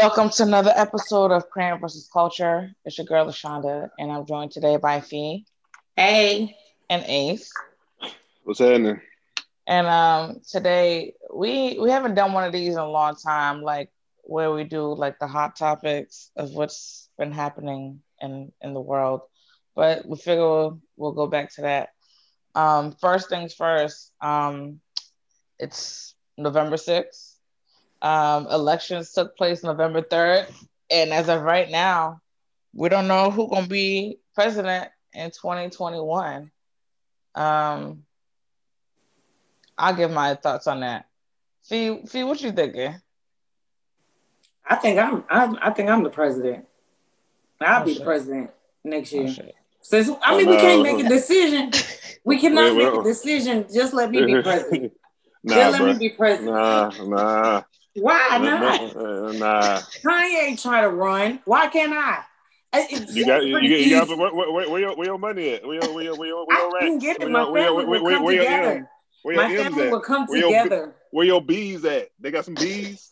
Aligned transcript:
Welcome 0.00 0.30
to 0.30 0.44
another 0.44 0.72
episode 0.74 1.30
of 1.30 1.50
Crayon 1.50 1.78
versus 1.78 2.08
Culture. 2.10 2.74
It's 2.86 2.96
your 2.96 3.04
girl 3.04 3.26
Lashonda, 3.26 3.90
and 3.98 4.10
I'm 4.10 4.24
joined 4.24 4.50
today 4.50 4.78
by 4.78 5.02
Fee 5.02 5.44
Hey, 5.94 6.56
and 6.88 7.04
Ace. 7.06 7.52
What's 8.44 8.60
happening? 8.60 8.98
And 9.66 9.86
um, 9.86 10.40
today 10.50 11.16
we 11.30 11.78
we 11.78 11.90
haven't 11.90 12.14
done 12.14 12.32
one 12.32 12.44
of 12.44 12.52
these 12.54 12.72
in 12.72 12.78
a 12.78 12.88
long 12.88 13.14
time, 13.14 13.60
like 13.60 13.90
where 14.22 14.50
we 14.50 14.64
do 14.64 14.94
like 14.94 15.18
the 15.18 15.26
hot 15.26 15.54
topics 15.54 16.30
of 16.34 16.52
what's 16.52 17.10
been 17.18 17.30
happening 17.30 18.00
in 18.22 18.52
in 18.62 18.72
the 18.72 18.80
world. 18.80 19.20
But 19.76 20.08
we 20.08 20.16
figure 20.16 20.40
we'll, 20.40 20.80
we'll 20.96 21.12
go 21.12 21.26
back 21.26 21.52
to 21.56 21.60
that. 21.60 21.90
Um, 22.54 22.92
first 23.02 23.28
things 23.28 23.52
first. 23.52 24.12
Um, 24.22 24.80
it's 25.58 26.14
November 26.38 26.78
sixth. 26.78 27.29
Um, 28.02 28.46
elections 28.46 29.12
took 29.12 29.36
place 29.36 29.62
November 29.62 30.00
third, 30.02 30.46
and 30.90 31.12
as 31.12 31.28
of 31.28 31.42
right 31.42 31.70
now, 31.70 32.20
we 32.74 32.88
don't 32.88 33.08
know 33.08 33.30
who's 33.30 33.50
gonna 33.50 33.66
be 33.66 34.18
president 34.34 34.88
in 35.12 35.30
2021. 35.30 36.50
Um, 37.34 38.04
I'll 39.76 39.94
give 39.94 40.10
my 40.10 40.34
thoughts 40.34 40.66
on 40.66 40.80
that. 40.80 41.06
Fee, 41.64 42.00
Fee, 42.06 42.24
what 42.24 42.40
you 42.40 42.52
thinking? 42.52 42.94
I 44.66 44.76
think 44.76 44.98
I'm, 44.98 45.24
I'm 45.28 45.58
I 45.60 45.70
think 45.70 45.88
I'm 45.90 46.02
the 46.02 46.10
president. 46.10 46.66
I'll 47.60 47.82
Oh, 47.82 47.84
be 47.84 47.92
shit. 47.92 47.98
the 48.00 48.04
president 48.04 48.50
next 48.84 49.12
year. 49.12 49.28
Oh. 49.28 49.44
Since 49.82 50.10
I 50.10 50.14
Oh, 50.34 50.38
mean, 50.38 50.48
we 50.48 50.56
can't 50.56 50.82
make 50.82 51.04
a 51.04 51.08
decision. 51.08 51.70
We 52.24 52.38
cannot 52.40 52.76
Wait, 52.76 52.84
make 52.92 53.00
a 53.00 53.02
decision. 53.02 53.66
Just 53.72 53.92
let 53.94 54.10
me 54.10 54.24
be 54.24 54.34
president. 54.42 54.92
nah, 55.42 55.54
Just 55.54 55.72
let 55.72 55.80
bro. 55.82 55.92
me 55.92 55.98
be 55.98 56.08
president. 56.10 56.54
Nah, 56.54 56.90
nah, 57.04 57.62
Why 57.94 58.38
not? 58.38 58.94
nah. 59.36 59.80
Kanye 60.04 60.60
trying 60.60 60.82
to 60.82 60.90
run. 60.90 61.40
Why 61.44 61.68
can't 61.68 61.92
I? 61.92 62.24
You 62.72 63.26
got, 63.26 63.44
you, 63.44 63.58
you, 63.58 63.76
you 63.76 63.90
got, 63.90 64.16
where, 64.16 64.32
where, 64.32 64.70
where, 64.70 64.80
your, 64.80 64.94
where 64.96 65.06
your 65.06 65.18
money 65.18 65.54
at? 65.54 65.66
Where 65.66 65.82
your, 65.82 65.92
where 65.92 66.04
your, 66.04 66.16
where 66.16 66.28
your, 66.28 66.46
where 66.46 66.58
your 66.58 66.76
I 66.76 66.80
can 66.80 66.98
get 66.98 67.16
it. 67.16 67.22
Where 67.22 67.30
My 67.30 67.48
where 67.48 67.64
family 67.64 67.84
where, 67.84 68.00
will 68.00 68.10
come 68.10 68.22
where 68.24 68.34
your 68.34 68.44
together. 68.44 68.70
M? 68.76 68.88
Where 69.22 69.34
your 69.34 69.42
My 69.42 69.56
family 69.56 69.82
at? 69.82 69.90
will 69.90 70.00
come 70.00 70.26
Where 70.26 70.38
your- 70.38 70.48
together. 70.48 70.94
Where 71.10 71.26
your 71.26 71.42
B's 71.42 71.84
at? 71.84 72.10
They 72.20 72.30
got 72.30 72.44
some 72.44 72.54
B's? 72.54 73.10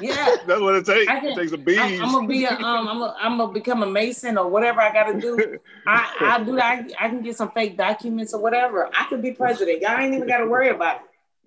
Yeah. 0.00 0.36
That's 0.46 0.60
what 0.60 0.74
it 0.74 0.86
takes. 0.86 1.06
Can- 1.06 1.24
it 1.24 1.36
takes 1.36 1.52
some 1.52 1.62
B's. 1.62 1.78
I, 1.78 1.86
am 1.86 2.12
gonna 2.12 2.26
be 2.26 2.44
a 2.44 2.50
um. 2.50 2.88
I'm 2.88 2.98
gonna 2.98 3.14
I'm 3.20 3.38
gonna 3.38 3.52
become 3.52 3.84
a 3.84 3.86
mason 3.86 4.38
or 4.38 4.48
whatever 4.48 4.80
I 4.80 4.92
gotta 4.92 5.20
do. 5.20 5.58
I 5.86 6.16
I 6.20 6.42
do. 6.42 6.58
I, 6.58 6.88
I 6.98 7.08
can 7.08 7.22
get 7.22 7.36
some 7.36 7.52
fake 7.52 7.76
documents 7.76 8.34
or 8.34 8.40
whatever. 8.42 8.90
I 8.92 9.04
could 9.08 9.22
be 9.22 9.32
president. 9.32 9.82
Y'all 9.82 9.98
ain't 9.98 10.14
even 10.14 10.26
gotta 10.26 10.46
worry 10.46 10.70
about 10.70 11.02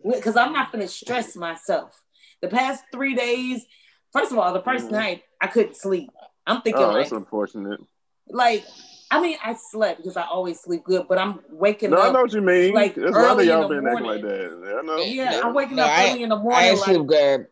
it 0.05 0.15
because 0.15 0.37
I'm 0.37 0.53
not 0.53 0.71
gonna 0.71 0.87
stress 0.87 1.35
myself. 1.35 2.01
The 2.41 2.47
past 2.47 2.83
three 2.91 3.15
days, 3.15 3.65
first 4.13 4.31
of 4.31 4.37
all, 4.39 4.53
the 4.53 4.61
1st 4.61 4.87
Mhm. 4.87 4.91
night 4.91 5.23
I 5.41 5.47
couldn't 5.47 5.75
sleep. 5.75 6.09
I'm 6.47 6.61
thinking 6.61 6.83
oh, 6.83 6.87
like 6.87 6.97
that's 6.97 7.11
unfortunate. 7.11 7.79
like 8.27 8.65
I 9.11 9.19
mean 9.21 9.37
I 9.43 9.55
slept 9.71 9.97
because 9.97 10.17
I 10.17 10.23
always 10.23 10.59
sleep 10.59 10.83
good, 10.83 11.07
but 11.07 11.17
I'm 11.17 11.41
waking 11.49 11.93
up. 11.93 11.99
No, 11.99 12.05
I 12.09 12.11
know 12.11 12.21
what 12.21 12.33
you 12.33 12.41
mean. 12.41 12.73
like, 12.73 12.95
There's 12.95 13.09
a 13.15 13.19
lot 13.19 13.23
of 13.25 13.31
early 13.39 13.43
in 13.43 13.49
y'all 13.49 13.67
the 13.67 13.75
been 13.75 13.87
acting 13.87 14.03
morning. 14.05 14.23
like 14.23 14.31
that. 14.31 14.77
I 14.79 14.85
know. 14.85 14.97
Yeah, 14.97 15.41
I'm 15.43 15.53
waking 15.53 15.75
No, 15.77 15.83
up 15.83 15.91
I- 15.91 16.09
early 16.11 16.23
in 16.23 16.29
the 16.29 16.35
I 16.37 16.41
morning. 16.41 16.61
ain't 16.69 16.77
Like, 16.79 16.85
sleep 16.85 17.07
good. 17.07 17.47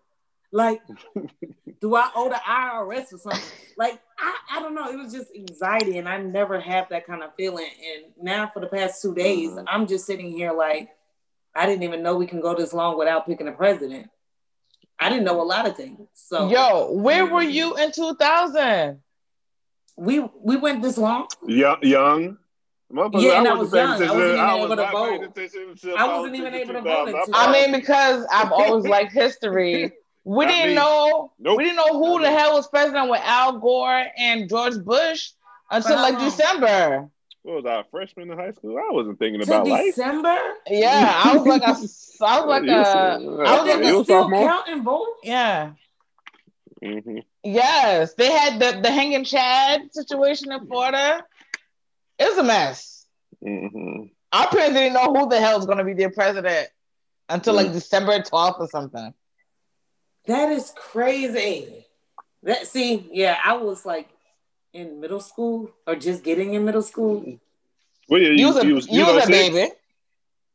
like 0.51 0.81
do 1.81 1.95
I 1.95 2.09
owe 2.15 2.29
the 2.29 2.35
IRS 2.35 3.13
or 3.13 3.17
something? 3.17 3.41
Like 3.77 4.01
I, 4.17 4.35
I 4.53 4.59
don't 4.61 4.73
know. 4.73 4.89
It 4.89 4.95
was 4.97 5.11
just 5.13 5.27
anxiety, 5.35 5.97
and 5.99 6.07
I 6.09 6.17
never 6.17 6.59
have 6.59 6.89
that 6.89 7.05
kind 7.05 7.21
of 7.23 7.31
feeling. 7.35 7.67
And 7.67 8.13
now 8.19 8.49
for 8.53 8.59
the 8.61 8.67
past 8.67 9.01
two 9.01 9.13
days, 9.13 9.51
Mhm. 9.51 9.65
I'm 9.67 9.85
just 9.87 10.05
sitting 10.05 10.31
here 10.31 10.51
like 10.53 10.89
I 11.55 11.65
didn't 11.65 11.83
even 11.83 12.01
know 12.03 12.15
we 12.15 12.27
can 12.27 12.39
go 12.41 12.55
this 12.55 12.73
long 12.73 12.97
without 12.97 13.25
picking 13.27 13.47
a 13.47 13.51
president. 13.51 14.09
I 14.99 15.09
didn't 15.09 15.25
know 15.25 15.41
a 15.41 15.43
lot 15.43 15.67
of 15.67 15.75
things. 15.77 15.99
So 16.13 16.49
Yo, 16.49 16.91
where 16.91 17.25
mm-hmm. 17.25 17.33
were 17.33 17.41
you 17.43 17.75
in 17.77 17.91
2000? 17.91 18.99
we 19.95 20.19
we 20.41 20.55
went 20.57 20.81
this 20.81 20.97
long. 20.97 21.27
Young, 21.47 21.77
young. 21.81 22.37
Motherfucker, 22.91 23.21
Yeah, 23.21 23.39
and 23.39 23.47
I 23.47 23.53
wasn't 23.55 23.99
young. 23.99 24.03
I 24.03 24.13
wasn't 24.13 24.29
even 24.29 24.39
I 24.39 24.55
was 24.55 24.65
able 24.65 24.75
to 24.77 24.91
vote. 24.91 25.23
attention 25.23 25.93
I 25.97 26.07
wasn't 26.17 26.35
even 26.35 26.53
able 26.53 26.73
to 26.73 26.81
vote 26.81 27.15
I 27.33 27.51
mean, 27.51 27.71
because 27.73 28.25
I've 28.31 28.51
always 28.51 28.85
liked 28.95 29.11
history. 29.11 29.91
We 30.23 30.45
Not 30.45 30.51
didn't 30.51 30.69
me. 30.69 30.75
know 30.75 31.31
Nope. 31.39 31.57
we 31.57 31.63
didn't 31.63 31.77
know 31.77 31.97
who 31.99 32.19
Not 32.19 32.23
the 32.23 32.29
me. 32.29 32.35
hell 32.35 32.53
was 32.53 32.67
president 32.67 33.09
with 33.09 33.21
Al 33.23 33.59
Gore 33.59 34.05
and 34.17 34.47
George 34.49 34.77
Bush 34.83 35.31
until 35.71 35.95
For 35.95 36.01
like 36.01 36.13
long? 36.15 36.23
December. 36.25 37.09
What 37.47 37.63
was 37.63 37.65
I, 37.65 37.79
a 37.79 37.83
freshman 37.85 38.29
in 38.29 38.37
high 38.37 38.51
school? 38.51 38.77
I 38.77 38.91
wasn't 38.93 39.19
thinking 39.19 39.39
to 39.39 39.45
about 39.47 39.67
life. 39.67 39.85
December. 39.85 40.37
Yeah, 40.67 41.21
I 41.23 41.35
was 41.37 41.47
like 41.47 41.61
a, 41.61 41.65
I 42.25 42.39
was 42.41 42.47
like 42.47 42.63
You 42.63 42.71
was- 42.75 42.87
uh, 42.87 43.43
I 43.45 43.59
was 43.61 43.67
like 43.69 43.83
you 43.85 43.91
were 43.91 43.97
was 43.97 44.05
still 44.05 44.21
sophomore? 44.23 44.47
counting 44.47 44.83
votes. 44.83 45.19
yeah. 45.23 45.71
Mhm. 46.83 47.23
Yes, 47.43 48.13
they 48.15 48.29
had 48.31 48.59
the 48.59 48.81
the 48.81 48.91
hanging 48.91 49.23
Chad 49.23 49.93
situation 49.93 50.51
in 50.51 50.67
Florida. 50.67 51.23
It 52.19 52.25
was 52.29 52.37
a 52.37 52.43
mess. 52.43 53.05
Mhm. 53.43 54.11
Our 54.33 54.47
parents 54.49 54.73
didn't 54.75 54.93
know 54.93 55.13
who 55.13 55.29
the 55.29 55.39
hell 55.39 55.57
is 55.57 55.65
going 55.65 55.77
to 55.79 55.83
be 55.85 55.93
their 55.93 56.11
president 56.11 56.67
until 57.29 57.53
like 57.55 57.67
Mm. 57.67 57.73
December 57.73 58.19
12th 58.19 58.59
or 58.59 58.67
something. 58.67 59.13
That 60.25 60.51
is 60.51 60.71
crazy. 60.75 61.85
That 62.43 62.67
see, 62.67 63.07
yeah, 63.11 63.37
I 63.43 63.53
was 63.57 63.85
like 63.85 64.09
in 64.73 64.99
middle 64.99 65.19
school 65.19 65.71
or 65.85 65.95
just 65.95 66.23
getting 66.23 66.53
in 66.53 66.65
middle 66.65 66.81
school. 66.81 67.39
Well, 68.09 68.21
yeah, 68.21 68.29
You 68.29 68.47
was 68.47 68.57
a, 68.57 68.65
you 68.67 68.75
was, 68.75 68.87
you 68.89 69.05
was 69.05 69.25
a 69.25 69.29
baby. 69.29 69.69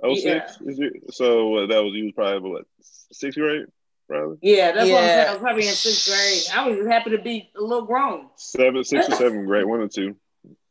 06? 0.05 0.61
Is 0.63 0.81
it- 0.81 1.15
So 1.15 1.57
uh, 1.59 1.67
that 1.67 1.83
was 1.83 1.95
you 1.95 2.05
was 2.05 2.13
probably 2.15 2.51
what 2.51 2.65
sixth 3.13 3.39
grade, 3.39 3.67
probably 4.09 4.39
Yeah, 4.43 4.73
that's 4.73 4.91
what 4.91 5.03
I'm 5.03 5.09
saying. 5.09 5.29
I 5.29 5.33
was 5.33 5.41
probably 5.41 5.69
in 5.69 5.75
sixth 5.75 6.07
grade. 6.09 6.43
I 6.57 6.69
was 6.69 6.77
just 6.79 6.89
happy 6.91 7.11
to 7.11 7.19
be 7.19 7.51
a 7.57 7.61
little 7.61 7.85
grown. 7.87 8.29
Seven, 8.37 8.83
six 8.85 9.09
or 9.09 9.13
seven 9.13 9.45
grade, 9.47 9.67
one 9.67 9.81
or 9.81 9.89
two. 9.89 10.17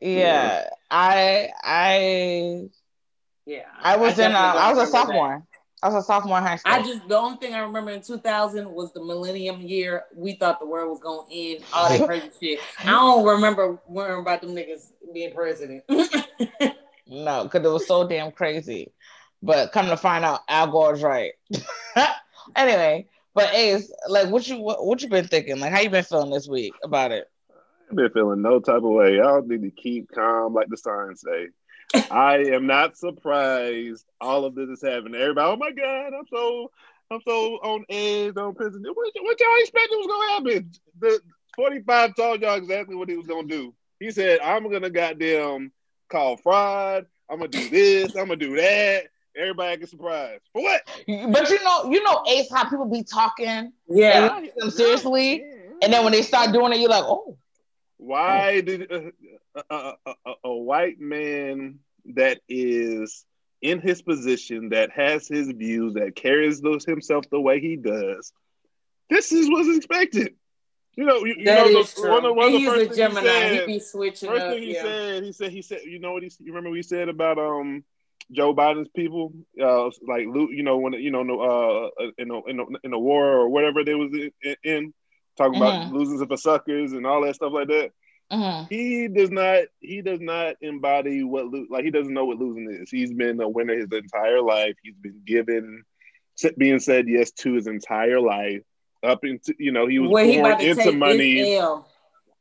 Yeah, 0.01 0.67
I 0.89 1.49
I 1.63 2.69
Yeah, 3.45 3.61
I 3.81 3.95
was 3.97 4.19
in. 4.19 4.25
Uh, 4.25 4.29
definitely 4.29 4.59
I 4.61 4.69
was 4.73 4.77
a 4.77 4.81
remember 4.81 4.91
that. 4.91 4.91
sophomore. 4.91 5.47
I 5.83 5.89
was 5.89 6.03
a 6.03 6.05
sophomore 6.05 6.37
in 6.37 6.43
high 6.43 6.57
school. 6.57 6.73
I 6.73 6.83
just 6.83 7.07
the 7.07 7.17
only 7.17 7.37
thing 7.37 7.55
I 7.55 7.59
remember 7.59 7.91
in 7.91 8.01
2000 8.01 8.69
was 8.69 8.93
the 8.93 9.03
millennium 9.03 9.61
year. 9.61 10.03
We 10.15 10.33
thought 10.33 10.59
the 10.59 10.65
world 10.67 10.89
was 10.89 10.99
gonna 10.99 11.27
end. 11.31 11.63
All 11.73 11.89
that 11.89 12.05
crazy 12.05 12.29
shit. 12.41 12.59
I 12.79 12.91
don't 12.91 13.25
remember 13.25 13.79
worrying 13.87 14.21
about 14.21 14.41
them 14.41 14.51
niggas 14.51 14.91
being 15.11 15.33
president. 15.33 15.83
no, 17.07 17.43
because 17.43 17.65
it 17.65 17.71
was 17.71 17.87
so 17.87 18.07
damn 18.07 18.31
crazy. 18.31 18.91
But 19.41 19.71
come 19.71 19.87
to 19.87 19.97
find 19.97 20.23
out, 20.23 20.41
Al 20.47 20.67
Gore's 20.67 21.01
right. 21.01 21.33
anyway, 22.55 23.07
but 23.33 23.51
Ace, 23.53 23.91
like, 24.07 24.29
what 24.29 24.47
you 24.47 24.59
what, 24.59 24.85
what 24.85 25.01
you 25.01 25.09
been 25.09 25.27
thinking? 25.27 25.59
Like, 25.59 25.71
how 25.71 25.79
you 25.79 25.89
been 25.89 26.03
feeling 26.03 26.29
this 26.29 26.47
week 26.47 26.73
about 26.83 27.11
it? 27.11 27.27
I've 27.89 27.95
been 27.95 28.11
feeling 28.11 28.43
no 28.43 28.59
type 28.59 28.77
of 28.77 28.83
way. 28.83 29.15
Y'all 29.15 29.41
need 29.41 29.63
to 29.63 29.71
keep 29.71 30.09
calm, 30.13 30.53
like 30.53 30.67
the 30.69 30.77
signs 30.77 31.21
say. 31.21 31.47
I 32.09 32.37
am 32.53 32.67
not 32.67 32.97
surprised 32.97 34.05
all 34.19 34.45
of 34.45 34.55
this 34.55 34.69
is 34.69 34.81
happening. 34.81 35.19
Everybody, 35.21 35.47
oh 35.51 35.55
my 35.57 35.71
god, 35.71 36.13
I'm 36.17 36.25
so, 36.29 36.71
I'm 37.09 37.21
so 37.27 37.55
on 37.63 37.85
edge, 37.89 38.37
on 38.37 38.53
prison. 38.55 38.83
What, 38.85 39.13
what 39.21 39.39
y'all 39.39 39.57
expected 39.59 39.95
was 39.97 40.07
gonna 40.07 40.31
happen? 40.33 40.71
The 40.99 41.19
45 41.55 42.15
told 42.15 42.41
y'all 42.41 42.55
exactly 42.55 42.95
what 42.95 43.09
he 43.09 43.17
was 43.17 43.27
gonna 43.27 43.47
do. 43.47 43.73
He 43.99 44.11
said, 44.11 44.39
"I'm 44.41 44.69
gonna 44.69 44.89
goddamn 44.89 45.71
call 46.09 46.37
fraud. 46.37 47.05
I'm 47.29 47.39
gonna 47.39 47.49
do 47.49 47.69
this. 47.69 48.15
I'm 48.15 48.27
gonna 48.27 48.35
do 48.37 48.55
that." 48.55 49.05
Everybody 49.35 49.77
get 49.77 49.89
surprised 49.89 50.43
for 50.51 50.61
what? 50.61 50.81
But 51.07 51.49
you 51.49 51.63
know, 51.63 51.89
you 51.89 52.03
know, 52.03 52.23
Ace, 52.27 52.51
how 52.51 52.65
people 52.69 52.85
be 52.85 53.03
talking 53.03 53.47
and 53.47 53.71
yeah, 53.87 54.35
you 54.35 54.41
take 54.41 54.55
them 54.55 54.71
seriously, 54.71 55.43
and 55.81 55.93
then 55.93 56.03
when 56.03 56.11
they 56.11 56.21
start 56.21 56.51
doing 56.51 56.73
it, 56.73 56.79
you're 56.79 56.89
like, 56.89 57.05
oh, 57.05 57.37
Why 57.97 58.59
did 58.61 58.91
uh, 58.91 59.11
a, 59.55 59.93
a, 60.05 60.13
a, 60.25 60.33
a 60.45 60.53
white 60.53 60.99
man 60.99 61.79
that 62.15 62.39
is 62.49 63.25
in 63.61 63.79
his 63.79 64.01
position, 64.01 64.69
that 64.69 64.91
has 64.91 65.27
his 65.27 65.49
views, 65.51 65.93
that 65.93 66.15
carries 66.15 66.61
those 66.61 66.83
himself 66.85 67.25
the 67.29 67.39
way 67.39 67.59
he 67.59 67.75
does, 67.75 68.33
this 69.09 69.31
is 69.31 69.49
what's 69.49 69.75
expected. 69.75 70.35
You 70.95 71.05
know, 71.05 71.23
you, 71.23 71.35
you 71.37 71.45
know, 71.45 71.67
the, 71.83 72.09
one 72.09 72.25
of, 72.25 72.35
one 72.35 72.47
of 72.47 72.53
the 72.53 72.65
first 72.65 72.91
a 72.91 72.95
Gemini. 72.95 73.21
he 73.21 73.29
said, 73.55 73.67
He 73.69 73.73
be 73.73 73.79
switching 73.79 74.29
First 74.29 74.41
up. 74.43 74.53
thing 74.53 74.63
he 74.63 74.73
yeah. 74.73 74.81
said, 74.83 75.23
he 75.23 75.31
said, 75.31 75.51
he 75.51 75.61
said, 75.61 75.79
you 75.85 75.99
know 75.99 76.13
what 76.13 76.23
he, 76.23 76.31
you 76.39 76.47
remember 76.51 76.69
what 76.69 76.75
he 76.77 76.83
said 76.83 77.07
about 77.07 77.37
um 77.37 77.83
Joe 78.31 78.53
Biden's 78.53 78.89
people, 78.95 79.33
uh, 79.61 79.85
like 80.07 80.23
you 80.23 80.63
know 80.63 80.77
when 80.77 80.93
you 80.93 81.11
know 81.11 81.21
uh 81.21 82.05
in 82.17 82.29
a, 82.31 82.43
in 82.45 82.59
a, 82.59 82.63
in 82.83 82.93
a 82.93 82.99
war 82.99 83.25
or 83.25 83.49
whatever 83.49 83.83
they 83.83 83.93
was 83.93 84.11
in, 84.43 84.55
in 84.63 84.93
talking 85.37 85.57
about 85.57 85.73
Mhm. 85.75 85.91
losing 85.91 86.25
for 86.27 86.37
suckers 86.37 86.91
and 86.93 87.05
all 87.05 87.21
that 87.23 87.35
stuff 87.35 87.51
like 87.53 87.67
that. 87.69 87.91
Mhm. 88.31 88.69
He 88.69 89.07
does 89.07 89.29
not, 89.29 89.63
he 89.79 90.01
does 90.01 90.21
not 90.21 90.55
embody 90.61 91.23
what 91.23 91.47
like 91.69 91.83
he 91.83 91.91
doesn't 91.91 92.13
know 92.13 92.25
what 92.25 92.37
losing 92.39 92.71
is. 92.71 92.89
He's 92.89 93.13
been 93.13 93.41
a 93.41 93.49
winner 93.49 93.77
his 93.77 93.91
entire 93.91 94.41
life. 94.41 94.75
He's 94.81 94.95
been 94.95 95.21
given 95.25 95.83
being 96.57 96.79
said 96.79 97.07
yes 97.07 97.31
to 97.31 97.53
his 97.53 97.67
entire 97.67 98.19
life. 98.19 98.61
Up 99.03 99.25
into 99.25 99.53
you 99.57 99.71
know 99.71 99.87
he 99.87 99.99
was 99.99 100.11
Well, 100.11 100.25
born 100.25 100.57
to 100.59 100.69
into 100.69 100.91
money. 100.91 101.59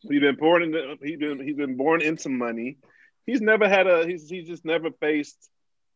He's 0.03 0.21
been 0.21 0.37
born 0.37 0.63
into 0.63 0.97
he's 1.03 1.19
been 1.19 1.45
he's 1.45 1.57
been 1.57 1.77
born 1.77 2.03
into 2.03 2.29
money. 2.29 2.79
He's 3.27 3.41
never 3.41 3.69
had 3.69 3.87
a 3.87 4.07
he's 4.07 4.29
he's 4.29 4.47
just 4.47 4.65
never 4.65 4.91
faced 5.01 5.51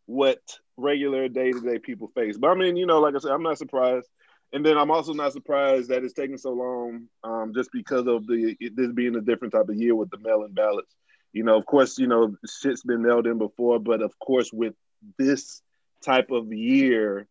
what 0.06 0.40
regular 0.76 1.28
day 1.28 1.52
to 1.52 1.60
day 1.60 1.78
people 1.78 2.08
face. 2.14 2.36
But 2.36 2.50
I 2.50 2.54
mean, 2.54 2.76
you 2.76 2.86
know, 2.86 3.00
like 3.00 3.14
I 3.14 3.18
said, 3.18 3.30
I'm 3.32 3.42
not 3.42 3.58
surprised. 3.58 4.08
And 4.52 4.64
then 4.64 4.78
I'm 4.78 4.90
also 4.90 5.12
not 5.12 5.32
surprised 5.32 5.90
that 5.90 6.04
it's 6.04 6.14
taking 6.14 6.38
so 6.38 6.52
long, 6.52 7.08
um, 7.24 7.52
just 7.54 7.70
because 7.72 8.06
of 8.06 8.26
the 8.26 8.56
it, 8.60 8.76
this 8.76 8.92
being 8.92 9.16
a 9.16 9.20
different 9.20 9.52
type 9.52 9.68
of 9.68 9.76
year 9.76 9.94
with 9.94 10.10
the 10.10 10.18
mail-in 10.18 10.52
ballots. 10.52 10.94
You 11.32 11.42
know, 11.42 11.56
of 11.56 11.66
course, 11.66 11.98
you 11.98 12.06
know 12.06 12.36
shit's 12.60 12.82
been 12.82 13.02
mailed 13.02 13.26
in 13.26 13.38
before, 13.38 13.80
but 13.80 14.00
of 14.00 14.16
course, 14.20 14.52
with 14.52 14.74
this 15.18 15.60
type 16.04 16.30
of 16.30 16.52
year, 16.52 17.26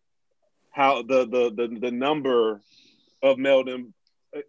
how 0.71 1.01
the 1.04 1.25
the 1.25 1.54
the, 1.56 1.80
the 1.80 1.92
number 1.92 2.62
of 3.21 3.38
mailed 3.38 3.69
in, 3.69 3.94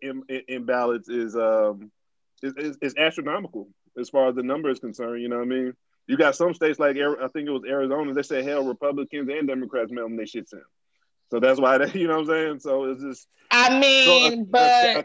in, 0.02 0.24
in 0.28 0.64
ballots 0.64 1.08
is 1.08 1.36
um 1.36 1.92
is, 2.42 2.76
is, 2.82 2.94
astronomical 2.96 3.68
as 3.98 4.10
far 4.10 4.28
as 4.28 4.34
the 4.34 4.42
number 4.42 4.68
is 4.68 4.80
concerned. 4.80 5.22
You 5.22 5.28
know 5.28 5.36
what 5.36 5.44
I 5.44 5.48
mean? 5.48 5.72
You 6.06 6.16
got 6.16 6.36
some 6.36 6.52
states 6.52 6.78
like 6.78 6.96
I 6.96 7.28
think 7.28 7.48
it 7.48 7.52
was 7.52 7.62
Arizona. 7.66 8.12
They 8.12 8.22
say 8.22 8.42
hell, 8.42 8.64
Republicans 8.64 9.30
and 9.30 9.48
Democrats 9.48 9.92
mailing 9.92 10.16
their 10.16 10.26
shits 10.26 10.52
in. 10.52 10.62
So 11.34 11.40
that's 11.40 11.58
why 11.58 11.78
they, 11.78 11.90
you 11.98 12.06
know 12.06 12.14
what 12.20 12.20
I'm 12.20 12.26
saying. 12.26 12.60
So 12.60 12.84
it's 12.84 13.02
just 13.02 13.26
I 13.50 13.68
so 13.68 13.78
mean, 13.80 14.42
a- 14.42 14.44
but 14.44 14.60
a- 14.96 14.98
a- 15.00 15.04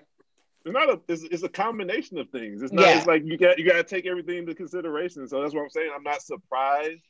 it's 0.65 0.73
not 0.73 0.89
a 0.89 0.99
it's, 1.07 1.23
it's 1.23 1.41
a 1.43 1.49
combination 1.49 2.19
of 2.19 2.29
things. 2.29 2.61
It's 2.61 2.71
not. 2.71 2.85
Yeah. 2.85 2.97
It's 2.97 3.07
like 3.07 3.23
you 3.25 3.35
got 3.37 3.57
you 3.57 3.65
got 3.65 3.77
to 3.77 3.83
take 3.83 4.05
everything 4.05 4.37
into 4.37 4.53
consideration. 4.53 5.27
So 5.27 5.41
that's 5.41 5.55
what 5.55 5.61
I'm 5.63 5.69
saying. 5.71 5.89
I'm 5.95 6.03
not 6.03 6.21
surprised. 6.21 7.01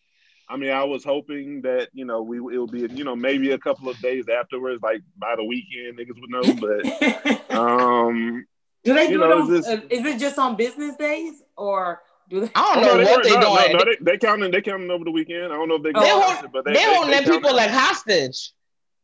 I 0.48 0.56
mean, 0.56 0.70
I 0.72 0.84
was 0.86 1.04
hoping 1.04 1.62
that 1.64 1.90
you 1.92 2.06
know 2.06 2.22
we 2.22 2.38
it 2.38 2.60
would 2.60 2.72
be 2.72 2.88
you 2.96 3.04
know 3.04 3.16
maybe 3.16 3.52
a 3.52 3.58
couple 3.58 3.90
of 3.90 4.00
days 4.00 4.26
afterwards, 4.30 4.82
like 4.82 5.02
by 5.18 5.36
the 5.36 5.44
weekend, 5.44 5.98
niggas 6.00 6.18
would 6.22 6.30
know. 6.30 7.42
But 7.50 7.52
um, 7.58 8.46
do 8.86 8.94
they 8.94 9.10
you 9.10 9.18
do 9.18 9.24
it 9.24 9.28
know, 9.28 9.42
on? 9.42 9.54
is 9.54 9.66
this- 9.66 9.68
uh, 9.68 9.82
is 9.90 10.06
it 10.06 10.18
just 10.20 10.38
on 10.40 10.56
business 10.56 10.96
days 10.96 11.44
or 11.58 12.02
do 12.30 12.40
they? 12.42 12.52
I 12.56 12.76
don't 12.76 12.78
oh, 12.78 12.82
know 12.88 12.98
no, 12.98 13.04
what 13.04 13.18
were- 13.18 13.24
they 13.24 13.36
no, 13.36 13.42
doing. 13.58 13.72
no, 13.74 13.78
no, 13.80 13.86
they, 13.86 13.98
they 14.12 14.18
counting 14.18 14.52
they 14.52 14.62
counting 14.62 14.90
over 14.92 15.04
the 15.04 15.12
weekend. 15.12 15.46
I 15.46 15.58
don't 15.58 15.68
know 15.68 15.76
if 15.76 15.84
they 15.84 15.92
They 15.92 16.00
They 16.00 16.06
counting 16.06 16.22
hold- 16.36 16.46
it, 16.46 16.52
but 16.54 16.66
they, 16.66 16.74
they 16.74 16.80
they, 16.86 16.94
holding 16.94 17.12
they 17.12 17.24
them 17.26 17.34
people 17.34 17.56
like 17.56 17.72
hostage. 17.72 18.52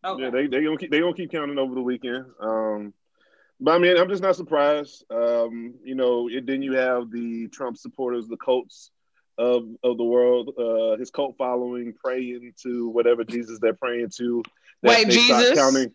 Okay. 0.05 0.23
Yeah, 0.23 0.29
they 0.29 0.47
they 0.47 0.63
gonna 0.63 0.77
keep 0.77 0.91
they 0.91 0.99
gonna 0.99 1.13
keep 1.13 1.31
counting 1.31 1.57
over 1.57 1.73
the 1.73 1.81
weekend. 1.81 2.25
Um, 2.39 2.93
but 3.59 3.75
I 3.75 3.79
mean, 3.79 3.97
I'm 3.97 4.09
just 4.09 4.21
not 4.21 4.35
surprised. 4.35 5.05
Um, 5.09 5.75
you 5.83 5.95
know, 5.95 6.29
it, 6.29 6.45
then 6.45 6.61
you 6.61 6.73
have 6.73 7.09
the 7.11 7.47
Trump 7.47 7.77
supporters, 7.77 8.27
the 8.27 8.37
cults 8.37 8.91
of 9.37 9.63
of 9.83 9.97
the 9.97 10.03
world, 10.03 10.51
uh, 10.57 10.97
his 10.97 11.09
cult 11.09 11.35
following 11.37 11.93
praying 11.93 12.53
to 12.63 12.89
whatever 12.89 13.23
Jesus 13.23 13.59
they're 13.59 13.73
praying 13.73 14.09
to. 14.17 14.43
That 14.83 14.89
White 14.89 15.07
they 15.07 15.17
stop 15.17 15.39
Jesus? 15.39 15.57
counting. 15.57 15.91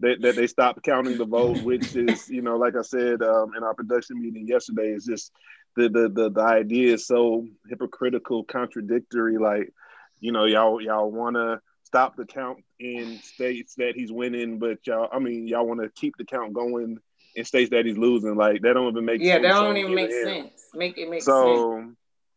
That, 0.00 0.20
that 0.22 0.34
they 0.34 0.48
stop 0.48 0.82
counting 0.82 1.16
the 1.16 1.26
vote, 1.26 1.60
which 1.60 1.94
is 1.94 2.26
you 2.28 2.42
know, 2.42 2.56
like 2.56 2.74
I 2.74 2.82
said 2.82 3.22
um, 3.22 3.52
in 3.56 3.62
our 3.62 3.74
production 3.74 4.20
meeting 4.20 4.48
yesterday, 4.48 4.88
is 4.88 5.04
just 5.04 5.30
the 5.76 5.88
the 5.88 6.08
the, 6.08 6.30
the 6.30 6.40
idea 6.40 6.94
is 6.94 7.06
so 7.06 7.46
hypocritical, 7.68 8.42
contradictory. 8.42 9.38
Like, 9.38 9.72
you 10.18 10.32
know, 10.32 10.46
y'all 10.46 10.80
y'all 10.80 11.08
want 11.08 11.36
to 11.36 11.60
stop 11.92 12.16
the 12.16 12.24
count 12.24 12.64
in 12.80 13.20
states 13.22 13.74
that 13.74 13.94
he's 13.94 14.10
winning, 14.10 14.58
but 14.58 14.78
y'all, 14.86 15.10
I 15.12 15.18
mean, 15.18 15.46
y'all 15.46 15.66
want 15.66 15.82
to 15.82 15.90
keep 15.90 16.16
the 16.16 16.24
count 16.24 16.54
going 16.54 16.96
in 17.34 17.44
states 17.44 17.68
that 17.68 17.84
he's 17.84 17.98
losing. 17.98 18.34
Like 18.34 18.62
that 18.62 18.72
don't 18.72 18.88
even 18.88 19.04
make 19.04 19.20
Yeah, 19.20 19.34
sense. 19.34 19.42
that 19.42 19.60
don't 19.60 19.76
even 19.76 19.94
make 19.94 20.10
sense. 20.10 20.70
Make 20.72 20.96
it 20.96 21.10
make 21.10 21.20
sense. 21.20 21.26
So 21.26 21.92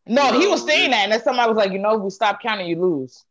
No, 0.06 0.32
You 0.34 0.40
he 0.40 0.46
was 0.46 0.66
saying 0.66 0.90
that, 0.90 1.04
and 1.04 1.12
then 1.12 1.22
somebody 1.22 1.48
was 1.48 1.56
like, 1.56 1.72
you 1.72 1.78
know, 1.78 1.94
if 1.96 2.02
we 2.02 2.10
stop 2.10 2.42
counting, 2.42 2.66
you 2.66 2.78
lose. 2.78 3.24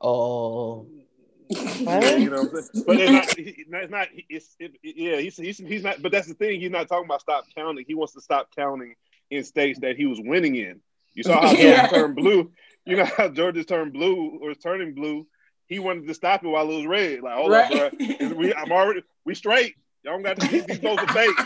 Oh, 0.00 0.88
yeah, 1.48 2.16
you 2.16 2.28
know, 2.28 2.42
what 2.42 2.56
I'm 2.56 2.62
saying? 2.74 2.84
but 2.84 2.98
it's 2.98 3.12
not. 3.12 3.28
It's 3.38 3.90
not. 3.90 4.08
It's 4.28 4.56
it, 4.58 4.72
yeah. 4.82 5.18
He's, 5.18 5.36
he's 5.36 5.58
he's 5.58 5.84
not. 5.84 6.02
But 6.02 6.10
that's 6.10 6.26
the 6.26 6.34
thing. 6.34 6.60
He's 6.60 6.72
not 6.72 6.88
talking 6.88 7.04
about 7.04 7.20
stop 7.20 7.44
counting. 7.54 7.84
He 7.86 7.94
wants 7.94 8.14
to 8.14 8.20
stop 8.20 8.48
counting 8.56 8.96
in 9.30 9.44
states 9.44 9.78
that 9.80 9.96
he 9.96 10.06
was 10.06 10.20
winning 10.20 10.56
in. 10.56 10.80
You 11.14 11.22
saw 11.22 11.40
how 11.40 11.52
Yeah. 11.56 11.82
Georgia 11.86 11.94
turned 11.94 12.16
blue. 12.16 12.50
You 12.84 12.96
know 12.96 13.04
how 13.04 13.28
Georgia 13.28 13.62
turned 13.62 13.92
blue 13.92 14.40
or 14.42 14.50
is 14.50 14.58
turning 14.58 14.94
blue. 14.94 15.24
He 15.72 15.78
wanted 15.78 16.06
to 16.06 16.14
stop 16.14 16.44
it 16.44 16.48
while 16.48 16.70
it 16.70 16.76
was 16.76 16.86
red. 16.86 17.22
Like, 17.22 17.34
hold 17.34 17.50
right. 17.50 17.72
up, 17.72 17.92
bro. 18.18 18.28
We, 18.36 18.54
I'm 18.54 18.70
already. 18.70 19.02
We 19.24 19.34
straight. 19.34 19.74
Y'all 20.04 20.14
don't 20.14 20.22
got 20.22 20.36
to, 20.36 20.46
these, 20.50 20.66
these 20.66 20.78
votes 20.78 21.02
are 21.02 21.12
fake. 21.14 21.36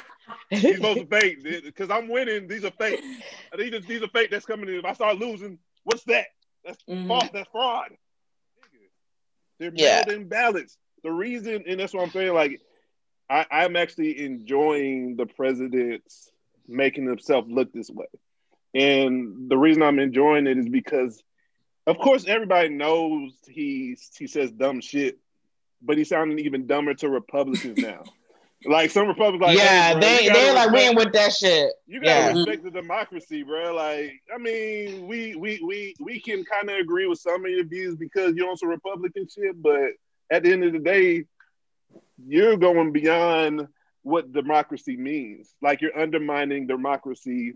These 0.50 0.80
votes 0.80 1.02
are 1.02 1.20
fake 1.20 1.44
because 1.64 1.90
I'm 1.90 2.08
winning. 2.08 2.48
These 2.48 2.64
are 2.64 2.72
fake. 2.72 3.00
These 3.56 3.74
are, 3.74 3.80
these 3.80 4.02
are 4.02 4.08
fake. 4.08 4.30
That's 4.30 4.46
coming 4.46 4.68
in. 4.68 4.74
If 4.76 4.84
I 4.84 4.94
start 4.94 5.18
losing, 5.18 5.58
what's 5.84 6.02
that? 6.04 6.26
That's 6.64 6.82
Mhm. 6.88 7.06
false. 7.06 7.28
That's 7.32 7.48
fraud. 7.50 7.90
They're 9.58 9.72
Yeah. 9.74 10.02
mailed 10.06 10.20
in 10.22 10.28
ballots. 10.28 10.76
The 11.04 11.12
reason, 11.12 11.62
and 11.68 11.78
that's 11.78 11.94
what 11.94 12.02
I'm 12.02 12.10
saying. 12.10 12.34
Like, 12.34 12.60
I, 13.30 13.46
I'm 13.50 13.76
actually 13.76 14.24
enjoying 14.24 15.16
the 15.16 15.26
president's 15.26 16.30
making 16.66 17.06
himself 17.06 17.44
look 17.48 17.72
this 17.72 17.90
way, 17.90 18.06
and 18.74 19.48
the 19.48 19.56
reason 19.56 19.82
I'm 19.82 19.98
enjoying 19.98 20.46
it 20.46 20.58
is 20.58 20.68
because, 20.68 21.22
of 21.86 21.98
course, 21.98 22.24
everybody 22.26 22.68
knows 22.68 23.32
he 23.46 23.96
he 24.18 24.26
says 24.26 24.50
dumb 24.50 24.80
shit, 24.80 25.18
but 25.82 25.96
he's 25.98 26.08
sounding 26.08 26.38
even 26.40 26.66
dumber 26.66 26.94
to 26.94 27.08
Republicans 27.08 27.78
now. 27.78 28.02
Like 28.64 28.90
some 28.90 29.06
Republicans, 29.06 29.42
like 29.42 29.58
yeah, 29.58 29.88
hey, 29.88 29.92
bro, 29.92 30.00
they 30.00 30.22
you 30.22 30.28
gotta 30.28 30.40
they 30.40 30.52
like 30.54 30.70
we 30.70 30.80
ain't 30.80 30.96
with 30.96 31.12
that 31.12 31.32
shit. 31.34 31.72
you 31.86 32.00
gotta 32.00 32.20
Yeah. 32.20 32.32
respect 32.32 32.64
the 32.64 32.70
democracy, 32.70 33.42
bro. 33.42 33.74
Like, 33.74 34.14
I 34.34 34.38
mean, 34.38 35.06
we 35.06 35.36
we 35.36 35.60
we 35.64 35.94
we 36.00 36.18
can 36.18 36.42
kind 36.42 36.70
of 36.70 36.78
agree 36.78 37.06
with 37.06 37.20
some 37.20 37.44
of 37.44 37.50
your 37.50 37.64
views 37.66 37.96
because 37.96 38.34
you're 38.34 38.48
on 38.48 38.56
some 38.56 38.70
Republican 38.70 39.28
shit, 39.28 39.60
but 39.62 39.90
at 40.30 40.42
the 40.42 40.52
end 40.52 40.64
of 40.64 40.72
the 40.72 40.78
day, 40.78 41.26
you're 42.26 42.56
going 42.56 42.92
beyond 42.92 43.68
what 44.02 44.32
democracy 44.32 44.96
means. 44.96 45.54
Like, 45.60 45.82
you're 45.82 45.96
undermining 45.96 46.66
democracy 46.66 47.54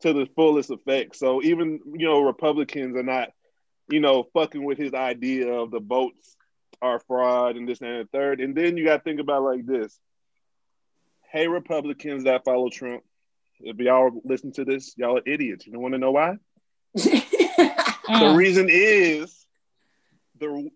to 0.00 0.12
the 0.14 0.26
fullest 0.34 0.70
effect. 0.70 1.16
So 1.16 1.42
even 1.42 1.80
you 1.94 2.06
know, 2.06 2.22
Republicans 2.22 2.96
are 2.96 3.02
not, 3.02 3.28
you 3.90 4.00
know, 4.00 4.24
fucking 4.34 4.62
with 4.64 4.78
his 4.78 4.94
idea 4.94 5.52
of 5.52 5.70
the 5.70 5.80
votes 5.80 6.36
are 6.80 7.00
fraud 7.00 7.56
and 7.56 7.68
this 7.68 7.80
and 7.80 8.00
the 8.00 8.08
third. 8.12 8.40
And 8.40 8.54
then 8.54 8.76
you 8.76 8.84
got 8.84 8.98
to 8.98 9.02
think 9.02 9.20
about 9.20 9.38
it 9.42 9.46
like 9.46 9.66
this. 9.66 9.98
Hey, 11.32 11.48
Republicans 11.48 12.24
that 12.24 12.44
follow 12.44 12.70
Trump, 12.70 13.02
if 13.60 13.76
y'all 13.78 14.10
listen 14.24 14.52
to 14.52 14.64
this, 14.64 14.94
y'all 14.96 15.18
are 15.18 15.22
idiots. 15.26 15.66
You 15.66 15.72
don't 15.72 15.82
want 15.82 15.94
to 15.94 15.98
know 15.98 16.12
why? 16.12 16.36
The 18.08 18.26
Mm. 18.26 18.34
reason 18.36 18.66
is 18.68 19.46
the 20.40 20.68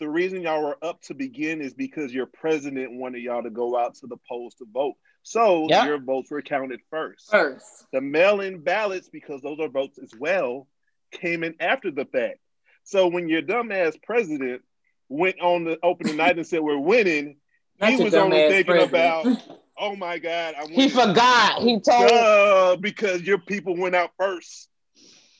the 0.00 0.08
reason 0.08 0.42
y'all 0.42 0.62
were 0.64 0.76
up 0.82 1.00
to 1.02 1.14
begin 1.14 1.60
is 1.60 1.72
because 1.72 2.12
your 2.12 2.26
president 2.26 2.94
wanted 2.94 3.22
y'all 3.22 3.44
to 3.44 3.50
go 3.50 3.78
out 3.78 3.94
to 3.96 4.08
the 4.08 4.16
polls 4.28 4.54
to 4.56 4.66
vote. 4.72 4.96
So 5.22 5.68
Yeah. 5.70 5.84
your 5.84 5.98
votes 5.98 6.32
were 6.32 6.42
counted 6.42 6.80
first. 6.90 7.30
First. 7.30 7.86
The 7.92 8.00
mail-in 8.00 8.60
ballots, 8.62 9.08
because 9.08 9.40
those 9.40 9.60
are 9.60 9.68
votes 9.68 9.98
as 10.02 10.10
well, 10.18 10.66
came 11.12 11.44
in 11.44 11.54
after 11.60 11.92
the 11.92 12.06
fact. 12.06 12.40
So 12.84 13.08
when 13.08 13.28
your 13.28 13.42
dumbass 13.42 14.00
president 14.02 14.62
went 15.08 15.40
on 15.40 15.64
the 15.64 15.78
opening 15.82 16.16
night 16.16 16.36
and 16.36 16.46
said 16.46 16.60
we're 16.60 16.78
winning, 16.78 17.36
he 17.82 17.96
was 18.02 18.14
only 18.14 18.36
thinking 18.48 18.64
president. 18.64 19.42
about, 19.46 19.60
oh 19.78 19.96
my 19.96 20.18
God, 20.18 20.54
I'm 20.58 20.70
He 20.70 20.88
forgot. 20.88 21.62
He 21.62 21.80
told. 21.80 22.08
Duh, 22.08 22.76
because 22.80 23.22
your 23.22 23.38
people 23.38 23.76
went 23.76 23.94
out 23.94 24.10
first, 24.18 24.68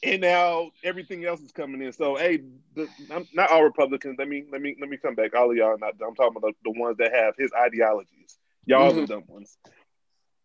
and 0.03 0.21
now 0.21 0.71
everything 0.83 1.25
else 1.25 1.41
is 1.41 1.53
coming 1.53 1.83
in. 1.83 1.93
So, 1.93 2.17
hey, 2.17 2.41
the, 2.75 2.89
I'm, 3.11 3.27
not 3.33 3.51
all 3.51 3.63
Republicans. 3.63 4.17
Let 4.19 4.29
me 4.29 4.45
let 4.51 4.61
me 4.61 4.77
let 4.81 4.89
me 4.89 4.97
come 4.97 5.15
back. 5.15 5.35
All 5.35 5.51
of 5.51 5.57
y'all, 5.57 5.79
not 5.79 5.95
I'm 6.07 6.15
talking 6.15 6.37
about 6.37 6.55
the, 6.65 6.73
the 6.73 6.81
ones 6.81 6.97
that 6.99 7.15
have 7.15 7.35
his 7.39 7.51
ideologies. 7.57 8.37
Y'all 8.67 8.89
are 8.89 8.93
the 8.93 9.03
mm-hmm. 9.03 9.13
dumb 9.13 9.25
ones. 9.29 9.57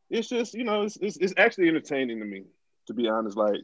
It's 0.09 0.27
just 0.27 0.53
you 0.53 0.63
know, 0.63 0.83
it's, 0.83 0.97
it's 0.97 1.17
it's 1.17 1.33
actually 1.37 1.69
entertaining 1.69 2.19
to 2.19 2.25
me, 2.25 2.43
to 2.87 2.93
be 2.93 3.07
honest. 3.07 3.37
Like, 3.37 3.61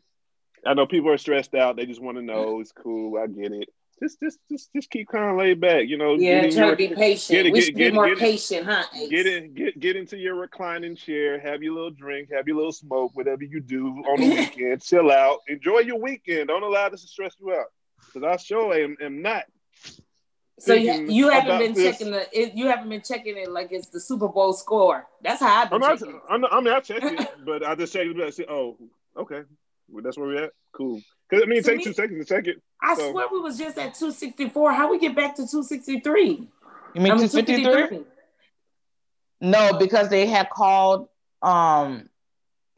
I 0.66 0.74
know 0.74 0.86
people 0.88 1.12
are 1.12 1.18
stressed 1.18 1.54
out. 1.56 1.76
They 1.76 1.86
just 1.86 2.02
want 2.02 2.18
to 2.18 2.24
know. 2.24 2.60
It's 2.60 2.72
cool. 2.72 3.18
I 3.18 3.28
get 3.28 3.52
it. 3.52 3.70
Just 4.02 4.20
just 4.20 4.40
just 4.52 4.74
just 4.74 4.90
keep 4.90 5.08
kind 5.08 5.30
of 5.32 5.38
laid 5.38 5.62
back. 5.62 5.88
You 5.88 5.98
know, 5.98 6.16
Yeah, 6.16 6.50
try 6.50 6.70
to 6.72 6.76
be 6.76 6.90
patient. 6.90 7.30
get 7.38 7.46
it, 7.46 7.54
we 7.54 7.60
get- 7.60 7.66
should 7.66 7.76
get- 7.78 7.92
be 7.92 7.96
more 7.96 8.10
get 8.10 8.18
patient, 8.18 8.66
huh? 8.66 8.84
Get 9.10 9.26
in, 9.26 9.54
get 9.54 9.80
get 9.80 9.96
into 9.96 10.18
your 10.18 10.36
reclining 10.36 10.98
chair, 10.98 11.40
have 11.40 11.64
your 11.64 11.74
little 11.76 11.92
drink, 11.92 12.30
have 12.34 12.46
your 12.48 12.58
little 12.58 12.74
smoke, 12.74 13.12
whatever 13.16 13.44
you 13.46 13.62
do 13.62 13.88
on 13.88 14.20
the 14.20 14.30
weekend. 14.36 14.82
Chill 14.84 15.10
out, 15.12 15.40
enjoy 15.48 15.80
your 15.80 15.98
weekend. 16.00 16.50
Don't 16.50 16.64
allow 16.64 16.90
this 16.90 17.04
to 17.04 17.08
stress 17.08 17.36
you 17.40 17.54
out, 17.54 17.68
because 18.14 18.24
I 18.24 18.36
sure 18.36 18.74
am, 18.74 18.98
am 19.02 19.22
not. 19.22 19.44
So 20.60 20.74
you, 20.74 21.08
you 21.10 21.30
haven't 21.30 21.60
been 21.60 21.74
this. 21.74 21.98
checking 21.98 22.12
the 22.12 22.28
it, 22.38 22.54
you 22.54 22.68
haven't 22.68 22.90
been 22.90 23.02
checking 23.02 23.38
it 23.38 23.50
like 23.50 23.70
it's 23.72 23.88
the 23.88 24.00
Super 24.02 24.28
Bowl 24.28 24.52
score. 24.54 25.06
That's 25.22 25.40
how 25.42 25.62
I've 25.64 25.72
I'm 25.72 25.80
been 25.80 25.90
not, 25.90 26.00
checking. 26.00 26.16
it. 26.16 26.22
I'm 26.30 26.46
I 26.46 26.60
mean, 26.62 26.74
I 26.74 26.80
checked 26.82 27.04
it, 27.06 27.30
but 27.46 27.66
I 27.66 27.76
just 27.76 27.94
checked 27.94 28.10
it. 28.10 28.34
said, 28.34 28.46
oh, 28.50 28.78
okay. 29.18 29.44
Well, 29.90 30.04
that's 30.04 30.18
where 30.18 30.28
we're 30.28 30.44
at. 30.46 30.52
Cool. 30.74 31.02
Because 31.30 31.44
I 31.44 31.48
mean, 31.48 31.60
it 31.60 31.66
To 31.66 31.72
takes 31.72 31.78
me- 31.80 31.84
two 31.86 31.94
seconds 31.94 32.28
to 32.28 32.34
check 32.36 32.48
it. 32.48 32.62
I 32.82 32.96
So- 32.96 33.12
swear 33.12 33.28
we 33.32 33.40
was 33.40 33.58
just 33.58 33.78
at 33.78 33.94
264. 33.96 34.74
How 34.74 34.90
we 34.92 35.00
get 35.00 35.16
back 35.16 35.36
to 35.36 35.48
263? 35.48 36.50
You 36.94 37.02
mean 37.02 37.12
I 37.12 37.16
mean, 37.16 37.28
253? 37.30 38.06
No, 39.42 39.78
because 39.78 40.10
they 40.10 40.26
had 40.28 40.50
called 40.50 41.10
um 41.42 42.10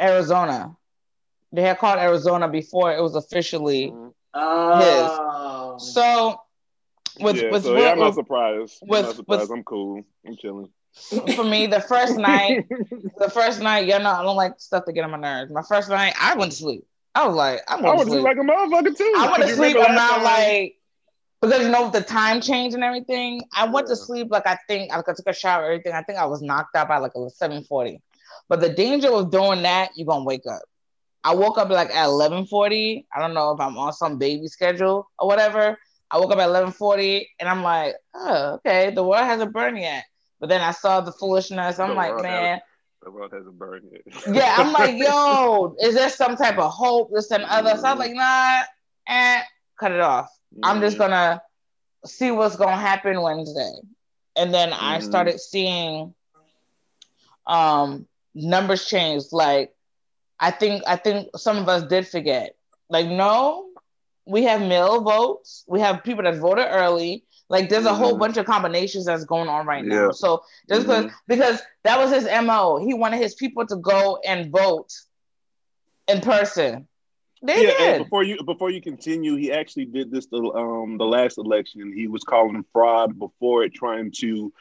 Arizona. 0.01 0.75
They 1.51 1.61
had 1.61 1.77
called 1.79 1.99
Arizona 1.99 2.47
before 2.49 2.93
it 2.93 3.01
was 3.01 3.15
officially. 3.15 3.91
Mhm. 3.91 4.13
Oh. 4.33 5.77
So 5.79 6.41
with 7.19 7.37
yeah, 7.37 7.51
with, 7.51 7.63
so 7.63 7.75
yeah, 7.77 7.91
I'm 7.91 7.99
not 7.99 8.15
with- 8.15 8.17
I'm 8.29 8.37
with- 8.89 9.05
not 9.05 9.15
surprised. 9.15 9.49
with- 9.49 9.51
I'm 9.51 9.63
cool. 9.63 10.03
I'm 10.25 10.35
chilling. 10.37 10.69
for 11.35 11.43
me, 11.43 11.67
the 11.67 11.79
first 11.79 12.17
night, 12.17 12.67
the 13.17 13.29
first 13.29 13.61
night, 13.61 13.85
you 13.85 13.97
know, 13.99 14.09
I 14.09 14.23
don't 14.23 14.35
like 14.35 14.59
stuff 14.59 14.85
to 14.85 14.91
get 14.93 15.03
on 15.03 15.11
my 15.11 15.17
nerves. 15.17 15.51
My 15.51 15.61
first 15.61 15.89
night, 15.89 16.13
I 16.19 16.35
went 16.35 16.51
to 16.51 16.57
sleep. 16.57 16.85
I 17.17 17.25
was 17.27 17.35
like, 17.35 17.61
I'm 17.67 17.85
I 17.85 17.91
to 17.91 17.95
was 17.95 18.07
just 18.07 18.21
sleep. 18.21 18.23
like 18.23 18.37
a 18.37 18.41
motherfucker 18.41 18.95
too. 18.95 19.13
I 19.15 19.31
went 19.31 19.43
to 19.43 19.49
sleep 19.49 19.77
around 19.77 20.23
like 20.23 20.75
because 21.41 21.63
you 21.63 21.69
know 21.69 21.83
with 21.85 21.93
the 21.93 22.01
time 22.01 22.41
change 22.41 22.73
and 22.73 22.83
everything. 22.83 23.41
I 23.55 23.67
went 23.67 23.87
to 23.87 23.95
sleep 23.95 24.27
like 24.31 24.47
I 24.47 24.57
think 24.67 24.93
I 24.93 25.01
took 25.01 25.27
a 25.27 25.33
shower, 25.33 25.65
everything. 25.65 25.93
I 25.93 26.03
think 26.03 26.19
I 26.19 26.25
was 26.25 26.41
knocked 26.41 26.75
out 26.75 26.87
by 26.89 26.97
like 26.97 27.13
a 27.15 27.29
seven 27.29 27.63
forty. 27.63 28.01
But 28.49 28.61
the 28.61 28.69
danger 28.69 29.09
of 29.09 29.31
doing 29.31 29.63
that, 29.63 29.91
you're 29.95 30.07
gonna 30.07 30.25
wake 30.25 30.43
up. 30.49 30.61
I 31.23 31.35
woke 31.35 31.57
up 31.57 31.69
like 31.69 31.89
at 31.93 32.05
eleven 32.05 32.45
forty. 32.45 33.07
I 33.15 33.19
don't 33.19 33.33
know 33.33 33.51
if 33.51 33.59
I'm 33.59 33.77
on 33.77 33.93
some 33.93 34.17
baby 34.17 34.47
schedule 34.47 35.09
or 35.19 35.27
whatever. 35.27 35.77
I 36.11 36.17
woke 36.19 36.31
up 36.31 36.39
at 36.39 36.47
eleven 36.49 36.71
forty 36.71 37.29
and 37.39 37.49
I'm 37.49 37.63
like, 37.63 37.95
oh, 38.15 38.55
okay, 38.55 38.91
the 38.91 39.03
world 39.03 39.25
hasn't 39.25 39.53
burned 39.53 39.79
yet. 39.79 40.05
But 40.39 40.49
then 40.49 40.61
I 40.61 40.71
saw 40.71 41.01
the 41.01 41.11
foolishness. 41.11 41.79
I'm 41.79 41.95
The 41.95 41.95
like, 41.95 42.17
man, 42.17 42.61
The 43.03 43.11
world 43.11 43.31
hasn't 43.33 43.57
burned 43.57 43.89
yet. 43.91 44.03
yeah, 44.25 44.53
I'm 44.59 44.71
like, 44.73 44.95
yo, 44.97 45.75
is 45.81 45.95
there 45.95 46.09
some 46.09 46.35
type 46.35 46.57
of 46.57 46.71
hope, 46.71 47.09
this 47.13 47.31
and 47.31 47.43
other? 47.43 47.77
So 47.77 47.87
I'm 47.89 47.97
like, 47.97 48.13
nah, 48.13 48.61
eh, 49.07 49.41
cut 49.79 49.91
it 49.91 49.99
off. 49.99 50.29
I'm 50.63 50.79
just 50.81 50.97
Mhm. 50.97 50.97
gonna 50.97 51.41
see 52.05 52.31
what's 52.31 52.55
gonna 52.55 52.77
happen 52.77 53.21
Wednesday. 53.21 53.71
And 54.35 54.53
then 54.53 54.73
I 54.73 54.99
Mhm. 54.99 54.99
started 54.99 55.39
seeing 55.39 56.13
um 57.45 58.05
numbers 58.33 58.87
change. 58.87 59.23
Like 59.31 59.73
I 60.39 60.51
think 60.51 60.83
I 60.87 60.95
think 60.95 61.29
some 61.37 61.57
of 61.57 61.67
us 61.69 61.83
did 61.83 62.07
forget. 62.07 62.55
Like, 62.89 63.07
no, 63.07 63.67
we 64.25 64.43
have 64.43 64.61
mail 64.61 65.01
votes, 65.01 65.63
we 65.67 65.79
have 65.79 66.03
people 66.03 66.23
that 66.23 66.37
voted 66.37 66.65
early. 66.69 67.23
Like 67.49 67.69
there's 67.69 67.85
a 67.85 67.93
whole 67.93 68.15
Mhm. 68.15 68.19
bunch 68.19 68.37
of 68.37 68.45
combinations 68.45 69.05
that's 69.05 69.23
going 69.25 69.47
on 69.47 69.65
right 69.65 69.83
Yeah. 69.83 69.89
now. 70.07 70.11
So 70.11 70.43
just 70.67 70.81
because 70.85 71.05
Mhm. 71.05 71.11
because 71.27 71.61
that 71.83 71.97
was 71.99 72.11
his 72.11 72.25
MO. 72.25 72.77
He 72.77 72.93
wanted 72.93 73.17
his 73.21 73.35
people 73.35 73.65
to 73.67 73.75
go 73.77 74.19
and 74.25 74.51
vote 74.51 74.91
in 76.07 76.21
person. 76.21 76.87
They 77.43 77.61
yeah, 77.61 77.69
and 77.69 77.77
did. 77.77 78.03
before 78.03 78.23
you 78.23 78.43
before 78.43 78.71
you 78.71 78.81
continue, 78.81 79.35
he 79.35 79.51
actually 79.51 79.85
did 79.85 80.09
this 80.11 80.25
the 80.25 80.37
um 80.37 80.97
the 80.97 81.05
last 81.05 81.37
election. 81.37 81.93
He 81.95 82.07
was 82.07 82.23
calling 82.23 82.65
fraud 82.73 83.17
before 83.19 83.63
it, 83.63 83.75
trying 83.75 84.11
to 84.19 84.51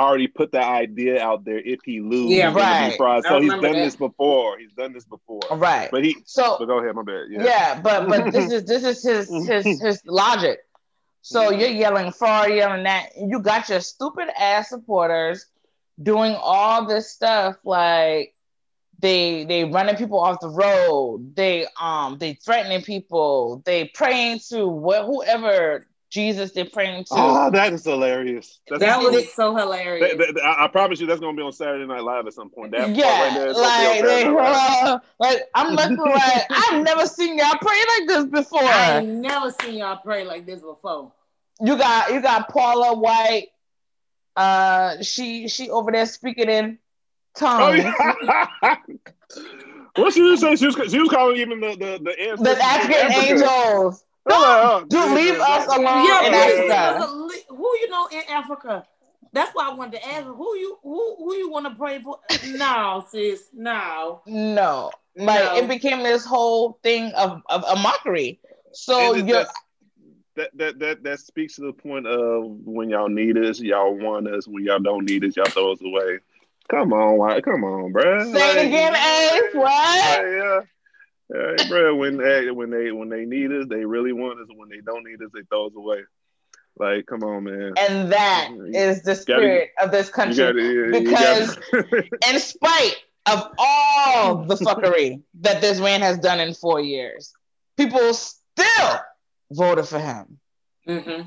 already 0.00 0.26
put 0.26 0.50
the 0.50 0.60
idea 0.62 1.22
out 1.24 1.44
there. 1.44 1.58
If 1.60 1.80
he 1.84 2.00
loses, 2.00 2.36
Yeah, 2.36 2.48
it's 2.48 2.56
be 2.56 2.60
right. 2.60 2.96
fraud. 2.96 3.24
So 3.24 3.40
he's 3.40 3.52
done 3.52 3.60
that. 3.62 3.72
this 3.74 3.94
before. 3.94 4.58
He's 4.58 4.72
done 4.72 4.92
this 4.92 5.04
before. 5.04 5.40
Right. 5.52 5.88
But 5.92 6.04
he. 6.04 6.16
So 6.26 6.56
But 6.58 6.66
go 6.66 6.80
ahead, 6.80 6.96
my 6.96 7.02
bad. 7.02 7.26
Yeah. 7.30 7.44
yeah, 7.44 7.80
but 7.80 8.08
but 8.08 8.32
this 8.32 8.50
is 8.50 8.64
this 8.66 8.82
is 8.84 9.02
his 9.02 9.46
his 9.46 9.80
his 9.80 10.02
logic. 10.04 10.58
So 11.24 11.50
you're 11.50 11.70
yelling 11.70 12.12
fraud, 12.12 12.50
yelling 12.50 12.84
that, 12.84 13.10
you 13.16 13.40
got 13.40 13.70
your 13.70 13.80
stupid 13.80 14.28
ass 14.38 14.68
supporters 14.68 15.46
doing 16.02 16.36
all 16.38 16.86
this 16.86 17.10
stuff 17.10 17.56
like 17.64 18.34
they 18.98 19.44
they 19.44 19.64
running 19.64 19.96
people 19.96 20.20
off 20.20 20.40
the 20.40 20.50
road, 20.50 21.34
they 21.34 21.66
um 21.80 22.18
they 22.18 22.34
threatening 22.34 22.82
people, 22.82 23.62
they 23.64 23.86
praying 23.94 24.40
to 24.50 24.68
wh- 24.68 25.06
whoever 25.06 25.86
Jesus 26.14 26.52
they're 26.52 26.64
praying 26.64 27.02
to. 27.06 27.10
Oh, 27.12 27.50
that 27.50 27.72
is 27.72 27.82
hilarious. 27.84 28.60
That's 28.68 28.80
That 28.80 29.00
was 29.00 29.10
that- 29.14 29.30
so 29.30 29.56
hilarious. 29.56 30.16
that- 30.16 30.34
that- 30.36 30.44
I, 30.44 30.66
I 30.66 30.68
promise 30.68 31.00
you, 31.00 31.08
that's 31.08 31.18
gonna 31.18 31.36
be 31.36 31.42
on 31.42 31.50
Saturday 31.52 31.84
Night 31.86 32.02
Live 32.04 32.28
at 32.28 32.32
some 32.34 32.50
point. 32.50 32.70
That 32.70 32.82
part 32.86 32.96
yeah, 32.96 33.24
right 33.26 33.34
there 33.34 33.48
is 33.48 33.54
gonna 33.56 33.66
be 33.66 33.86
on 33.86 33.90
like 33.90 34.02
they, 34.04 34.22
Saturday 34.22 34.24
Night 34.36 34.52
Live. 34.52 34.86
uh, 34.86 34.98
like 35.18 35.42
I'm 35.56 35.74
looking 35.74 35.96
like 35.98 36.42
I've 36.50 36.82
never 36.84 37.06
seen 37.06 37.36
y'all 37.36 37.58
pray 37.60 37.80
like 37.98 38.08
this 38.08 38.24
before. 38.26 38.62
I 38.62 38.98
ain't 39.00 39.08
never 39.08 39.50
seen 39.60 39.74
y'all 39.74 39.96
pray 40.04 40.24
like 40.24 40.46
this 40.46 40.60
before. 40.60 41.12
you 41.60 41.76
got 41.76 42.12
you 42.12 42.22
got 42.22 42.48
Paula 42.48 42.96
White. 42.96 43.48
Uh, 44.36 45.02
she 45.02 45.48
she 45.48 45.68
over 45.70 45.90
there 45.90 46.06
speaking 46.06 46.48
in 46.48 46.78
Oh 47.40 47.72
tongues. 47.72 47.82
yeah. 47.82 48.76
what 49.96 50.12
she 50.14 50.22
was 50.22 50.40
saying? 50.40 50.56
She 50.58 50.66
was 50.66 50.76
she 50.92 50.98
was 51.00 51.08
calling 51.08 51.36
even 51.38 51.58
the 51.60 51.70
the 51.70 51.98
the, 52.02 52.42
The 52.42 52.52
of 52.52 52.58
African 52.58 53.12
angels. 53.12 54.04
I'm 54.26 54.80
like, 54.82 54.88
Dude, 54.88 55.00
yeah, 55.00 55.14
leave 55.14 55.40
us 55.40 55.66
alone 55.66 56.04
yeah, 56.06 56.26
in 56.26 56.32
but 56.32 56.38
yeah. 56.38 56.46
it 56.48 56.70
Africa. 56.70 57.04
a 57.04 57.54
who 57.54 57.78
you 57.80 57.90
know 57.90 58.08
in 58.10 58.22
Africa? 58.30 58.86
That's 59.32 59.50
why 59.54 59.68
I 59.68 59.74
wanted 59.74 60.00
to 60.00 60.08
ask 60.08 60.24
who 60.24 60.56
you 60.56 60.78
who 60.82 61.16
who 61.18 61.34
you 61.34 61.50
want 61.50 61.66
to 61.66 61.74
pray 61.74 62.00
for. 62.02 62.18
No, 62.46 63.04
sis, 63.10 63.48
no. 63.52 64.22
No, 64.26 64.90
like 65.16 65.44
No. 65.44 65.56
it 65.56 65.68
became 65.68 66.02
this 66.02 66.24
whole 66.24 66.78
thing 66.82 67.12
of, 67.12 67.42
of 67.50 67.64
a 67.68 67.76
mockery. 67.76 68.40
So 68.72 69.14
you're 69.14 69.44
that 70.36 70.50
that 70.56 70.78
that 70.78 71.02
that 71.04 71.20
speaks 71.20 71.56
to 71.56 71.62
the 71.62 71.72
point 71.72 72.06
of 72.06 72.44
when 72.64 72.90
y'all 72.90 73.08
need 73.08 73.36
us, 73.38 73.60
y'all 73.60 73.94
want 73.94 74.28
us. 74.28 74.46
When 74.48 74.64
y'all 74.64 74.78
don't 74.80 75.04
need 75.08 75.24
us, 75.24 75.36
y'all 75.36 75.46
throw 75.46 75.72
us 75.72 75.80
away. 75.82 76.18
Come 76.70 76.92
on, 76.92 77.18
why? 77.18 77.40
Come 77.40 77.62
on, 77.64 77.92
bruh. 77.92 78.32
say 78.32 78.58
it 78.62 78.66
again, 78.66 78.94
Ace. 78.96 79.54
What? 79.54 79.68
Yeah, 80.26 80.36
yeah. 80.36 80.60
Hey, 81.32 81.56
bro, 81.68 81.94
when 81.96 82.16
they 82.18 82.50
when 82.50 82.70
they 82.70 82.92
when 82.92 83.08
they 83.08 83.24
need 83.24 83.50
us, 83.50 83.66
they 83.68 83.84
really 83.84 84.12
want 84.12 84.40
us. 84.40 84.46
When 84.54 84.68
they 84.68 84.80
don't 84.84 85.04
need 85.04 85.22
us, 85.22 85.30
they 85.32 85.40
throw 85.50 85.66
us 85.66 85.72
away. 85.76 86.00
Like, 86.76 87.06
come 87.06 87.22
on, 87.22 87.44
man. 87.44 87.72
And 87.78 88.12
that 88.12 88.50
is 88.74 89.02
the 89.02 89.14
spirit 89.14 89.70
of 89.80 89.90
this 89.90 90.08
country. 90.10 90.36
got 90.44 90.56
it. 90.56 91.04
because- 91.04 91.58
in 92.28 92.38
spite 92.40 92.96
of 93.26 93.48
all 93.58 94.44
the 94.44 94.56
fuckery 94.56 95.22
that 95.40 95.60
this 95.62 95.80
man 95.80 96.02
has 96.02 96.18
done 96.18 96.40
in 96.40 96.52
four 96.52 96.80
years, 96.80 97.32
people 97.76 98.12
still 98.12 98.98
voted 99.50 99.86
for 99.86 99.98
him. 99.98 100.38
hmm 100.86 101.22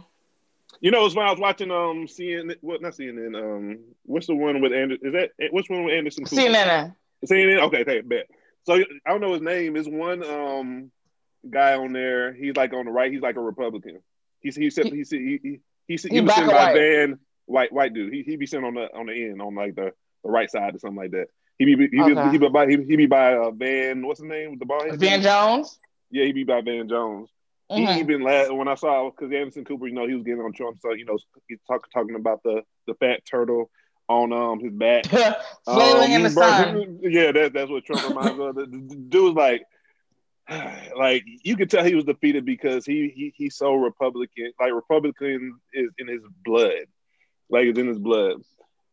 You 0.79 0.91
know, 0.91 1.05
it's 1.05 1.15
when 1.15 1.25
I 1.25 1.31
was 1.31 1.39
watching 1.39 1.71
um 1.71 2.05
CNN, 2.07 2.55
what 2.61 2.81
not 2.83 2.93
CNN, 2.93 3.35
um, 3.35 3.79
what's 4.03 4.27
the 4.27 4.35
one 4.35 4.61
with 4.61 4.73
Anderson? 4.73 5.07
Is 5.07 5.13
that 5.13 5.31
which 5.51 5.69
one 5.69 5.85
with 5.85 5.93
Anderson? 5.95 6.25
Cooper? 6.25 6.41
CNN. 6.41 6.95
CNN. 7.25 7.61
Okay, 7.63 7.81
okay, 7.81 8.01
bet. 8.01 8.27
So 8.67 8.74
I 8.75 9.09
don't 9.09 9.21
know 9.21 9.31
his 9.31 9.41
name. 9.41 9.77
Is 9.77 9.88
one 9.88 10.24
um 10.25 10.91
guy 11.50 11.75
on 11.75 11.93
there? 11.93 12.33
He's 12.33 12.55
like 12.57 12.74
on 12.74 12.86
the 12.86 12.91
right. 12.91 13.12
He's 13.12 13.21
like 13.21 13.38
a 13.38 13.41
Republican. 13.41 14.00
He's 14.41 14.57
he 14.57 14.69
said 14.69 14.88
he 14.88 15.05
said 15.05 15.19
he 15.19 15.39
he 15.41 15.59
he, 15.88 15.95
he, 15.95 16.09
He 16.09 16.21
was 16.21 16.36
sitting 16.36 16.50
by? 16.50 16.74
Van 16.74 17.19
white 17.45 17.71
white 17.71 17.93
dude. 17.93 18.13
He 18.13 18.24
he 18.24 18.36
be 18.36 18.45
sitting 18.45 18.65
on 18.65 18.74
the 18.74 18.93
on 18.93 19.05
the 19.05 19.13
end 19.13 19.41
on 19.41 19.55
like 19.55 19.75
the, 19.75 19.93
the 20.24 20.29
right 20.29 20.51
side 20.51 20.75
or 20.75 20.79
something 20.79 20.97
like 20.97 21.12
that. 21.12 21.27
He 21.57 21.63
be 21.63 21.71
he 21.71 21.88
be, 21.88 22.01
Okay. 22.01 22.31
he 22.31 22.38
be 22.38 22.50
by 22.50 22.67
he, 22.67 22.75
he 22.83 22.95
be 22.97 23.05
by 23.05 23.36
uh, 23.36 23.51
Van. 23.51 24.05
What's 24.05 24.19
his 24.19 24.27
name? 24.29 24.59
The 24.59 24.65
ball. 24.65 24.83
Van? 24.97 25.21
Jones. 25.21 25.79
Yeah, 26.12 26.25
he 26.25 26.33
be 26.33 26.43
by 26.43 26.59
Van 26.62 26.89
Jones. 26.89 27.29
He 27.69 27.86
Mhm. 27.86 27.97
even 28.00 28.21
last 28.21 28.53
when 28.53 28.67
I 28.67 28.75
saw 28.75 29.09
because 29.09 29.31
Anderson 29.33 29.63
Cooper, 29.65 29.88
you 29.88 29.93
know, 29.93 30.07
he 30.07 30.13
was 30.13 30.24
getting 30.24 30.41
on 30.41 30.53
Trump, 30.53 30.79
so 30.81 30.93
you 30.93 31.05
know, 31.05 31.17
he's 31.47 31.59
talk, 31.67 31.89
talking 31.91 32.15
about 32.15 32.43
the 32.43 32.63
the 32.86 32.93
fat 32.95 33.25
turtle 33.25 33.69
on 34.09 34.31
um 34.33 34.59
his 34.59 34.73
back. 34.73 35.05
Flailing 35.65 36.11
in 36.13 36.23
the 36.23 36.29
Um, 36.29 36.33
bro, 36.35 36.43
sun. 36.43 36.99
Yeah, 37.01 37.31
that, 37.31 37.53
that's 37.53 37.69
what 37.69 37.85
Trump 37.85 38.07
reminds 38.07 38.37
me 38.37 38.45
of. 38.45 38.55
The, 38.55 38.65
the, 38.65 38.77
the 38.77 38.95
dude 38.95 39.23
was 39.23 39.33
like, 39.33 39.63
like 40.97 41.23
you 41.43 41.55
could 41.57 41.69
tell 41.69 41.83
he 41.83 41.95
was 41.95 42.05
defeated 42.05 42.45
because 42.45 42.85
he, 42.85 43.11
he 43.15 43.33
he's 43.35 43.55
so 43.55 43.75
Republican. 43.75 44.51
Like 44.59 44.73
Republican 44.73 45.59
is 45.73 45.89
in 45.97 46.07
his 46.07 46.21
blood, 46.45 46.85
like 47.49 47.65
it's 47.65 47.79
in 47.79 47.87
his 47.87 47.99
blood. 47.99 48.41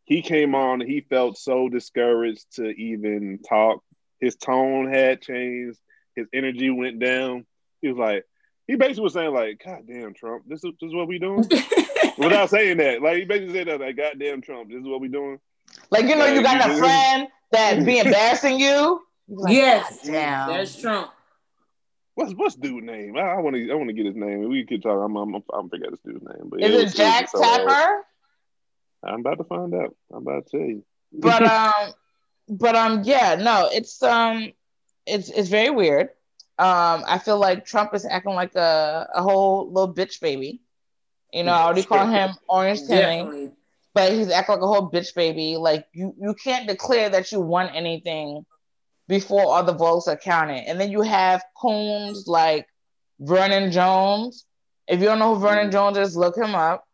He 0.04 0.20
came 0.20 0.54
on, 0.54 0.80
he 0.80 1.00
felt 1.00 1.38
so 1.38 1.68
discouraged 1.68 2.56
to 2.56 2.68
even 2.70 3.38
talk. 3.48 3.82
His 4.20 4.36
tone 4.36 4.92
had 4.92 5.22
changed. 5.22 5.78
His 6.14 6.26
energy 6.32 6.70
went 6.70 6.98
down. 6.98 7.46
He 7.80 7.88
was 7.88 7.96
like, 7.98 8.24
he 8.66 8.76
basically 8.76 9.04
was 9.04 9.12
saying 9.14 9.32
like, 9.32 9.62
"God 9.64 9.86
damn, 9.86 10.14
Trump, 10.14 10.44
this 10.46 10.62
is, 10.64 10.72
this 10.80 10.88
is 10.88 10.94
what 10.94 11.08
we 11.08 11.18
doing." 11.18 11.44
Without 12.18 12.50
saying 12.50 12.76
that, 12.78 13.02
like 13.02 13.18
he 13.18 13.24
basically 13.24 13.54
said 13.54 13.68
that, 13.68 13.80
like, 13.80 13.96
goddamn 13.96 14.40
Trump, 14.40 14.70
this 14.70 14.80
is 14.80 14.86
what 14.86 15.00
we 15.00 15.08
doing." 15.08 15.38
Like 15.90 16.06
you 16.06 16.16
know, 16.16 16.26
you 16.26 16.42
got 16.42 16.70
a 16.70 16.76
friend 16.76 17.28
that 17.52 17.84
be 17.84 17.98
embarrassing 17.98 18.58
you. 18.58 19.00
You're 19.28 19.38
like, 19.38 19.52
yes, 19.52 19.98
"God 20.04 20.12
damn. 20.12 20.48
that's 20.48 20.80
Trump. 20.80 21.10
What's 22.14 22.32
what's 22.34 22.54
dude 22.54 22.84
name? 22.84 23.16
I, 23.16 23.22
I 23.22 23.40
want 23.40 23.56
to 23.56 23.70
I 23.70 23.74
want 23.74 23.88
to 23.88 23.92
get 23.94 24.06
his 24.06 24.14
name. 24.14 24.48
We 24.48 24.64
could 24.64 24.82
talk. 24.82 25.04
I'm 25.04 25.16
I'm 25.16 25.42
I'm 25.52 25.68
forget 25.68 25.90
this 25.90 26.00
dude's 26.00 26.22
name. 26.22 26.48
But 26.48 26.62
Is 26.62 26.70
was- 26.70 26.80
it 26.80 26.84
was 26.84 26.94
Jack 26.94 27.28
so 27.28 27.42
hard. 27.42 27.68
Tapper? 27.68 28.04
I'm 29.02 29.20
about 29.20 29.38
to 29.38 29.44
find 29.44 29.74
out. 29.74 29.94
I'm 30.12 30.26
about 30.26 30.46
to 30.46 30.58
tell 30.58 30.66
you. 30.66 30.84
But 31.12 31.42
um, 31.50 31.92
but 32.48 32.76
um, 32.76 33.02
yeah, 33.04 33.34
no, 33.36 33.68
it's 33.72 34.02
um, 34.02 34.52
it's 35.06 35.28
it's 35.30 35.48
very 35.48 35.70
weird. 35.70 36.10
Um, 36.56 37.02
I 37.06 37.18
feel 37.18 37.38
like 37.38 37.64
Trump 37.64 37.94
is 37.94 38.06
acting 38.06 38.34
like 38.34 38.54
a 38.54 39.08
a 39.14 39.22
whole 39.22 39.72
little 39.72 39.92
bitch 39.92 40.20
baby, 40.20 40.60
You 41.34 41.42
know, 41.42 41.52
I 41.52 41.62
already 41.62 41.82
call 41.90 42.06
him 42.06 42.30
Orange 42.48 42.86
Timmy, 42.86 43.50
but 43.92 44.12
he's 44.12 44.30
act 44.30 44.48
like 44.48 44.60
a 44.60 44.66
whole 44.66 44.90
bitch 44.90 45.14
baby. 45.14 45.56
Like 45.56 45.86
you, 45.92 46.14
you 46.20 46.34
can't 46.34 46.68
declare 46.68 47.10
that 47.10 47.32
you 47.32 47.40
won 47.40 47.68
anything 47.70 48.46
before 49.08 49.42
all 49.42 49.64
the 49.64 49.74
votes 49.74 50.08
are 50.08 50.16
counted. 50.16 50.64
And 50.68 50.80
then 50.80 50.90
you 50.90 51.02
have 51.02 51.44
coons 51.60 52.26
like 52.26 52.66
Vernon 53.20 53.72
Jones. 53.72 54.46
If 54.86 55.00
you 55.00 55.06
don't 55.06 55.18
know 55.18 55.34
who 55.34 55.40
Vernon 55.40 55.70
Jones 55.70 55.98
is, 55.98 56.16
look 56.16 56.36
him 56.36 56.54
up. 56.54 56.84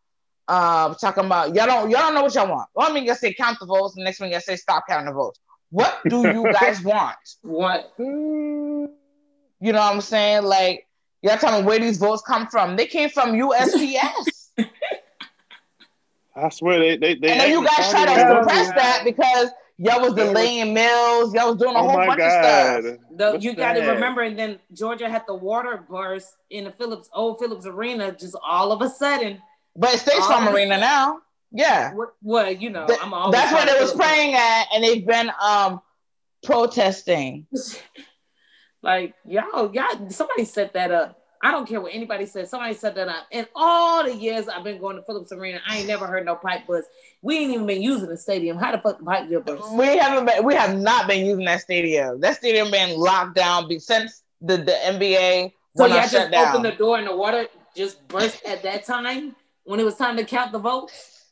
Uh, 0.47 0.93
talking 0.95 1.25
about 1.25 1.55
y'all 1.55 1.67
don't 1.67 1.89
y'all 1.91 2.01
don't 2.01 2.15
know 2.15 2.23
what 2.23 2.35
y'all 2.35 2.49
want. 2.49 2.67
One 2.73 2.93
minute 2.93 3.07
you 3.07 3.15
say 3.15 3.33
count 3.33 3.59
the 3.59 3.67
votes, 3.67 3.93
the 3.95 4.03
next 4.03 4.19
minute 4.19 4.33
you 4.33 4.41
say 4.41 4.55
stop 4.55 4.85
counting 4.89 5.05
the 5.05 5.13
votes. 5.13 5.39
What 5.69 5.99
do 6.09 6.27
you 6.27 6.51
guys 6.59 6.81
want? 6.81 7.15
What? 7.43 7.93
You 7.99 8.89
know 9.61 9.79
what 9.79 9.93
I'm 9.93 10.01
saying? 10.01 10.43
Like 10.43 10.87
y'all 11.21 11.37
tell 11.37 11.59
me 11.59 11.65
where 11.65 11.79
these 11.79 11.97
votes 11.97 12.21
come 12.21 12.47
from. 12.47 12.75
They 12.75 12.85
came 12.87 13.09
from 13.09 13.33
USPS. 13.33 14.49
I 16.35 16.49
swear 16.49 16.79
they 16.79 16.97
they, 16.97 17.15
they 17.15 17.31
and 17.31 17.39
then 17.41 17.49
you 17.51 17.65
guys 17.65 17.89
try 17.91 18.05
to 18.05 18.11
actually- 18.11 18.41
suppress 18.43 18.69
that 18.69 19.01
because 19.03 19.49
y'all 19.77 19.99
was 20.01 20.13
delaying 20.13 20.73
mills, 20.73 21.33
y'all 21.33 21.49
was 21.51 21.57
doing 21.61 21.75
a 21.75 21.79
Oh 21.79 21.89
whole 21.89 21.97
my 21.97 22.07
bunch 22.07 22.21
of 22.21 22.31
stuff. 22.31 22.83
The, 23.17 23.31
What's 23.31 23.43
you 23.43 23.53
got 23.53 23.73
to 23.73 23.81
remember, 23.81 24.21
and 24.21 24.39
then 24.39 24.59
Georgia 24.73 25.09
had 25.09 25.23
the 25.27 25.35
water 25.35 25.83
burst 25.89 26.35
in 26.49 26.63
the 26.65 26.71
Phillips 26.71 27.09
old 27.13 27.39
Phillips 27.39 27.65
Arena. 27.65 28.11
Just 28.13 28.35
all 28.47 28.71
of 28.71 28.81
a 28.81 28.89
sudden, 28.89 29.41
But 29.75 29.93
it's 29.93 30.03
State 30.03 30.21
All 30.21 30.29
Farm 30.29 30.47
Arena 30.55 30.77
now. 30.77 31.19
Yeah. 31.51 31.93
what? 31.93 32.13
What 32.21 32.61
you 32.61 32.69
know? 32.69 32.87
Th- 32.87 32.99
I'm 33.01 33.13
always 33.13 33.33
That's 33.33 33.51
where 33.53 33.65
they 33.65 33.79
was 33.81 33.93
praying 33.93 34.33
at, 34.33 34.65
and 34.73 34.81
they've 34.83 35.05
been 35.05 35.29
um 35.43 35.81
protesting. 36.43 37.45
like 38.81 39.13
y'all, 39.25 39.73
y'all. 39.73 40.09
Somebody 40.09 40.45
set 40.45 40.73
that 40.73 40.91
up. 40.91 41.17
I 41.43 41.49
don't 41.49 41.67
care 41.67 41.81
what 41.81 41.93
anybody 41.93 42.27
says. 42.27 42.51
Somebody 42.51 42.75
set 42.75 42.93
that 42.95 43.07
up. 43.07 43.25
In 43.31 43.47
all 43.55 44.03
the 44.03 44.15
years 44.15 44.47
I've 44.47 44.63
been 44.63 44.79
going 44.79 44.95
to 44.95 45.01
Phillips 45.01 45.31
Arena, 45.31 45.59
I 45.67 45.77
ain't 45.79 45.87
never 45.87 46.05
heard 46.05 46.23
no 46.25 46.35
pipe 46.35 46.67
buzz. 46.67 46.85
We 47.23 47.37
ain't 47.37 47.51
even 47.53 47.65
been 47.65 47.81
using 47.81 48.09
the 48.09 48.17
stadium. 48.17 48.57
How 48.57 48.71
the 48.71 48.77
fuck 48.77 48.99
the 48.99 49.05
pipe 49.05 49.27
get 49.27 49.45
burst? 49.45 49.71
We 49.73 49.97
haven't 49.97 50.25
been, 50.25 50.45
we 50.45 50.53
have 50.53 50.77
not 50.77 51.07
been 51.07 51.25
using 51.25 51.45
that 51.45 51.61
stadium. 51.61 52.19
That 52.19 52.37
stadium 52.37 52.69
been 52.69 52.95
locked 52.95 53.35
down 53.35 53.67
since 53.79 54.21
the, 54.39 54.57
the 54.57 54.71
NBA 54.71 55.51
So 55.75 55.87
y'all 55.87 56.07
just 56.07 56.31
down. 56.31 56.49
opened 56.49 56.65
the 56.65 56.77
door 56.77 56.99
and 56.99 57.07
the 57.07 57.15
water 57.15 57.47
just 57.75 58.07
burst 58.07 58.45
at 58.45 58.61
that 58.63 58.85
time 58.85 59.35
when 59.63 59.79
it 59.79 59.83
was 59.83 59.95
time 59.95 60.17
to 60.17 60.23
count 60.23 60.51
the 60.51 60.59
votes. 60.59 61.25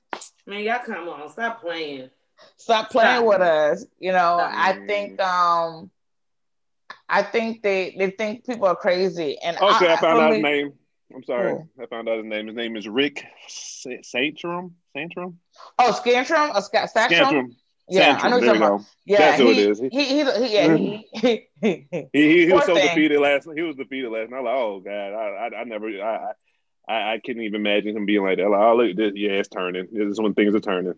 Man, 0.48 0.63
y'all 0.63 0.79
come 0.84 1.08
on, 1.08 1.29
stop 1.29 1.62
playing. 1.62 2.10
Stop 2.58 2.89
playing 2.89 3.18
Stop. 3.18 3.25
with 3.25 3.41
us. 3.41 3.86
You 4.00 4.12
know, 4.12 4.38
Stop. 4.39 4.53
I 4.56 4.86
think 4.88 5.22
um 5.22 5.91
I 7.10 7.24
think 7.24 7.63
they 7.63 7.96
they 7.98 8.12
think 8.12 8.46
people 8.46 8.68
are 8.68 8.75
crazy. 8.75 9.38
And 9.44 9.58
oh, 9.60 9.75
Okay, 9.75 9.92
I, 9.92 9.98
found 9.98 10.18
for 10.18 10.22
out 10.24 10.34
his 10.34 10.42
name. 10.42 10.74
I'm 11.13 11.24
sorry, 11.24 11.51
Who? 11.51 11.70
I 11.82 11.86
found 11.88 12.08
out 12.08 12.18
his 12.18 12.25
name. 12.25 12.48
His 12.48 12.56
name 12.56 12.75
is 12.75 12.88
Rick 12.88 13.25
Sa- 13.48 13.89
Santorum. 14.04 14.72
Santorum. 14.96 15.36
Oh, 15.80 15.92
Scantrum 15.92 16.51
or 16.56 16.62
Sca- 16.62 16.88
Statrum? 16.88 17.10
Scantrum. 17.10 17.56
Yeah, 17.89 18.20
I 18.22 18.30
know 18.30 18.39
Santorum. 18.39 18.39
what 18.39 18.42
There 18.42 18.46
you're 18.46 18.54
we 18.54 18.60
talking 18.60 18.78
go. 18.78 18.86
Yeah, 19.06 19.18
That's 19.18 19.38
who 19.42 19.48
it 19.50 19.56
he, 19.56 19.63
is. 19.63 19.80
He, 19.80 19.89
he, 19.89 20.06
he, 20.06 20.54
yeah, 20.54 20.78
he, 20.78 21.08
he, 21.13 21.48
he, 21.62 21.88
He, 21.92 22.08
he, 22.13 22.46
he 22.46 22.54
was 22.54 22.66
so 22.66 22.75
thing. 22.75 22.88
defeated 22.89 23.20
last. 23.20 23.48
He 23.56 23.62
was 23.63 23.75
defeated 23.75 24.12
last. 24.12 24.30
night. 24.30 24.38
I'm 24.38 24.46
like, 24.46 24.56
oh 24.56 24.80
god, 24.86 24.92
I, 24.92 25.48
I, 25.48 25.62
I 25.62 25.63
never, 25.63 25.88
I, 25.89 26.32
I, 26.88 27.13
I 27.13 27.22
couldn't 27.25 27.42
even 27.42 27.56
imagine 27.62 27.98
him 27.98 28.06
being 28.06 28.24
like 28.24 28.38
that. 28.38 28.48
Like, 28.50 28.62
oh 28.62 28.75
look, 28.75 28.96
this, 28.96 29.13
yeah, 29.16 29.32
it's 29.32 29.50
turning. 29.50 29.88
This 29.92 30.10
is 30.12 30.22
when 30.22 30.36
things 30.36 30.54
are 30.54 30.60
turning. 30.60 30.94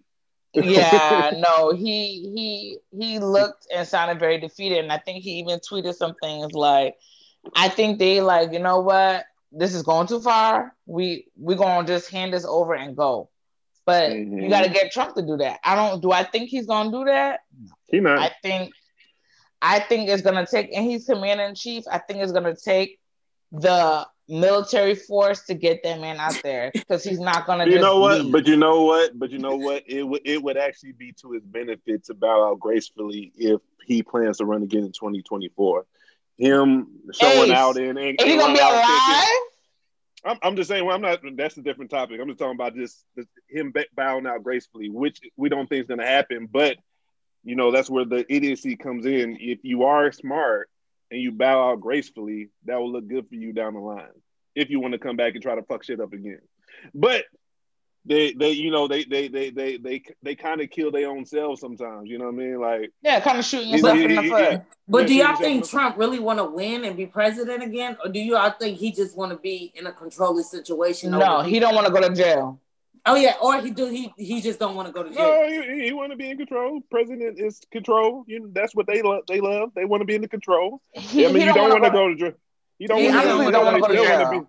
Yeah, 0.53 1.31
no, 1.38 1.72
he 1.72 2.29
he 2.36 2.77
he 2.98 3.20
looked 3.20 3.67
and 3.74 3.88
sounded 3.88 4.20
very 4.20 4.39
defeated, 4.39 4.79
and 4.79 4.91
I 4.91 4.98
think 4.98 5.24
he 5.24 5.39
even 5.39 5.60
tweeted 5.60 5.93
some 5.96 6.15
things 6.22 6.53
like, 6.53 6.96
"I 7.55 7.70
think 7.70 8.00
they 8.00 8.22
like, 8.22 8.51
you 8.53 8.60
know 8.60 8.79
what, 8.81 9.25
this 9.51 9.74
is 9.74 9.84
going 9.84 10.08
too 10.08 10.22
far. 10.22 10.75
We 10.86 11.27
we 11.39 11.55
gonna 11.55 11.88
just 11.88 12.12
hand 12.12 12.34
this 12.34 12.46
over 12.46 12.74
and 12.74 12.96
go." 12.96 13.29
But 13.86 14.17
you 14.38 14.50
Mhm. 14.50 14.50
got 14.50 14.63
to 14.63 14.70
get 14.70 14.91
Trump 14.91 15.15
to 15.15 15.22
do 15.22 15.38
that. 15.38 15.60
I 15.63 15.75
don't. 15.75 16.01
Do 16.01 16.12
I 16.12 16.24
think 16.24 16.50
he's 16.50 16.67
gonna 16.67 16.91
do 16.91 17.05
that? 17.05 17.41
He 17.88 18.00
not. 18.00 18.20
I 18.20 18.31
think, 18.41 18.74
I 19.62 19.79
think 19.79 20.10
it's 20.10 20.22
gonna 20.22 20.46
take, 20.46 20.70
and 20.75 20.86
he's 20.86 21.05
commander 21.05 21.43
in 21.43 21.55
chief. 21.55 21.84
I 21.91 22.00
think 22.00 22.20
it's 22.20 22.31
gonna 22.31 22.55
take 22.55 23.00
the 23.51 24.08
military 24.28 24.96
force 24.96 25.44
to 25.46 25.53
get 25.53 25.84
that 25.84 26.00
man 26.00 26.18
out 26.18 26.40
there 26.44 26.72
because 26.74 27.03
he's 27.03 27.20
not 27.20 27.46
gonna. 27.46 27.68
you 27.68 27.79
know 27.79 28.00
what? 28.00 28.22
leave. 28.22 28.31
But 28.31 28.48
you 28.48 28.57
know 28.57 28.84
what? 28.84 29.18
But 29.18 29.31
you 29.31 29.40
know 29.40 29.55
what? 29.55 29.84
It 29.88 30.03
would 30.03 30.22
it 30.25 30.42
would 30.42 30.57
actually 30.57 30.94
be 30.94 31.14
to 31.22 31.31
his 31.31 31.44
benefit 31.44 32.05
to 32.05 32.14
bow 32.14 32.50
out 32.50 32.60
gracefully 32.60 33.31
if 33.36 33.62
he 33.86 34.03
plans 34.03 34.38
to 34.38 34.46
run 34.46 34.64
again 34.64 34.84
in 34.84 34.92
2024. 34.92 35.86
Him 36.38 36.88
showing 37.14 37.51
Ace, 37.51 37.57
out 37.57 37.77
and, 37.77 38.00
and 38.00 38.20
he 38.22 38.38
gonna 38.38 38.53
be 38.53 38.60
alive? 38.60 39.25
I'm, 40.24 40.38
I'm 40.44 40.55
just 40.55 40.70
saying. 40.70 40.86
Well, 40.86 40.96
I'm 40.96 41.01
not. 41.01 41.20
That's 41.36 41.57
a 41.57 41.62
different 41.62 41.92
topic. 41.92 42.20
I'm 42.20 42.27
just 42.27 42.40
talking 42.40 42.55
about 42.55 42.75
just, 42.75 43.03
him 43.50 43.74
bowing 43.96 44.27
out 44.27 44.44
gracefully, 44.44 44.90
which 44.90 45.20
we 45.36 45.50
don't 45.50 45.68
think 45.68 45.81
is 45.81 45.88
going 45.88 46.00
to 46.00 46.05
happen. 46.05 46.48
But 46.51 46.77
you 47.44 47.55
know, 47.55 47.72
that's 47.72 47.90
where 47.90 48.05
the 48.05 48.25
idiocy 48.31 48.75
comes 48.75 49.05
in. 49.05 49.38
If 49.40 49.60
you 49.64 49.84
are 49.84 50.12
smart 50.12 50.70
and 51.11 51.21
you 51.21 51.31
bow 51.31 51.71
out 51.71 51.81
gracefully, 51.81 52.50
that 52.65 52.79
will 52.79 52.91
look 52.91 53.07
good 53.07 53.27
for 53.27 53.35
you 53.35 53.53
down 53.53 53.74
the 53.74 53.79
line. 53.79 54.07
If 54.55 54.69
you 54.69 54.79
want 54.79 54.93
to 54.93 55.00
come 55.00 55.17
back 55.17 55.33
and 55.33 55.43
try 55.43 55.55
to 55.55 55.63
fuck 55.63 55.83
shit 55.83 56.00
up 56.00 56.13
again, 56.13 56.39
but 56.93 57.25
they, 58.03 58.33
they, 58.33 58.51
you 58.51 58.71
know, 58.71 58.87
they, 58.87 59.03
they, 59.03 59.27
they, 59.27 59.51
they, 59.51 59.77
they, 59.77 60.01
they 60.24 60.35
kind 60.35 60.59
of 60.59 60.71
kill 60.71 60.89
their 60.91 61.07
own 61.07 61.24
selves 61.24 61.61
sometimes. 61.61 62.09
You 62.09 62.17
know 62.17 62.25
what 62.25 62.33
I 62.33 62.37
mean? 62.37 62.59
Like, 62.59 62.91
Yeah, 63.03 63.19
kind 63.19 63.37
of 63.37 63.45
shooting 63.45 63.69
yourself 63.69 63.95
in 63.97 64.15
the 64.15 64.21
he- 64.24 64.29
foot. 64.29 64.61
But 64.87 65.07
do 65.07 65.13
y'all 65.13 65.35
think. 65.35 65.69
Trump 65.69 65.97
really 65.97 66.17
want 66.19 66.39
to 66.39 66.45
win 66.45 66.83
and 66.83 66.97
be 66.97 67.05
president 67.05 67.61
again, 67.63 67.97
or 68.03 68.11
do 68.11 68.19
you 68.19 68.35
all 68.35 68.50
think 68.51 68.77
he 68.79 68.91
just 68.91 69.15
want 69.15 69.31
to 69.31 69.37
be 69.37 69.71
in 69.75 69.85
a 69.85 69.91
controlling 69.91 70.43
situation? 70.43 71.11
No, 71.11 71.41
he 71.41 71.59
don't 71.59 71.75
want 71.75 71.87
to 71.87 71.93
go 71.93 72.01
to 72.01 72.13
jail. 72.13 72.59
Oh 73.05 73.16
yeah, 73.16 73.33
or 73.42 73.59
he 73.61 73.72
do 73.72 73.87
he 73.87 74.14
he 74.18 74.42
just 74.42 74.59
don't 74.59 74.75
want 74.75 74.87
to 74.87 74.94
go 74.94 75.01
to 75.03 75.09
jail. 75.09 75.24
no, 75.24 75.48
he, 75.50 75.85
he 75.85 75.92
want 75.94 76.11
to 76.11 76.18
be 76.18 76.29
in 76.29 76.37
control. 76.37 76.81
President 76.92 77.40
is 77.40 77.59
control. 77.72 78.24
You 78.27 78.42
know, 78.42 78.50
that's 78.53 78.75
what 78.75 78.85
they 78.85 79.01
love. 79.01 79.22
They 79.27 79.42
love. 79.42 79.72
They 79.75 79.85
want 79.85 80.01
to 80.01 80.05
be 80.05 80.16
in 80.16 80.22
the 80.22 80.27
control. 80.27 80.81
He, 80.94 81.25
I 81.25 81.29
mean, 81.29 81.42
he 81.42 81.48
you 81.48 81.53
don't 81.53 81.70
wanna 81.70 81.74
want 81.81 81.85
to 81.85 81.90
go 81.92 82.07
to 82.09 82.16
jail. 82.16 82.33
You 82.77 82.87
don't 82.87 83.00
He 83.01 83.09
want 83.09 83.22
to 83.22 83.27
go. 83.27 83.51
don't 83.51 83.66
wanna 83.66 83.79
go 83.81 83.87
to 83.87 83.94
still 83.94 84.03
wanna 84.20 84.31
jail. 84.35 84.48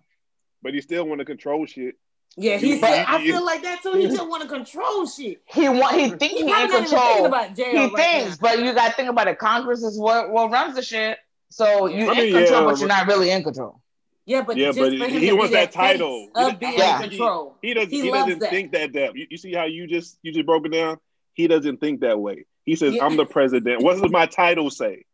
But 0.62 0.74
he 0.74 0.80
still 0.82 1.04
want 1.08 1.18
to 1.20 1.24
control 1.24 1.64
shit. 1.66 1.94
Yeah, 2.36 2.56
he 2.56 2.78
But- 2.78 2.88
said. 2.90 3.04
I 3.08 3.22
feel 3.24 3.44
like 3.44 3.62
that 3.62 3.82
too. 3.82 3.92
He 3.94 4.06
just 4.06 4.26
want 4.28 4.42
to 4.42 4.48
control 4.48 5.06
shit. 5.06 5.42
he 5.46 5.68
want 5.68 5.94
he 5.98 6.08
think 6.10 6.22
He 6.22 6.28
he, 6.28 6.40
in 6.40 6.46
not 6.46 6.64
even 6.68 6.70
thinking 6.84 6.98
control. 6.98 7.26
about 7.26 7.54
jail 7.56 7.70
He 7.70 7.76
right 7.78 7.96
thinks, 7.96 8.40
now. 8.40 8.48
but 8.48 8.58
you 8.64 8.72
got 8.74 8.88
to 8.88 8.94
think 8.94 9.08
about 9.10 9.28
it. 9.28 9.38
Congress 9.38 9.82
is 9.82 9.98
what 9.98 10.30
what 10.30 10.50
runs 10.50 10.74
the 10.74 10.82
shit. 10.82 11.18
So 11.50 11.86
you 11.86 12.08
I 12.10 12.14
in 12.14 12.32
control, 12.32 12.60
yeah, 12.62 12.64
but 12.70 12.78
you're 12.78 12.88
not 12.88 13.06
really 13.06 13.30
in 13.30 13.42
control. 13.42 13.81
Yeah, 14.24 14.42
but 14.42 14.56
Yeah, 14.56 14.66
just 14.68 14.78
but 14.78 14.98
for 14.98 15.04
him 15.06 15.20
he 15.20 15.28
to 15.28 15.32
wants 15.34 15.52
that 15.52 15.72
that 15.72 15.72
title. 15.72 16.28
of 16.34 16.58
being 16.60 16.74
Yeah. 16.78 17.02
in 17.02 17.08
control. 17.08 17.56
He 17.62 17.74
doesn't. 17.74 17.90
He 17.90 18.02
He, 18.02 18.10
doesn't 18.10 18.38
that. 18.38 18.50
think 18.50 18.72
that 18.72 18.92
depth. 18.92 19.16
You, 19.16 19.26
you 19.30 19.36
see 19.38 19.52
how 19.52 19.64
you 19.64 19.86
just 19.86 20.18
you 20.22 20.32
just 20.32 20.46
broke 20.46 20.64
it 20.66 20.72
down. 20.72 20.98
He 21.34 21.48
doesn't 21.48 21.78
think 21.80 22.00
that 22.02 22.18
way. 22.20 22.44
He 22.64 22.76
says, 22.76 22.94
Yeah. 22.94 23.04
"I'm 23.04 23.16
the 23.16 23.26
president." 23.26 23.82
What 23.82 24.00
does 24.00 24.10
my 24.12 24.26
title 24.26 24.70
say? 24.70 25.04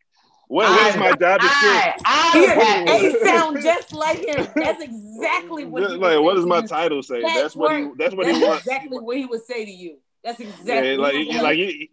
What, 0.49 0.68
what 0.71 0.87
is 0.90 0.97
my 0.97 1.12
job 1.12 1.40
description? 1.40 1.92
I, 2.07 2.31
He, 2.33 2.47
I, 2.47 2.99
he 2.99 3.25
sound 3.25 3.61
just 3.62 3.92
like 3.92 4.18
him. 4.18 4.47
That's 4.57 4.83
exactly 4.83 5.64
what 5.66 5.83
he 5.83 5.88
Just 5.88 5.99
would 5.99 6.03
like, 6.03 6.12
say 6.12 6.18
what 6.18 6.35
does 6.37 6.44
to 6.44 6.49
my 6.49 6.59
you. 6.61 6.66
title 6.66 7.03
say? 7.03 7.21
That's 7.23 7.35
That's 7.35 7.57
what 7.57 7.77
he. 7.77 7.88
That's 7.99 8.14
what 8.14 8.27
That's 8.27 8.38
he 8.38 8.44
wants. 8.44 8.66
exactly 8.66 8.99
what 8.99 9.16
he 9.16 9.27
would 9.27 9.44
say 9.44 9.64
to 9.66 9.71
you. 9.71 9.99
That's 10.25 10.40
exactly 10.40 10.92
Yeah, 10.92 10.97
like, 10.99 11.14
he 11.14 11.27
would 11.29 11.42
like, 11.42 11.57
he- 11.57 11.90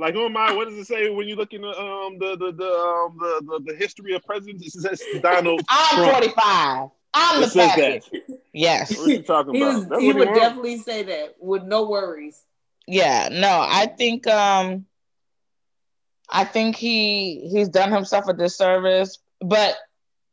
like, 0.00 0.14
oh 0.16 0.28
my, 0.28 0.52
what 0.54 0.68
does 0.68 0.78
it 0.78 0.86
say 0.86 1.08
when 1.10 1.28
you 1.28 1.36
look 1.36 1.52
in 1.52 1.62
the 1.62 1.68
um 1.68 2.18
the 2.18 2.36
the 2.36 2.52
the 2.52 2.64
um 2.72 3.16
the 3.18 3.42
the, 3.46 3.72
the 3.72 3.76
history 3.78 4.14
of 4.14 4.24
presidents? 4.24 4.74
It 4.74 4.80
says 4.80 5.02
Donald. 5.22 5.60
I'm 5.68 5.96
Trump. 5.96 6.12
45. 6.12 6.88
I'm 7.12 7.38
It 7.38 7.40
the 7.40 7.46
says 7.48 7.74
that. 7.76 8.40
Yes. 8.52 8.96
What 8.98 9.08
you 9.08 9.22
talking 9.22 9.54
he 9.54 9.62
about? 9.62 9.88
was, 9.90 10.00
he 10.00 10.12
would 10.12 10.28
wants. 10.28 10.40
definitely 10.40 10.78
say 10.78 11.02
that 11.04 11.34
with 11.40 11.64
no 11.64 11.88
worries. 11.88 12.42
Yeah. 12.86 13.28
No, 13.30 13.64
I 13.68 13.86
think 13.86 14.26
um 14.26 14.86
I 16.28 16.44
think 16.44 16.76
he 16.76 17.48
he's 17.50 17.68
done 17.68 17.92
himself 17.92 18.26
a 18.28 18.32
disservice. 18.32 19.18
But 19.40 19.76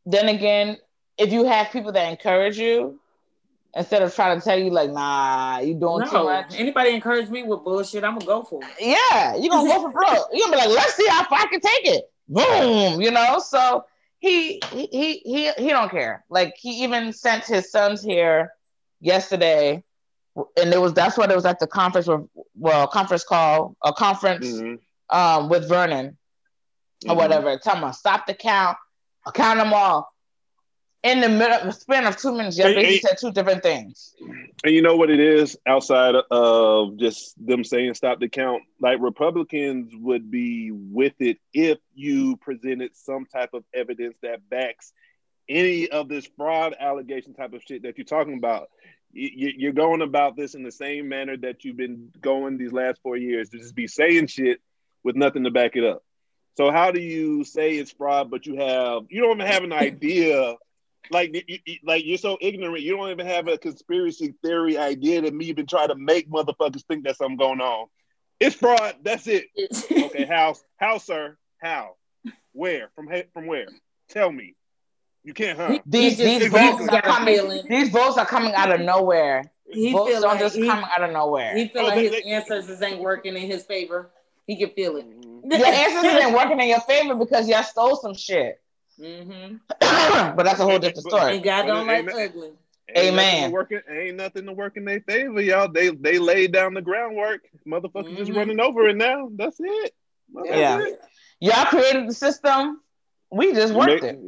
then 0.06 0.30
again, 0.30 0.77
if 1.17 1.32
you 1.34 1.45
have 1.45 1.71
people 1.71 1.91
that 1.93 2.10
encourage 2.12 2.58
you 2.60 2.99
instead 3.75 4.01
of 4.01 4.13
trying 4.15 4.39
to 4.39 4.43
tell 4.43 4.58
you 4.58 4.69
like, 4.71 4.91
nah, 4.91 5.60
you 5.60 5.73
doing 5.75 6.06
too 6.08 6.13
No, 6.13 6.23
much. 6.25 6.53
anybody 6.58 6.91
encourage 6.91 7.30
me 7.30 7.43
with 7.43 7.63
bullshit, 7.63 8.03
I'm 8.03 8.15
gonna 8.15 8.25
go 8.25 8.43
for 8.43 8.62
it. 8.63 8.69
Yeah, 8.80 9.36
you're 9.36 9.49
gonna 9.49 9.67
go 9.67 9.82
for 9.82 9.89
broke. 9.91 10.27
You're 10.34 10.47
gonna 10.47 10.58
be 10.58 10.67
like, 10.67 10.75
let's 10.75 10.95
see 10.95 11.08
how 11.08 11.23
far 11.25 11.39
I 11.39 11.45
can 11.47 11.60
take 11.62 11.86
it. 11.86 12.03
Boom, 12.27 13.01
you 13.01 13.12
know. 13.12 13.39
So 13.39 13.86
he 14.19 14.60
he 14.71 14.88
he 14.91 15.13
he, 15.19 15.51
he 15.58 15.69
don't 15.69 15.89
care. 15.89 16.25
Like 16.30 16.56
he 16.58 16.84
even 16.84 17.13
sent 17.13 17.45
his 17.45 17.71
sons 17.71 18.01
here 18.03 18.51
yesterday, 18.99 19.84
and 20.36 20.73
it 20.73 20.82
was 20.82 20.93
that's 20.93 21.17
what 21.17 21.32
it 21.32 21.36
was 21.36 21.45
at 21.45 21.60
the 21.60 21.67
conference 21.67 22.08
with 22.08 22.21
well 22.56 22.88
conference 22.88 23.23
call 23.23 23.75
a 23.84 23.93
conference 23.93 24.45
Mhm, 24.47 24.80
um 25.10 25.49
with 25.49 25.69
Vernon 25.69 26.17
or 27.08 27.13
mhm. 27.13 27.17
whatever. 27.17 27.58
Tell 27.58 27.75
him 27.77 27.93
stop 27.93 28.25
the 28.27 28.34
count, 28.34 28.77
I'll 29.25 29.32
count 29.32 29.60
them 29.60 29.71
all. 29.73 30.12
In 31.04 31.22
the 31.22 31.30
middle, 31.30 31.66
the 31.66 31.72
span 31.72 32.06
of 32.06 32.18
two 32.18 32.32
minutes, 32.32 32.58
yeah, 32.58 32.68
Hey, 32.68 32.76
basically 32.76 33.10
said 33.10 33.18
two 33.20 33.32
different 33.32 33.64
things. 33.64 34.16
And 34.64 34.74
you 34.74 34.82
know 34.82 34.96
what 34.96 35.10
it 35.10 35.20
is 35.20 35.58
outside 35.66 36.16
of 36.32 36.98
just 36.98 37.34
them 37.44 37.64
saying 37.64 37.94
stop 37.94 38.20
the 38.20 38.28
count? 38.28 38.64
Like 38.82 39.00
Republicans 39.00 39.94
would 39.96 40.32
be 40.32 40.72
with 40.72 41.14
it 41.20 41.38
if 41.54 41.78
you 41.94 42.38
presented 42.38 42.96
some 42.96 43.26
type 43.26 43.54
of 43.54 43.64
evidence 43.74 44.16
that 44.24 44.50
backs 44.50 44.92
any 45.50 45.88
of 45.90 46.10
this 46.10 46.28
fraud 46.36 46.76
allegation 46.80 47.34
type 47.34 47.54
of 47.54 47.64
shit 47.64 47.84
that 47.84 47.98
you're 47.98 48.06
talking 48.06 48.38
about. 48.38 48.70
you're 49.14 49.74
going 49.74 50.02
about 50.02 50.36
this 50.36 50.54
in 50.54 50.64
the 50.64 50.72
same 50.72 51.08
manner 51.08 51.38
that 51.38 51.64
you've 51.64 51.78
been 51.78 52.10
going 52.20 52.58
these 52.58 52.74
last 52.74 53.00
four 53.02 53.18
years 53.18 53.50
to 53.50 53.58
just 53.58 53.76
be 53.76 53.88
saying 53.88 54.28
shit 54.28 54.60
with 55.04 55.16
nothing 55.16 55.44
to 55.44 55.52
back 55.52 55.76
it 55.76 55.84
up. 55.84 56.04
So 56.58 56.72
how 56.72 56.92
do 56.92 57.00
you 57.00 57.44
say 57.44 57.76
it's 57.76 57.92
fraud, 57.92 58.30
but 58.30 58.46
you 58.46 58.58
have 58.58 59.04
you 59.10 59.22
don't 59.22 59.38
even 59.40 59.52
have 59.52 59.64
an 59.64 59.74
idea? 59.88 60.56
Like, 61.12 61.34
you, 61.48 61.60
you- 61.65 61.78
like 61.84 62.06
you're 62.06 62.17
so 62.17 62.38
ignorant, 62.41 62.82
you 62.82 62.96
don't 62.96 63.10
even 63.10 63.26
have 63.28 63.48
a 63.48 63.58
conspiracy 63.58 64.34
theory 64.43 64.78
idea 64.78 65.22
that 65.22 65.34
me 65.34 65.46
even 65.46 65.65
try 65.67 65.88
to 65.88 65.96
make 65.96 66.30
motherfuckers 66.30 66.84
think 66.88 67.04
that 67.06 67.17
something 67.17 67.38
going 67.38 67.62
on. 67.62 67.88
It's 68.39 68.56
fraud. 68.56 68.96
That's 69.04 69.28
it. 69.28 69.46
Okay, 69.91 70.26
how? 70.26 70.56
How, 70.78 70.98
sir? 71.00 71.38
How? 71.62 71.96
Where? 72.54 72.89
From 72.96 73.10
from 73.34 73.48
where? 73.48 73.67
Tell 74.10 74.32
me. 74.32 74.56
You 75.24 75.34
can't, 75.34 75.58
huh? 75.60 75.80
These 75.86 76.17
these 76.17 76.39
just- 76.39 76.52
votes 76.52 76.88
are 76.89 77.02
coming. 77.02 77.63
These 77.67 77.89
votes 77.89 78.17
are 78.17 78.26
coming 78.26 78.54
out 78.54 78.72
of 78.72 78.82
nowhere. 78.82 79.43
He 79.70 79.91
votes 79.91 80.12
feel 80.12 80.22
don't 80.22 80.32
like 80.32 80.39
just 80.39 80.56
he, 80.56 80.65
come 80.67 80.84
out 80.86 81.04
of 81.04 81.12
nowhere. 81.12 81.58
he 81.58 81.67
feel 81.67 81.82
Oh, 81.82 81.86
like 81.88 81.96
they- 81.96 82.04
his 82.04 82.12
they- 82.24 82.32
ancestors 82.32 82.82
ain't 82.82 83.00
working 83.02 83.36
in 83.36 83.41
his 83.50 83.63
favor. 83.63 84.12
He 84.46 84.56
can 84.56 84.70
feel 84.70 84.96
it. 84.96 85.06
Mm-hmm. 85.10 85.52
Your 85.52 85.65
ancestors 85.67 86.24
ain't 86.24 86.34
working 86.36 86.60
in 86.62 86.70
your 86.70 86.80
favor 86.82 87.15
because 87.15 87.50
y'all 87.50 87.63
stole 87.63 87.98
some 87.98 88.13
shit. 88.13 88.62
Hmm 89.00 89.56
but 89.80 90.44
that's 90.44 90.60
a 90.60 90.64
whole 90.66 90.80
different 90.80 91.08
story. 91.08 91.36
And 91.36 91.44
God 91.44 91.66
don't 91.68 91.88
like 91.88 92.00
ain't- 92.00 92.10
ugly. 92.32 92.52
Ain't 92.96 93.10
Amen. 93.10 93.18
nothing 93.18 93.50
to 93.50 93.54
working, 93.54 93.82
ain't 93.92 94.16
nothing 94.16 94.46
to 94.46 94.54
work 94.54 94.78
in 94.78 94.86
their 94.86 95.02
favor, 95.02 95.42
y'all. 95.42 95.68
They 95.68 95.90
they 95.90 96.20
laid 96.20 96.54
down 96.54 96.74
the 96.74 96.82
groundwork. 96.82 97.42
Motherfuckers 97.68 98.16
just 98.16 98.32
Mhm. 98.32 98.38
running 98.38 98.60
over 98.62 98.88
it 98.88 98.96
now. 98.96 99.30
That's 99.36 99.58
it. 99.60 99.94
That's 100.34 100.50
Yeah. 100.50 100.80
it. 100.82 101.02
Y'all 101.42 101.66
created 101.66 102.08
the 102.08 102.14
system. 102.14 102.80
We 103.30 103.52
just 103.54 103.74
You 103.74 103.80
worked 103.80 104.04
made, 104.04 104.16
it. 104.16 104.20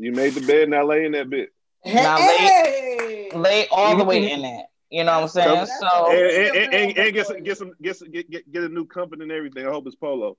you 0.00 0.10
made 0.12 0.34
the 0.34 0.40
bed, 0.44 0.68
now 0.68 0.84
lay 0.84 1.04
in 1.04 1.12
that 1.12 1.30
bit. 1.30 1.50
Now 1.86 2.16
Hey! 2.18 3.30
Lay 3.32 3.68
all 3.70 3.96
the 3.96 4.02
way 4.04 4.28
in 4.32 4.44
it. 4.44 4.66
You 4.90 5.04
know 5.04 5.12
what 5.12 5.22
I'm 5.22 5.28
saying? 5.28 5.48
That's- 5.54 5.78
So 5.78 6.10
And, 6.10 6.18
and, 6.18 6.32
yeah, 6.32 6.62
and, 6.62 6.74
and, 6.74 6.98
and 6.98 7.14
get, 7.14 7.26
some, 7.28 7.42
get 7.44 7.56
some 7.58 7.72
get 7.80 7.96
some 7.98 8.10
get, 8.10 8.28
get 8.28 8.50
get 8.50 8.64
a 8.64 8.68
new 8.68 8.84
comfort 8.84 9.20
and 9.20 9.30
everything. 9.30 9.64
I 9.64 9.70
hope 9.70 9.86
it's 9.86 9.94
polo. 9.94 10.36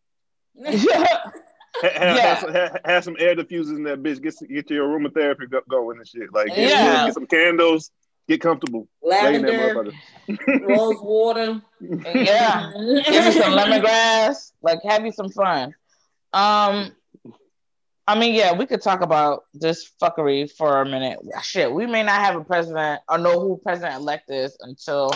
yeah. 0.53 0.73
Ha- 1.75 1.89
Have, 1.93 2.15
Yeah. 2.17 2.21
have, 2.27 2.39
some, 2.39 2.53
have, 2.53 2.77
have 2.85 3.03
some 3.03 3.15
air 3.19 3.35
diffusers 3.35 3.75
in 3.77 3.83
that 3.83 4.01
bitch. 4.03 4.21
Get 4.21 4.33
some, 4.33 4.47
get 4.47 4.69
your 4.69 4.87
aromatherapy 4.87 5.49
go- 5.49 5.61
going 5.69 5.97
and 5.97 6.07
shit. 6.07 6.33
Like 6.33 6.47
get, 6.47 6.57
Yeah. 6.69 7.05
get 7.05 7.13
some 7.13 7.27
candles. 7.27 7.91
Get 8.27 8.41
comfortable. 8.41 8.87
Lay 9.01 9.35
in 9.35 9.41
that 9.41 9.75
Lavender, 9.75 9.91
rose 10.67 10.97
water. 11.01 11.61
yeah. 11.79 12.71
Give 12.75 13.25
me 13.25 13.31
some 13.31 13.53
lemongrass. 13.57 14.51
Like 14.61 14.79
have 14.83 15.03
you 15.05 15.11
some 15.11 15.29
fun. 15.29 15.73
Um 16.33 16.91
I 18.07 18.17
mean, 18.17 18.33
yeah, 18.33 18.53
we 18.53 18.65
could 18.65 18.81
talk 18.81 19.01
about 19.01 19.43
this 19.53 19.91
fuckery 20.01 20.51
for 20.51 20.81
a 20.81 20.85
minute. 20.85 21.19
Shit, 21.43 21.71
we 21.71 21.85
may 21.85 22.01
not 22.01 22.21
have 22.21 22.35
a 22.35 22.43
president 22.43 23.01
or 23.07 23.19
know 23.19 23.39
who 23.39 23.57
president 23.63 23.95
elect 24.01 24.31
is 24.31 24.57
until 24.61 25.13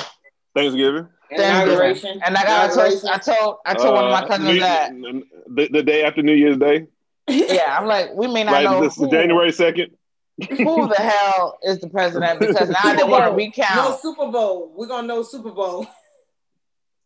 Thanksgiving. 0.56 1.08
Inauguration. 1.40 2.20
And 2.26 2.38
I 2.38 2.44
got 2.44 2.72
I 2.72 2.74
told 2.74 2.92
Inauguration. 2.92 3.10
I 3.10 3.18
told 3.18 3.56
I 3.66 3.74
told 3.74 3.96
one 3.96 4.04
of 4.06 4.12
my 4.12 4.22
Uh, 4.22 4.28
cousins 4.28 4.48
New- 4.50 4.60
that 4.60 4.92
the, 5.48 5.68
the 5.72 5.84
day 5.84 6.04
after 6.04 6.22
New 6.22 6.34
Year's 6.34 6.58
Day, 6.58 6.88
yeah, 7.28 7.78
I'm 7.78 7.86
like, 7.86 8.14
we 8.14 8.28
may 8.28 8.44
not 8.44 8.52
right? 8.54 8.64
know 8.64 8.82
This 8.82 8.94
is 8.98 9.04
who, 9.04 9.10
January 9.10 9.52
second. 9.52 9.92
who 10.50 10.88
the 10.88 10.96
hell 10.98 11.58
is 11.64 11.80
the 11.80 11.90
president 11.90 12.40
because 12.40 12.70
now 12.70 12.82
they 12.94 12.98
Super 13.00 13.08
want 13.08 13.24
to 13.26 13.30
Bowl. 13.30 13.38
No 13.38 13.46
recount. 13.46 14.00
Super 14.02 14.28
Bowl. 14.32 14.74
We're 14.76 14.88
gonna 14.88 15.08
know 15.08 15.24
Super 15.24 15.52
Bowl. 15.52 15.88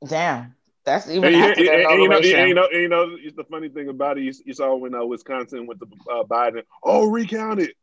Damn, 0.08 0.56
that's 0.86 1.10
even 1.10 1.34
you- 1.34 1.40
after 1.40 1.60
and- 1.62 1.68
the 1.68 1.90
and 1.90 2.02
you 2.02 2.08
know, 2.10 2.18
and 2.18 2.26
you 2.50 2.54
know, 2.54 2.68
and 2.72 2.82
you 2.82 2.88
know, 2.90 3.16
it's 3.20 3.36
the 3.36 3.44
funny 3.46 3.70
thing 3.70 3.90
about 3.90 4.18
it. 4.18 4.24
You, 4.24 4.34
you 4.46 4.54
saw 4.54 4.76
when 4.76 4.94
uh, 4.94 5.04
Wisconsin 5.06 5.66
went 5.68 5.80
to 5.82 5.88
uh, 6.12 6.24
Biden. 6.24 6.64
Oh, 6.84 7.08
recount 7.10 7.60
it. 7.62 7.76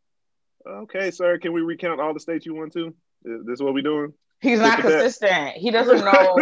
Okay, 0.66 1.10
sir. 1.10 1.38
Can 1.38 1.52
we 1.52 1.60
recount 1.60 2.00
all 2.00 2.14
the 2.14 2.20
states 2.20 2.46
you 2.46 2.54
want 2.54 2.72
to? 2.74 2.94
This 3.22 3.40
is 3.40 3.46
this 3.46 3.60
what 3.60 3.74
we 3.74 3.82
doing? 3.82 4.12
He's 4.44 4.60
not 4.60 4.78
Look 4.78 4.86
at 4.86 4.90
that. 4.90 5.00
consistent. 5.00 5.48
He 5.56 5.70
doesn't 5.78 6.04
know 6.04 6.36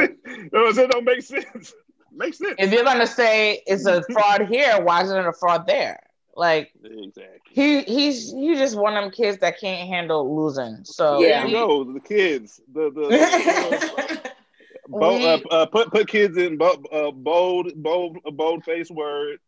no, 0.53 0.73
that 0.73 0.91
don't 0.91 1.05
make 1.05 1.23
sense. 1.23 1.73
Makes 2.15 2.38
sense. 2.38 2.57
if 2.59 2.71
you're 2.73 2.85
gonna 2.85 3.07
say 3.07 3.62
it's 3.67 3.87
a 3.87 4.03
fraud 4.12 4.47
here. 4.49 4.83
Why 4.83 5.03
isn't 5.05 5.17
it 5.17 5.27
a 5.27 5.33
fraud 5.33 5.67
there? 5.67 5.99
Like 6.37 6.71
Exactly. 6.85 7.31
he 7.53 7.83
he's 7.83 8.31
he 8.33 8.55
just 8.55 8.77
one 8.77 8.97
of 8.97 9.05
them 9.05 9.12
kids 9.12 9.38
that 9.38 9.59
can't 9.61 9.88
handle 9.88 10.35
losing. 10.45 10.81
So 10.85 11.21
Yeah. 11.23 11.38
There 11.38 11.47
we- 11.47 11.51
you 11.53 11.57
go. 11.59 11.85
The 11.93 12.01
kids. 12.01 12.61
The 12.73 12.91
the. 12.91 13.01
the 13.09 14.33
Bo- 14.88 15.17
We- 15.17 15.27
uh, 15.27 15.38
uh, 15.51 15.67
put 15.67 15.91
put 15.93 16.09
kids 16.09 16.37
in 16.37 16.57
bo- 16.59 16.83
uh, 16.93 17.12
bold 17.12 17.73
bold 17.77 18.19
bold 18.25 18.65
face 18.65 18.91
word, 18.91 19.38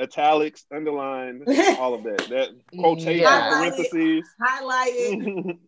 italics, 0.00 0.64
underline, 0.72 1.44
all 1.78 1.94
of 1.94 2.04
that. 2.04 2.26
That 2.28 2.48
quotation, 2.78 3.20
Yeah. 3.22 3.50
parentheses. 3.50 4.24
Highlighted. 4.40 5.58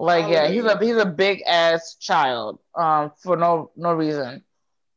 Like 0.00 0.28
yeah, 0.28 0.48
he's 0.48 0.64
a 0.64 0.78
he's 0.78 0.96
a 0.96 1.06
big 1.06 1.42
ass 1.46 1.96
child 2.00 2.60
um 2.74 3.12
for 3.22 3.36
no 3.36 3.72
no 3.76 3.94
reason. 3.94 4.44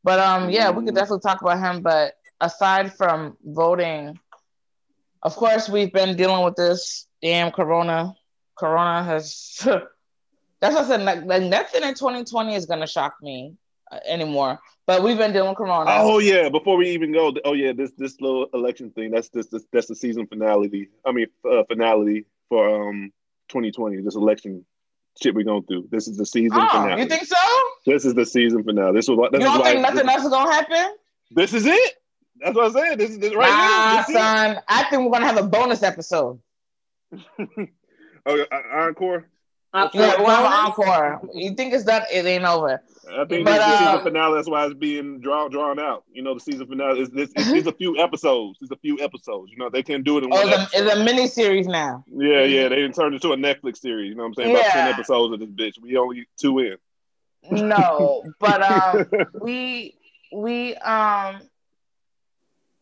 But 0.04 0.20
um 0.20 0.50
yeah, 0.50 0.70
we 0.70 0.84
could 0.84 0.94
Mhm. 0.94 0.98
definitely 0.98 1.20
talk 1.20 1.42
about 1.42 1.60
him. 1.60 1.82
But 1.82 2.14
aside 2.40 2.94
from 2.94 3.36
voting, 3.44 4.18
of 5.22 5.36
course 5.36 5.68
we've 5.68 5.92
been 5.92 6.16
dealing 6.16 6.44
with 6.44 6.56
this 6.56 7.06
damn 7.22 7.52
corona. 7.52 8.14
Corona 8.58 9.02
has 9.04 9.58
that's 10.60 10.74
what 10.74 10.84
I 10.84 10.88
said. 10.88 11.02
Like, 11.02 11.24
like 11.24 11.42
nothing 11.42 11.82
in 11.84 11.94
2020 11.94 12.54
is 12.54 12.66
gonna 12.66 12.86
shock 12.86 13.16
me 13.22 13.56
uh, 13.92 14.00
anymore. 14.06 14.60
But 14.86 15.02
we've 15.02 15.18
been 15.18 15.32
dealing 15.32 15.50
with 15.50 15.58
corona. 15.58 15.90
Oh 15.96 16.18
yeah, 16.18 16.48
before 16.50 16.76
we 16.76 16.90
even 16.90 17.12
go, 17.12 17.32
oh 17.44 17.54
yeah, 17.54 17.72
this 17.72 17.92
this 17.98 18.20
little 18.20 18.46
election 18.54 18.90
thing. 18.90 19.10
That's 19.10 19.28
this, 19.30 19.48
this 19.48 19.64
that's 19.72 19.86
the 19.86 19.96
season 19.96 20.26
finality. 20.26 20.90
I 21.04 21.12
mean 21.12 21.28
uh, 21.50 21.64
finale 21.68 22.26
for 22.48 22.88
um 22.90 23.12
2020. 23.48 24.02
This 24.02 24.16
election 24.16 24.64
shit 25.22 25.34
we're 25.34 25.44
going 25.44 25.62
through. 25.64 25.88
This 25.90 26.08
is 26.08 26.16
the 26.16 26.26
season 26.26 26.58
Oh, 26.60 26.68
finale. 26.70 27.02
you 27.02 27.08
think 27.08 27.24
so? 27.24 27.36
this 27.86 28.04
is 28.04 28.14
the 28.14 28.26
season 28.26 28.64
finale. 28.64 28.92
This 28.94 29.08
was 29.08 29.18
what. 29.18 29.32
This 29.32 29.40
you 29.42 29.46
is 29.48 29.52
don't 29.54 29.64
think 29.64 29.80
nothing 29.80 30.08
else 30.08 30.24
is 30.24 30.30
gonna 30.30 30.52
happen? 30.52 30.96
this 31.30 31.52
is 31.54 31.66
it. 31.66 31.94
That's 32.40 32.56
what 32.56 32.66
I'm 32.66 32.72
saying. 32.72 32.98
This 32.98 33.10
is 33.10 33.18
this 33.18 33.34
right 33.34 33.48
nah, 33.48 33.90
here. 33.90 33.96
This 33.98 34.08
is 34.08 34.14
it. 34.14 34.18
son. 34.18 34.60
I 34.68 34.84
think 34.84 35.02
we're 35.04 35.10
gonna 35.12 35.26
have 35.26 35.38
a 35.38 35.46
bonus 35.46 35.82
episode. 35.82 36.40
Oh, 38.26 38.40
uh, 38.40 38.62
encore. 38.72 39.28
Uh, 39.74 39.88
Yeah, 39.92 40.14
we'll 40.18 40.30
have 40.30 40.68
encore. 40.68 41.20
You 41.34 41.52
think 41.54 41.74
it's 41.74 41.84
done? 41.84 42.02
It 42.12 42.24
ain't 42.24 42.44
over. 42.44 42.80
I 43.10 43.24
think 43.26 43.44
But, 43.44 43.54
this 43.54 43.58
the 43.58 43.64
uh, 43.64 43.78
season 43.90 44.02
finale. 44.04 44.34
That's 44.36 44.48
why 44.48 44.64
it's 44.66 44.74
being 44.74 45.20
drawn 45.20 45.50
drawn 45.50 45.78
out. 45.78 46.04
You 46.12 46.22
know, 46.22 46.32
the 46.34 46.40
season 46.40 46.66
finale 46.66 47.00
is 47.00 47.10
this. 47.10 47.30
It's, 47.36 47.48
it's 47.50 47.66
a 47.66 47.72
few 47.72 47.98
episodes. 47.98 48.58
It's 48.62 48.70
a 48.70 48.76
few 48.76 48.98
episodes. 49.00 49.50
You 49.50 49.58
know, 49.58 49.68
they 49.68 49.82
can't 49.82 50.04
do 50.04 50.16
it 50.18 50.24
in 50.24 50.32
Oh, 50.32 50.36
one. 50.36 50.48
it's 50.48 50.56
a, 50.56 50.60
episode. 50.60 50.86
it's 50.86 50.94
a 50.94 51.04
mini 51.04 51.26
series 51.26 51.66
now. 51.66 52.04
Yeah, 52.10 52.44
yeah. 52.44 52.68
They 52.68 52.76
didn't 52.76 52.94
turn 52.94 53.12
it 53.12 53.16
into 53.16 53.32
a 53.32 53.36
Netflix 53.36 53.78
series. 53.78 54.08
You 54.10 54.14
know 54.14 54.22
what 54.22 54.28
I'm 54.28 54.34
saying? 54.34 54.50
About 54.56 54.64
ten 54.70 54.88
episodes 54.92 55.34
of 55.34 55.40
this 55.40 55.50
bitch. 55.50 55.82
We 55.82 55.96
only 55.96 56.26
two 56.38 56.60
in. 56.60 56.76
No, 57.50 58.22
but 58.40 58.62
um, 58.62 59.06
we 59.42 59.98
we 60.32 60.74
um 60.76 61.40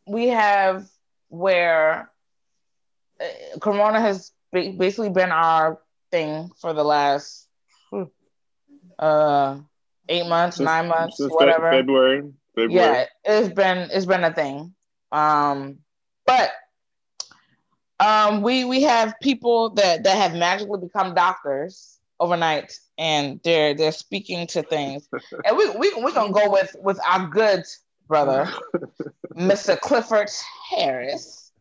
we 0.07 0.29
have 0.29 0.87
where 1.31 2.11
uh, 3.21 3.59
Corona 3.61 4.01
has 4.01 4.31
basically 4.53 5.11
been 5.11 5.33
our 5.33 5.81
thing 6.13 6.51
for 6.61 6.73
the 6.73 6.85
last 6.85 7.49
hmm, 7.91 8.05
uh 8.99 9.59
eight 10.09 10.27
months, 10.29 10.59
Since- 10.59 10.67
nine 10.67 10.87
months, 10.89 11.17
whatever. 11.19 11.71
February. 11.73 12.23
February. 12.55 12.75
yeah 12.75 13.05
it's 13.25 13.53
been 13.55 13.89
it's 13.91 14.05
been 14.05 14.25
a 14.25 14.33
thing 14.35 14.75
um 15.11 15.79
but 16.27 16.51
um 17.99 18.43
we 18.43 18.65
we 18.65 18.83
have 18.83 19.15
people 19.23 19.71
that 19.71 20.05
that 20.05 20.17
have 20.19 20.35
magically 20.35 20.79
become 20.81 21.15
doctors 21.15 21.99
overnight 22.21 22.79
and 22.99 23.41
they're 23.43 23.75
they're 23.75 23.91
speaking 23.91 24.47
to 24.47 24.63
things 24.63 25.09
and 25.47 25.57
we 25.57 25.71
we 25.71 25.95
we're 26.03 26.13
gonna 26.13 26.33
go 26.33 26.51
with 26.51 26.77
with 26.81 27.01
our 27.09 27.27
good 27.29 27.65
brother 28.07 28.47
mr 29.35 29.81
clifford 29.81 30.29
harris 30.69 31.53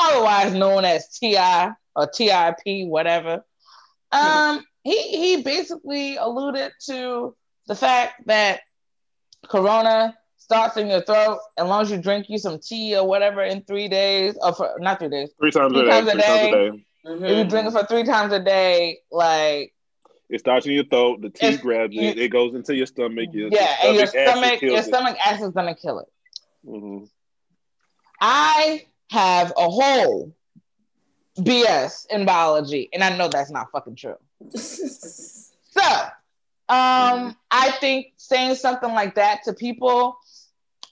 otherwise 0.00 0.52
known 0.52 0.84
as 0.84 1.16
T.I. 1.16 1.72
or 1.94 2.08
tip 2.08 2.56
whatever 2.88 3.44
um 4.12 4.64
he 4.82 4.96
he 4.96 5.42
basically 5.42 6.16
alluded 6.16 6.72
to 6.86 7.34
the 7.66 7.74
fact 7.74 8.14
that 8.26 8.60
corona 9.48 10.14
starts 10.36 10.76
in 10.76 10.88
your 10.88 11.00
throat 11.02 11.38
as 11.58 11.66
long 11.66 11.82
as 11.82 11.90
you 11.90 11.98
drink 12.00 12.26
you 12.28 12.38
some 12.38 12.58
tea 12.58 12.96
or 12.96 13.06
whatever 13.06 13.42
in 13.42 13.62
three 13.64 13.88
days 13.88 14.36
or 14.42 14.52
for 14.54 14.74
not 14.78 14.98
three 14.98 15.08
days 15.08 15.30
Three 15.38 15.50
times 15.50 15.72
Three 15.72 15.82
a 15.82 15.84
day. 15.84 15.90
times 15.90 16.08
a 16.08 16.12
Three 16.12 16.22
times 16.22 16.42
a 16.42 16.50
day. 16.50 16.70
day. 16.70 16.84
Mhm. 17.06 17.30
if 17.30 17.38
you 17.38 17.44
drink 17.44 17.68
it 17.68 17.72
for 17.72 17.86
three 17.86 18.04
times 18.04 18.32
a 18.32 18.40
day 18.40 18.98
like 19.10 19.72
It 20.28 20.38
starts 20.40 20.66
in 20.66 20.72
your 20.72 20.84
throat. 20.84 21.22
The 21.22 21.30
tea 21.30 21.56
grabs 21.56 21.96
it. 21.96 22.18
It 22.18 22.28
goes 22.28 22.54
into 22.54 22.74
your 22.74 22.86
stomach. 22.86 23.28
Your, 23.32 23.48
yeah 23.50 23.76
and 23.84 23.94
your 23.96 24.06
stomach 24.06 24.60
your 24.62 24.82
stomach 24.82 25.16
acid 25.24 25.48
is 25.48 25.54
gonna 25.54 25.74
kill 25.74 25.98
it 26.00 26.08
Mhm. 26.66 27.08
i 28.20 28.86
have 29.10 29.52
a 29.56 29.68
whole 29.68 30.32
bs 31.44 32.06
in 32.10 32.24
biology 32.24 32.88
and 32.92 33.02
i 33.02 33.16
know 33.16 33.28
that's 33.28 33.50
not 33.50 33.70
fucking 33.72 33.96
true 33.96 34.16
So, 35.70 35.82
um, 36.68 37.36
I 37.50 37.70
think 37.80 38.12
saying 38.16 38.56
something 38.56 38.92
like 38.92 39.14
that 39.14 39.44
to 39.44 39.52
people, 39.52 40.18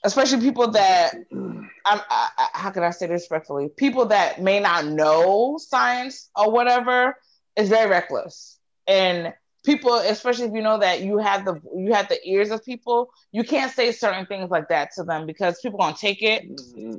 especially 0.03 0.41
people 0.41 0.71
that, 0.71 1.13
I'm, 1.31 1.61
I, 1.85 2.29
I, 2.37 2.47
how 2.53 2.69
can 2.71 2.83
I 2.83 2.91
say 2.91 3.07
this 3.07 3.23
respectfully? 3.23 3.69
People 3.69 4.05
that 4.05 4.41
may 4.41 4.59
not 4.59 4.85
know 4.85 5.57
science 5.61 6.29
or 6.35 6.51
whatever, 6.51 7.15
is 7.55 7.67
very 7.67 7.89
reckless. 7.89 8.57
And 8.87 9.33
people, 9.65 9.95
especially 9.95 10.47
if 10.47 10.53
you 10.53 10.61
know 10.61 10.79
that 10.79 11.01
you 11.01 11.17
have 11.17 11.43
the 11.43 11.61
you 11.75 11.93
have 11.93 12.07
the 12.07 12.19
ears 12.25 12.51
of 12.51 12.63
people, 12.63 13.09
you 13.31 13.43
can't 13.43 13.71
say 13.71 13.91
certain 13.91 14.25
things 14.25 14.49
like 14.49 14.69
that 14.69 14.91
to 14.95 15.03
them 15.03 15.25
because 15.25 15.59
people 15.59 15.77
gonna 15.79 15.95
take 15.95 16.21
it 16.21 16.45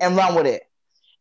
and 0.01 0.17
run 0.17 0.35
with 0.35 0.47
it. 0.47 0.63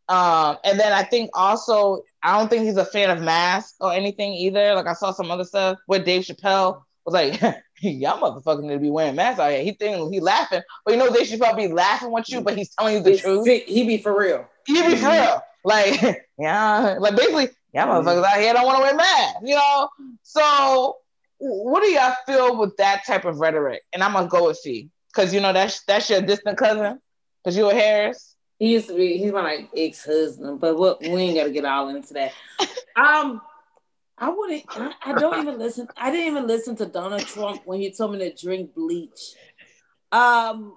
Um, 0.10 0.58
and 0.64 0.80
then 0.80 0.92
I 0.92 1.04
think 1.04 1.30
also 1.36 2.02
I 2.24 2.38
don't 2.38 2.50
think 2.50 2.66
he's 2.66 2.78
a 2.78 2.86
fan 2.86 3.12
of 3.12 3.22
masks 3.22 3.76
or 3.80 3.94
anything 3.94 4.34
either. 4.34 4.74
Like 4.74 4.88
I 4.88 4.94
saw 4.94 5.12
some 5.12 5.30
other 5.32 5.46
stuff 5.46 5.78
where 5.86 6.04
Dave 6.04 6.24
Chappelle 6.24 6.82
was 7.06 7.14
like, 7.14 7.40
"Y'all 7.82 8.20
motherfuckers 8.20 8.64
need 8.64 8.74
to 8.74 8.80
be 8.80 8.90
wearing 8.90 9.16
masks 9.16 9.40
out 9.40 9.52
here." 9.52 9.64
He 9.64 9.74
thinking 9.74 10.12
he 10.12 10.20
laughing, 10.20 10.62
but 10.84 10.94
you 10.94 10.98
know 11.00 11.14
Dave 11.14 11.28
Chappelle 11.28 11.56
be 11.56 11.68
laughing 11.68 12.12
with 12.12 12.28
you, 12.30 12.42
but 12.42 12.58
he's 12.58 12.70
telling 12.70 12.96
you 12.96 13.04
the 13.04 13.12
It's 13.12 13.22
truth. 13.22 13.48
he 13.48 13.86
be 13.86 14.00
for 14.00 14.18
real. 14.20 14.48
He 14.66 14.82
be 14.82 14.96
for 14.96 15.12
real. 15.12 15.42
Like, 15.64 16.02
yeah, 16.40 16.98
like 17.00 17.16
basically, 17.16 17.50
y'all 17.74 17.88
motherfuckers 17.88 18.24
out 18.24 18.40
here 18.40 18.54
don't 18.54 18.66
want 18.66 18.78
to 18.78 18.82
wear 18.84 18.96
masks, 18.96 19.40
you 19.44 19.56
know? 19.56 19.90
So 20.24 20.98
what 21.38 21.84
do 21.84 21.90
y'all 21.90 22.16
feel 22.26 22.58
with 22.58 22.76
that 22.78 23.06
type 23.06 23.26
of 23.26 23.40
rhetoric? 23.40 23.84
And 23.94 24.04
I'm 24.04 24.14
gonna 24.14 24.28
go 24.28 24.48
with 24.48 24.58
C 24.58 24.90
Cause 25.14 25.34
you 25.34 25.40
know 25.40 25.54
that's 25.54 25.84
that's 25.84 26.10
your 26.10 26.22
distant 26.22 26.58
cousin, 26.58 27.00
cause 27.44 27.58
you 27.58 27.70
a 27.70 27.74
Harris. 27.74 28.29
He 28.60 28.74
used 28.74 28.88
to 28.90 28.94
be. 28.96 29.18
He's 29.18 29.32
my 29.32 29.42
like 29.42 29.70
ex 29.76 30.06
husband, 30.06 30.60
but 30.60 30.78
what 30.78 31.02
we 31.02 31.08
ain't 31.08 31.36
got 31.38 31.46
to 31.46 31.52
get 31.52 31.66
all 31.66 31.90
into 31.90 32.14
that. 32.14 32.34
Um, 32.96 33.42
I 34.18 34.30
wouldn't. 34.30 34.64
I, 34.76 34.94
I 35.06 35.14
don't 35.18 35.40
even 35.40 35.58
listen. 35.58 35.88
I 35.98 36.12
didn't 36.12 36.28
even 36.28 36.46
listen 36.48 36.76
to 36.76 36.86
Donald 36.86 37.26
Trump 37.26 37.62
when 37.66 37.80
he 37.80 37.90
told 37.92 38.12
me 38.12 38.20
to 38.20 38.34
drink 38.36 38.76
bleach. 38.76 39.36
Um, 40.12 40.76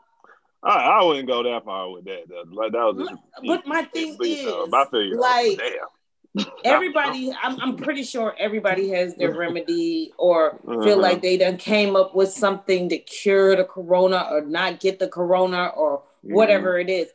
I, 0.63 0.75
I 1.01 1.03
wouldn't 1.05 1.27
go 1.27 1.43
that 1.43 1.65
far 1.65 1.91
with 1.91 2.05
that. 2.05 2.29
though. 2.29 2.45
Like 2.53 2.71
that 2.73 2.85
was 2.85 3.09
just. 3.09 3.21
but 3.47 3.67
my 3.67 3.83
thing 3.83 4.17
is, 4.21 4.47
I 4.73 4.85
feel 4.91 5.03
you. 5.03 5.21
like, 5.21 5.59
damn. 5.59 6.47
everybody. 6.65 7.33
I'm, 7.43 7.61
I'm 7.61 7.77
pretty 7.77 8.05
sure 8.05 8.35
everybody 8.39 8.91
has 8.91 9.17
their 9.17 9.33
remedy 9.37 10.13
or 10.19 10.61
feel 10.67 10.79
Uh-huh. 10.93 10.97
like 11.01 11.21
they 11.23 11.37
done 11.37 11.57
came 11.57 11.97
up 11.97 12.15
with 12.15 12.31
something 12.31 12.89
to 12.91 12.99
cure 12.99 13.57
the 13.57 13.65
corona 13.65 14.29
or 14.31 14.43
not 14.43 14.79
get 14.79 15.01
the 15.01 15.09
corona 15.09 15.67
or 15.75 16.03
whatever 16.23 16.79
it 16.79 16.89
is. 16.89 17.09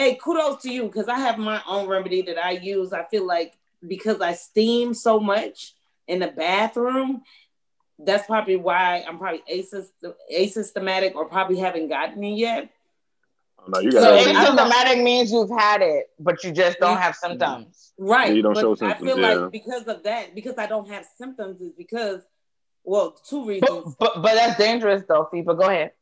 Hey, 0.00 0.14
kudos 0.14 0.62
to 0.62 0.72
you 0.72 0.84
because 0.84 1.08
I 1.08 1.18
have 1.18 1.36
my 1.36 1.60
own 1.68 1.86
remedy 1.86 2.22
that 2.22 2.42
I 2.42 2.52
use. 2.52 2.94
I 2.94 3.04
feel 3.04 3.26
like 3.26 3.52
because 3.86 4.22
I 4.22 4.32
steam 4.32 4.94
so 4.94 5.20
much 5.20 5.74
in 6.08 6.20
the 6.20 6.28
bathroom, 6.28 7.20
that's 7.98 8.26
probably 8.26 8.56
why 8.56 9.04
I'm 9.06 9.18
probably 9.18 9.42
asyst- 9.52 9.92
asymptomatic 10.34 11.14
or 11.16 11.26
probably 11.26 11.58
haven't 11.58 11.88
gotten 11.88 12.24
it 12.24 12.38
yet. 12.38 12.70
Oh, 13.58 13.64
no, 13.68 13.80
you 13.80 13.92
So, 13.92 14.00
got 14.00 14.26
I- 14.26 14.46
Asymptomatic 14.46 15.02
means 15.04 15.30
you've 15.30 15.50
had 15.50 15.82
it, 15.82 16.06
but 16.18 16.42
you 16.44 16.50
just 16.52 16.78
don't 16.78 16.96
have 16.96 17.14
symptoms. 17.14 17.92
Right. 17.98 18.28
Yeah, 18.28 18.34
you 18.36 18.42
don't 18.42 18.54
but 18.54 18.78
show 18.78 18.86
I 18.86 18.94
feel 18.94 19.20
yeah. 19.20 19.34
like 19.34 19.52
because 19.52 19.86
of 19.86 20.02
that, 20.04 20.34
because 20.34 20.56
I 20.56 20.64
don't 20.64 20.88
have 20.88 21.04
symptoms, 21.18 21.60
is 21.60 21.74
because, 21.76 22.22
well, 22.84 23.10
two 23.28 23.44
reasons. 23.44 23.96
But, 23.98 24.14
but 24.14 24.22
but 24.22 24.32
that's 24.32 24.56
dangerous 24.56 25.02
though, 25.06 25.28
Fee. 25.30 25.42
But 25.42 25.58
go 25.58 25.64
ahead. 25.64 25.92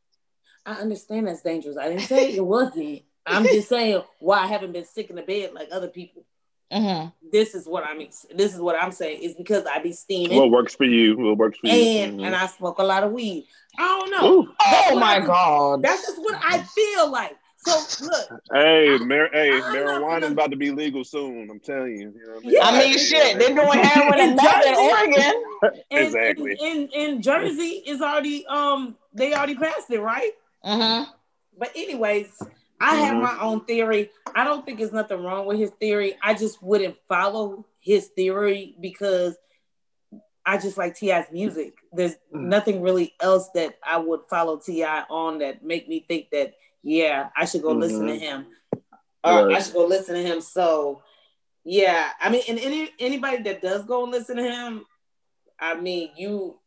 I 0.65 0.75
understand 0.75 1.27
that's 1.27 1.43
dangerous. 1.43 1.77
I 1.77 1.89
didn't 1.89 2.03
say 2.03 2.35
it 2.37 2.47
wasn't. 2.47 3.03
I'm 3.29 3.45
just 3.45 3.69
saying 3.69 4.03
why 4.21 4.39
I 4.41 4.47
haven't 4.47 4.73
been 4.73 4.85
sick 4.85 5.11
in 5.11 5.17
the 5.17 5.23
bed 5.23 5.53
like 5.55 5.69
other 5.73 5.89
people. 5.89 6.25
Mm-hmm. 6.73 7.09
This 7.33 7.55
is 7.55 7.67
what 7.67 7.85
I'm. 7.85 7.99
This 8.35 8.55
is 8.55 8.61
what 8.61 8.77
I'm 8.81 8.93
saying 8.93 9.23
is 9.23 9.35
because 9.35 9.65
I 9.65 9.79
be 9.79 9.93
steaming 9.93 10.37
what 10.37 10.51
works 10.51 10.75
for 10.75 10.85
you. 10.85 11.17
What 11.17 11.39
works 11.39 11.59
for 11.59 11.69
you. 11.69 11.73
and 11.73 12.21
Mhm. 12.21 12.27
and 12.27 12.37
I 12.37 12.47
smoke 12.47 12.79
a 12.79 12.83
lot 12.85 13.05
of 13.05 13.13
weed. 13.13 13.47
I 13.79 13.83
don't 13.83 14.11
know. 14.11 14.33
Ooh. 14.43 14.49
That's 14.71 14.91
Oh 14.93 14.99
my 14.99 15.17
I 15.17 15.21
god. 15.21 15.83
That's 15.83 16.03
just 16.07 16.19
what 16.21 16.39
I 16.45 16.59
feel 16.59 17.11
like. 17.11 17.37
So 17.61 18.05
look, 18.05 18.41
Hey, 18.53 18.99
mar- 19.01 19.31
hey, 19.33 19.53
I'm 19.55 19.63
marijuana 19.75 20.23
is 20.25 20.33
about 20.33 20.51
to 20.53 20.57
be 20.57 20.71
legal 20.71 21.05
soon. 21.05 21.51
I'm 21.51 21.59
telling 21.59 21.97
you. 21.97 22.13
you 22.15 22.27
know 22.27 22.37
I 22.37 22.41
mean? 22.41 22.51
Yeah. 22.53 22.61
I 22.67 22.79
mean, 22.79 22.99
shit, 22.99 23.39
they're 23.39 23.49
doing 23.55 23.79
heroin 23.83 24.15
In 24.21 24.29
and 24.29 24.37
meth 24.37 24.67
in 24.67 24.75
Jersey- 24.75 24.81
Oregon. 24.81 25.83
Exactly. 25.91 26.57
in, 26.61 26.89
in 26.89 26.89
in 27.15 27.23
Jersey 27.23 27.83
is 27.87 28.01
already 28.03 28.47
um 28.47 28.97
they 29.15 29.33
already 29.35 29.55
passed 29.55 29.91
it 29.91 30.01
right. 30.01 30.33
Mm-hmm. 30.65 31.11
But 31.59 31.71
anyways, 31.75 32.29
I 32.81 32.95
have 32.97 33.17
Mhm. 33.17 33.23
my 33.23 33.41
own 33.41 33.65
theory. 33.65 34.11
I 34.35 34.45
don't 34.45 34.65
think 34.65 34.79
there's 34.79 34.93
nothing 34.93 35.23
wrong 35.23 35.47
with 35.47 35.59
his 35.59 35.71
theory. 35.81 36.17
I 36.23 36.35
just 36.35 36.63
wouldn't 36.63 36.97
follow 37.09 37.65
his 37.81 38.09
theory 38.09 38.77
because 38.81 39.37
I 40.47 40.57
just 40.59 40.79
like 40.79 40.95
T.I.'s 40.97 41.27
music. 41.33 41.75
There's 41.93 42.15
Mm. 42.33 42.43
nothing 42.49 42.81
really 42.81 43.15
else 43.21 43.49
that 43.51 43.79
I 43.83 43.99
would 43.99 44.21
follow 44.31 44.57
T.I. 44.59 45.03
on 45.11 45.39
that 45.39 45.63
make 45.65 45.89
me 45.89 46.05
think 46.09 46.31
that 46.31 46.55
yeah, 46.83 47.29
I 47.37 47.45
should 47.45 47.63
go 47.63 47.73
listen 47.73 48.07
to 48.07 48.13
Mhm. 48.15 48.21
him. 48.21 48.47
Or 49.25 49.51
I 49.53 49.59
should 49.59 49.75
go 49.75 49.85
listen 49.85 50.15
to 50.15 50.23
him. 50.23 50.41
So 50.41 51.03
yeah, 51.65 52.13
I 52.21 52.31
mean, 52.31 52.43
and 52.49 52.59
any 52.59 52.91
anybody 52.99 53.43
that 53.43 53.61
does 53.61 53.85
go 53.85 54.05
and 54.05 54.13
listen 54.13 54.37
to 54.37 54.43
him, 54.45 54.87
I 55.59 55.75
mean, 55.75 56.13
you, 56.17 56.59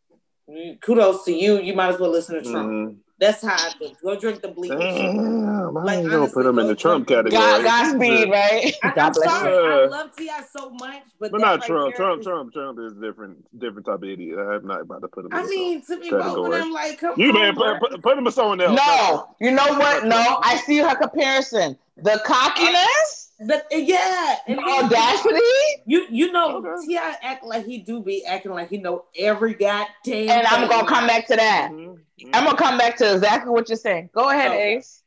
you 0.48 0.78
kudos 0.82 1.24
to 1.26 1.32
you. 1.34 1.60
You 1.60 1.74
might 1.74 1.94
as 1.94 2.00
well 2.00 2.12
listen 2.12 2.44
to 2.44 2.52
Trump. 2.52 3.01
That's 3.22 3.44
how 3.44 3.54
I 3.54 3.70
think. 3.78 4.02
Go 4.02 4.20
drink 4.20 4.42
the 4.42 4.48
bleach. 4.48 4.72
Damn, 4.72 5.78
I 5.78 5.84
Like, 5.84 6.00
ain't 6.00 6.10
gonna 6.10 6.28
put 6.28 6.38
honestly, 6.38 6.46
him 6.48 6.60
in 6.60 6.68
the 6.68 6.76
Trump 6.76 7.08
Trump- 7.08 7.30
category. 7.30 7.64
God, 7.64 7.64
Godspeed, 7.64 8.30
right? 8.32 8.74
I, 8.84 8.88
God 8.90 8.98
I'm 8.98 9.14
bless 9.14 9.30
sorry, 9.30 9.54
you. 9.54 9.60
I 9.72 9.86
love 9.86 10.16
T.I. 10.18 10.44
so 10.52 10.70
much, 10.72 11.04
but, 11.20 11.32
But 11.32 11.40
not 11.42 11.60
right 11.60 11.68
Trump. 11.68 11.96
Trump. 11.96 12.20
is- 12.22 12.26
Trump. 12.26 12.52
Trump 12.52 12.80
is 12.80 12.94
different. 13.00 13.60
Different 13.60 13.86
type 13.86 13.98
of 13.98 14.04
idiot. 14.06 14.40
I'm 14.40 14.66
not 14.66 14.82
about 14.82 15.02
to 15.04 15.08
put 15.08 15.26
him. 15.26 15.34
in 15.34 15.38
I 15.38 15.44
the 15.44 15.50
mean, 15.50 15.82
to 15.84 15.98
me, 16.00 16.10
Trump 16.10 16.36
both 16.36 16.48
of 16.48 16.60
them, 16.60 16.72
like, 16.72 16.98
come 17.00 17.14
You 17.16 17.30
on, 17.30 17.36
man, 17.36 17.54
bro. 17.54 17.78
put, 17.78 17.92
put, 17.92 18.02
put 18.02 18.18
him 18.18 18.26
in 18.26 18.34
someone 18.34 18.60
else. 18.60 18.80
No, 18.88 19.28
you 19.40 19.52
know 19.52 19.68
what? 19.68 20.04
No, 20.04 20.40
I 20.42 20.58
see 20.66 20.78
her 20.80 20.96
comparison. 20.96 21.78
The 21.98 22.20
cockiness, 22.26 23.21
But, 23.48 23.66
yeah, 23.72 24.36
and 24.48 24.60
the 24.60 24.64
then- 24.64 24.86
audacity, 24.86 25.40
You 25.86 26.06
you 26.10 26.32
know, 26.32 26.58
Okay. 26.58 26.86
T.I. 26.88 27.16
act 27.24 27.44
like 27.44 27.66
he 27.66 27.80
do 27.80 28.02
be 28.02 28.24
acting 28.26 28.52
like 28.52 28.70
he 28.70 28.78
know 28.78 29.06
every 29.18 29.54
goddamn. 29.56 30.30
and 30.30 30.48
I'm 30.48 30.68
gonna 30.70 30.88
come 30.88 31.08
back 31.08 31.28
to 31.28 31.36
that. 31.36 31.72
Mhm. 31.72 31.98
I'm 32.34 32.46
gonna 32.46 32.56
come 32.58 32.78
back 32.78 32.98
to 32.98 33.14
exactly 33.14 33.52
what 33.52 33.68
you're 33.70 33.78
saying. 33.78 34.10
Go 34.14 34.30
ahead, 34.30 34.52
Okay. 34.52 34.76
Ace. 34.78 35.02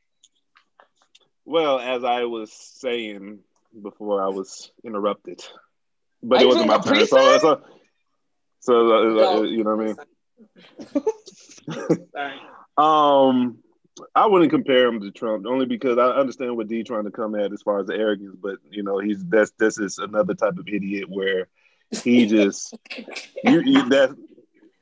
Well, 1.45 1.79
as 1.79 2.03
I 2.05 2.25
was 2.25 2.53
saying 2.53 3.41
before, 3.81 4.23
I 4.25 4.29
was 4.29 4.71
interrupted, 4.83 5.45
but 6.23 6.41
Are 6.41 6.43
it 6.45 6.47
wasn't 6.49 6.67
my 6.69 6.79
doing 6.79 6.99
turn. 7.01 7.07
So, 7.07 7.39
so, 7.41 7.63
so 8.61 8.73
No. 9.15 9.43
you 9.43 9.63
know 9.63 9.77
what 9.77 9.97
I 10.89 11.05
mean. 11.97 12.09
Um, 12.77 13.59
I 14.15 14.27
wouldn't 14.27 14.51
compare 14.51 14.89
him 14.89 15.01
to 15.01 15.11
Trump 15.11 15.47
only 15.47 15.67
because 15.67 15.99
I 15.99 16.09
understand 16.09 16.57
what 16.57 16.69
D 16.69 16.83
trying 16.83 17.05
to 17.05 17.11
come 17.11 17.35
at 17.35 17.53
as 17.53 17.63
far 17.63 17.81
as 17.81 17.87
the 17.87 17.95
arrogance, 17.95 18.37
but 18.41 18.57
you 18.71 18.83
know 18.83 18.99
he's 18.99 19.25
that's 19.25 19.53
this 19.53 19.79
is 19.79 19.99
another 19.99 20.35
type 20.35 20.59
of 20.59 20.69
idiot 20.69 21.09
where 21.09 21.49
he 22.03 22.27
just 22.29 22.77
you, 23.45 23.61
you 23.61 23.89
that 23.91 24.17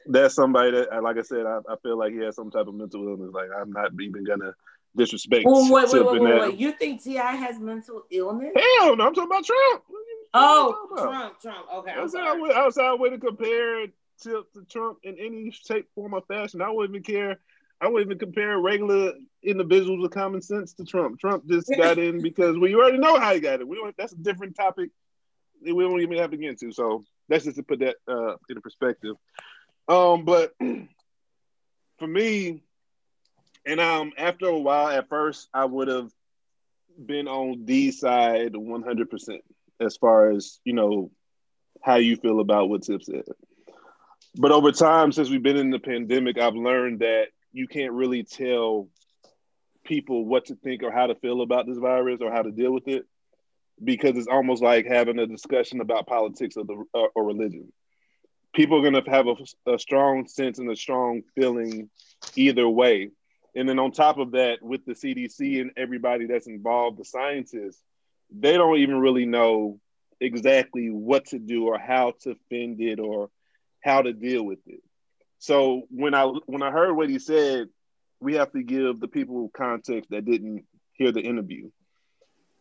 that's 0.06 0.34
somebody 0.34 0.70
that 0.70 1.02
like 1.02 1.18
I 1.18 1.22
said 1.22 1.46
I, 1.46 1.58
I 1.68 1.76
feel 1.82 1.98
like 1.98 2.12
he 2.12 2.20
has 2.20 2.36
some 2.36 2.50
type 2.50 2.66
of 2.66 2.74
mental 2.74 3.06
illness. 3.06 3.32
Like 3.32 3.48
I'm 3.56 3.72
not 3.72 3.90
even 4.00 4.24
gonna 4.24 4.54
disrespect. 4.96 5.44
Well, 5.44 5.70
wait, 5.70 5.92
wait, 5.92 6.04
wait, 6.04 6.20
wait, 6.20 6.40
wait. 6.40 6.58
You 6.58 6.72
think 6.72 7.02
T.I. 7.02 7.32
has 7.36 7.58
mental 7.58 8.04
illness? 8.10 8.52
Hell 8.54 8.96
no, 8.96 9.06
I'm 9.06 9.14
talking 9.14 9.30
about 9.30 9.44
Trump. 9.44 9.82
Oh, 10.34 10.88
about? 10.90 11.02
Trump, 11.02 11.40
Trump. 11.40 11.66
Okay, 11.74 11.90
I'm 11.90 12.00
That's 12.00 12.12
sorry. 12.12 12.26
how 12.26 12.42
way, 12.42 12.72
how 12.76 12.96
way 12.96 13.10
to 13.10 13.18
compare 13.18 13.86
Tip 14.22 14.52
to 14.52 14.62
Trump 14.68 14.98
in 15.02 15.18
any 15.18 15.50
shape, 15.50 15.88
form, 15.94 16.14
or 16.14 16.22
fashion. 16.22 16.62
I 16.62 16.70
wouldn't 16.70 16.94
even 16.94 17.02
care. 17.02 17.38
I 17.82 17.88
wouldn't 17.88 18.06
even 18.06 18.18
compare 18.18 18.56
regular 18.58 19.14
individuals 19.42 20.00
with 20.00 20.12
common 20.12 20.40
sense 20.40 20.72
to 20.74 20.84
Trump. 20.84 21.18
Trump 21.18 21.48
just 21.48 21.68
got 21.76 21.98
in 21.98 22.22
because 22.22 22.56
we 22.56 22.76
already 22.76 22.98
know 22.98 23.18
how 23.18 23.34
he 23.34 23.40
got 23.40 23.60
it. 23.60 23.66
We 23.66 23.76
don't. 23.76 23.94
That's 23.96 24.12
a 24.12 24.16
different 24.16 24.54
topic. 24.54 24.90
that 25.62 25.74
We 25.74 25.82
don't 25.82 26.00
even 26.00 26.18
have 26.18 26.30
to 26.30 26.36
get 26.36 26.50
into. 26.50 26.70
So 26.70 27.04
that's 27.28 27.44
just 27.44 27.56
to 27.56 27.64
put 27.64 27.80
that 27.80 27.96
uh, 28.06 28.36
in 28.48 28.60
perspective. 28.60 29.16
Um, 29.88 30.24
but 30.24 30.54
for 31.98 32.06
me, 32.06 32.62
and 33.66 33.80
um, 33.80 34.12
after 34.16 34.46
a 34.46 34.58
while, 34.58 34.86
at 34.88 35.08
first, 35.08 35.48
I 35.52 35.64
would 35.64 35.88
have 35.88 36.12
been 37.04 37.26
on 37.26 37.64
D 37.64 37.90
side 37.90 38.54
100 38.54 39.10
percent 39.10 39.40
as 39.80 39.96
far 39.96 40.30
as 40.30 40.60
you 40.64 40.72
know 40.72 41.10
how 41.82 41.96
you 41.96 42.14
feel 42.14 42.38
about 42.38 42.68
what 42.68 42.82
Tip 42.82 43.02
said. 43.02 43.24
But 44.36 44.52
over 44.52 44.70
time, 44.70 45.10
since 45.10 45.30
we've 45.30 45.42
been 45.42 45.56
in 45.56 45.70
the 45.70 45.80
pandemic, 45.80 46.38
I've 46.38 46.54
learned 46.54 47.00
that 47.00 47.26
you 47.52 47.68
can't 47.68 47.92
really 47.92 48.24
tell 48.24 48.88
people 49.84 50.24
what 50.24 50.46
to 50.46 50.54
think 50.56 50.82
or 50.82 50.90
how 50.90 51.06
to 51.06 51.14
feel 51.16 51.42
about 51.42 51.66
this 51.66 51.78
virus 51.78 52.20
or 52.20 52.30
how 52.30 52.42
to 52.42 52.50
deal 52.50 52.72
with 52.72 52.88
it 52.88 53.04
because 53.82 54.16
it's 54.16 54.28
almost 54.28 54.62
like 54.62 54.86
having 54.86 55.18
a 55.18 55.26
discussion 55.26 55.80
about 55.80 56.06
politics 56.06 56.56
or, 56.56 56.64
the, 56.64 56.84
or, 57.14 57.24
religion. 57.24 57.72
People 58.54 58.78
are 58.78 58.90
going 58.90 59.02
to 59.02 59.10
have 59.10 59.26
a, 59.26 59.72
a 59.74 59.78
strong 59.78 60.26
sense 60.28 60.58
and 60.58 60.70
a 60.70 60.76
strong 60.76 61.22
feeling 61.34 61.90
either 62.36 62.68
way. 62.68 63.10
And 63.56 63.68
then 63.68 63.78
on 63.78 63.90
top 63.90 64.18
of 64.18 64.32
that, 64.32 64.62
with 64.62 64.84
the 64.84 64.92
CDC 64.92 65.60
and 65.60 65.72
everybody 65.76 66.26
that's 66.26 66.46
involved, 66.46 66.98
the 66.98 67.04
scientists, 67.04 67.82
they 68.30 68.52
don't 68.52 68.78
even 68.78 68.98
really 68.98 69.26
know 69.26 69.80
exactly 70.20 70.88
what 70.88 71.26
to 71.26 71.38
do 71.38 71.66
or 71.66 71.78
how 71.78 72.14
to 72.22 72.36
fend 72.48 72.80
it 72.80 73.00
or 73.00 73.30
how 73.82 74.02
to 74.02 74.12
deal 74.12 74.44
with 74.44 74.60
it. 74.66 74.80
So 75.42 75.82
when 75.90 76.14
I 76.14 76.22
when 76.46 76.62
I 76.62 76.70
heard 76.70 76.92
what 76.92 77.10
he 77.10 77.18
said, 77.18 77.66
we 78.20 78.34
have 78.34 78.52
to 78.52 78.62
give 78.62 79.00
the 79.00 79.08
people 79.08 79.50
context 79.52 80.10
that 80.10 80.24
didn't 80.24 80.64
hear 80.92 81.10
the 81.10 81.20
interview. 81.20 81.68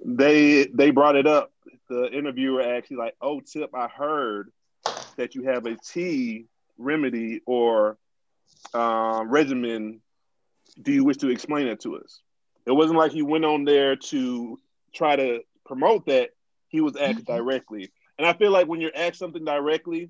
They 0.03 0.65
they 0.65 0.89
brought 0.89 1.15
it 1.15 1.27
up. 1.27 1.51
The 1.89 2.11
interviewer 2.11 2.63
actually 2.63 2.97
like, 2.97 3.13
"Oh, 3.21 3.39
Tip, 3.39 3.69
I 3.75 3.87
heard 3.87 4.51
that 5.15 5.35
you 5.35 5.43
have 5.43 5.67
a 5.67 5.75
tea 5.75 6.47
remedy 6.79 7.41
or 7.45 7.99
uh, 8.73 9.25
regimen 9.27 10.01
do 10.81 10.91
you 10.91 11.03
wish 11.03 11.17
to 11.17 11.29
explain 11.29 11.67
it 11.67 11.81
to 11.81 11.97
us? 11.97 12.21
It 12.65 12.71
wasn't 12.71 12.97
like 12.97 13.11
he 13.11 13.21
went 13.21 13.45
on 13.45 13.63
there 13.63 13.95
to 13.95 14.57
try 14.91 15.15
to 15.17 15.41
promote 15.67 16.07
that. 16.07 16.31
He 16.69 16.81
was 16.81 16.95
asked 16.95 17.25
mm-hmm. 17.25 17.35
directly. 17.35 17.91
And 18.17 18.25
I 18.25 18.33
feel 18.33 18.49
like 18.49 18.65
when 18.65 18.81
you're 18.81 18.95
asked 18.95 19.19
something 19.19 19.45
directly, 19.45 20.09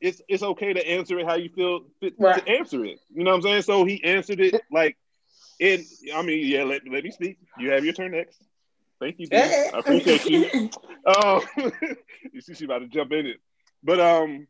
it's 0.00 0.22
it's 0.28 0.42
okay 0.42 0.72
to 0.72 0.88
answer 0.88 1.18
it 1.18 1.26
how 1.26 1.34
you 1.34 1.50
feel 1.50 1.80
fit 2.00 2.14
right. 2.18 2.44
to 2.44 2.50
answer 2.50 2.84
it. 2.84 3.00
You 3.14 3.24
know 3.24 3.30
what 3.30 3.36
I'm 3.38 3.42
saying? 3.42 3.62
So 3.62 3.84
he 3.84 4.02
answered 4.04 4.40
it 4.40 4.62
like 4.72 4.96
it. 5.58 5.82
I 6.14 6.22
mean, 6.22 6.46
yeah. 6.46 6.64
Let, 6.64 6.82
let 6.90 7.04
me 7.04 7.10
speak. 7.10 7.38
You 7.58 7.70
have 7.70 7.84
your 7.84 7.94
turn 7.94 8.12
next. 8.12 8.42
Thank 8.98 9.16
you. 9.18 9.28
I 9.32 9.70
appreciate 9.74 10.26
you. 10.26 10.70
Um, 11.06 11.40
you 12.30 12.42
see, 12.42 12.52
she 12.52 12.66
about 12.66 12.80
to 12.80 12.86
jump 12.86 13.10
in 13.12 13.24
it, 13.24 13.38
but 13.82 13.98
um, 13.98 14.46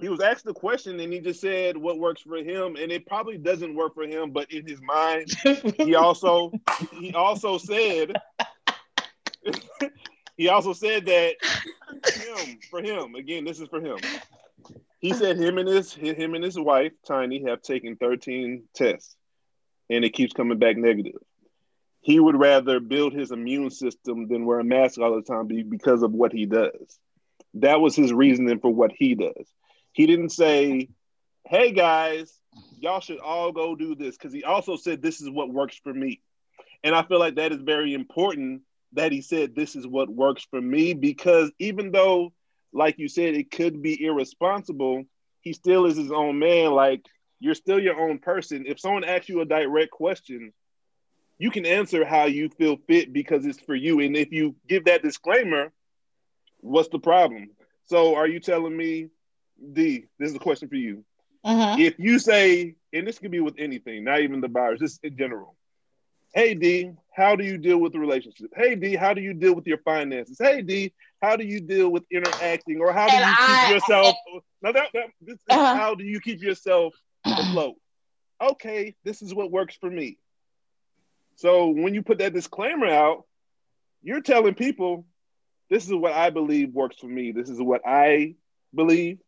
he 0.00 0.08
was 0.08 0.20
asked 0.20 0.44
the 0.44 0.52
question 0.52 0.98
and 0.98 1.12
he 1.12 1.20
just 1.20 1.40
said 1.40 1.76
what 1.76 2.00
works 2.00 2.22
for 2.22 2.36
him, 2.36 2.74
and 2.74 2.90
it 2.90 3.06
probably 3.06 3.38
doesn't 3.38 3.76
work 3.76 3.94
for 3.94 4.02
him, 4.02 4.32
but 4.32 4.50
in 4.50 4.66
his 4.66 4.80
mind, 4.82 5.30
he 5.76 5.94
also 5.94 6.50
he 6.92 7.14
also 7.14 7.58
said 7.58 8.12
he 10.36 10.48
also 10.48 10.72
said 10.72 11.06
that 11.06 11.34
him 12.12 12.58
for 12.70 12.82
him 12.82 13.14
again. 13.14 13.44
This 13.44 13.60
is 13.60 13.68
for 13.68 13.80
him. 13.80 13.98
He 15.00 15.12
said 15.12 15.38
him 15.38 15.58
and 15.58 15.68
his 15.68 15.92
him 15.92 16.34
and 16.34 16.44
his 16.44 16.58
wife 16.58 16.92
Tiny 17.06 17.44
have 17.44 17.62
taken 17.62 17.96
13 17.96 18.64
tests, 18.74 19.16
and 19.88 20.04
it 20.04 20.10
keeps 20.10 20.32
coming 20.32 20.58
back 20.58 20.76
negative. 20.76 21.20
He 22.00 22.18
would 22.18 22.38
rather 22.38 22.80
build 22.80 23.12
his 23.12 23.30
immune 23.30 23.70
system 23.70 24.28
than 24.28 24.44
wear 24.44 24.60
a 24.60 24.64
mask 24.64 24.98
all 25.00 25.14
the 25.14 25.22
time 25.22 25.46
because 25.68 26.02
of 26.02 26.12
what 26.12 26.32
he 26.32 26.46
does. 26.46 26.98
That 27.54 27.80
was 27.80 27.94
his 27.94 28.12
reasoning 28.12 28.60
for 28.60 28.72
what 28.72 28.92
he 28.92 29.14
does. 29.14 29.52
He 29.92 30.06
didn't 30.06 30.30
say, 30.30 30.88
"Hey 31.46 31.72
guys, 31.72 32.40
y'all 32.78 33.00
should 33.00 33.20
all 33.20 33.52
go 33.52 33.76
do 33.76 33.94
this," 33.94 34.16
because 34.16 34.32
he 34.32 34.42
also 34.42 34.76
said, 34.76 35.00
"This 35.00 35.20
is 35.20 35.30
what 35.30 35.52
works 35.52 35.78
for 35.78 35.94
me." 35.94 36.20
And 36.82 36.94
I 36.94 37.02
feel 37.02 37.18
like 37.18 37.36
that 37.36 37.52
is 37.52 37.62
very 37.62 37.94
important 37.94 38.62
that 38.92 39.12
he 39.12 39.20
said, 39.20 39.54
"This 39.54 39.76
is 39.76 39.86
what 39.86 40.08
works 40.08 40.44
for 40.50 40.60
me," 40.60 40.94
because 40.94 41.52
even 41.58 41.92
though 41.92 42.32
like 42.72 42.98
you 42.98 43.08
said, 43.08 43.34
it 43.34 43.50
could 43.50 43.82
be 43.82 44.04
irresponsible. 44.04 45.04
He 45.40 45.52
still 45.52 45.86
is 45.86 45.96
his 45.96 46.12
own 46.12 46.38
man. 46.38 46.72
Like 46.72 47.04
you're 47.40 47.54
still 47.54 47.80
your 47.80 47.98
own 47.98 48.18
person. 48.18 48.64
If 48.66 48.80
someone 48.80 49.04
asks 49.04 49.28
you 49.28 49.40
a 49.40 49.46
direct 49.46 49.90
question, 49.90 50.52
you 51.38 51.50
can 51.50 51.64
answer 51.66 52.04
how 52.04 52.24
you 52.24 52.48
feel 52.48 52.76
fit 52.88 53.12
because 53.12 53.46
it's 53.46 53.60
for 53.60 53.74
you. 53.74 54.00
And 54.00 54.16
if 54.16 54.32
you 54.32 54.56
give 54.68 54.86
that 54.86 55.02
disclaimer, 55.02 55.72
what's 56.60 56.88
the 56.88 56.98
problem? 56.98 57.50
So 57.84 58.16
are 58.16 58.26
you 58.26 58.40
telling 58.40 58.76
me, 58.76 59.08
D, 59.72 60.06
this 60.18 60.30
is 60.30 60.36
a 60.36 60.40
question 60.40 60.68
for 60.68 60.74
you. 60.74 61.04
Uh-huh. 61.44 61.76
If 61.78 61.94
you 61.98 62.18
say, 62.18 62.74
and 62.92 63.06
this 63.06 63.18
could 63.18 63.30
be 63.30 63.40
with 63.40 63.54
anything, 63.58 64.04
not 64.04 64.20
even 64.20 64.40
the 64.40 64.48
virus, 64.48 64.80
just 64.80 65.04
in 65.04 65.16
general. 65.16 65.56
Hey 66.34 66.54
D, 66.54 66.92
how 67.14 67.36
do 67.36 67.44
you 67.44 67.58
deal 67.58 67.78
with 67.78 67.92
the 67.92 67.98
relationship? 67.98 68.52
Hey 68.54 68.74
D, 68.74 68.96
how 68.96 69.14
do 69.14 69.20
you 69.20 69.34
deal 69.34 69.54
with 69.54 69.66
your 69.66 69.78
finances? 69.78 70.38
Hey 70.40 70.62
D, 70.62 70.92
how 71.20 71.36
do 71.36 71.44
you 71.44 71.60
deal 71.60 71.90
with 71.90 72.04
interacting 72.10 72.80
or 72.80 72.92
how 72.92 73.06
do 73.06 73.16
and 73.16 73.24
you 73.24 73.34
I, 73.38 73.64
keep 73.66 73.74
yourself 73.74 74.16
now 74.62 74.72
that, 74.72 74.88
that 74.94 75.06
this 75.20 75.34
is 75.34 75.44
uh-huh. 75.50 75.76
how 75.76 75.94
do 75.94 76.04
you 76.04 76.20
keep 76.20 76.42
yourself 76.42 76.94
afloat 77.24 77.76
okay 78.40 78.94
this 79.04 79.22
is 79.22 79.34
what 79.34 79.50
works 79.50 79.76
for 79.80 79.90
me 79.90 80.18
so 81.36 81.68
when 81.68 81.94
you 81.94 82.02
put 82.02 82.18
that 82.18 82.32
disclaimer 82.32 82.86
out 82.86 83.24
you're 84.02 84.20
telling 84.20 84.54
people 84.54 85.06
this 85.70 85.86
is 85.86 85.94
what 85.94 86.12
i 86.12 86.30
believe 86.30 86.72
works 86.72 86.96
for 86.98 87.08
me 87.08 87.32
this 87.32 87.48
is 87.48 87.60
what 87.60 87.82
i 87.86 88.34
believe 88.74 89.18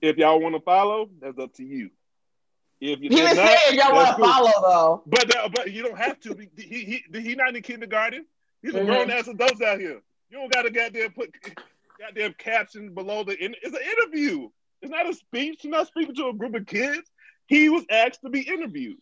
if 0.00 0.16
y'all 0.16 0.40
want 0.40 0.54
to 0.54 0.60
follow 0.60 1.08
that's 1.20 1.38
up 1.38 1.52
to 1.54 1.64
you 1.64 1.90
if 2.80 3.00
you 3.00 3.08
he 3.08 3.22
was 3.22 3.36
not, 3.36 3.48
saying 3.48 3.78
y'all 3.78 3.94
want 3.94 4.08
to 4.08 4.14
cool. 4.14 4.24
follow 4.26 4.52
though 4.62 5.02
but 5.06 5.36
uh, 5.36 5.48
but 5.48 5.72
you 5.72 5.82
don't 5.82 5.98
have 5.98 6.18
to 6.20 6.36
he, 6.56 7.02
he, 7.12 7.20
he 7.20 7.34
not 7.34 7.54
in 7.54 7.62
kindergarten 7.62 8.24
he's 8.62 8.74
a 8.74 8.78
mm-hmm. 8.78 8.86
grown 8.86 9.10
ass 9.10 9.28
adult 9.28 9.62
out 9.62 9.78
here 9.78 10.00
you 10.30 10.38
don't 10.38 10.52
gotta 10.52 10.70
goddamn 10.70 11.12
put 11.12 11.34
goddamn 11.98 12.34
caption 12.38 12.94
below 12.94 13.24
the. 13.24 13.36
It's 13.38 13.76
an 13.76 13.82
interview. 13.98 14.48
It's 14.82 14.90
not 14.90 15.08
a 15.08 15.14
speech. 15.14 15.64
You're 15.64 15.72
not 15.72 15.86
speaking 15.86 16.14
to 16.16 16.28
a 16.28 16.34
group 16.34 16.54
of 16.54 16.66
kids. 16.66 17.08
He 17.46 17.68
was 17.68 17.84
asked 17.90 18.22
to 18.22 18.30
be 18.30 18.40
interviewed. 18.40 18.98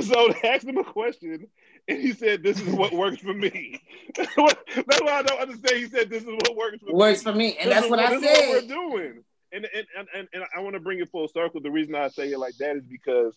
So 0.00 0.32
they 0.42 0.48
asked 0.48 0.64
him 0.64 0.78
a 0.78 0.84
question, 0.84 1.46
and 1.86 2.00
he 2.00 2.12
said, 2.12 2.42
"This 2.42 2.60
is 2.60 2.74
what 2.74 2.92
works 2.92 3.18
for 3.18 3.34
me." 3.34 3.80
that's 4.16 4.34
why 4.36 4.54
I 5.06 5.22
don't 5.22 5.40
understand. 5.40 5.76
He 5.76 5.88
said, 5.88 6.08
"This 6.08 6.22
is 6.22 6.30
what 6.30 6.56
works 6.56 6.78
for 6.78 6.94
works 6.94 7.24
me. 7.24 7.32
for 7.32 7.36
me," 7.36 7.56
and 7.58 7.70
this 7.70 7.80
that's 7.80 7.90
what, 7.90 8.00
what 8.00 8.12
I 8.12 8.20
said. 8.20 8.48
What 8.48 8.62
we're 8.62 8.68
doing, 8.68 9.24
and 9.52 9.66
and, 9.74 9.86
and 9.96 10.08
and 10.14 10.28
and 10.32 10.44
I 10.56 10.60
want 10.60 10.74
to 10.74 10.80
bring 10.80 11.00
it 11.00 11.10
full 11.10 11.28
circle. 11.28 11.60
The 11.60 11.70
reason 11.70 11.94
I 11.94 12.08
say 12.08 12.30
it 12.30 12.38
like 12.38 12.56
that 12.58 12.76
is 12.76 12.84
because 12.84 13.36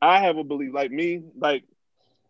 I 0.00 0.20
have 0.20 0.36
a 0.36 0.44
belief, 0.44 0.74
like 0.74 0.90
me, 0.90 1.22
like 1.36 1.64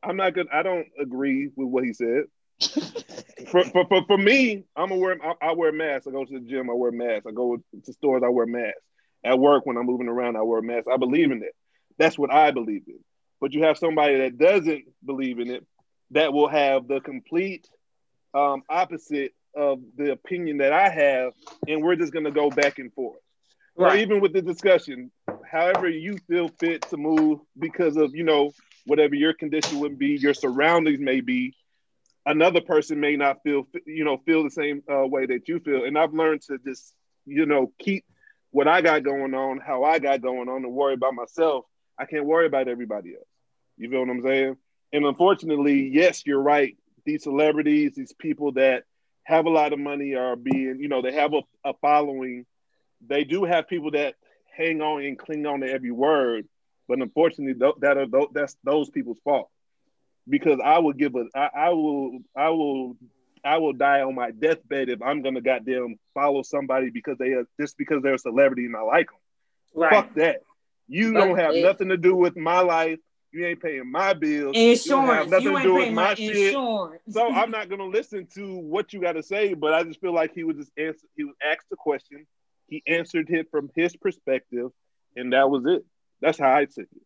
I'm 0.02 0.16
not 0.16 0.34
good. 0.34 0.48
I 0.52 0.62
don't 0.62 0.86
agree 0.98 1.50
with 1.56 1.68
what 1.68 1.84
he 1.84 1.92
said 1.92 2.24
for, 3.48 3.64
for, 3.64 3.86
for, 3.86 4.04
for 4.06 4.18
me, 4.18 4.64
I'm 4.76 4.90
aware. 4.90 5.16
I, 5.22 5.48
I 5.48 5.52
wear 5.52 5.72
masks. 5.72 6.06
I 6.06 6.10
go 6.10 6.24
to 6.24 6.32
the 6.32 6.40
gym. 6.40 6.70
I 6.70 6.74
wear 6.74 6.90
masks. 6.90 7.26
I 7.26 7.32
go 7.32 7.56
to 7.84 7.92
stores. 7.92 8.22
I 8.24 8.28
wear 8.28 8.46
masks. 8.46 8.80
At 9.24 9.38
work, 9.38 9.66
when 9.66 9.76
I'm 9.76 9.86
moving 9.86 10.08
around, 10.08 10.36
I 10.36 10.42
wear 10.42 10.62
masks. 10.62 10.88
I 10.92 10.96
believe 10.96 11.30
in 11.30 11.42
it. 11.42 11.54
That's 11.98 12.18
what 12.18 12.32
I 12.32 12.50
believe 12.50 12.82
in. 12.86 12.98
But 13.40 13.52
you 13.52 13.64
have 13.64 13.78
somebody 13.78 14.18
that 14.18 14.38
doesn't 14.38 14.84
believe 15.04 15.38
in 15.38 15.50
it, 15.50 15.66
that 16.12 16.32
will 16.32 16.48
have 16.48 16.88
the 16.88 17.00
complete 17.00 17.68
um, 18.34 18.62
opposite 18.68 19.32
of 19.54 19.80
the 19.96 20.12
opinion 20.12 20.58
that 20.58 20.72
I 20.72 20.88
have, 20.88 21.32
and 21.66 21.82
we're 21.82 21.96
just 21.96 22.12
going 22.12 22.24
to 22.24 22.30
go 22.30 22.50
back 22.50 22.78
and 22.78 22.92
forth. 22.92 23.20
Right. 23.76 23.94
Or 23.94 23.98
even 23.98 24.20
with 24.20 24.32
the 24.32 24.42
discussion, 24.42 25.10
however 25.50 25.88
you 25.88 26.18
feel 26.28 26.48
fit 26.60 26.82
to 26.90 26.96
move 26.96 27.40
because 27.58 27.96
of 27.96 28.14
you 28.14 28.24
know 28.24 28.52
whatever 28.86 29.14
your 29.14 29.34
condition 29.34 29.80
would 29.80 29.98
be, 29.98 30.16
your 30.16 30.34
surroundings 30.34 31.00
may 31.00 31.20
be 31.20 31.54
another 32.28 32.60
person 32.60 33.00
may 33.00 33.16
not 33.16 33.42
feel 33.42 33.66
you 33.86 34.04
know 34.04 34.18
feel 34.18 34.44
the 34.44 34.50
same 34.50 34.82
uh, 34.92 35.06
way 35.06 35.26
that 35.26 35.48
you 35.48 35.58
feel. 35.60 35.84
And 35.84 35.98
i've 35.98 36.14
learned 36.14 36.42
to 36.42 36.58
just 36.58 36.94
you 37.26 37.46
know 37.46 37.72
keep 37.78 38.04
what 38.50 38.68
i 38.68 38.80
got 38.80 39.02
going 39.02 39.34
on 39.34 39.58
how 39.58 39.84
i 39.84 39.98
got 39.98 40.22
going 40.22 40.48
on 40.48 40.64
and 40.64 40.72
worry 40.72 40.94
about 40.94 41.14
myself. 41.14 41.64
I 41.98 42.04
can't 42.04 42.26
worry 42.26 42.46
about 42.46 42.68
everybody 42.68 43.14
else. 43.14 43.26
You 43.76 43.90
feel 43.90 44.00
what 44.00 44.10
i'm 44.10 44.22
saying? 44.22 44.56
And 44.92 45.04
unfortunately 45.04 45.88
yes 45.92 46.24
you're 46.26 46.42
right. 46.42 46.76
These 47.04 47.24
celebrities 47.24 47.94
these 47.96 48.12
people 48.12 48.52
that 48.52 48.84
have 49.28 49.44
a 49.44 49.50
lot 49.50 49.74
of 49.74 49.78
money 49.78 50.14
or 50.14 50.36
being 50.36 50.78
you 50.80 50.88
know 50.88 51.02
they 51.02 51.12
have 51.12 51.34
a, 51.34 51.42
a 51.62 51.74
following 51.82 52.46
they 53.06 53.24
do 53.24 53.44
have 53.44 53.68
people 53.68 53.90
that 53.90 54.14
hang 54.56 54.80
on 54.80 55.04
and 55.04 55.18
cling 55.18 55.44
on 55.44 55.60
to 55.60 55.70
every 55.70 55.90
word 55.90 56.48
but 56.88 56.98
unfortunately 56.98 57.52
that 57.80 57.98
are 57.98 58.26
that's 58.32 58.56
those 58.64 58.88
people's 58.88 59.18
fault 59.22 59.50
because 60.26 60.58
I 60.64 60.78
will 60.78 60.94
give 60.94 61.14
a 61.14 61.26
I, 61.34 61.50
I 61.54 61.68
will 61.70 62.20
I 62.34 62.48
will 62.48 62.96
I 63.44 63.58
will 63.58 63.74
die 63.74 64.00
on 64.00 64.14
my 64.14 64.30
deathbed 64.30 64.88
if 64.88 65.02
I'm 65.02 65.20
gonna 65.20 65.42
goddamn 65.42 65.96
follow 66.14 66.42
somebody 66.42 66.88
because 66.88 67.18
they 67.18 67.32
are 67.32 67.44
just 67.60 67.76
because 67.76 68.02
they're 68.02 68.14
a 68.14 68.18
celebrity 68.18 68.64
and 68.64 68.76
I 68.76 68.80
like 68.80 69.08
them. 69.08 69.18
Right. 69.74 69.90
Fuck 69.92 70.14
that. 70.14 70.40
You 70.88 71.12
don't 71.12 71.38
have 71.38 71.54
it, 71.54 71.62
nothing 71.62 71.90
to 71.90 71.98
do 71.98 72.16
with 72.16 72.34
my 72.34 72.60
life. 72.60 72.98
You 73.32 73.46
ain't 73.46 73.62
paying 73.62 73.90
my 73.90 74.14
bills. 74.14 74.56
Insurance. 74.56 74.86
You, 74.86 74.92
don't 74.92 75.06
have 75.06 75.28
nothing 75.28 75.54
to 75.54 75.62
do 75.62 75.74
with 75.74 75.92
my, 75.92 76.08
my 76.08 76.14
shit. 76.14 76.54
So 76.54 77.32
I'm 77.32 77.50
not 77.50 77.68
gonna 77.68 77.84
listen 77.84 78.26
to 78.34 78.58
what 78.58 78.92
you 78.92 79.00
got 79.00 79.12
to 79.12 79.22
say. 79.22 79.54
But 79.54 79.74
I 79.74 79.82
just 79.82 80.00
feel 80.00 80.14
like 80.14 80.34
he 80.34 80.44
was 80.44 80.56
just 80.56 80.72
answer. 80.78 81.06
He 81.16 81.24
was 81.24 81.34
asked 81.42 81.68
the 81.70 81.76
question. 81.76 82.26
He 82.68 82.82
answered 82.86 83.30
it 83.30 83.50
from 83.50 83.70
his 83.74 83.96
perspective, 83.96 84.70
and 85.16 85.32
that 85.32 85.50
was 85.50 85.64
it. 85.66 85.84
That's 86.20 86.38
how 86.38 86.54
I 86.54 86.64
took 86.64 86.84
it. 86.84 87.02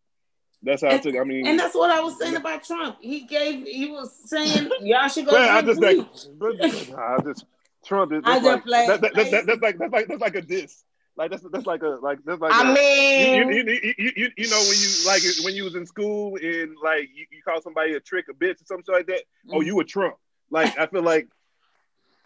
That's 0.61 0.81
how 0.81 0.89
and, 0.89 0.99
I 0.99 1.03
took. 1.03 1.13
It. 1.13 1.19
I 1.19 1.23
mean, 1.25 1.45
and 1.45 1.59
that's 1.59 1.75
what 1.75 1.91
I 1.91 1.99
was 1.99 2.17
saying 2.17 2.35
about 2.37 2.63
Trump. 2.63 2.97
He 3.01 3.21
gave. 3.21 3.65
He 3.65 3.91
was 3.91 4.13
saying 4.25 4.69
y'all 4.81 5.09
should 5.09 5.25
go. 5.25 5.35
I 5.35 5.61
just 5.61 5.81
like, 5.81 5.97
I 6.97 7.17
just 7.21 7.45
Trump. 7.85 8.13
Is, 8.13 8.21
I 8.23 8.35
just 8.35 8.45
like, 8.45 8.63
play. 8.63 8.87
That, 8.87 9.01
that, 9.01 9.13
that, 9.13 9.45
that's 9.45 9.61
like 9.61 9.77
that's 9.77 9.91
like 9.91 10.07
that's 10.07 10.21
like 10.21 10.35
a 10.35 10.41
diss. 10.41 10.83
Like 11.15 11.29
that's 11.29 11.43
that's 11.51 11.67
like 11.67 11.83
a 11.83 11.99
like 12.01 12.19
that's 12.25 12.41
like. 12.41 12.51
I 12.53 12.71
a, 12.71 12.73
mean, 12.73 13.49
you, 13.49 13.63
you, 13.63 13.93
you, 13.97 14.11
you, 14.15 14.29
you 14.35 14.49
know 14.49 14.57
when 14.57 14.77
you 14.79 14.89
like 15.05 15.21
when 15.43 15.53
you 15.53 15.63
was 15.63 15.75
in 15.75 15.85
school 15.85 16.37
and 16.41 16.75
like 16.83 17.09
you, 17.13 17.25
you 17.31 17.41
call 17.47 17.61
somebody 17.61 17.93
a 17.93 17.99
trick, 17.99 18.25
a 18.29 18.33
bitch, 18.33 18.61
or 18.61 18.65
something 18.65 18.93
like 18.93 19.05
that. 19.07 19.21
Oh, 19.49 19.49
mm-hmm. 19.49 19.57
Oh, 19.57 19.61
you 19.61 19.79
a 19.79 19.83
Trump. 19.83 20.15
Like 20.49 20.77
I 20.77 20.87
feel 20.87 21.03
like 21.03 21.27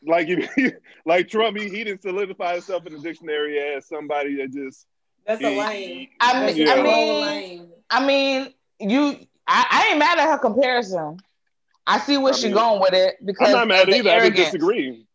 like 0.06 0.28
if, 0.30 0.76
like 1.06 1.28
Trump, 1.28 1.58
he, 1.58 1.70
he 1.70 1.84
didn't 1.84 2.02
solidify 2.02 2.54
himself 2.54 2.86
in 2.86 2.94
the 2.94 3.00
dictionary 3.00 3.60
as 3.60 3.88
somebody 3.88 4.38
that 4.38 4.54
just 4.54 4.86
that's 5.26 5.44
a 5.44 5.58
lame. 5.58 6.08
I 6.22 6.46
mean, 6.46 6.56
yeah. 6.56 6.74
I 6.74 6.82
mean, 6.82 7.70
I 7.90 8.06
mean, 8.06 8.54
you. 8.80 9.28
I, 9.50 9.66
I, 9.70 9.88
ain't 9.92 10.00
mad 10.00 10.20
at 10.20 10.30
her 10.30 10.38
comparison. 10.40 11.18
I 11.86 12.00
see 12.00 12.18
where 12.18 12.34
she's 12.34 12.54
going 12.54 12.82
with 12.82 12.94
it 12.94 13.16
because 13.26 13.48
I'm 13.48 13.68
not 13.68 13.88
mad 13.88 13.90
either. 13.90 14.10
I 14.10 14.30
disagree. 14.30 15.07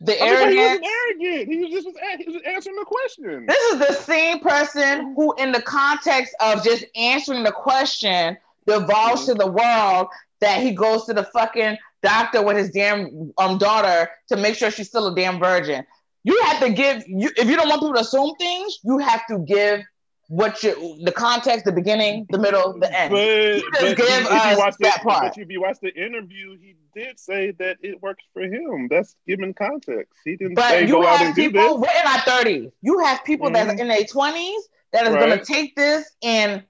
The 0.00 0.20
arrogance. 0.20 0.80
He 0.80 1.24
arrogant. 1.24 1.52
He 1.52 1.58
was 1.58 1.70
just 1.70 1.86
was, 1.86 1.96
he 2.18 2.32
was 2.32 2.42
answering 2.46 2.76
the 2.76 2.84
question. 2.84 3.46
This 3.46 3.72
is 3.72 3.78
the 3.78 3.94
same 3.94 4.38
person 4.38 5.14
who, 5.16 5.34
in 5.36 5.52
the 5.52 5.62
context 5.62 6.34
of 6.40 6.62
just 6.62 6.84
answering 6.94 7.42
the 7.42 7.52
question, 7.52 8.36
devolves 8.66 9.22
mm-hmm. 9.22 9.32
to 9.32 9.38
the 9.38 9.50
world 9.50 10.08
that 10.40 10.62
he 10.62 10.72
goes 10.72 11.04
to 11.06 11.14
the 11.14 11.24
fucking 11.24 11.76
doctor 12.02 12.42
with 12.42 12.56
his 12.56 12.70
damn 12.70 13.32
um 13.38 13.58
daughter 13.58 14.08
to 14.28 14.36
make 14.36 14.54
sure 14.54 14.70
she's 14.70 14.86
still 14.86 15.08
a 15.08 15.14
damn 15.14 15.40
virgin. 15.40 15.84
you 16.22 16.40
have 16.42 16.60
to 16.60 16.70
give 16.70 17.02
you 17.08 17.30
if 17.36 17.48
you 17.48 17.56
don't 17.56 17.68
want 17.68 17.80
people 17.80 17.94
to 17.94 18.00
assume 18.00 18.34
things, 18.36 18.78
you 18.84 18.98
have 18.98 19.26
to 19.26 19.38
give 19.40 19.80
what 20.28 20.62
you 20.62 20.98
the 21.02 21.12
context, 21.12 21.64
the 21.64 21.72
beginning, 21.72 22.26
the 22.30 22.38
middle, 22.38 22.78
the 22.78 22.92
end. 22.98 23.10
But, 23.12 23.62
but 23.80 23.96
give 23.96 24.06
if 24.08 24.30
you 24.30 24.36
us 24.36 24.58
watch 24.58 24.74
the, 24.78 24.84
that 24.84 25.02
part. 25.02 25.34
but 25.34 25.38
if 25.42 25.50
you 25.50 25.60
watch 25.60 25.78
the 25.80 25.94
interview, 25.94 26.58
he 26.58 26.76
did 26.94 27.18
say 27.18 27.52
that 27.52 27.78
it 27.82 28.00
works 28.02 28.24
for 28.34 28.42
him. 28.42 28.88
That's 28.90 29.16
giving 29.26 29.54
context. 29.54 30.12
He 30.24 30.36
didn't 30.36 30.58
say 30.58 30.82
you 30.86 30.92
go 30.94 31.06
out 31.06 31.18
have 31.18 31.26
and 31.28 31.34
do 31.34 31.42
people 31.42 31.78
this. 31.78 31.88
we're 31.88 32.00
in 32.00 32.06
our 32.06 32.20
thirties. 32.20 32.70
You 32.82 32.98
have 33.00 33.24
people 33.24 33.50
that's 33.50 33.72
Mhm. 33.72 33.80
in 33.80 33.88
their 33.88 34.04
twenties 34.04 34.68
that 34.92 35.06
is 35.06 35.14
gonna 35.14 35.42
take 35.44 35.74
this 35.76 36.10
and 36.22 36.62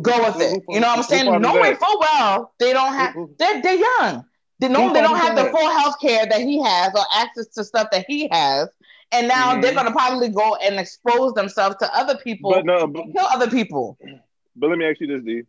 go 0.00 0.16
with 0.24 0.40
it. 0.40 0.62
You 0.68 0.80
know 0.80 0.86
what 0.88 0.98
I'm 0.98 1.02
saying? 1.02 1.40
Knowing 1.40 1.76
full 1.76 1.98
well 2.00 2.52
they 2.60 2.72
don't 2.72 2.92
have 2.92 3.14
they're 3.38 3.60
they're 3.60 3.74
young. 3.74 4.24
They 4.60 4.68
know 4.68 4.92
they 4.92 5.00
don't 5.02 5.16
have 5.16 5.36
the 5.36 5.44
full 5.50 5.70
health 5.70 5.96
care 6.00 6.26
that 6.26 6.40
he 6.40 6.62
has 6.62 6.92
or 6.94 7.04
access 7.14 7.46
to 7.54 7.64
stuff 7.64 7.88
that 7.92 8.04
he 8.08 8.28
has. 8.30 8.68
And 9.12 9.26
now 9.28 9.54
Mhm. 9.54 9.62
they're 9.62 9.74
gonna 9.74 9.92
probably 9.92 10.28
go 10.28 10.56
and 10.56 10.78
expose 10.78 11.32
themselves 11.34 11.76
to 11.76 11.94
other 11.96 12.16
people 12.18 12.50
But 12.50 12.66
no, 12.66 12.86
but, 12.86 13.04
kill 13.14 13.26
other 13.26 13.50
people. 13.50 13.96
but 14.56 14.68
let 14.68 14.78
me 14.78 14.84
ask 14.86 15.00
you 15.00 15.06
this, 15.06 15.22
D. 15.22 15.42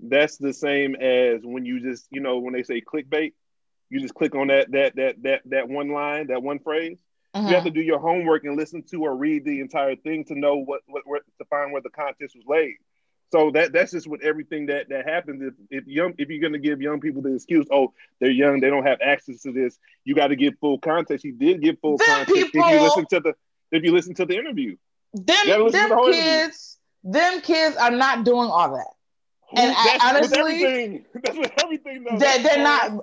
That's 0.00 0.36
the 0.36 0.52
same 0.52 0.96
as 0.96 1.40
when 1.44 1.64
you 1.64 1.80
just, 1.80 2.06
you 2.10 2.20
know, 2.20 2.38
when 2.38 2.52
they 2.52 2.62
say 2.64 2.80
clickbait, 2.80 3.32
you 3.90 4.00
just 4.00 4.14
click 4.14 4.34
on 4.34 4.48
that 4.48 4.70
that 4.72 4.96
that 4.96 5.22
that 5.22 5.42
that 5.46 5.68
one 5.68 5.90
line, 5.90 6.26
that 6.28 6.42
one 6.42 6.58
phrase. 6.58 6.98
Mhm. 7.34 7.48
You 7.48 7.54
have 7.54 7.64
to 7.64 7.70
do 7.70 7.80
your 7.80 7.98
homework 8.00 8.44
and 8.44 8.56
listen 8.56 8.82
to 8.90 9.02
or 9.04 9.14
read 9.16 9.44
the 9.44 9.60
entire 9.60 9.94
thing 9.96 10.24
to 10.26 10.34
know 10.34 10.56
what 10.56 10.82
what, 10.86 11.02
what 11.06 11.22
to 11.38 11.44
find 11.44 11.72
where 11.72 11.82
the 11.82 11.90
contest 11.90 12.34
was 12.34 12.44
laid. 12.46 12.76
So 13.32 13.50
that 13.52 13.72
that's 13.72 13.92
just 13.92 14.06
with 14.06 14.22
everything 14.22 14.66
that 14.66 14.88
that 14.90 15.08
happens. 15.08 15.42
If 15.42 15.54
if 15.70 15.86
young 15.88 16.14
if 16.18 16.28
you're 16.28 16.40
gonna 16.40 16.58
give 16.58 16.80
young 16.80 17.00
people 17.00 17.22
the 17.22 17.34
excuse, 17.34 17.66
oh 17.72 17.92
they're 18.20 18.30
young, 18.30 18.60
they 18.60 18.70
don't 18.70 18.86
have 18.86 18.98
access 19.00 19.42
to 19.42 19.52
this. 19.52 19.78
You 20.04 20.14
got 20.14 20.28
to 20.28 20.36
give 20.36 20.54
full 20.60 20.78
context. 20.78 21.24
He 21.24 21.32
did 21.32 21.60
give 21.60 21.78
full 21.80 21.96
Them 21.98 22.06
context 22.06 22.36
if 22.36 22.54
you 22.54 22.80
listen 22.80 23.06
to 23.10 23.20
the 23.20 23.34
if 23.72 23.82
you 23.82 23.92
listen 23.92 24.14
to 24.14 24.24
the 24.26 24.36
interview. 24.36 24.76
Them, 25.14 25.36
them 25.46 25.88
the 25.88 25.94
whole 25.94 26.06
interview. 26.08 26.22
kids, 26.22 26.78
them 27.02 27.40
kids 27.40 27.76
are 27.76 27.90
not 27.90 28.24
doing 28.24 28.48
all 28.50 28.72
that. 28.76 28.86
And 29.56 29.72
Who- 29.72 29.76
I- 29.78 29.98
that's 29.98 30.30
with 30.30 30.38
honestly, 30.38 30.64
everything. 30.64 31.04
That's 31.22 31.38
with 31.38 31.52
everything. 31.62 32.04
Though. 32.04 32.18
They're- 32.18 32.42
they're 32.42 32.62
not- 32.62 33.00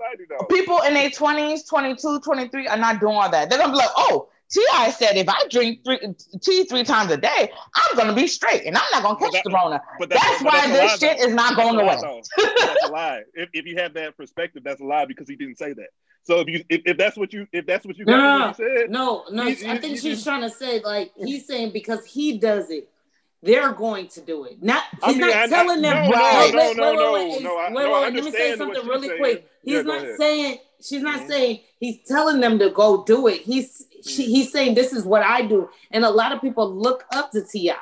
People 0.49 0.79
in 0.81 0.93
their 0.93 1.09
20s, 1.09 1.67
22, 1.69 2.19
23 2.19 2.67
are 2.67 2.77
not 2.77 2.99
doing 2.99 3.15
all 3.15 3.29
that. 3.29 3.49
They're 3.49 3.59
gonna 3.59 3.71
be 3.71 3.77
like, 3.77 3.89
oh, 3.95 4.29
T.I. 4.51 4.91
said 4.91 5.15
if 5.17 5.29
I 5.29 5.47
drink 5.49 5.79
three, 5.85 5.99
tea 6.41 6.65
three 6.65 6.83
times 6.83 7.11
a 7.11 7.17
day, 7.17 7.51
I'm 7.75 7.97
gonna 7.97 8.13
be 8.13 8.27
straight 8.27 8.65
and 8.65 8.75
I'm 8.77 8.83
not 8.91 9.03
gonna 9.03 9.17
But 9.19 9.25
catch 9.31 9.33
that- 9.33 9.43
the 9.45 9.51
Rona. 9.51 9.81
But 9.99 10.09
That's 10.09 10.43
but 10.43 10.53
why 10.53 10.65
a 10.65 10.67
this 10.67 10.79
lie, 11.01 11.09
shit 11.09 11.17
though. 11.19 11.25
is 11.27 11.33
not 11.33 11.55
That's 11.55 11.67
going 11.67 11.79
away. 11.79 11.99
That's 12.01 12.83
a 12.85 12.91
lie. 12.91 13.21
If, 13.33 13.49
if 13.53 13.65
you 13.65 13.77
have 13.77 13.93
that 13.93 14.17
perspective, 14.17 14.63
that's 14.65 14.81
a 14.81 14.83
lie 14.85 15.05
because 15.05 15.29
he 15.29 15.35
didn't 15.35 15.57
say 15.57 15.73
that. 15.73 15.87
So 16.23 16.39
if 16.41 16.47
you 16.49 16.63
if, 16.69 16.81
if 16.85 16.97
that's 16.97 17.17
what 17.17 17.31
you 17.33 17.47
if 17.53 17.65
that's 17.65 17.85
what 17.85 17.97
you 17.97 18.05
got 18.05 18.17
No, 18.17 18.17
from 18.17 18.39
no, 18.39 18.45
what 18.47 18.55
said, 18.57 18.89
No, 18.91 19.25
no, 19.31 19.43
You- 19.43 19.69
I 19.69 19.73
you- 19.73 19.79
think 19.79 19.93
you 19.93 19.97
she's 20.01 20.03
just- 20.15 20.25
trying 20.25 20.41
to 20.41 20.49
say 20.49 20.79
like 20.81 21.11
he's 21.15 21.47
saying 21.47 21.71
because 21.71 22.05
he 22.05 22.37
does 22.37 22.69
it, 22.69 22.89
they're 23.41 23.71
going 23.73 24.07
to 24.09 24.21
do 24.21 24.43
it. 24.43 24.61
Not 24.61 24.83
I 25.01 25.07
he's 25.07 25.17
mean, 25.17 25.27
not 25.27 25.35
I- 25.35 25.43
I- 25.43 25.47
telling 25.47 25.81
them. 25.81 26.09
no, 26.09 26.11
no, 26.11 26.11
Wait, 26.11 26.53
no, 26.53 26.59
wait, 26.59 26.77
no, 26.77 26.83
wait, 26.89 26.95
no, 26.95 27.13
wait, 27.13 27.29
wait, 27.31 27.41
no, 27.41 27.55
wait, 27.57 27.71
no, 27.73 27.91
wait, 28.01 28.13
Let 28.13 28.23
me 28.25 28.31
say 28.31 28.55
something 28.57 28.85
really 28.85 29.07
saying. 29.07 29.19
quick. 29.19 29.47
He's 29.63 29.73
Yeah, 29.75 29.81
not 29.81 29.97
ahead. 30.03 30.17
saying 30.17 30.59
she's 30.83 31.01
not 31.01 31.21
Mhm. 31.21 31.27
saying 31.27 31.59
he's 31.79 31.97
telling 32.07 32.39
them 32.39 32.59
to 32.59 32.69
go 32.69 33.03
do 33.03 33.27
it. 33.27 33.41
He's 33.41 33.87
she, 34.03 34.25
he's 34.25 34.51
saying 34.51 34.75
this 34.75 34.93
is 34.93 35.05
what 35.05 35.23
I 35.23 35.41
do, 35.43 35.69
and 35.91 36.03
a 36.05 36.09
lot 36.09 36.31
of 36.31 36.41
people 36.41 36.73
look 36.73 37.05
up 37.13 37.31
to 37.31 37.43
Ti. 37.43 37.73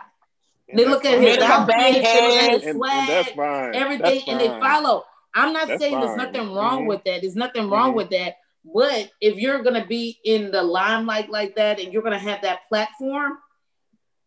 They 0.74 0.86
look 0.86 1.04
at 1.06 1.20
his 1.20 1.38
fine. 1.38 1.52
outfits, 1.52 1.78
they 1.80 1.94
look 1.94 2.04
at 2.06 2.52
his 2.52 2.64
and, 2.64 2.76
swag, 2.78 2.94
and 2.94 3.10
that's 3.10 3.32
fine. 3.32 3.76
everything, 3.76 4.02
That's 4.16 4.28
and 4.28 4.40
they 4.40 4.48
follow. 4.60 5.04
I'm 5.34 5.54
not 5.54 5.68
That's 5.68 5.82
saying 5.82 6.00
there's 6.00 6.18
nothing 6.18 6.54
wrong 6.54 6.84
Mhm. 6.84 6.88
with 6.88 7.04
that. 7.06 7.22
There's 7.22 7.36
nothing 7.36 7.70
wrong 7.70 7.92
Mhm. 7.94 7.96
with 7.96 8.10
that. 8.12 8.38
But 8.66 9.10
if 9.22 9.38
you're 9.38 9.64
gonna 9.64 9.86
be 9.86 10.20
in 10.24 10.52
the 10.52 10.62
limelight 10.62 11.30
like 11.30 11.56
that, 11.56 11.80
and 11.80 11.92
you're 11.94 12.02
gonna 12.04 12.20
have 12.20 12.42
that 12.42 12.68
platform, 12.68 13.38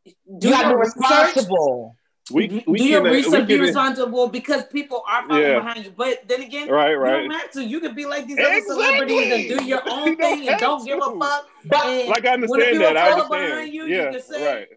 do 0.05 0.49
You 0.49 0.55
gotta 0.55 0.68
be 0.68 0.70
your 0.70 0.78
research. 0.80 0.97
responsible. 1.36 1.97
We, 2.33 2.64
we 2.66 2.78
do 2.78 2.85
your 2.85 3.01
can, 3.01 3.07
uh, 3.09 3.11
we 3.11 3.16
research. 3.18 3.47
Be 3.47 3.61
responsible 3.61 4.28
because 4.28 4.64
people 4.66 5.03
are 5.09 5.26
following 5.28 5.43
Yeah. 5.47 5.59
behind 5.59 5.85
you. 5.85 5.93
But 5.97 6.26
then 6.28 6.43
again, 6.43 6.68
Right, 6.68 6.91
you 6.91 6.97
right. 6.97 7.22
don't 7.22 7.30
have 7.30 7.51
to. 7.53 7.64
You 7.64 7.80
can 7.80 7.95
be 7.95 8.05
like 8.07 8.26
these 8.26 8.39
other 8.39 8.49
Exactly. 8.57 8.74
celebrities 8.74 9.33
and 9.33 9.59
do 9.59 9.64
your 9.64 9.83
You 9.87 9.93
own 9.93 10.05
don't 10.05 10.16
thing 10.18 10.49
and 10.49 10.61
don't 10.61 10.85
give 10.87 10.99
a 10.99 11.18
fuck. 11.18 11.49
But 11.66 11.87
And 11.87 12.09
Like 12.09 12.24
I 12.26 12.30
when 12.37 12.43
understand 12.45 12.62
people 12.72 12.78
that. 12.87 12.97
I 12.97 13.11
understand. 13.12 13.30
behind 13.51 13.72
you, 13.74 13.85
you 13.87 13.97
yeah, 13.97 14.11
can 14.12 14.22
say, 14.22 14.55
right. 14.57 14.68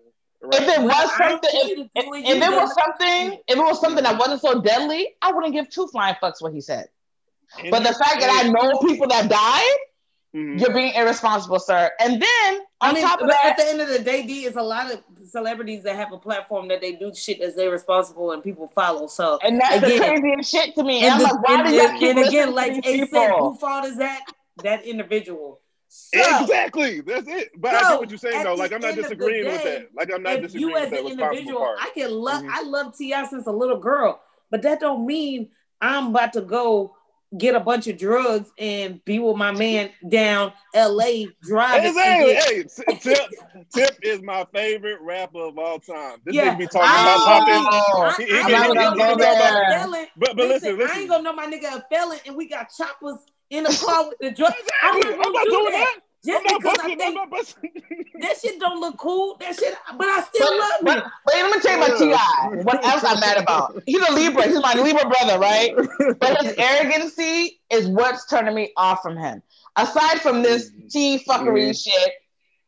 if 0.53 0.68
it 0.78 0.82
was 0.82 1.18
something, 1.18 1.49
tell 1.51 1.68
you 1.70 1.89
if, 1.95 2.06
it, 2.06 2.26
if 2.28 2.43
it 2.43 2.51
was 2.51 2.74
something, 2.74 3.39
if 3.47 3.58
it 3.58 3.58
was 3.58 3.80
something 3.82 4.03
that 4.03 4.18
wasn't 4.20 4.41
so 4.41 4.62
deadly, 4.62 5.16
I 5.22 5.32
wouldn't 5.32 5.53
give 5.53 5.70
two 5.70 5.88
flying 5.88 6.16
fucks 6.22 6.41
what 6.41 6.53
he 6.53 6.62
said. 6.62 6.88
And 7.60 7.72
But 7.72 7.80
the 7.84 7.93
fact 7.93 8.20
that 8.20 8.43
I 8.45 8.49
know 8.49 8.78
people 8.80 9.08
that 9.08 9.30
died, 9.30 9.78
Mhm. 10.36 10.60
you're 10.60 10.74
being 10.74 10.94
irresponsible, 10.94 11.60
sir. 11.60 11.90
And 12.00 12.22
then 12.22 12.60
I 12.82 12.90
on 12.90 12.94
mean, 12.96 13.04
top 13.04 13.22
of 13.22 13.28
but 13.28 13.38
at 13.44 13.56
the 13.56 13.66
end 13.68 13.80
of 13.82 13.88
the 13.88 14.00
day, 14.00 14.24
D 14.28 14.46
is 14.46 14.56
a 14.58 14.62
lot 14.62 14.92
of 14.92 15.02
celebrities 15.26 15.84
that 15.84 15.96
have 15.96 16.12
a 16.12 16.18
platform 16.18 16.68
that 16.68 16.82
they 16.82 16.92
do 16.94 17.14
shit 17.16 17.40
as 17.42 17.56
they're 17.56 17.70
responsible 17.72 18.32
and 18.34 18.44
people 18.44 18.68
follow. 18.76 19.08
So 19.08 19.40
and 19.44 19.60
that's 19.62 19.80
the 19.82 19.96
again, 19.96 20.22
craziest 20.22 20.52
shit 20.52 20.76
to 20.76 20.84
me. 20.84 21.06
And, 21.06 21.06
and, 21.06 21.14
I'm 21.14 21.20
the- 21.20 21.24
like, 21.36 21.48
why 21.48 21.56
and, 21.62 21.68
do 21.70 21.74
y'all 21.76 21.88
and- 21.88 22.00
keep 22.00 22.18
and 22.18 22.28
again, 22.28 22.54
like 22.54 22.84
these 22.84 23.04
A 23.04 23.08
said, 23.08 23.32
who 23.32 23.56
fault 23.56 23.86
is 23.86 23.98
that? 23.98 24.22
That 24.64 24.84
individual. 24.86 25.62
So, 25.88 26.20
Exactly. 26.42 27.00
That's 27.00 27.28
it. 27.30 27.52
But 27.56 27.76
I 27.76 27.82
So, 27.84 27.90
get 27.92 28.00
what 28.02 28.10
you're 28.10 28.18
saying 28.18 28.44
though. 28.44 28.56
Like 28.56 28.74
I'm 28.74 28.82
not 28.82 28.90
end 28.92 29.00
of 29.00 29.06
the 29.06 29.16
disagreeing 29.16 29.46
with 29.46 29.64
that. 29.64 29.88
Like 29.96 30.12
I'm 30.14 30.22
not 30.24 30.34
if 30.36 30.42
disagreeing 30.42 30.68
you 30.68 30.74
with 30.74 30.84
as 30.84 30.90
that 30.92 31.00
an 31.00 31.06
responsible 31.06 31.38
individual. 31.38 31.76
I 31.80 31.90
can 31.94 32.12
love 32.12 32.44
Mhm. 32.44 32.50
I 32.52 32.62
love 32.64 32.98
Ti 32.98 33.14
since 33.30 33.48
a 33.48 33.52
little 33.52 33.78
girl, 33.78 34.22
but 34.52 34.62
that 34.64 34.82
don't 34.82 35.06
mean 35.06 35.50
I'm 35.80 36.08
about 36.08 36.34
to 36.34 36.42
go 36.42 36.96
get 37.38 37.56
a 37.56 37.60
bunch 37.60 37.88
of 37.88 37.98
drugs 37.98 38.50
and 38.58 39.04
be 39.06 39.20
with 39.20 39.36
my 39.36 39.52
man 39.52 39.90
down 40.10 40.54
L.A. 40.74 41.28
driving. 41.42 41.88
and 41.98 41.98
Exactly. 41.98 42.34
get- 42.34 42.72
Hey, 42.88 42.96
Tip, 43.00 43.30
Tip 43.74 43.98
is 44.04 44.22
my 44.22 44.46
favorite 44.54 45.00
rapper 45.02 45.40
of 45.46 45.58
all 45.58 45.80
time. 45.80 46.18
This 46.26 46.36
Yeah, 46.36 46.56
nigga 46.56 46.60
be 46.60 46.66
talking 46.68 46.82
about 46.82 47.18
oh, 47.20 47.26
popping. 47.26 47.54
Oh, 47.72 48.02
I, 48.02 48.14
He- 48.18 48.26
he 48.26 48.38
ain't 48.38 48.50
gonna 48.50 48.68
he 48.68 48.74
know 48.74 48.92
be 48.94 48.98
my 48.98 49.06
talking 49.08 49.24
nigga 49.26 49.36
about- 49.36 49.62
a 49.62 49.80
felon. 49.80 50.06
But 50.18 50.30
but 50.30 50.48
listen, 50.48 50.50
listen, 50.50 50.78
listen. 50.80 50.96
I 50.98 51.00
ain't 51.02 51.10
gonna 51.10 51.24
know 51.24 51.34
my 51.34 51.48
nigga 51.48 51.76
a 51.78 51.86
felon, 51.94 52.20
and 52.26 52.36
we 52.36 52.48
got 52.48 52.68
choppers 52.76 53.18
in 53.50 53.64
the 53.66 53.84
car 53.86 54.08
with 54.08 54.18
the 54.20 54.32
drugs. 54.32 54.56
I'm 54.82 55.00
not 55.00 55.06
I'm 55.26 55.34
not 55.34 55.44
do 55.46 55.52
doing 55.52 55.72
that. 55.72 55.94
that. 55.96 56.00
Just 56.26 56.46
I'm 56.50 56.58
because 56.58 56.80
I 56.80 56.96
busting. 56.96 57.02
I'm 57.02 57.30
think 57.30 58.14
that 58.22 58.36
shit 58.42 58.60
don't 58.60 58.80
look 58.80 58.98
cool. 58.98 59.38
That 59.40 59.56
shit, 59.56 59.76
but 59.98 60.08
I 60.08 60.22
still 60.22 60.48
But, 60.50 60.58
love 60.60 60.72
but, 60.84 60.96
you. 60.98 61.04
but 61.26 61.34
let 61.36 61.56
me 61.56 61.62
tell 61.62 61.78
you 61.78 61.84
about 62.12 62.52
Ti. 62.58 62.64
What 62.64 62.86
else 62.86 63.04
I'm 63.06 63.20
mad 63.20 63.38
about? 63.38 63.82
He's 63.86 64.02
a 64.08 64.12
Libra. 64.14 64.44
He's 64.48 64.62
my 64.62 64.74
Libra 64.74 65.08
brother, 65.10 65.40
right? 65.40 65.74
But 66.20 66.42
his 66.44 66.54
arrogancy 66.58 67.60
is 67.70 67.88
what's 67.88 68.26
turning 68.28 68.56
me 68.56 68.72
off 68.78 69.02
from 69.02 69.18
him. 69.18 69.42
Aside 69.76 70.22
from 70.22 70.42
this 70.42 70.72
T 70.90 71.20
fuckery 71.28 71.70
Mhm. 71.70 71.84
shit, 71.84 72.14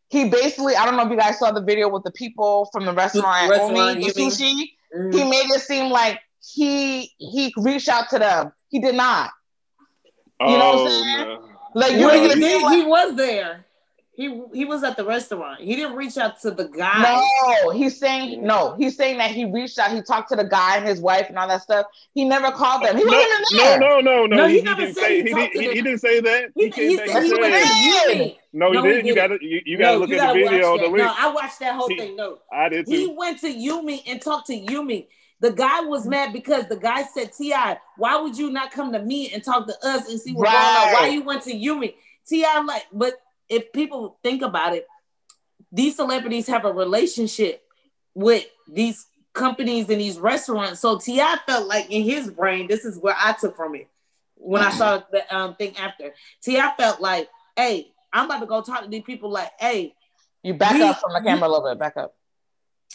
he 0.10 0.30
basically, 0.30 0.76
I 0.76 0.86
don't 0.86 0.96
know 0.98 1.04
if 1.06 1.10
you 1.12 1.18
guys 1.18 1.40
saw 1.40 1.52
the 1.52 1.62
video 1.62 1.90
with 1.90 2.04
the 2.04 2.12
people 2.12 2.70
from 2.72 2.86
the 2.86 2.94
restaurant, 2.94 3.50
Restaurant, 3.50 3.78
Omi, 3.78 3.94
the 3.96 4.08
you 4.08 4.14
mean? 4.16 4.32
sushi. 4.32 4.54
He 5.12 5.20
Mm. 5.24 5.30
made 5.30 5.50
it 5.50 5.62
seem 5.62 5.92
like 5.92 6.20
he 6.42 7.12
he 7.18 7.54
reached 7.58 7.90
out 7.90 8.10
to 8.10 8.20
them. 8.20 8.54
He 8.70 8.80
did 8.80 8.96
not. 8.96 9.32
Oh, 10.40 10.52
You 10.52 10.58
know 10.60 10.76
what 10.76 10.80
I'm 10.82 10.88
saying? 10.88 11.18
no. 11.18 11.57
Like 11.74 11.94
you 11.94 12.06
Well, 12.06 12.22
making 12.22 12.38
he, 12.42 12.46
it 12.46 12.50
did, 12.50 12.64
like 12.64 12.76
he 12.78 12.84
was 12.86 13.16
there. 13.16 13.64
He 14.14 14.42
he 14.52 14.66
was 14.66 14.84
at 14.84 14.98
the 14.98 15.06
restaurant. 15.06 15.62
He 15.62 15.76
didn't 15.76 15.96
reach 15.96 16.18
out 16.18 16.42
to 16.42 16.50
the 16.50 16.64
guy. 16.70 17.22
No, 17.64 17.70
he's 17.70 18.00
saying 18.00 18.44
no. 18.44 18.74
He's 18.76 18.98
saying 18.98 19.20
that 19.20 19.30
he 19.30 19.46
reached 19.46 19.78
out. 19.78 19.92
He 19.92 20.02
talked 20.02 20.30
to 20.30 20.36
the 20.36 20.44
guy 20.44 20.78
and 20.78 20.88
his 20.88 21.00
wife 21.00 21.28
and 21.30 21.38
all 21.38 21.48
that 21.48 21.62
stuff. 21.62 21.86
He 22.16 22.26
never 22.26 22.50
called 22.52 22.82
them. 22.84 22.98
He 22.98 23.04
No, 23.04 23.12
wasn't 23.12 23.52
even 23.52 23.58
no, 23.58 23.64
there. 23.64 23.80
no, 23.80 24.00
no, 24.00 24.26
no. 24.26 24.36
No, 24.38 24.48
he 24.48 24.56
he, 24.58 24.62
never 24.64 24.82
didn't 24.82 24.96
said 24.96 25.04
say. 25.04 25.18
he 25.18 25.22
He, 25.24 25.30
talked 25.30 25.54
did, 25.54 25.62
he, 25.62 25.68
he, 25.70 25.82
didn't 25.84 26.00
say 26.00 26.20
that. 26.22 26.50
He, 26.56 26.64
He 26.64 26.70
came 26.72 26.90
he 26.90 26.98
back 26.98 27.08
said 27.10 27.16
and 27.18 27.26
he 27.28 27.34
went 27.40 27.54
to 27.54 27.68
said- 27.68 28.10
Yumi. 28.10 28.36
No, 28.54 28.72
No, 28.72 28.82
he 28.82 28.88
he 28.88 28.94
didn't. 28.96 29.06
You 29.06 29.14
didn't. 29.14 29.30
gotta, 29.34 29.46
you, 29.46 29.62
you 29.66 29.78
gotta 29.78 29.94
no, 29.94 30.00
look 30.00 30.10
at 30.12 30.28
the 30.28 30.34
video. 30.34 30.78
The 30.78 30.84
that. 30.90 30.98
No, 30.98 31.14
I 31.16 31.32
watched 31.32 31.60
that 31.60 31.76
whole 31.76 31.88
He- 31.90 31.98
thing. 32.00 32.16
No, 32.16 32.40
I 32.52 32.70
did 32.70 32.88
he 32.88 33.14
went 33.16 33.40
to 33.42 33.54
Yumi 33.54 34.02
and 34.08 34.20
talked 34.20 34.48
to 34.48 34.54
Yumi. 34.60 35.06
The 35.40 35.52
guy 35.52 35.82
was 35.82 36.08
mad 36.08 36.34
because 36.34 36.68
the 36.68 36.78
guy 36.78 37.04
said, 37.04 37.32
"Ti, 37.34 37.54
why 37.98 38.18
would 38.20 38.38
you 38.38 38.50
not 38.50 38.72
come 38.72 38.92
to 38.94 39.00
me 39.00 39.32
and 39.32 39.44
talk 39.44 39.68
to 39.68 39.74
us 39.88 40.10
and 40.10 40.20
see 40.20 40.34
what's 40.34 40.52
going 40.52 40.64
on? 40.64 40.94
Why 40.94 41.08
you 41.10 41.24
went 41.24 41.44
to 41.44 41.54
Yumi?" 41.54 41.94
Ti, 42.28 42.44
like, 42.66 42.86
but 42.92 43.14
if 43.48 43.72
people 43.72 44.18
think 44.24 44.42
about 44.42 44.74
it, 44.74 44.88
these 45.72 45.96
celebrities 45.96 46.48
have 46.48 46.66
a 46.66 46.74
relationship 46.74 47.64
with 48.16 48.46
these 48.68 49.06
companies 49.34 49.88
and 49.90 50.02
these 50.02 50.18
restaurants. 50.18 50.80
So 50.80 50.98
Ti 50.98 51.22
felt 51.46 51.68
like 51.68 51.92
in 51.92 52.04
his 52.04 52.32
brain, 52.32 52.68
this 52.68 52.84
is 52.84 52.98
where 52.98 53.16
I 53.18 53.34
took 53.34 53.56
from 53.56 53.76
it 53.76 53.88
when 54.36 54.64
I 54.64 54.72
saw 54.72 55.04
the 55.12 55.36
um, 55.36 55.56
thing 55.56 55.78
after. 55.78 56.14
Ti 56.42 56.60
felt 56.78 57.00
like, 57.00 57.30
"Hey, 57.56 57.92
I'm 58.12 58.26
about 58.26 58.40
to 58.40 58.48
go 58.48 58.62
talk 58.64 58.82
to 58.84 58.90
these 58.90 59.04
people. 59.04 59.30
Like, 59.30 59.52
hey." 59.60 59.94
You 60.44 60.54
back 60.56 60.74
We- 60.74 60.82
up 60.84 61.00
from 61.00 61.14
the 61.14 61.22
camera 61.22 61.48
a 61.48 61.52
little 61.52 61.70
bit. 61.70 61.78
Back 61.78 61.98
up. 61.98 62.16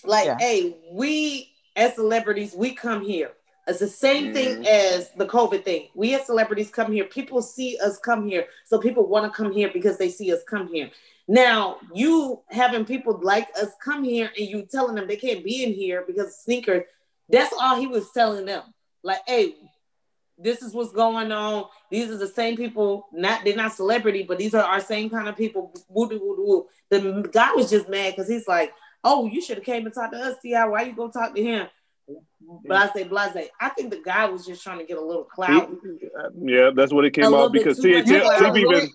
like 0.04 0.24
Yeah. 0.26 0.36
hey 0.40 0.76
we 0.90 1.51
as 1.76 1.94
celebrities 1.94 2.54
we 2.54 2.74
come 2.74 3.04
here 3.04 3.32
it's 3.66 3.78
the 3.78 3.88
same 3.88 4.32
thing 4.32 4.56
mm-hmm. 4.56 4.64
as 4.64 5.10
the 5.16 5.26
covid 5.26 5.64
thing 5.64 5.88
we 5.94 6.14
as 6.14 6.26
celebrities 6.26 6.70
come 6.70 6.92
here 6.92 7.04
people 7.04 7.40
see 7.42 7.78
us 7.82 7.98
come 7.98 8.26
here 8.26 8.46
so 8.64 8.78
people 8.78 9.06
want 9.06 9.24
to 9.24 9.36
come 9.36 9.52
here 9.52 9.70
because 9.72 9.98
they 9.98 10.08
see 10.08 10.32
us 10.32 10.42
come 10.48 10.68
here 10.68 10.90
now 11.28 11.76
you 11.94 12.40
having 12.48 12.84
people 12.84 13.18
like 13.22 13.48
us 13.60 13.70
come 13.82 14.02
here 14.02 14.30
and 14.36 14.48
you 14.48 14.66
telling 14.70 14.94
them 14.94 15.06
they 15.06 15.16
can't 15.16 15.44
be 15.44 15.62
in 15.62 15.72
here 15.72 16.04
because 16.06 16.26
of 16.26 16.32
sneakers 16.32 16.84
that's 17.28 17.54
all 17.60 17.78
he 17.78 17.86
was 17.86 18.10
telling 18.12 18.44
them 18.44 18.62
like 19.02 19.20
hey 19.26 19.54
this 20.42 20.62
is 20.62 20.74
what's 20.74 20.92
going 20.92 21.30
on. 21.30 21.66
These 21.90 22.10
are 22.10 22.16
the 22.16 22.26
same 22.26 22.56
people. 22.56 23.06
Not 23.12 23.44
they're 23.44 23.56
not 23.56 23.72
celebrity, 23.72 24.24
but 24.24 24.38
these 24.38 24.54
are 24.54 24.64
our 24.64 24.80
same 24.80 25.08
kind 25.08 25.28
of 25.28 25.36
people. 25.36 25.72
Woo, 25.88 26.08
woo, 26.08 26.36
woo. 26.38 26.66
The 26.90 27.28
guy 27.32 27.52
was 27.52 27.70
just 27.70 27.88
mad 27.88 28.12
because 28.12 28.28
he's 28.28 28.48
like, 28.48 28.72
"Oh, 29.04 29.26
you 29.26 29.40
should 29.40 29.58
have 29.58 29.64
came 29.64 29.84
and 29.86 29.94
talked 29.94 30.12
to 30.12 30.18
us, 30.18 30.36
Ti. 30.42 30.54
Why 30.54 30.82
you 30.82 30.94
go 30.94 31.10
talk 31.10 31.34
to 31.34 31.42
him?" 31.42 31.66
Blase, 32.64 33.08
blase. 33.08 33.48
I 33.60 33.68
think 33.70 33.90
the 33.90 34.02
guy 34.04 34.26
was 34.26 34.44
just 34.44 34.62
trying 34.62 34.78
to 34.78 34.84
get 34.84 34.98
a 34.98 35.00
little 35.00 35.24
clout. 35.24 35.70
Yeah, 36.40 36.70
that's 36.74 36.92
what 36.92 37.04
it 37.04 37.12
came 37.12 37.32
out 37.32 37.52
because 37.52 37.78
Tip, 37.78 38.04
Tip, 38.04 38.24
Tip 38.38 38.56
even 38.56 38.88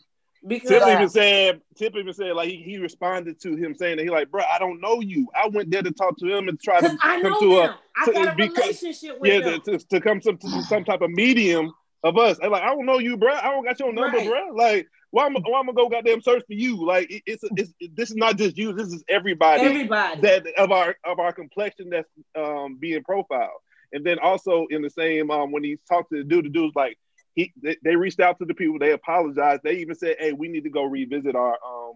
because 0.45 0.69
Tip 0.69 0.81
even 0.83 1.03
uh, 1.03 1.07
said 1.07 1.61
Tip 1.75 1.95
even 1.95 2.13
said 2.13 2.35
like 2.35 2.49
he, 2.49 2.57
he 2.63 2.77
responded 2.77 3.39
to 3.41 3.55
him 3.55 3.73
saying 3.73 3.97
that 3.97 4.03
he 4.03 4.09
like, 4.09 4.29
bro, 4.29 4.43
I 4.43 4.59
don't 4.59 4.81
know 4.81 4.99
you. 4.99 5.27
I 5.35 5.47
went 5.47 5.71
there 5.71 5.81
to 5.81 5.91
talk 5.91 6.17
to 6.19 6.27
him 6.27 6.49
and 6.49 6.59
try 6.59 6.81
to 6.81 6.97
I 7.01 7.21
come 7.21 7.39
to 7.39 7.57
a 7.59 7.79
I 7.95 8.11
got 8.11 8.33
a 8.33 8.35
because, 8.35 8.57
relationship 8.57 9.19
with 9.19 9.45
yeah, 9.45 9.57
to, 9.57 9.77
to, 9.77 10.01
come 10.01 10.21
some 10.21 10.37
to 10.37 10.63
some 10.63 10.83
type 10.83 11.01
of 11.01 11.09
medium 11.09 11.71
of 12.03 12.17
us. 12.17 12.37
Like, 12.39 12.61
I 12.61 12.67
don't 12.67 12.85
know 12.85 12.99
you, 12.99 13.17
bro. 13.17 13.33
I 13.33 13.49
don't 13.49 13.63
got 13.63 13.79
your 13.79 13.93
number, 13.93 14.17
right. 14.17 14.27
bro. 14.27 14.51
Like, 14.53 14.87
why 15.11 15.25
am, 15.25 15.35
why 15.35 15.59
am 15.59 15.69
I 15.69 15.73
go 15.73 15.89
goddamn 15.89 16.21
search 16.21 16.43
for 16.45 16.53
you? 16.53 16.85
Like, 16.85 17.09
it, 17.09 17.23
it's, 17.25 17.43
it's 17.55 17.73
this 17.95 18.11
is 18.11 18.15
not 18.15 18.37
just 18.37 18.57
you. 18.57 18.73
This 18.73 18.87
is 18.87 19.03
everybody. 19.07 19.63
Everybody 19.63 20.21
that 20.21 20.47
of 20.57 20.71
our 20.71 20.95
of 21.05 21.19
our 21.19 21.31
complexion 21.31 21.89
that's 21.89 22.09
um, 22.37 22.77
being 22.79 23.03
profiled. 23.03 23.61
And 23.93 24.05
then 24.05 24.19
also 24.19 24.67
in 24.69 24.81
the 24.81 24.89
same 24.89 25.31
um, 25.31 25.51
when 25.51 25.63
he 25.63 25.77
talked 25.89 26.11
to 26.11 26.17
the 26.17 26.23
dude, 26.23 26.45
the 26.45 26.49
dude's 26.49 26.75
like, 26.75 26.97
he 27.35 27.53
they, 27.61 27.77
they, 27.83 27.95
reached 27.95 28.19
out 28.19 28.37
to 28.39 28.45
the 28.45 28.53
people, 28.53 28.79
they 28.79 28.91
apologized. 28.91 29.61
They 29.63 29.77
even 29.77 29.95
said, 29.95 30.17
"Hey, 30.19 30.33
we 30.33 30.49
need 30.49 30.63
to 30.63 30.69
go 30.69 30.83
revisit 30.83 31.35
our 31.35 31.53
um 31.53 31.93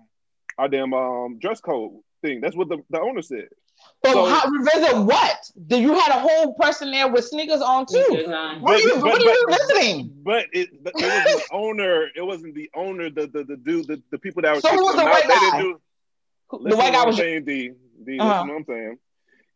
our 0.57 0.69
damn 0.69 0.93
um 0.93 1.39
dress 1.39 1.59
code 1.59 1.99
thing." 2.21 2.41
That's 2.41 2.55
what 2.55 2.69
the, 2.69 2.77
the 2.91 3.01
owner 3.01 3.21
said. 3.21 3.49
But 4.03 4.13
so, 4.13 4.25
how, 4.25 4.49
revisit 4.49 4.97
what? 4.97 5.51
Did 5.67 5.81
you 5.81 5.93
had 5.93 6.09
a 6.09 6.19
whole 6.19 6.53
person 6.55 6.89
there 6.89 7.07
with 7.07 7.25
sneakers 7.25 7.61
on 7.61 7.85
too? 7.85 8.03
What 8.09 8.61
but, 8.61 8.73
are 8.73 8.79
you, 8.79 8.93
but, 8.95 9.03
what 9.03 9.21
are 9.21 9.23
you 9.23 9.45
revisiting? 9.47 10.13
But 10.23 10.45
it, 10.53 10.83
but 10.83 10.93
it 10.95 11.03
was 11.03 11.43
the 11.43 11.55
owner. 11.55 12.07
It 12.15 12.21
wasn't 12.21 12.55
the 12.55 12.69
owner. 12.75 13.09
The 13.09 13.27
the 13.27 13.43
the 13.43 13.57
dude. 13.57 13.87
The, 13.87 14.01
the 14.09 14.17
people 14.17 14.41
that 14.41 14.55
were. 14.55 14.61
So 14.61 14.69
who 14.69 14.83
was 14.83 14.95
the 14.95 15.05
white 15.05 15.27
guy? 15.27 15.61
Do, 15.61 15.79
the 16.69 16.75
white 16.75 16.93
guy 16.93 17.05
was 17.05 17.17
saying 17.17 17.45
D. 17.45 17.71
D. 18.03 18.17
Uh-huh. 18.19 18.43
what 18.47 18.55
I'm 18.55 18.65
saying 18.65 18.97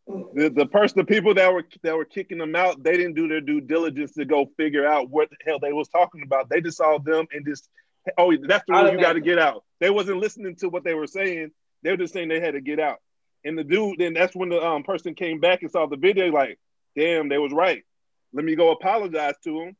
the, 0.06 0.52
the 0.54 0.66
person, 0.66 0.98
the 0.98 1.04
people 1.04 1.34
that 1.34 1.52
were 1.52 1.64
that 1.82 1.96
were 1.96 2.04
kicking 2.04 2.38
them 2.38 2.54
out, 2.54 2.82
they 2.82 2.96
didn't 2.96 3.14
do 3.14 3.26
their 3.26 3.40
due 3.40 3.60
diligence 3.60 4.12
to 4.12 4.24
go 4.24 4.46
figure 4.56 4.86
out 4.86 5.10
what 5.10 5.30
the 5.30 5.36
hell 5.44 5.58
they 5.58 5.72
was 5.72 5.88
talking 5.88 6.22
about. 6.22 6.48
They 6.48 6.60
just 6.60 6.78
saw 6.78 6.98
them 6.98 7.26
and 7.32 7.44
just, 7.44 7.68
oh, 8.16 8.32
that's 8.36 8.64
the 8.66 8.74
rule 8.74 8.92
you 8.92 9.00
got 9.00 9.14
to 9.14 9.20
get 9.20 9.38
out. 9.38 9.64
They 9.80 9.90
wasn't 9.90 10.18
listening 10.18 10.56
to 10.56 10.68
what 10.68 10.84
they 10.84 10.94
were 10.94 11.08
saying. 11.08 11.50
They 11.82 11.90
were 11.90 11.96
just 11.96 12.12
saying 12.12 12.28
they 12.28 12.40
had 12.40 12.54
to 12.54 12.60
get 12.60 12.78
out. 12.78 12.98
And 13.46 13.56
the 13.56 13.64
dude, 13.64 13.98
then 13.98 14.12
that's 14.12 14.34
when 14.34 14.50
the 14.50 14.60
um, 14.62 14.82
person 14.82 15.14
came 15.14 15.40
back 15.40 15.62
and 15.62 15.70
saw 15.70 15.86
the 15.86 15.96
video, 15.96 16.26
like, 16.32 16.58
damn, 16.96 17.28
they 17.28 17.38
was 17.38 17.52
right. 17.52 17.84
Let 18.32 18.44
me 18.44 18.56
go 18.56 18.72
apologize 18.72 19.36
to 19.44 19.60
him. 19.62 19.76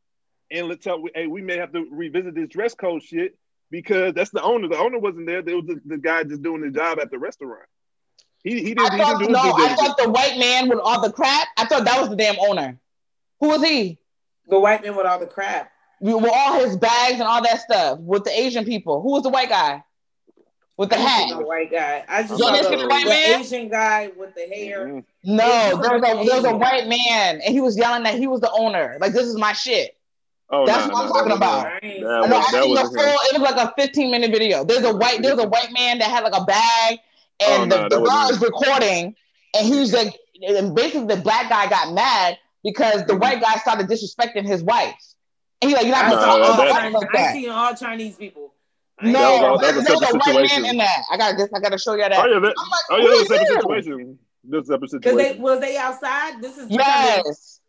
and 0.50 0.68
let's 0.68 0.84
tell, 0.84 1.02
hey, 1.14 1.26
we 1.26 1.42
may 1.42 1.56
have 1.56 1.72
to 1.72 1.86
revisit 1.90 2.34
this 2.34 2.48
dress 2.48 2.74
code 2.74 3.02
shit 3.02 3.36
because 3.70 4.14
that's 4.14 4.30
the 4.30 4.42
owner. 4.42 4.68
The 4.68 4.78
owner 4.78 4.98
wasn't 4.98 5.26
there. 5.26 5.42
There 5.42 5.56
was 5.56 5.66
the, 5.66 5.80
the 5.84 5.98
guy 5.98 6.24
just 6.24 6.42
doing 6.42 6.62
the 6.62 6.70
job 6.70 6.98
at 7.00 7.10
the 7.10 7.18
restaurant. 7.18 7.64
He, 8.44 8.62
he 8.62 8.74
didn't, 8.74 8.92
I 8.92 8.98
thought, 8.98 9.20
he 9.20 9.26
didn't 9.26 9.32
no, 9.32 9.40
I 9.40 9.74
thought 9.74 9.96
the 9.98 10.08
white 10.08 10.38
man 10.38 10.68
with 10.68 10.78
all 10.78 11.02
the 11.02 11.12
crap. 11.12 11.48
I 11.56 11.64
thought 11.66 11.84
that 11.84 12.00
was 12.00 12.10
the 12.10 12.16
damn 12.16 12.36
owner. 12.38 12.78
Who 13.40 13.48
was 13.48 13.62
he? 13.64 13.98
The 14.48 14.60
white 14.60 14.82
man 14.82 14.94
with 14.94 15.06
all 15.06 15.18
the 15.18 15.26
crap. 15.26 15.72
With 16.00 16.30
all 16.32 16.60
his 16.60 16.76
bags 16.76 17.14
and 17.14 17.22
all 17.22 17.42
that 17.42 17.60
stuff 17.60 17.98
with 17.98 18.22
the 18.24 18.30
Asian 18.30 18.64
people. 18.64 19.02
Who 19.02 19.12
was 19.12 19.24
the 19.24 19.30
white 19.30 19.48
guy? 19.48 19.82
With 20.76 20.90
the 20.90 20.96
hat. 20.96 21.30
The 21.30 21.44
white 21.44 21.70
guy. 21.70 22.04
I 22.06 22.22
just 22.22 22.38
saw 22.38 22.52
the, 22.52 22.76
the, 22.76 22.86
white 22.86 23.06
man? 23.06 23.40
Asian 23.40 23.68
guy 23.68 24.10
with 24.16 24.34
the 24.34 24.42
hair. 24.42 24.86
Mm-hmm. 24.86 25.36
No, 25.36 25.80
there 25.80 25.98
was, 25.98 26.02
a, 26.02 26.26
there 26.26 26.36
was 26.36 26.44
a 26.44 26.56
white 26.56 26.86
man, 26.86 27.40
and 27.40 27.54
he 27.54 27.62
was 27.62 27.78
yelling 27.78 28.02
that 28.02 28.14
he 28.14 28.26
was 28.26 28.42
the 28.42 28.50
owner. 28.50 28.98
Like 29.00 29.12
this 29.12 29.26
is 29.26 29.36
my 29.36 29.52
shit. 29.54 29.96
Oh, 30.50 30.66
That's 30.66 30.86
what 30.86 31.04
I'm 31.04 31.08
talking 31.08 31.32
about. 31.32 31.64
That 31.64 31.82
was, 31.82 32.30
no, 32.30 32.36
I 32.36 32.60
think 32.60 32.78
the 32.78 32.84
full, 32.84 32.98
it 32.98 33.40
was 33.40 33.50
like 33.50 33.56
a 33.56 33.72
15 33.76 34.10
minute 34.10 34.30
video. 34.30 34.64
There's 34.64 34.84
a 34.84 34.94
white, 34.94 35.20
there's 35.20 35.38
a 35.38 35.48
white 35.48 35.72
man 35.72 35.98
that 35.98 36.08
had 36.08 36.22
like 36.22 36.36
a 36.36 36.44
bag 36.44 37.00
and 37.40 37.72
oh, 37.72 37.76
the, 37.76 37.82
no, 37.82 37.88
the 37.88 38.08
girl 38.08 38.28
is 38.30 38.40
recording, 38.40 39.14
and 39.54 39.66
he's 39.66 39.92
like, 39.92 40.16
and 40.42 40.74
basically 40.74 41.06
the 41.06 41.20
black 41.20 41.48
guy 41.48 41.68
got 41.68 41.92
mad 41.92 42.38
because 42.62 43.04
the 43.06 43.12
mm-hmm. 43.12 43.22
white 43.22 43.40
guy 43.40 43.54
started 43.56 43.88
disrespecting 43.88 44.46
his 44.46 44.62
wife. 44.62 44.94
And 45.60 45.70
he's 45.70 45.76
like, 45.76 45.86
you're 45.86 45.94
not 45.94 46.10
gonna 46.10 46.24
talk 46.24 46.56
that, 46.58 46.92
like 46.92 47.08
that. 47.12 47.30
I 47.30 47.32
see 47.32 47.48
all 47.48 47.74
Chinese 47.74 48.16
people. 48.16 48.52
No, 49.02 49.58
there's 49.60 49.76
a 49.76 50.16
white 50.16 50.50
man 50.50 50.64
in 50.64 50.76
that. 50.78 51.02
I 51.10 51.16
gotta, 51.16 51.48
I 51.54 51.60
gotta 51.60 51.78
show 51.78 51.94
you 51.94 52.02
that. 52.02 52.12
Oh 52.12 52.26
yeah, 52.26 52.38
that, 52.38 52.42
like, 52.42 52.54
oh 52.90 52.96
yeah, 52.96 53.24
that's 53.28 53.50
a 53.50 53.54
situation. 53.54 54.18
This 54.42 54.66
separate 54.68 54.90
situation. 54.90 55.18
Because 55.18 55.34
they 55.34 55.40
was 55.40 55.60
they 55.60 55.76
outside. 55.76 56.40
This 56.40 56.56
is 56.56 56.70
yes, 56.70 57.60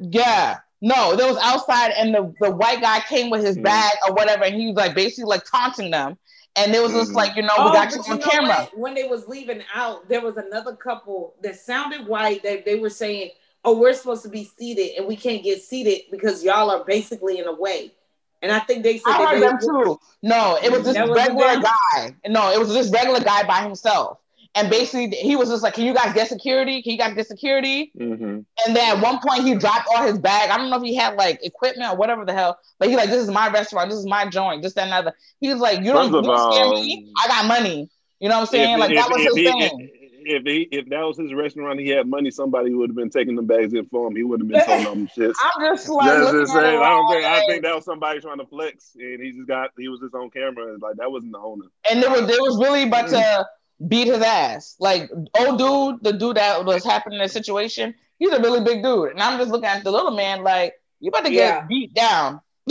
yeah. 0.00 0.58
No, 0.80 1.16
there 1.16 1.26
was 1.26 1.38
outside, 1.42 1.92
and 1.96 2.14
the, 2.14 2.34
the 2.40 2.50
white 2.50 2.80
guy 2.80 3.00
came 3.00 3.30
with 3.30 3.42
his 3.44 3.56
mm. 3.56 3.62
bag 3.62 3.92
or 4.06 4.14
whatever, 4.14 4.44
and 4.44 4.54
he 4.54 4.66
was 4.68 4.76
like 4.76 4.94
basically 4.94 5.28
like 5.28 5.44
taunting 5.44 5.90
them. 5.90 6.18
And 6.56 6.74
it 6.74 6.80
was 6.80 6.92
just 6.92 7.08
mm-hmm. 7.08 7.16
like, 7.16 7.36
you 7.36 7.42
know, 7.42 7.54
oh, 7.56 7.70
we 7.70 7.76
got 7.76 7.92
you 7.92 8.00
on 8.00 8.18
you 8.18 8.22
camera. 8.22 8.54
What? 8.54 8.78
When 8.78 8.94
they 8.94 9.04
was 9.04 9.26
leaving 9.26 9.62
out, 9.74 10.08
there 10.08 10.20
was 10.20 10.36
another 10.36 10.76
couple 10.76 11.34
that 11.42 11.56
sounded 11.56 12.06
white 12.06 12.44
that 12.44 12.64
they 12.64 12.78
were 12.78 12.90
saying, 12.90 13.30
Oh, 13.64 13.76
we're 13.78 13.94
supposed 13.94 14.22
to 14.24 14.28
be 14.28 14.44
seated 14.44 14.98
and 14.98 15.06
we 15.08 15.16
can't 15.16 15.42
get 15.42 15.62
seated 15.62 16.02
because 16.10 16.44
y'all 16.44 16.70
are 16.70 16.84
basically 16.84 17.38
in 17.38 17.46
a 17.46 17.54
way. 17.54 17.92
And 18.44 18.52
I 18.52 18.58
think 18.58 18.82
they 18.82 18.98
said 18.98 19.10
I 19.10 19.24
heard 19.24 19.42
them 19.42 19.58
too. 19.58 19.98
No, 20.22 20.58
it 20.62 20.70
was 20.70 20.84
this 20.84 20.96
regular 20.96 21.62
guy. 21.62 22.14
No, 22.28 22.52
it 22.52 22.58
was 22.58 22.74
this 22.74 22.90
regular 22.90 23.20
guy 23.20 23.42
by 23.44 23.62
himself. 23.62 24.18
And 24.54 24.68
basically, 24.68 25.08
he 25.16 25.34
was 25.34 25.48
just 25.48 25.62
like, 25.62 25.72
"Can 25.72 25.84
you 25.86 25.94
guys 25.94 26.12
get 26.12 26.28
security? 26.28 26.82
Can 26.82 26.92
you 26.92 26.98
guys 26.98 27.14
get 27.14 27.26
security?" 27.26 27.90
Mm-hmm. 27.98 28.22
And 28.66 28.76
then 28.76 28.96
at 28.96 29.02
one 29.02 29.18
point, 29.26 29.44
he 29.44 29.54
dropped 29.54 29.88
all 29.88 30.06
his 30.06 30.18
bag. 30.18 30.50
I 30.50 30.58
don't 30.58 30.68
know 30.68 30.76
if 30.76 30.82
he 30.82 30.94
had 30.94 31.16
like 31.16 31.40
equipment 31.42 31.90
or 31.90 31.96
whatever 31.96 32.26
the 32.26 32.34
hell, 32.34 32.58
but 32.78 32.90
he 32.90 32.96
like, 32.96 33.08
"This 33.08 33.22
is 33.22 33.30
my 33.30 33.48
restaurant. 33.48 33.88
This 33.88 33.98
is 33.98 34.06
my 34.06 34.28
joint. 34.28 34.62
This 34.62 34.74
that, 34.74 34.84
and 34.84 34.92
other." 34.92 35.14
He 35.40 35.48
was 35.48 35.58
like, 35.58 35.78
"You 35.78 35.92
don't, 35.92 36.12
you 36.12 36.22
don't 36.22 36.52
scare 36.52 36.68
me. 36.68 37.10
I 37.24 37.28
got 37.28 37.46
money." 37.46 37.88
You 38.20 38.28
know 38.28 38.36
what 38.36 38.42
I'm 38.42 38.46
saying? 38.46 38.74
If, 38.74 38.80
like 38.80 38.90
if, 38.90 38.96
that 38.98 39.10
was 39.10 39.22
his 39.22 39.34
he, 39.34 39.44
thing. 39.44 40.03
If 40.26 40.44
he 40.44 40.62
if 40.70 40.88
that 40.88 41.02
was 41.02 41.18
his 41.18 41.32
restaurant, 41.32 41.80
he 41.80 41.88
had 41.88 42.06
money. 42.06 42.30
Somebody 42.30 42.74
would 42.74 42.90
have 42.90 42.96
been 42.96 43.10
taking 43.10 43.36
the 43.36 43.42
bags 43.42 43.72
in 43.74 43.86
for 43.86 44.08
him. 44.08 44.16
He 44.16 44.22
would 44.22 44.40
have 44.40 44.48
been 44.48 44.64
telling 44.64 44.84
them 44.84 45.08
shit. 45.14 45.32
I'm 45.42 45.74
just 45.74 45.88
like, 45.88 46.32
just 46.32 46.52
saying, 46.52 46.80
I 46.80 46.88
don't 46.88 47.12
think 47.12 47.24
I 47.24 47.46
think 47.46 47.62
that 47.62 47.74
was 47.74 47.84
somebody 47.84 48.20
trying 48.20 48.38
to 48.38 48.46
flex, 48.46 48.96
and 48.98 49.22
he 49.22 49.32
just 49.32 49.46
got 49.46 49.70
he 49.76 49.88
was 49.88 50.00
just 50.00 50.14
on 50.14 50.30
camera, 50.30 50.72
and 50.72 50.82
like 50.82 50.96
that 50.96 51.10
wasn't 51.10 51.32
the 51.32 51.38
owner. 51.38 51.66
And 51.90 52.02
there 52.02 52.10
was 52.10 52.26
there 52.26 52.40
was 52.40 52.58
really 52.58 52.84
about 52.84 53.08
to 53.10 53.16
mm. 53.16 53.88
beat 53.88 54.08
his 54.08 54.22
ass. 54.22 54.76
Like 54.78 55.10
old 55.38 55.58
dude, 55.58 56.02
the 56.02 56.18
dude 56.18 56.36
that 56.36 56.64
was 56.64 56.84
happening 56.84 57.18
in 57.18 57.24
the 57.24 57.28
situation, 57.28 57.94
he's 58.18 58.32
a 58.32 58.40
really 58.40 58.64
big 58.64 58.82
dude. 58.82 59.10
And 59.10 59.20
I'm 59.20 59.38
just 59.38 59.50
looking 59.50 59.68
at 59.68 59.84
the 59.84 59.90
little 59.90 60.12
man 60.12 60.42
like, 60.42 60.74
you 61.00 61.08
about 61.08 61.24
to 61.24 61.30
get 61.30 61.36
yeah. 61.36 61.66
beat 61.66 61.94
down. 61.94 62.40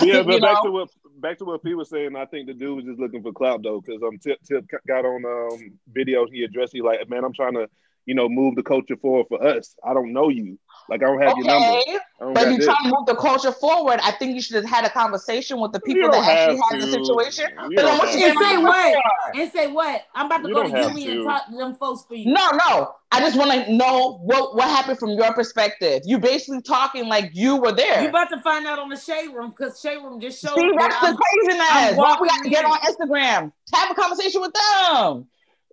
yeah, 0.00 0.22
but 0.22 0.40
back 0.40 0.54
know? 0.54 0.62
to 0.64 0.70
what 0.70 0.90
back 1.24 1.38
to 1.38 1.44
what 1.44 1.64
P 1.64 1.74
was 1.74 1.88
saying, 1.88 2.14
I 2.16 2.26
think 2.26 2.46
the 2.46 2.54
dude 2.54 2.76
was 2.76 2.84
just 2.84 3.00
looking 3.00 3.22
for 3.22 3.32
clout 3.32 3.62
though, 3.62 3.80
because 3.80 4.02
um 4.02 4.18
Tip 4.18 4.38
Tip 4.44 4.64
got 4.86 5.04
on 5.04 5.24
um 5.24 5.78
video 5.92 6.26
he 6.26 6.44
addressed 6.44 6.72
he 6.72 6.82
like, 6.82 7.08
man, 7.08 7.24
I'm 7.24 7.32
trying 7.32 7.54
to 7.54 7.68
you 8.06 8.14
know, 8.14 8.28
move 8.28 8.54
the 8.54 8.62
culture 8.62 8.96
forward 8.96 9.26
for 9.28 9.42
us. 9.42 9.74
I 9.84 9.94
don't 9.94 10.12
know 10.12 10.28
you. 10.28 10.58
Like 10.88 11.02
I 11.02 11.06
don't 11.06 11.22
have 11.22 11.32
okay, 11.32 11.40
your 11.40 11.96
number. 12.20 12.34
But 12.40 12.50
you 12.50 12.58
trying 12.62 12.84
to 12.84 12.90
move 12.90 13.06
the 13.06 13.16
culture 13.16 13.52
forward. 13.52 14.00
I 14.02 14.10
think 14.12 14.34
you 14.34 14.42
should 14.42 14.56
have 14.56 14.64
had 14.66 14.84
a 14.84 14.90
conversation 14.90 15.58
with 15.58 15.72
the 15.72 15.80
people 15.80 16.10
that 16.10 16.22
actually 16.22 16.60
had 16.70 16.80
the 16.80 16.90
situation. 16.90 17.46
You 17.70 17.78
and 17.78 18.38
say 18.38 18.56
what? 18.58 19.02
And 19.34 19.52
say 19.52 19.66
what? 19.68 20.02
I'm 20.14 20.26
about 20.26 20.42
to 20.42 20.48
you 20.48 20.54
go 20.54 20.62
to 20.64 20.68
Yumi 20.68 21.10
and 21.10 21.24
talk 21.24 21.46
to 21.48 21.56
them 21.56 21.74
folks 21.74 22.04
for 22.06 22.14
you. 22.14 22.32
No, 22.32 22.50
no. 22.68 22.94
I 23.12 23.20
just 23.20 23.38
want 23.38 23.52
to 23.52 23.72
know 23.72 24.18
what 24.24 24.56
what 24.56 24.68
happened 24.68 24.98
from 24.98 25.10
your 25.10 25.32
perspective. 25.32 26.02
You 26.04 26.18
basically 26.18 26.60
talking 26.60 27.08
like 27.08 27.30
you 27.32 27.56
were 27.56 27.72
there. 27.72 28.02
You 28.02 28.08
about 28.08 28.28
to 28.30 28.40
find 28.40 28.66
out 28.66 28.78
on 28.78 28.90
the 28.90 28.96
shade 28.96 29.28
room 29.28 29.50
because 29.50 29.80
shade 29.80 29.98
room 29.98 30.20
just 30.20 30.42
showed. 30.42 30.54
See, 30.54 30.70
that's 30.76 31.00
the 31.00 31.16
craziness. 31.16 31.96
Why 31.96 32.16
we 32.20 32.28
got 32.28 32.42
to 32.42 32.50
get 32.50 32.64
on 32.64 32.76
Instagram? 32.78 33.52
Have 33.72 33.90
a 33.90 33.94
conversation 33.94 34.40
with 34.40 34.52
them. 34.52 35.26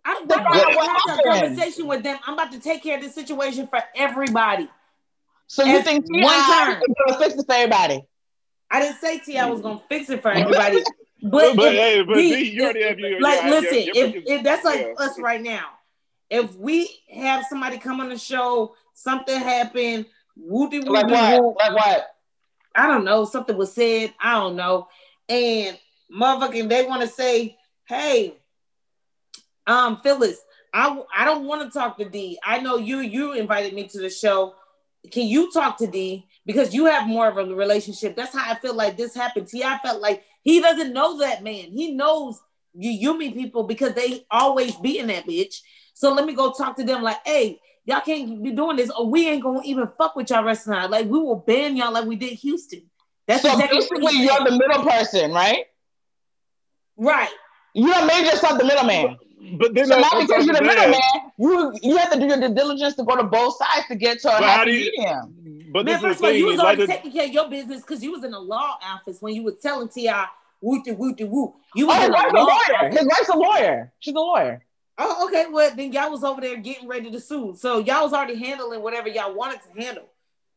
I'm 0.04 0.24
about 0.24 0.52
to 0.52 0.60
have 0.60 1.20
a 1.20 1.24
conversation 1.24 1.88
with 1.88 2.04
them. 2.04 2.18
I'm 2.26 2.34
about 2.34 2.52
to 2.54 2.60
take 2.60 2.82
care 2.82 2.98
of 2.98 3.04
this 3.04 3.14
situation 3.14 3.68
for 3.68 3.82
everybody. 3.96 4.70
So 5.52 5.66
you 5.66 5.84
think 5.84 6.06
T.I. 6.06 6.24
one 6.24 6.48
turn 6.48 6.82
is 6.82 6.96
gonna 7.06 7.20
fix 7.20 7.36
it 7.38 7.46
for 7.46 7.54
everybody? 7.54 8.06
I 8.70 8.80
didn't 8.80 9.02
say 9.02 9.20
T.I. 9.20 9.50
was 9.50 9.60
gonna 9.60 9.82
fix 9.90 10.10
it 10.10 10.22
for 10.22 10.32
everybody. 10.32 10.82
But, 11.22 11.58
but, 11.58 11.76
if, 11.76 11.80
hey, 11.80 12.04
but 12.04 12.16
the, 12.16 12.22
you 12.22 12.64
already 12.64 12.84
have 12.84 12.98
your, 12.98 13.20
like, 13.20 13.44
your, 13.44 13.52
listen, 13.52 13.80
your, 13.80 13.96
your, 13.96 14.08
if, 14.08 14.24
if 14.28 14.44
that's 14.44 14.64
like 14.64 14.80
yeah. 14.80 15.06
us 15.06 15.20
right 15.20 15.42
now, 15.42 15.66
if 16.30 16.56
we 16.56 16.90
have 17.14 17.46
somebody 17.50 17.78
come 17.80 18.00
on 18.00 18.08
the 18.08 18.18
show, 18.18 18.76
something 18.94 19.38
happened, 19.38 20.06
whoopty 20.40 20.88
like 20.88 21.08
what? 21.08 21.58
Like 21.58 21.74
what? 21.74 22.16
I 22.74 22.88
don't 22.88 23.04
know. 23.04 23.26
Something 23.26 23.58
was 23.58 23.74
said. 23.74 24.14
I 24.22 24.36
don't 24.36 24.56
know. 24.56 24.88
And 25.28 25.78
motherfucking, 26.10 26.70
they 26.70 26.86
want 26.86 27.02
to 27.02 27.10
say, 27.10 27.58
"Hey, 27.90 28.38
um, 29.68 30.00
Phyllis, 30.02 30.40
I 30.74 30.98
I 31.14 31.26
don't 31.26 31.46
want 31.46 31.62
to 31.62 31.78
talk 31.78 31.98
to 31.98 32.06
D. 32.06 32.40
I 32.42 32.62
know 32.62 32.78
you 32.78 33.00
you 33.02 33.34
invited 33.34 33.74
me 33.74 33.90
to 33.90 34.00
the 34.00 34.10
show. 34.10 34.56
Can 35.10 35.28
you 35.28 35.52
talk 35.52 35.78
to 35.78 35.88
D 35.88 36.28
because 36.46 36.74
you 36.74 36.86
have 36.86 37.08
more 37.08 37.28
of 37.28 37.38
a 37.38 37.56
relationship? 37.56 38.16
That's 38.16 38.36
how 38.36 38.52
I 38.52 38.56
feel 38.60 38.76
like 38.76 38.98
this 38.98 39.16
happened. 39.16 39.48
T. 39.48 39.64
I 39.64 39.80
felt 39.80 40.02
like 40.02 40.24
he 40.44 40.62
doesn't 40.62 40.94
know 40.94 41.20
that 41.20 41.44
man. 41.44 41.72
He 41.72 41.92
knows 41.94 42.40
you 42.74 43.14
Yumi 43.14 43.34
people 43.34 43.64
because 43.64 43.94
they 43.94 44.26
always 44.30 44.76
beating 44.76 45.08
that 45.08 45.26
bitch. 45.26 45.62
So 45.94 46.14
let 46.14 46.26
me 46.26 46.34
go 46.34 46.52
talk 46.52 46.78
to 46.78 46.84
them 46.84 47.02
like, 47.02 47.18
hey, 47.26 47.60
y'all 47.86 48.02
can't 48.02 48.44
be 48.44 48.52
doing 48.52 48.78
this, 48.78 48.92
or 48.92 49.08
we 49.08 49.28
ain't 49.28 49.44
gonna 49.44 49.62
even 49.64 49.90
fuck 49.98 50.16
with 50.16 50.30
y'all 50.30 50.44
restaurant. 50.44 50.92
Like 50.92 51.06
we 51.06 51.20
will 51.20 51.38
ban 51.38 51.76
y'all 51.76 51.92
like 51.92 52.06
we 52.06 52.16
did 52.16 52.34
Houston. 52.34 52.84
That's 53.28 53.44
so 53.44 53.54
exactly 53.54 53.80
basically, 53.80 54.24
you're 54.24 54.44
the 54.44 54.52
middle 54.52 54.84
person, 54.84 55.32
right? 55.32 55.66
right. 56.98 57.30
You 57.74 57.92
done 57.92 58.08
made 58.08 58.26
yourself 58.26 58.60
the 58.60 58.66
middleman. 58.66 59.18
But 59.58 59.74
then 59.74 59.88
So 59.88 59.96
on 59.96 60.02
now 60.02 60.10
top 60.10 60.28
because 60.28 60.46
you're 60.46 60.56
the 60.56 60.64
that- 60.64 60.90
middleman, 60.90 61.00
you 61.38 61.74
you 61.90 61.98
have 61.98 62.12
to 62.12 62.20
do 62.20 62.28
your 62.28 62.38
due 62.40 62.54
diligence 62.54 62.96
to 62.96 63.04
go 63.04 63.16
to 63.16 63.24
both 63.24 63.58
sides 63.58 63.88
to 63.88 63.96
get 63.96 64.20
to 64.22 64.30
a 64.30 64.32
But 64.34 64.44
how 64.44 64.50
happy 64.60 64.72
you- 64.72 64.92
medium. 64.98 65.70
But 65.74 65.86
Man, 65.86 65.94
this 65.94 65.96
is 65.96 66.02
first 66.02 66.20
of 66.20 66.26
all, 66.26 66.32
you 66.32 66.38
thing. 66.40 66.46
was 66.48 66.58
Like 66.58 66.66
already 66.66 66.82
the, 66.82 66.88
taking 66.88 67.12
care 67.12 67.26
of 67.26 67.32
your 67.32 67.50
business 67.50 67.82
because 67.82 68.04
you 68.04 68.12
was 68.12 68.24
in 68.24 68.34
a 68.34 68.40
law 68.40 68.78
office 68.84 69.22
when 69.22 69.34
you 69.36 69.44
was 69.44 69.56
telling 69.62 69.88
Ti 69.90 70.10
woo 70.62 70.84
to 70.84 70.92
woo 70.94 71.16
to 71.16 71.24
woo. 71.26 71.56
You 71.76 71.88
was 71.88 71.96
Oh, 71.96 72.00
his 72.00 72.08
in 72.10 72.14
a 72.14 72.16
wife's 72.18 72.34
a 72.34 72.36
law 72.36 72.44
lawyer. 72.46 72.90
His 72.92 73.06
wife's 73.08 73.30
a 73.30 73.38
lawyer. 73.38 73.94
She's 74.00 74.14
a 74.14 74.20
lawyer. 74.20 74.66
Oh, 74.98 75.26
okay. 75.28 75.46
Well, 75.50 75.72
then 75.76 75.92
y'all 75.94 76.12
was 76.12 76.24
over 76.24 76.42
there 76.42 76.58
getting 76.58 76.88
ready 76.88 77.10
to 77.10 77.20
sue. 77.20 77.56
So 77.58 77.80
y'all 77.80 78.04
was 78.04 78.14
already 78.14 78.36
handling 78.36 78.82
whatever 78.84 79.08
y'all 79.08 79.34
wanted 79.34 79.60
to 79.64 79.82
handle. 79.82 80.06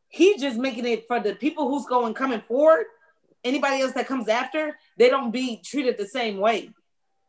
He 0.08 0.36
just 0.38 0.58
making 0.58 0.84
it 0.86 1.06
for 1.06 1.20
the 1.20 1.34
people 1.34 1.68
who's 1.68 1.86
going 1.86 2.12
coming 2.14 2.42
forward. 2.46 2.86
Anybody 3.44 3.82
else 3.82 3.92
that 3.92 4.06
comes 4.06 4.28
after, 4.28 4.76
they 4.98 5.08
don't 5.08 5.30
be 5.30 5.60
treated 5.64 5.96
the 5.96 6.06
same 6.06 6.38
way. 6.38 6.70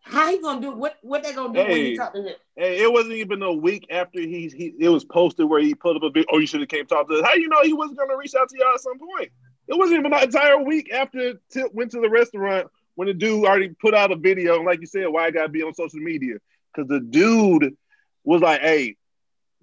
How 0.06 0.30
he 0.30 0.40
gonna 0.40 0.62
do 0.62 0.72
what? 0.72 0.98
What 1.02 1.24
they 1.24 1.34
gonna 1.34 1.52
do 1.52 1.60
when 1.60 1.68
Hey. 1.68 1.90
you 1.92 1.98
talk 1.98 2.14
to 2.14 2.22
him? 2.22 2.36
Hey, 2.56 2.84
it 2.84 2.94
wasn't 2.94 3.16
even 3.16 3.42
a 3.42 3.52
week 3.52 3.88
after 3.90 4.20
he, 4.20 4.48
he 4.56 4.76
it 4.80 4.90
was 4.90 5.04
posted 5.04 5.50
where 5.50 5.60
he 5.60 5.74
put 5.74 5.96
up 5.96 6.04
a 6.04 6.12
big. 6.12 6.26
Oh, 6.32 6.38
you 6.38 6.46
should 6.46 6.60
have 6.60 6.70
came 6.70 6.86
talk 6.86 7.10
to 7.10 7.16
us. 7.16 7.26
How 7.26 7.34
you 7.34 7.50
know 7.50 7.64
he 7.64 7.74
wasn't 7.74 7.98
to 7.98 8.16
reach 8.16 8.36
out 8.36 8.48
to 8.50 8.58
y'all 8.58 8.76
at 8.76 8.82
some 8.82 9.00
point? 9.00 9.32
It 9.68 9.76
wasn't 9.76 10.00
even 10.00 10.14
an 10.14 10.24
entire 10.24 10.62
week 10.64 10.94
after 10.94 11.34
Tip 11.50 11.74
went 11.74 11.90
to 11.92 12.02
the 12.02 12.10
restaurant 12.10 12.68
when 12.94 13.08
the 13.08 13.16
dude 13.16 13.46
already 13.46 13.70
put 13.70 13.96
out 13.96 14.12
a 14.12 14.16
video. 14.16 14.58
And 14.58 14.66
like 14.66 14.80
you 14.80 14.86
said, 14.86 15.08
why 15.08 15.26
I 15.26 15.32
got 15.32 15.44
to 15.44 15.50
be 15.50 15.64
on 15.64 15.74
social 15.74 16.00
media? 16.00 16.36
Because 16.72 16.88
the 16.88 17.00
dude 17.00 17.76
was 18.24 18.42
like, 18.42 18.62
"Hey, 18.62 18.98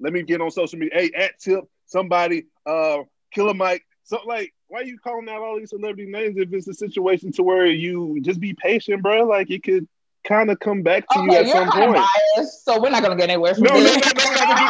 let 0.00 0.12
me 0.12 0.22
get 0.24 0.40
on 0.40 0.50
social 0.50 0.76
media. 0.80 0.98
Hey, 0.98 1.12
at 1.12 1.38
Tip, 1.38 1.64
somebody, 1.86 2.46
uh, 2.66 2.98
Killer 3.32 3.54
Mike, 3.54 3.86
something 4.02 4.28
like." 4.28 4.52
Why 4.66 4.80
are 4.80 4.84
you 4.84 4.98
calling 4.98 5.28
out 5.28 5.42
all 5.42 5.58
these 5.58 5.68
celebrity 5.68 6.10
names 6.10 6.38
if 6.38 6.50
it's 6.50 6.66
a 6.66 6.72
situation 6.72 7.30
to 7.32 7.42
where 7.42 7.66
you 7.66 8.18
just 8.22 8.40
be 8.40 8.54
patient, 8.54 9.02
bro? 9.02 9.24
Like 9.24 9.50
it 9.50 9.62
could 9.62 9.86
kind 10.24 10.50
of 10.50 10.58
come 10.60 10.82
back 10.82 11.08
to 11.08 11.22
you 11.22 11.30
Okay, 11.30 11.40
at 11.40 11.46
you're 11.46 11.56
some 11.56 11.70
point. 11.72 12.04
biased, 12.36 12.64
so 12.64 12.80
we're 12.80 12.90
not 12.90 13.02
gonna 13.02 13.16
get 13.16 13.30
anywhere 13.30 13.54
from 13.54 13.64
No, 13.64 13.74
no, 13.74 13.80
this. 13.80 13.94
no, 13.94 14.00
no, 14.00 14.34
not 14.34 14.48
gonna 14.48 14.62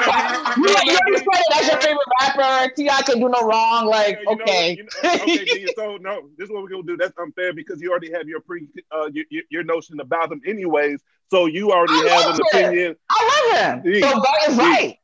you, 0.57 0.69
you 0.85 0.97
already 0.97 1.19
said 1.19 1.43
that's 1.51 1.69
your 1.69 1.81
favorite 1.81 2.01
rapper. 2.21 2.73
Ti 2.75 2.89
can 3.05 3.21
do 3.21 3.29
no 3.29 3.47
wrong. 3.47 3.87
Like, 3.87 4.19
Yeah, 4.25 4.31
you 4.31 4.37
know, 4.37 4.45
okay, 4.45 4.77
you 4.77 4.85
know, 4.85 5.23
okay, 5.23 5.45
D, 5.45 5.69
so 5.77 5.97
no, 5.99 6.29
this 6.37 6.47
is 6.47 6.53
what 6.53 6.63
we're 6.63 6.71
gonna 6.71 6.83
do. 6.85 6.97
That's 6.97 7.17
unfair 7.19 7.53
because 7.53 7.81
you 7.81 7.91
already 7.91 8.13
have 8.13 8.29
your 8.29 8.41
pre, 8.41 8.69
uh, 8.91 9.11
your, 9.13 9.25
your, 9.51 9.65
notion 9.65 10.01
about 10.01 10.31
them, 10.31 10.41
anyways. 10.47 11.01
So 11.31 11.47
you 11.47 11.71
already 11.73 11.95
I 11.95 12.15
have 12.15 12.27
an 12.27 12.35
him. 12.35 12.41
opinion. 12.41 12.97
I 13.11 13.53
love 13.55 13.85
him. 13.85 13.93
D, 13.93 14.01
So 14.01 14.09
that 14.09 14.49
is 14.49 14.57
D. 14.57 14.63
right. 14.63 14.99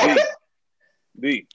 D, 0.00 0.18
D, 1.20 1.46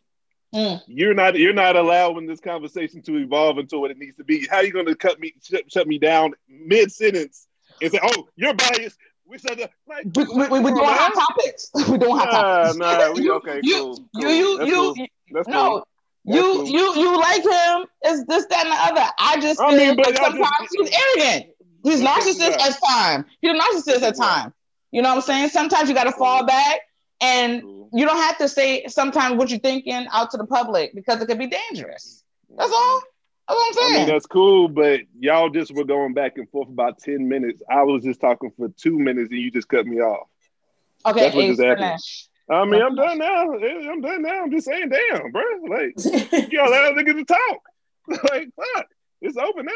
Mm. 0.54 0.82
you're 0.88 1.14
not 1.14 1.36
you're 1.38 1.54
not 1.54 1.76
allowing 1.76 2.28
this 2.28 2.40
conversation 2.40 3.02
to 3.02 3.18
evolve 3.18 3.58
into 3.58 3.78
what 3.78 3.92
it 3.92 3.98
needs 3.98 4.16
to 4.16 4.24
be. 4.24 4.48
How 4.48 4.58
are 4.58 4.64
you 4.64 4.72
gonna 4.72 4.96
cut 4.96 5.20
me 5.20 5.34
shut, 5.44 5.70
shut 5.70 5.86
me 5.86 5.98
down 6.00 6.34
mid 6.48 6.94
sentence 6.94 7.48
and 7.82 7.92
say, 7.92 8.00
"Oh, 8.04 8.28
you're 8.36 8.54
biased"? 8.54 8.98
We 9.28 9.38
said 9.40 9.58
that. 9.58 9.72
Like, 9.88 10.06
We, 10.16 10.24
we, 10.26 10.48
we, 10.50 10.60
we're 10.60 10.70
come 10.70 10.76
doing 10.76 10.86
hot 10.88 11.14
topics. 11.16 11.70
Doing 11.74 12.00
hot 12.16 12.30
Nah, 12.32 12.64
topics. 12.74 12.78
nah, 12.78 13.12
we 13.14 13.24
You- 13.24 13.34
okay, 13.36 13.60
you, 13.64 13.76
cool, 13.76 14.10
You, 14.14 14.22
cool. 14.22 14.30
you, 14.36 14.58
That's 14.58 14.70
you, 14.70 14.76
cool. 14.76 14.98
you, 14.98 15.08
That's 15.32 15.48
no, 15.48 15.70
cool. 15.70 15.88
you, 16.36 16.42
cool. 16.42 16.68
you, 16.68 16.96
you 16.96 17.20
like 17.20 17.42
him. 17.44 17.86
It's 18.04 18.24
this, 18.26 18.46
that, 18.52 18.66
and 18.66 18.72
the 18.72 19.00
other. 19.02 19.12
I 19.18 19.40
just 19.42 19.60
I 19.60 19.76
mean, 19.76 19.96
but 19.96 20.06
like 20.08 20.18
sometimes 20.18 20.46
just- 20.60 20.94
he's 20.94 21.00
arrogant. 21.18 21.52
He's 21.84 21.96
is 21.96 22.02
narcissist 22.02 22.60
at 22.60 22.80
time. 22.88 23.26
He's 23.42 23.52
a 23.52 23.60
narcissist 23.60 24.02
at 24.04 24.16
time. 24.16 24.54
You 24.92 25.02
know 25.02 25.10
what 25.10 25.16
I'm 25.18 25.22
saying? 25.22 25.50
Sometimes 25.50 25.88
you 25.90 25.94
got 25.96 26.06
to 26.06 26.12
fall 26.14 26.46
back, 26.46 26.80
and 27.22 27.62
you 27.94 28.06
don't 28.06 28.18
have 28.18 28.38
to 28.40 28.48
say 28.50 28.86
sometimes 28.88 29.38
what 29.38 29.50
you're 29.50 29.60
thinking 29.60 30.08
out 30.12 30.32
to 30.32 30.38
the 30.38 30.46
public 30.48 30.94
because 30.96 31.22
it 31.22 31.28
could 31.28 31.38
be 31.40 31.48
dangerous. 31.48 32.24
That's 32.58 32.72
all. 32.72 33.02
That's 33.48 33.60
what 33.60 33.78
I'm 33.78 33.78
I 33.78 33.88
saying. 33.94 34.06
mean, 34.06 34.14
that's 34.14 34.26
cool, 34.26 34.68
but 34.68 35.02
y'all 35.20 35.50
just 35.50 35.74
were 35.74 35.84
going 35.84 36.14
back 36.14 36.38
and 36.38 36.50
forth 36.50 36.68
about 36.70 37.00
10 37.00 37.28
minutes. 37.28 37.62
I 37.70 37.84
was 37.84 38.04
just 38.04 38.20
talking 38.20 38.52
for 38.58 38.70
two 38.70 38.98
minutes 38.98 39.32
and 39.32 39.40
you 39.40 39.52
just 39.52 39.68
cut 39.70 39.86
me 39.86 40.02
off. 40.02 40.28
okay, 41.06 41.20
that's 41.22 41.36
what 41.36 41.46
just 41.46 41.62
happened. 41.62 42.00
I 42.50 42.66
mean, 42.66 42.82
I'm 42.82 42.96
done 42.96 43.18
now. 43.18 43.54
I'm 43.54 44.02
done 44.02 44.22
now. 44.22 44.44
I'm 44.44 44.52
just 44.52 44.66
saying, 44.68 44.90
damn, 44.90 45.32
bro. 45.32 45.44
Like, 45.68 45.94
y'all 46.52 46.70
let 46.70 46.92
other 46.92 47.04
niggas 47.04 47.28
talk. 47.28 47.62
like, 48.32 48.50
fuck. 48.56 48.88
It's 49.22 49.38
over 49.38 49.64
now. 49.64 49.72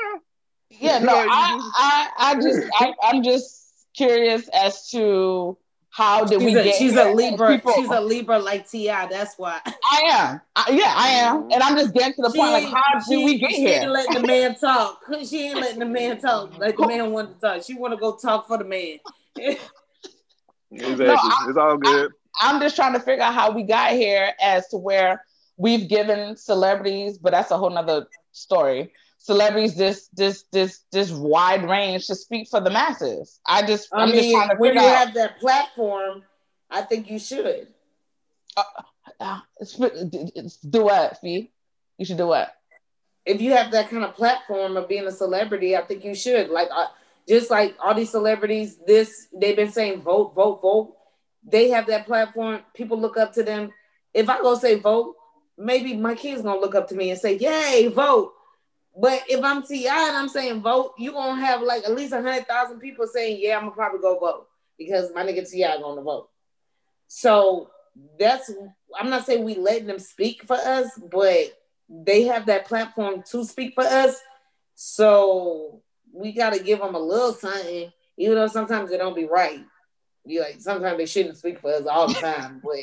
Yeah, 0.70 1.00
no, 1.04 1.14
Like, 1.14 1.28
I, 1.32 1.58
just- 1.58 1.76
I, 1.78 2.10
I 2.18 2.36
just, 2.36 2.70
I, 2.76 2.94
I'm 3.04 3.24
just 3.24 3.74
curious 3.96 4.48
as 4.50 4.90
to 4.92 5.58
how 5.92 6.24
did 6.24 6.40
we 6.40 6.48
She's 6.50 6.56
a, 6.58 6.64
get 6.64 6.76
she's 6.76 6.92
here 6.94 7.08
a 7.08 7.14
Libra. 7.14 7.56
people. 7.56 7.74
She's 7.74 7.90
a 7.90 8.00
Libra 8.00 8.40
like 8.40 8.70
Ti. 8.70 8.86
That's 8.88 9.36
why. 9.38 9.60
I 9.66 10.02
am. 10.14 10.42
I, 10.56 10.72
yeah, 10.72 10.94
I 10.96 11.08
am, 11.10 11.38
mm-hmm. 11.44 11.52
and 11.52 11.64
I'm 11.64 11.76
just 11.76 11.94
getting 11.94 12.14
to 12.14 12.22
the 12.22 12.32
She 12.32 12.38
point 12.38 12.52
like, 12.52 12.66
how 12.66 13.00
she, 13.08 13.16
did 13.16 13.26
we 13.26 13.38
get 13.40 13.52
she 13.52 13.66
ain't 13.66 13.82
here? 13.82 13.90
letting 13.90 14.22
the 14.22 14.28
man 14.28 14.56
talk. 14.56 15.02
She 15.28 15.48
ain't 15.48 15.60
letting 15.60 15.80
the 15.80 15.86
man 15.86 16.20
talk. 16.20 16.58
Like 16.58 16.78
the 16.78 16.88
man 16.88 17.12
wanted 17.12 17.36
to 17.36 17.40
talk. 17.40 17.64
She 17.64 17.74
want 17.74 17.94
to 17.94 17.98
go 17.98 18.16
talk 18.16 18.48
for 18.48 18.58
the 18.58 18.64
man. 18.66 18.98
Exactly. 20.72 21.08
I- 21.08 21.46
it's 21.50 21.58
all 21.58 21.78
good. 21.78 22.12
I'm 22.42 22.62
just 22.62 22.76
trying 22.76 22.94
to 22.94 23.00
figure 23.00 23.24
out 23.24 23.34
how 23.34 23.52
we 23.52 23.64
got 23.64 23.92
here 23.92 24.32
as 24.40 24.68
to 24.70 24.78
where 24.78 25.26
we've 25.58 25.90
given 25.90 26.38
celebrities, 26.38 27.18
but 27.18 27.32
that's 27.32 27.52
a 27.52 27.58
whole 27.58 27.72
nother 27.72 28.08
story. 28.32 28.94
Celebrities 29.22 29.76
this 29.76 30.08
this 30.14 30.44
this 30.52 30.80
this 30.92 31.12
wide 31.12 31.70
range 31.70 32.08
to 32.08 32.16
speak 32.16 32.48
for 32.50 32.62
the 32.62 32.70
masses. 32.70 33.40
I 33.46 33.62
just 33.66 33.90
I 33.94 34.04
I'm 34.04 34.10
just 34.10 34.22
mean, 34.22 34.36
trying 34.36 34.50
to 34.50 34.56
when 34.56 34.74
you 34.74 34.80
out 34.80 34.96
have 35.08 35.14
that 35.16 35.40
platform, 35.40 36.24
I 36.70 36.82
think 36.84 37.10
you 37.10 37.20
should. 37.20 37.68
uh, 39.20 39.40
d- 40.10 40.32
d- 40.34 40.50
do 40.70 40.84
what, 40.86 41.18
Fee? 41.20 41.52
You 41.98 42.06
should 42.06 42.18
do 42.18 42.28
what? 42.28 42.56
If 43.26 43.42
you 43.42 43.52
have 43.52 43.72
that 43.72 43.90
kind 43.90 44.06
of 44.06 44.16
platform 44.16 44.78
of 44.78 44.88
being 44.88 45.06
a 45.06 45.12
celebrity, 45.12 45.76
I 45.76 45.82
think 45.82 46.06
you 46.06 46.16
should. 46.16 46.50
Like, 46.50 46.70
uh, 46.74 46.88
just 47.28 47.52
like 47.52 47.76
all 47.84 47.94
these 47.94 48.10
celebrities, 48.10 48.78
this 48.88 49.28
they've 49.34 49.56
been 49.56 49.72
saying 49.72 50.02
vote, 50.02 50.34
vote, 50.34 50.62
vote. 50.62 50.96
They 51.44 51.70
have 51.70 51.88
that 51.88 52.06
platform. 52.06 52.62
People 52.74 53.00
look 53.00 53.18
up 53.18 53.34
to 53.34 53.44
them. 53.44 53.72
If 54.14 54.30
I 54.30 54.42
go 54.42 54.56
say 54.58 54.80
vote, 54.80 55.16
maybe 55.58 55.96
my 55.98 56.16
kids 56.16 56.42
gonna 56.42 56.60
look 56.60 56.74
up 56.74 56.88
to 56.88 56.96
me 56.96 57.12
and 57.12 57.20
say, 57.20 57.36
"Yay, 57.38 57.90
vote!" 57.90 58.34
But 58.98 59.24
if 59.30 59.44
I'm 59.44 59.64
Ti 59.64 59.88
and 59.88 60.18
I'm 60.18 60.30
saying 60.30 60.62
vote, 60.62 60.94
you 60.98 61.12
gonna 61.12 61.40
have 61.46 61.62
like 61.62 61.84
at 61.84 61.96
least 61.96 62.14
a 62.14 62.22
hundred 62.22 62.48
thousand 62.48 62.80
people 62.80 63.08
saying, 63.08 63.40
"Yeah, 63.40 63.58
I'm 63.58 63.64
gonna 63.64 63.72
probably 63.72 64.00
go 64.00 64.20
vote 64.20 64.48
because 64.78 65.14
my 65.14 65.24
nigga 65.24 65.50
Ti 65.50 65.82
gonna 65.82 66.02
vote." 66.02 66.30
So 67.08 67.72
that's 68.20 68.52
I'm 68.98 69.10
not 69.10 69.26
saying 69.26 69.44
we 69.44 69.56
letting 69.56 69.88
them 69.88 70.00
speak 70.00 70.44
for 70.46 70.56
us, 70.56 70.90
but 71.12 71.58
they 71.90 72.24
have 72.24 72.46
that 72.48 72.66
platform 72.66 73.24
to 73.32 73.44
speak 73.46 73.74
for 73.76 73.84
us. 73.84 74.20
So 74.76 75.82
we 76.14 76.32
gotta 76.32 76.62
give 76.62 76.80
them 76.80 76.96
a 76.96 77.00
little 77.00 77.34
something, 77.34 77.92
even 78.18 78.36
though 78.36 78.48
sometimes 78.48 78.90
they 78.90 78.98
don't 78.98 79.16
be 79.16 79.26
right. 79.26 79.64
You 80.26 80.42
like 80.42 80.60
sometimes 80.60 80.98
they 80.98 81.06
shouldn't 81.06 81.38
speak 81.38 81.60
for 81.60 81.74
us 81.74 81.86
all 81.86 82.08
the 82.08 82.14
time, 82.20 82.62
but 82.64 82.78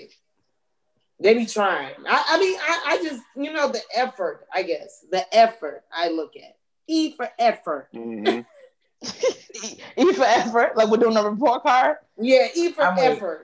they 1.20 1.34
be 1.34 1.46
trying. 1.46 1.94
I, 2.06 2.24
I 2.30 2.38
mean, 2.40 2.56
I, 2.60 2.80
I 2.86 3.02
just 3.02 3.22
you 3.36 3.52
know 3.52 3.68
the 3.68 3.80
effort. 3.96 4.46
I 4.52 4.62
guess 4.62 5.04
the 5.10 5.24
effort 5.34 5.84
I 5.92 6.08
look 6.10 6.32
at. 6.36 6.56
E 6.86 7.12
for 7.16 7.28
effort. 7.38 7.88
Mhm. 7.94 8.44
E 9.96 10.12
for 10.12 10.24
effort, 10.24 10.76
like 10.76 10.88
we're 10.88 10.96
doing 10.98 11.16
a 11.16 11.22
report 11.22 11.62
card. 11.62 11.96
Yeah, 12.18 12.48
E 12.54 12.72
for 12.72 12.82
I'm 12.82 12.96
with- 12.96 13.04
effort. 13.04 13.42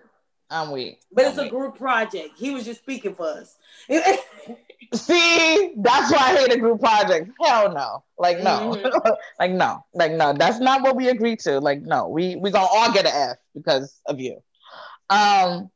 I'm 0.51 0.71
weak. 0.71 1.01
But 1.11 1.25
it's 1.25 1.35
I'm 1.39 1.41
a 1.41 1.43
weak. 1.45 1.51
group 1.53 1.79
project. 1.79 2.31
He 2.37 2.51
was 2.51 2.65
just 2.67 2.81
speaking 2.83 3.15
for 3.15 3.27
us. 3.27 3.57
See, 4.95 5.73
that's 5.79 6.13
why 6.13 6.19
I 6.19 6.37
hate 6.37 6.53
a 6.53 6.59
group 6.59 6.81
project. 6.81 7.31
Hell 7.43 7.73
no. 7.73 8.05
Like 8.19 8.39
no. 8.43 8.75
Mhm. 8.77 9.17
like 9.39 9.53
no. 9.53 9.85
Like 9.95 10.13
no. 10.13 10.35
That's 10.35 10.59
not 10.61 10.83
what 10.83 10.97
we 10.97 11.09
agreed 11.09 11.39
to. 11.41 11.59
Like 11.61 11.81
no. 11.83 12.09
We 12.09 12.37
we 12.37 12.51
gonna 12.51 12.67
all 12.71 12.93
get 12.93 13.07
an 13.07 13.13
F 13.31 13.37
because 13.55 13.99
of 14.07 14.21
you. 14.21 14.43
Um, 15.09 15.71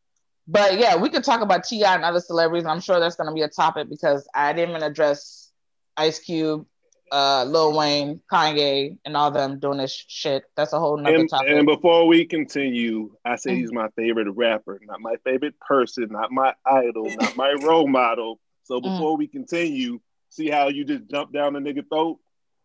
but 0.48 0.78
yeah, 0.78 0.96
we 0.96 1.08
could 1.10 1.24
talk 1.24 1.40
about 1.40 1.64
Ti 1.64 1.84
and 1.84 2.04
other 2.04 2.20
celebrities. 2.20 2.66
I'm 2.66 2.80
sure 2.80 3.00
that's 3.00 3.16
gonna 3.16 3.32
be 3.34 3.42
a 3.42 3.48
topic 3.48 3.88
because 3.88 4.28
I 4.34 4.52
didn't 4.52 4.70
even 4.70 4.82
address 4.82 5.50
Ice 5.96 6.18
Cube, 6.18 6.66
uh, 7.10 7.44
Lil 7.44 7.76
Wayne, 7.76 8.20
Kanye, 8.32 8.98
and 9.04 9.16
all 9.16 9.30
them 9.30 9.58
doing 9.58 9.78
this 9.78 10.04
shit. 10.08 10.44
That's 10.56 10.72
a 10.72 10.78
whole 10.78 10.96
nother 10.96 11.18
And, 11.18 11.28
topic. 11.30 11.48
and 11.50 11.66
before 11.66 12.06
we 12.06 12.24
continue, 12.24 13.16
I 13.24 13.36
say 13.36 13.52
Mm. 13.52 13.58
he's 13.60 13.72
my 13.72 13.88
favorite 13.96 14.30
rapper, 14.32 14.80
not 14.84 15.00
my 15.00 15.16
favorite 15.24 15.58
person, 15.60 16.08
not 16.10 16.30
my 16.30 16.54
idol, 16.64 17.14
not 17.16 17.34
my 17.36 17.52
role 17.60 17.88
model. 17.88 18.38
So 18.64 18.80
Mm. 18.80 18.82
before 18.92 19.16
we 19.16 19.26
continue, 19.28 20.00
see 20.28 20.48
how 20.50 20.68
you 20.68 20.84
just 20.84 21.08
jump 21.10 21.32
down 21.32 21.54
the 21.54 21.60
nigga 21.60 21.88
throat. 21.88 22.18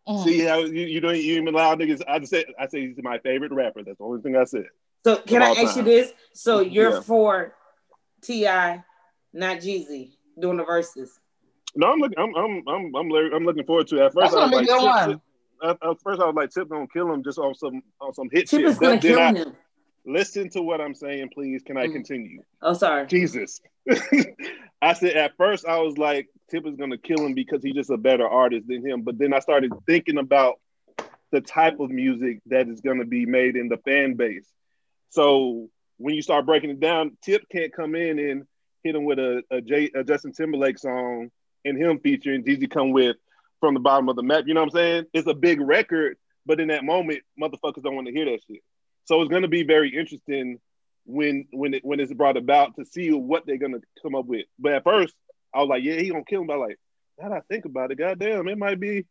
Mhm. 0.08 0.24
See 0.24 0.40
how 0.40 0.58
you, 0.58 0.82
you 0.86 1.00
don't 1.00 1.16
you 1.16 1.34
even 1.40 1.48
allow 1.48 1.74
niggas. 1.76 2.02
I 2.08 2.18
just 2.18 2.30
say 2.30 2.44
I 2.58 2.66
say 2.66 2.88
he's 2.88 2.96
my 3.02 3.18
favorite 3.20 3.52
rapper. 3.52 3.82
That's 3.84 3.98
the 3.98 4.04
only 4.04 4.20
thing 4.20 4.36
I 4.36 4.44
said. 4.44 4.66
So 5.04 5.16
can 5.18 5.42
I 5.42 5.50
all 5.50 5.58
ask 5.58 5.76
you 5.76 5.82
this? 5.84 6.12
So 6.34 6.60
you're 6.76 6.90
Yeah. 6.90 7.00
for 7.02 7.54
Ti, 8.22 8.44
not 8.44 9.58
Jeezy, 9.58 10.12
doing 10.38 10.56
the 10.56 10.64
verses. 10.64 11.18
No, 11.74 11.92
I'm 11.92 11.98
looking. 12.00 12.18
I'm 12.18 12.34
I'm 12.36 12.62
I'm 12.68 12.94
I'm, 12.96 13.12
I'm 13.34 13.44
looking 13.44 13.64
forward 13.64 13.88
to 13.88 13.96
it. 13.96 14.06
At 14.06 14.12
first, 14.14 14.32
That's 14.32 14.34
I 14.34 14.46
was 14.46 14.50
gonna 14.50 14.56
like, 14.56 14.66
be 14.66 14.66
good 14.66 14.78
Tip- 14.78 14.84
one. 14.84 15.08
Tip- 15.10 15.20
at, 15.64 15.90
at 15.90 16.00
first, 16.02 16.20
I 16.20 16.26
was 16.26 16.34
like, 16.34 16.50
Tip 16.50 16.68
gonna 16.68 16.86
kill 16.92 17.12
him 17.12 17.22
just 17.22 17.38
on 17.38 17.54
some 17.54 17.82
on 18.00 18.12
some 18.14 18.28
hit 18.30 18.48
Tip 18.48 18.60
shit. 18.60 18.68
is 18.68 18.78
gonna 18.78 19.00
Then- 19.00 19.00
then 19.00 19.34
kill 19.34 19.42
I- 19.44 19.48
him. 19.48 19.56
Listen 20.04 20.50
to 20.50 20.62
what 20.62 20.80
I'm 20.80 20.94
saying, 20.96 21.30
please. 21.32 21.62
Can 21.62 21.76
I 21.76 21.86
Mm. 21.86 21.92
continue? 21.92 22.42
Oh, 22.60 22.72
sorry. 22.74 23.06
Jesus, 23.06 23.60
I 24.82 24.94
said 24.94 25.12
at 25.16 25.36
first 25.36 25.64
I 25.64 25.78
was 25.78 25.96
like 25.96 26.28
Tip 26.50 26.66
is 26.66 26.74
gonna 26.76 26.98
kill 26.98 27.24
him 27.24 27.34
because 27.34 27.62
he's 27.62 27.74
just 27.74 27.90
a 27.90 27.96
better 27.96 28.28
artist 28.28 28.66
than 28.66 28.84
him. 28.84 29.02
But 29.02 29.16
then 29.18 29.32
I 29.32 29.38
started 29.38 29.72
thinking 29.86 30.18
about 30.18 30.58
the 31.30 31.40
type 31.40 31.78
of 31.80 31.90
music 31.90 32.40
that 32.46 32.68
is 32.68 32.80
gonna 32.80 33.04
be 33.04 33.24
made 33.26 33.54
in 33.56 33.68
the 33.68 33.76
fan 33.78 34.14
base. 34.14 34.46
So 35.10 35.68
when 36.02 36.14
you 36.14 36.22
start 36.22 36.46
breaking 36.46 36.70
it 36.70 36.80
down, 36.80 37.16
Tip 37.22 37.48
can't 37.50 37.72
come 37.72 37.94
in 37.94 38.18
and 38.18 38.44
hit 38.82 38.96
him 38.96 39.04
with 39.04 39.18
a, 39.18 39.42
a, 39.50 39.60
J, 39.60 39.90
a 39.94 40.02
Justin 40.02 40.32
Timberlake 40.32 40.78
song 40.78 41.30
and 41.64 41.78
him 41.78 42.00
featuring 42.00 42.42
Jeezy 42.42 42.68
come 42.68 42.90
with 42.90 43.16
from 43.60 43.74
the 43.74 43.80
bottom 43.80 44.08
of 44.08 44.16
the 44.16 44.22
map. 44.22 44.44
You 44.46 44.54
know 44.54 44.60
what 44.60 44.74
I'm 44.74 44.76
saying? 44.76 45.04
It's 45.14 45.28
a 45.28 45.34
big 45.34 45.60
record, 45.60 46.16
but 46.44 46.60
in 46.60 46.68
that 46.68 46.84
moment, 46.84 47.20
motherfuckers 47.40 47.82
don't 47.82 47.94
want 47.94 48.08
to 48.08 48.12
hear 48.12 48.24
that 48.24 48.40
shit. 48.48 48.62
So 49.04 49.22
it's 49.22 49.30
gonna 49.30 49.48
be 49.48 49.62
very 49.62 49.96
interesting 49.96 50.58
when 51.04 51.46
when 51.52 51.74
it 51.74 51.84
when 51.84 52.00
it's 52.00 52.12
brought 52.12 52.36
about 52.36 52.76
to 52.76 52.84
see 52.84 53.10
what 53.12 53.46
they're 53.46 53.58
gonna 53.58 53.80
come 54.02 54.14
up 54.14 54.26
with. 54.26 54.46
But 54.58 54.72
at 54.72 54.84
first, 54.84 55.14
I 55.54 55.60
was 55.60 55.68
like, 55.68 55.84
yeah, 55.84 55.94
he 55.94 56.10
gonna 56.10 56.24
kill 56.24 56.42
him. 56.42 56.46
But 56.48 56.58
like, 56.58 56.78
now 57.20 57.32
I 57.32 57.40
think 57.48 57.64
about 57.64 57.90
it, 57.92 57.98
goddamn, 57.98 58.48
it 58.48 58.58
might 58.58 58.80
be 58.80 59.06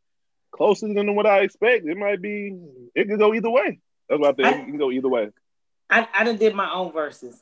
closer 0.52 0.94
than 0.94 1.16
what 1.16 1.26
I 1.26 1.40
expect. 1.40 1.86
It 1.86 1.98
might 1.98 2.22
be. 2.22 2.56
It 2.96 3.10
could 3.10 3.20
go 3.20 3.34
either 3.34 3.50
way. 3.50 3.80
That's 4.10 4.20
what 4.20 4.30
I 4.30 4.34
think. 4.34 4.48
I, 4.48 4.60
it 4.62 4.66
can 4.66 4.78
go 4.78 4.92
either 4.92 5.10
way. 5.10 5.30
I 5.92 6.08
I 6.16 6.24
done 6.24 6.38
did 6.38 6.56
my 6.56 6.72
own 6.72 6.92
verses. 6.92 7.42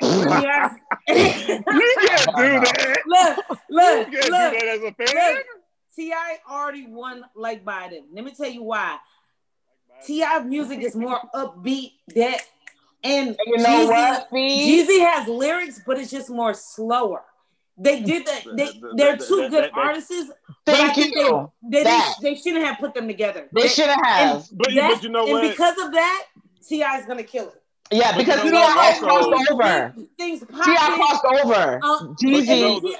yes. 0.00 0.74
you 1.08 1.14
can't 1.14 2.36
do 2.36 2.60
that. 2.60 2.96
Look, 3.06 3.58
look, 3.70 4.10
you 4.12 4.18
can't 4.20 4.30
look, 4.30 4.52
do 4.52 4.58
that 4.58 4.64
as 4.64 4.80
a 4.82 4.92
fan. 4.92 5.34
look. 5.34 5.46
T.I. 5.94 6.38
already 6.50 6.86
won 6.86 7.24
like 7.34 7.64
Biden. 7.64 8.04
Let 8.12 8.24
me 8.24 8.32
tell 8.32 8.48
you 8.48 8.62
why. 8.62 8.96
T.I. 10.06 10.38
music 10.40 10.80
is 10.80 10.96
more 10.96 11.20
upbeat 11.34 11.92
that 12.14 12.40
and 13.04 13.36
You 13.46 13.58
know 13.58 13.68
Jeezy, 13.68 13.88
what, 13.88 14.30
Jeezy 14.32 15.00
has 15.06 15.28
lyrics, 15.28 15.80
but 15.86 15.98
it's 15.98 16.10
just 16.10 16.30
more 16.30 16.54
slower. 16.54 17.22
They 17.76 18.00
did 18.00 18.26
that. 18.26 18.44
They 18.56 18.70
they're 18.96 19.16
two 19.16 19.48
good 19.48 19.52
that- 19.52 19.72
that- 19.74 19.78
artists. 19.78 20.30
Thank 20.64 20.96
you. 20.96 21.50
They, 21.64 21.78
they, 21.78 21.82
That. 21.82 22.14
they 22.22 22.34
shouldn't 22.36 22.64
have 22.64 22.78
put 22.78 22.94
them 22.94 23.08
together. 23.08 23.48
They 23.52 23.66
shouldn't 23.66 24.04
have. 24.06 24.46
But, 24.52 24.68
That- 24.74 24.94
but 24.94 25.02
you 25.02 25.08
know 25.08 25.24
and 25.24 25.32
what? 25.32 25.50
because 25.50 25.76
of 25.84 25.90
that, 25.92 26.24
T.I. 26.68 26.98
is 27.00 27.06
gonna 27.06 27.22
kill 27.22 27.48
it. 27.48 27.62
Yeah, 27.90 28.16
because 28.16 28.38
you 28.38 28.46
you 28.46 28.52
know 28.52 28.60
know 28.60 28.74
what? 28.74 29.02
what 29.02 29.28
crossed 29.28 29.50
over. 29.50 29.92
Things, 29.94 30.08
things 30.18 30.40
T.I. 30.40 31.20
crossed 31.20 31.44
over. 31.44 31.80
Jeezy. 32.14 32.56
you 32.56 32.60
know, 32.62 32.80
the- 32.80 32.96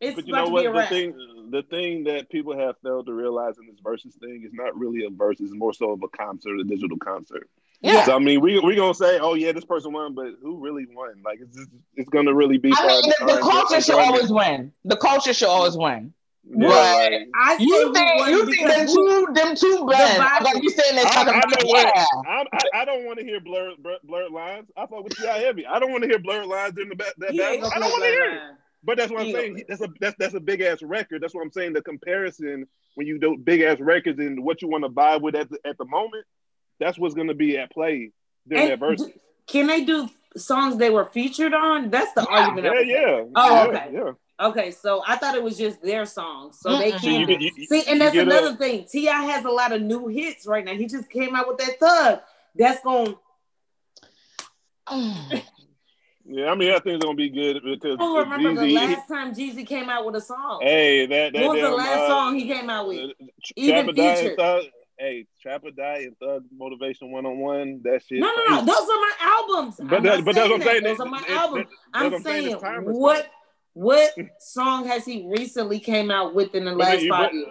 it's 0.00 0.14
but 0.14 0.26
you 0.28 0.32
know 0.32 0.48
what? 0.48 0.62
The 0.72 0.86
thing, 0.86 1.48
the 1.50 1.62
thing 1.62 2.04
that 2.04 2.30
people 2.30 2.56
have 2.56 2.76
failed 2.84 3.06
to 3.06 3.12
realize 3.12 3.58
in 3.58 3.66
this 3.66 3.80
versus 3.82 4.14
thing 4.14 4.44
is 4.46 4.52
not 4.52 4.78
really 4.78 5.04
a 5.04 5.10
verse; 5.10 5.40
it's 5.40 5.52
more 5.52 5.72
so 5.72 5.90
of 5.90 6.02
a 6.04 6.08
concert, 6.08 6.60
a 6.60 6.64
digital 6.64 6.96
concert. 6.98 7.48
Yeah. 7.80 8.04
So 8.04 8.14
I 8.14 8.20
mean, 8.20 8.40
we 8.40 8.60
we 8.60 8.76
gonna 8.76 8.94
say, 8.94 9.18
oh 9.18 9.34
yeah, 9.34 9.50
this 9.50 9.64
person 9.64 9.92
won, 9.92 10.14
but 10.14 10.34
who 10.40 10.58
really 10.58 10.86
won? 10.92 11.22
Like 11.24 11.40
it's 11.40 11.56
just, 11.56 11.68
it's 11.96 12.08
gonna 12.08 12.32
really 12.32 12.58
be. 12.58 12.72
I 12.76 12.86
mean, 12.86 13.12
the, 13.18 13.34
the 13.34 13.40
culture 13.40 13.80
should 13.80 13.96
always 13.96 14.30
win. 14.30 14.72
The 14.84 14.96
culture 14.96 15.34
should 15.34 15.48
always 15.48 15.76
win. 15.76 16.14
Yeah, 16.50 16.68
But 16.68 17.12
like, 17.12 17.28
I 17.34 17.58
say 17.58 17.64
You 17.64 17.92
think 17.94 18.20
won 18.20 18.30
you 18.30 18.44
think 18.46 18.58
because 18.58 18.76
them 18.76 18.86
two 18.86 19.26
them 19.34 19.54
two 19.56 19.86
bands 19.86 20.24
vibe- 20.24 20.40
are 20.40 20.44
gonna 20.54 20.70
saying 20.70 20.96
this 20.96 21.04
I, 21.06 21.10
talking 21.14 21.34
I 21.34 21.38
about 21.38 21.50
know 21.50 21.66
what. 21.68 21.92
yeah. 21.94 22.04
I'm, 22.26 22.46
I, 22.52 22.80
I 22.80 22.84
don't 22.84 23.04
want 23.04 23.18
to 23.18 23.24
hear 23.24 23.40
blurred 23.40 23.74
blur- 23.82 23.98
blurred 24.04 24.32
lines. 24.32 24.70
I 24.76 24.86
fuck 24.86 25.04
with 25.04 25.16
Ti 25.16 25.26
heavy. 25.26 25.66
I 25.66 25.78
don't 25.78 25.90
want 25.92 26.04
to 26.04 26.08
hear 26.08 26.18
blurred 26.18 26.46
lines 26.46 26.78
in 26.78 26.88
the 26.88 26.94
back. 26.96 27.12
That 27.18 27.32
he 27.32 27.38
battle. 27.38 27.70
I 27.74 27.78
don't 27.78 27.90
want 27.90 28.02
to 28.04 28.08
hear 28.10 28.30
it. 28.34 28.42
But 28.84 28.96
that's 28.96 29.10
what 29.10 29.20
I'm 29.20 29.26
He 29.26 29.32
saying. 29.32 29.62
That's 29.68 29.80
a 29.82 29.88
that's 30.00 30.16
that's 30.18 30.34
a 30.34 30.40
big 30.40 30.60
ass 30.62 30.82
record. 30.82 31.22
That's 31.22 31.34
what 31.34 31.42
I'm 31.42 31.52
saying. 31.52 31.74
The 31.74 31.82
comparison 31.82 32.66
when 32.94 33.06
you 33.06 33.18
do 33.18 33.36
big 33.36 33.60
ass 33.60 33.78
records 33.80 34.18
and 34.18 34.42
what 34.42 34.62
you 34.62 34.68
want 34.68 34.84
to 34.84 34.88
buy 34.88 35.16
with 35.16 35.34
at 35.34 35.50
the, 35.50 35.58
at 35.66 35.76
the 35.78 35.84
moment, 35.84 36.24
that's 36.80 36.98
what's 36.98 37.14
going 37.14 37.28
to 37.28 37.34
be 37.34 37.58
at 37.58 37.70
play 37.70 38.12
during 38.48 38.62
And 38.64 38.72
that 38.72 38.78
verse. 38.80 39.02
d- 39.04 39.12
Can 39.46 39.66
they 39.66 39.84
do 39.84 40.08
songs 40.36 40.76
they 40.78 40.90
were 40.90 41.04
featured 41.04 41.52
on? 41.54 41.90
That's 41.90 42.12
the 42.14 42.22
Yeah, 42.22 42.36
argument. 42.36 42.74
Yeah, 42.86 42.96
yeah. 43.00 43.24
Oh, 43.36 43.54
yeah, 43.54 43.62
okay. 43.64 43.90
Yeah. 43.92 44.12
Okay, 44.40 44.70
so 44.70 45.02
I 45.06 45.16
thought 45.16 45.34
it 45.34 45.42
was 45.42 45.58
just 45.58 45.82
their 45.82 46.06
songs, 46.06 46.60
so 46.60 46.78
they 46.78 46.92
Mm-mm. 46.92 47.00
So 47.00 47.08
you 47.10 47.26
can 47.26 47.38
get 47.40 47.56
you, 47.56 47.64
see. 47.66 47.82
And 47.88 48.00
that's 48.00 48.16
another 48.16 48.54
thing. 48.54 48.86
Ti 48.90 49.06
has 49.06 49.44
a 49.44 49.50
lot 49.50 49.72
of 49.72 49.82
new 49.82 50.06
hits 50.06 50.46
right 50.46 50.64
now. 50.64 50.74
He 50.74 50.86
just 50.86 51.10
came 51.10 51.34
out 51.34 51.48
with 51.48 51.58
that 51.58 51.80
thug. 51.80 52.20
That's 52.54 52.80
going. 52.82 53.16
Yeah, 56.30 56.50
I 56.50 56.54
mean, 56.56 56.68
I 56.68 56.72
think 56.74 56.84
thing's 56.84 57.04
gonna 57.04 57.14
be 57.16 57.30
good 57.30 57.62
because 57.64 57.94
I 57.94 57.96
don't 57.96 58.28
remember 58.30 58.60
the 58.60 58.66
Jeezy- 58.66 58.74
last 58.74 59.08
time 59.08 59.34
Jeezy 59.34 59.66
came 59.66 59.88
out 59.88 60.04
with 60.04 60.14
a 60.16 60.20
song. 60.20 60.60
Hey, 60.62 61.06
that 61.06 61.32
that 61.32 61.42
What 61.46 61.56
was 61.56 61.62
the 61.62 61.70
last 61.74 62.00
uh, 62.00 62.08
song 62.08 62.34
he 62.38 62.46
came 62.46 62.68
out 62.68 62.86
with? 62.86 62.98
uh, 62.98 63.24
Even 63.56 63.94
featured. 63.94 64.36
Thug. 64.36 64.64
Hey, 64.98 65.26
Trap 65.40 65.64
or 65.64 65.70
Die 65.70 65.98
and 66.00 66.18
Thug 66.18 66.44
Motivation 66.54 67.10
One 67.10 67.24
on 67.24 67.38
One. 67.38 67.80
That 67.84 68.02
shit. 68.06 68.18
No, 68.20 68.30
no, 68.30 68.44
no. 68.46 68.60
Those 68.60 68.76
are 68.76 69.00
my 69.00 69.12
albums. 69.20 69.76
But 69.82 70.02
that, 70.02 70.22
but 70.22 70.34
that's 70.34 70.50
what 70.50 70.60
I'm 70.60 70.66
saying. 70.66 70.82
Those 70.82 70.98
It- 70.98 71.00
are 71.00 71.06
my 71.08 71.22
it- 71.22 71.30
albums. 71.30 71.62
it- 71.70 71.78
I'm 71.94 72.12
what 72.12 72.22
saying, 72.22 72.50
it's 72.50 72.62
what. 72.62 73.30
What 73.74 74.10
song 74.40 74.86
has 74.86 75.04
he 75.04 75.26
recently 75.28 75.80
came 75.80 76.10
out 76.10 76.34
with 76.34 76.54
in 76.54 76.64
the 76.64 76.72
But, 76.72 76.78
last 76.78 77.00
then- 77.00 77.08
five 77.10 77.30
but, 77.30 77.34
years? 77.34 77.48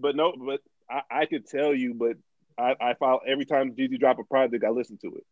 but 0.00 0.16
no, 0.16 0.32
but 0.38 0.60
I, 0.90 1.02
I 1.22 1.26
could 1.26 1.46
tell 1.46 1.74
you, 1.74 1.94
but 1.94 2.16
I, 2.58 2.74
I 2.90 2.94
follow 2.94 3.20
every 3.26 3.44
time 3.44 3.74
Jeezy 3.74 3.98
drop 3.98 4.18
a 4.18 4.24
project, 4.24 4.64
I 4.64 4.70
listen 4.70 4.98
to 4.98 5.08
it. 5.14 5.24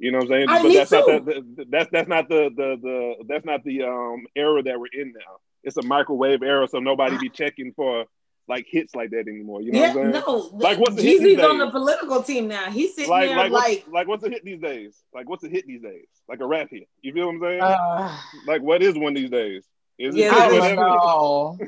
You 0.00 0.12
know 0.12 0.18
what 0.18 0.24
I'm 0.24 0.30
saying? 0.30 0.48
I- 0.48 0.62
but 0.62 0.68
me 0.68 0.74
that's 0.76 0.90
not 0.92 1.06
too. 1.06 1.20
the, 1.20 1.32
the, 1.56 1.64
that's 1.68 1.90
that's 1.90 2.08
not 2.08 2.28
the, 2.28 2.50
the 2.54 2.76
the 2.80 3.24
that's 3.26 3.44
not 3.44 3.64
the 3.64 3.82
um 3.82 4.26
era 4.36 4.62
that 4.62 4.78
we're 4.78 4.86
in 4.92 5.12
now. 5.12 5.38
It's 5.64 5.76
a 5.76 5.82
microwave 5.82 6.42
era, 6.42 6.68
so 6.68 6.78
nobody 6.78 7.18
be 7.18 7.28
checking 7.28 7.72
for 7.72 8.04
like 8.46 8.64
hits 8.70 8.94
like 8.94 9.10
that 9.10 9.26
anymore. 9.28 9.60
You 9.60 9.72
know 9.72 9.80
yeah, 9.80 9.94
what 9.94 10.06
I'm 10.06 10.12
saying? 10.12 10.24
no. 10.26 10.50
Like, 10.54 10.78
what's 10.78 10.94
the 10.94 11.02
hit 11.02 11.20
Jeezy's 11.20 11.24
these 11.36 11.40
on 11.40 11.58
the 11.58 11.70
political 11.70 12.22
team 12.22 12.46
now. 12.48 12.70
He's 12.70 12.94
sitting 12.94 13.10
Like 13.10 13.28
there 13.28 13.36
like 13.36 13.50
like, 13.52 13.70
what's, 13.84 13.88
like 13.88 14.08
what's 14.08 14.24
a 14.24 14.28
hit 14.30 14.44
these 14.44 14.60
days? 14.60 14.94
Like 15.12 15.28
what's 15.28 15.42
a 15.44 15.48
hit 15.48 15.66
these 15.66 15.82
days? 15.82 16.06
Like 16.28 16.40
a 16.40 16.46
rap 16.46 16.68
hit. 16.70 16.88
You 17.02 17.12
feel 17.12 17.26
what 17.26 17.34
I'm 17.34 17.40
saying? 17.40 17.60
Uh, 17.60 18.16
like 18.46 18.62
what 18.62 18.82
is 18.82 18.96
one 18.96 19.14
these 19.14 19.30
days? 19.30 19.64
Is 19.98 20.14
Yeah, 20.14 20.26
it 20.26 20.32
I 20.32 20.50
that 20.50 20.74
don't 20.74 20.76
know. 20.76 21.58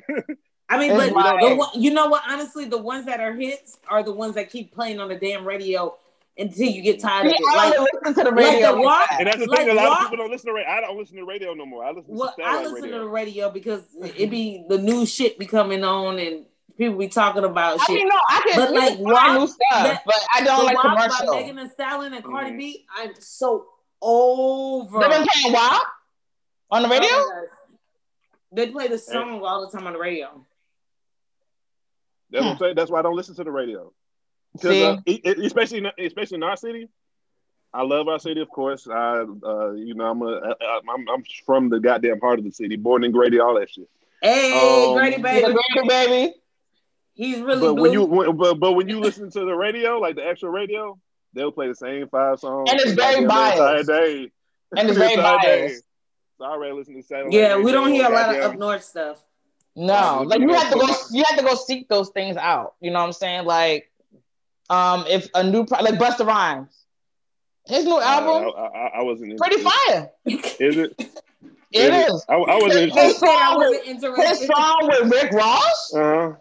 I 0.69 0.79
mean, 0.79 0.93
It's 0.93 1.13
but 1.13 1.13
like- 1.15 1.41
the 1.49 1.55
one, 1.57 1.69
you 1.75 1.91
know 1.93 2.07
what? 2.07 2.23
Honestly, 2.29 2.65
the 2.65 2.79
ones 2.79 3.07
that 3.07 3.19
are 3.21 3.33
hits 3.33 3.79
are 3.89 4.03
the 4.05 4.13
ones 4.13 4.37
that 4.37 4.51
keep 4.51 4.73
playing 4.73 5.01
on 5.01 5.09
the 5.09 5.17
damn 5.17 5.45
radio 5.45 5.97
until 6.39 6.69
you 6.69 6.81
get 6.81 7.01
tired 7.01 7.27
of 7.27 7.33
it. 7.33 7.39
I 7.51 7.57
Like, 7.57 7.75
don't 7.75 7.89
listen 8.05 8.15
to 8.25 8.31
the 8.31 8.37
like 8.37 8.45
radio. 8.53 8.67
the 8.69 8.73
like 8.77 8.85
walk- 8.85 9.11
that. 9.11 9.19
And 9.19 9.27
that's 9.27 9.39
the 9.39 9.47
Like 9.47 9.59
thing. 9.61 9.71
A 9.71 9.75
lot 9.75 9.89
what? 9.89 9.99
of 9.99 10.11
people 10.11 10.17
don't 10.25 10.31
listen 10.31 10.47
to 10.47 10.53
radio. 10.55 10.71
I 10.71 10.81
don't 10.81 10.97
listen 10.97 11.17
to 11.17 11.25
radio 11.25 11.55
no 11.55 11.67
more. 11.67 11.85
I 11.85 11.91
listen 11.91 12.15
what 12.15 12.37
to 12.37 12.43
I 12.45 12.59
listen 12.63 12.75
radio. 12.83 12.99
to 12.99 13.05
the 13.05 13.09
radio 13.11 13.51
because 13.51 13.83
it 14.17 14.31
be 14.31 14.65
the 14.69 14.79
new 14.79 15.05
shit 15.07 15.37
be 15.39 15.45
coming 15.47 15.83
on 15.83 16.21
and 16.21 16.47
people 16.79 16.97
be 16.97 17.09
talking 17.09 17.43
about 17.45 17.81
I 17.81 17.85
shit. 17.87 17.97
mean, 17.97 18.09
no, 18.09 18.17
I 18.29 18.41
can 18.49 18.57
But, 18.61 18.73
like, 18.73 18.89
find 18.95 19.01
WAP, 19.07 19.39
new 19.41 19.47
stuff, 19.49 19.59
that- 19.71 20.03
but 20.07 20.15
I 20.37 20.45
don't 20.45 20.59
the 20.61 20.65
like 20.67 20.77
WAP 20.77 20.85
by 20.97 21.09
commercial. 21.09 21.35
Megan 21.35 21.57
Thee 21.57 21.69
Stallion 21.75 22.15
and 22.15 22.25
Cardi 22.25 22.51
Mhm. 22.53 22.59
B. 22.59 22.87
I'm 22.97 23.11
so 23.19 23.67
over. 24.01 25.01
They've 25.01 25.11
been 25.11 25.27
playing 25.27 25.53
WAP 25.53 25.83
on 26.71 26.83
the 26.83 26.89
radio. 26.89 27.09
Oh 27.11 27.29
my 27.29 27.35
God. 27.35 27.49
They 28.53 28.69
play 28.69 28.89
the 28.89 28.99
song 28.99 29.41
all 29.45 29.65
the 29.69 29.77
time 29.77 29.87
on 29.87 29.93
the 29.93 29.99
radio. 29.99 30.45
That's 32.31 32.45
what 32.45 32.53
I'm 32.53 32.59
saying. 32.59 32.75
That's 32.77 32.91
why 32.91 32.99
I 33.01 33.03
don't 33.03 33.17
listen 33.17 33.35
to 33.37 33.45
the 33.45 33.51
radio. 33.51 33.93
Because 34.53 34.71
See, 35.07 35.23
uh, 35.25 35.33
especially 35.45 35.79
in, 35.79 35.87
especially 36.07 36.37
in 36.37 36.43
our 36.43 36.57
city, 36.57 36.89
I 37.73 37.83
love 37.83 38.09
our 38.09 38.19
city. 38.19 38.41
Of 38.41 38.49
course, 38.51 38.89
I 38.89 39.21
uh, 39.45 39.71
you 39.73 39.95
know 39.95 40.11
I'm 40.11 40.23
a 40.23 40.55
I, 40.61 40.81
I'm 40.93 41.09
I'm 41.09 41.25
from 41.47 41.69
the 41.71 41.79
goddamn 41.81 42.21
heart 42.21 42.39
of 42.41 42.45
the 42.45 42.51
city, 42.53 42.77
born 42.77 43.05
and 43.05 43.13
Grady, 43.13 43.39
all 43.39 43.59
that 43.59 43.71
shit. 43.71 43.89
Hey, 44.23 44.87
Um, 44.89 44.95
Grady 44.97 45.23
baby, 45.23 45.47
baby, 45.75 45.89
baby. 45.89 46.35
he's 47.15 47.39
really 47.41 47.61
But 47.61 47.75
blue. 47.75 47.83
when 47.83 47.93
you 47.93 48.05
when, 48.05 48.37
but, 48.37 48.55
but 48.59 48.73
when 48.73 48.89
you 48.89 48.99
listen 49.01 49.31
to 49.31 49.41
the 49.41 49.55
radio, 49.55 49.99
like 49.99 50.17
the 50.17 50.27
actual 50.27 50.51
radio, 50.51 50.99
they'll 51.33 51.53
play 51.53 51.69
the 51.69 51.75
same 51.77 52.09
five 52.09 52.41
songs. 52.41 52.69
And 52.71 52.81
it's 52.81 52.93
very 52.93 53.25
goddamn 53.25 53.29
biased. 53.29 53.89
day. 53.89 54.31
And 54.77 54.89
it's 54.89 54.99
very 54.99 55.17
biased. 55.17 55.85
So 56.41 56.47
I 56.47 56.53
already 56.53 56.73
listen 56.73 56.95
to 56.95 57.03
satellite. 57.03 57.35
yeah, 57.35 57.59
we 57.59 57.71
don't 57.71 57.93
hear 57.93 58.07
a 58.07 58.09
lot 58.09 58.31
of 58.31 58.35
goddamn- 58.37 58.51
up 58.53 58.59
north 58.59 58.83
stuff. 58.83 59.19
No, 59.77 60.23
You 60.23 60.29
like 60.29 60.41
you 60.41 60.49
have 60.55 60.73
to 60.73 60.79
go. 60.79 60.89
You 61.13 61.23
have 61.29 61.39
to 61.39 61.45
go 61.45 61.55
seek 61.55 61.87
those 61.91 62.09
things 62.09 62.39
out. 62.39 62.77
You 62.81 62.91
know 62.91 62.99
what 63.01 63.05
I'm 63.07 63.13
saying? 63.13 63.45
Like, 63.45 63.91
um, 64.71 65.05
if 65.07 65.29
a 65.35 65.45
new 65.45 65.67
pro- 65.67 65.83
like 65.83 65.95
Busta 65.97 66.27
Rhymes, 66.27 66.75
his 67.67 67.85
new 67.85 67.97
Uh, 67.99 68.01
album 68.01 68.53
I, 68.57 68.61
I, 68.63 68.87
I 68.99 69.03
wasn't 69.03 69.39
pretty 69.39 69.57
interested. 69.57 69.87
fire. 69.87 70.11
Is 70.59 70.77
it? 70.79 70.95
It 71.73 71.95
Is 71.95 72.15
is. 72.15 72.25
I, 72.29 72.35
I 72.35 72.55
wasn't 72.57 72.73
They 72.73 72.81
His 72.89 72.91
interested. 72.97 73.19
said 73.21 73.27
song 73.29 73.59
with- 73.59 74.27
His 74.27 74.47
song 74.47 74.79
with 74.91 75.13
Rick 75.13 75.33
Ross. 75.33 75.93
Uh-huh. 75.95 76.33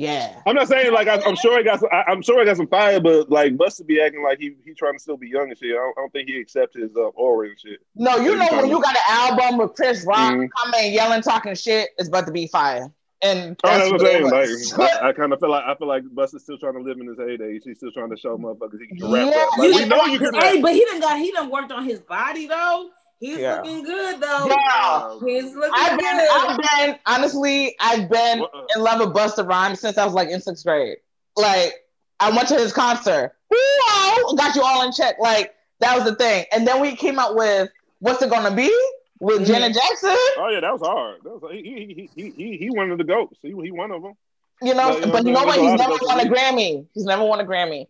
Yeah. 0.00 0.40
I'm 0.46 0.54
not 0.54 0.66
saying 0.66 0.94
like 0.94 1.08
I, 1.08 1.20
I'm 1.26 1.36
sure 1.36 1.58
he 1.58 1.62
got 1.62 1.80
some, 1.80 1.90
I, 1.92 2.04
I'm 2.10 2.22
sure 2.22 2.38
he 2.40 2.46
got 2.46 2.56
some 2.56 2.68
fire, 2.68 3.00
but 3.00 3.28
like 3.28 3.58
Busta 3.58 3.86
be 3.86 4.00
acting 4.00 4.22
like 4.22 4.38
he 4.38 4.54
he 4.64 4.72
trying 4.72 4.94
to 4.94 4.98
still 4.98 5.18
be 5.18 5.28
young 5.28 5.50
and 5.50 5.58
shit. 5.58 5.72
I 5.72 5.74
don't, 5.74 5.98
I 5.98 6.00
don't 6.00 6.12
think 6.12 6.30
he 6.30 6.40
accepts 6.40 6.74
his 6.74 6.96
uh, 6.96 7.08
aura 7.08 7.48
and 7.48 7.60
shit. 7.60 7.80
No, 7.96 8.16
you 8.16 8.34
know 8.34 8.48
when 8.52 8.70
you 8.70 8.80
got 8.80 8.96
an 8.96 9.02
album 9.08 9.58
with 9.58 9.74
Chris 9.74 10.02
Rock 10.06 10.32
Mhm. 10.32 10.48
coming 10.56 10.94
yelling, 10.94 11.20
talking 11.20 11.54
shit, 11.54 11.90
it's 11.98 12.08
about 12.08 12.24
to 12.28 12.32
be 12.32 12.46
fire. 12.46 12.90
And 13.22 13.60
Oh, 13.62 13.68
that's 13.68 13.90
what 13.90 14.00
I'm 14.00 14.06
saying. 14.06 14.30
Like. 14.30 14.48
I, 15.02 15.08
I 15.10 15.12
kind 15.12 15.34
of 15.34 15.40
feel 15.40 15.50
like 15.50 15.64
I 15.66 15.74
feel 15.74 15.86
like 15.88 16.04
Busta's 16.04 16.44
still 16.44 16.56
trying 16.56 16.72
to 16.74 16.80
live 16.80 16.98
in 16.98 17.06
his 17.06 17.18
heyday. 17.18 17.58
He's 17.62 17.76
still 17.76 17.92
trying 17.92 18.08
to 18.08 18.16
show 18.16 18.38
motherfuckers 18.38 18.80
he 18.80 18.86
can 18.96 19.12
rap. 19.12 19.26
Yeah, 19.30 19.38
rap. 19.38 19.48
Like, 19.58 19.68
you 19.68 19.74
we 19.74 19.84
know 19.84 20.04
you 20.06 20.18
can 20.18 20.32
rap. 20.32 20.44
Hey, 20.44 20.62
but 20.62 20.72
he 20.72 20.82
done 20.86 21.00
got 21.00 21.18
he 21.18 21.30
done 21.30 21.50
worked 21.50 21.72
on 21.72 21.84
his 21.84 22.00
body 22.00 22.46
though. 22.46 22.88
He's 23.20 23.38
Yeah. 23.38 23.56
looking 23.56 23.84
good 23.84 24.20
though. 24.20 24.46
Yeah. 24.48 25.18
He's 25.24 25.54
looking 25.54 25.72
I've 25.74 25.98
been, 25.98 26.16
good. 26.16 26.28
I've 26.32 26.58
been, 26.58 26.98
honestly, 27.06 27.76
I've 27.78 28.08
been 28.10 28.40
What, 28.40 28.54
uh, 28.54 28.64
in 28.74 28.82
love 28.82 29.00
with 29.00 29.14
Busta 29.14 29.46
Rhymes 29.46 29.78
since 29.80 29.98
I 29.98 30.04
was 30.04 30.14
like 30.14 30.28
in 30.28 30.40
sixth 30.40 30.64
grade. 30.64 30.96
Like, 31.36 31.74
I 32.18 32.30
went 32.30 32.48
to 32.48 32.54
his 32.56 32.72
concert. 32.72 33.32
Wow, 33.50 34.34
got 34.36 34.56
you 34.56 34.62
all 34.62 34.84
in 34.84 34.92
check. 34.92 35.16
Like, 35.20 35.54
that 35.80 35.94
was 35.96 36.04
the 36.04 36.14
thing. 36.16 36.44
And 36.52 36.66
then 36.66 36.80
we 36.80 36.96
came 36.96 37.18
out 37.18 37.34
with 37.36 37.70
What's 38.00 38.22
It 38.22 38.30
Gonna 38.30 38.54
Be? 38.54 38.74
with 39.20 39.42
Mhm. 39.42 39.46
Janet 39.46 39.74
Jackson. 39.74 40.16
Oh 40.38 40.48
yeah, 40.50 40.60
that 40.60 40.72
was 40.72 40.80
hard. 40.80 41.22
That 41.24 41.42
was, 41.42 41.52
he, 41.52 41.62
he, 41.62 42.10
he, 42.14 42.30
he, 42.34 42.56
he 42.56 42.70
one 42.70 42.90
of 42.90 42.96
the 42.96 43.04
goats. 43.04 43.36
He, 43.42 43.48
he 43.50 43.70
one 43.70 43.90
of 43.92 44.00
them. 44.02 44.14
You 44.62 44.72
know, 44.74 44.96
Yeah, 44.96 45.04
yeah, 45.06 45.12
but 45.12 45.24
you 45.24 45.32
yeah, 45.32 45.34
know 45.40 45.44
what? 45.44 45.56
there's 45.56 45.58
a 45.58 45.60
He's 45.60 45.70
lot 45.70 45.72
of 45.74 45.78
never 45.80 45.90
those 45.92 46.08
won 46.08 46.18
a 46.18 46.22
things. 46.22 46.34
Grammy. 46.38 46.86
He's 46.94 47.04
never 47.04 47.24
won 47.24 47.40
a 47.40 47.44
Grammy. 47.44 47.86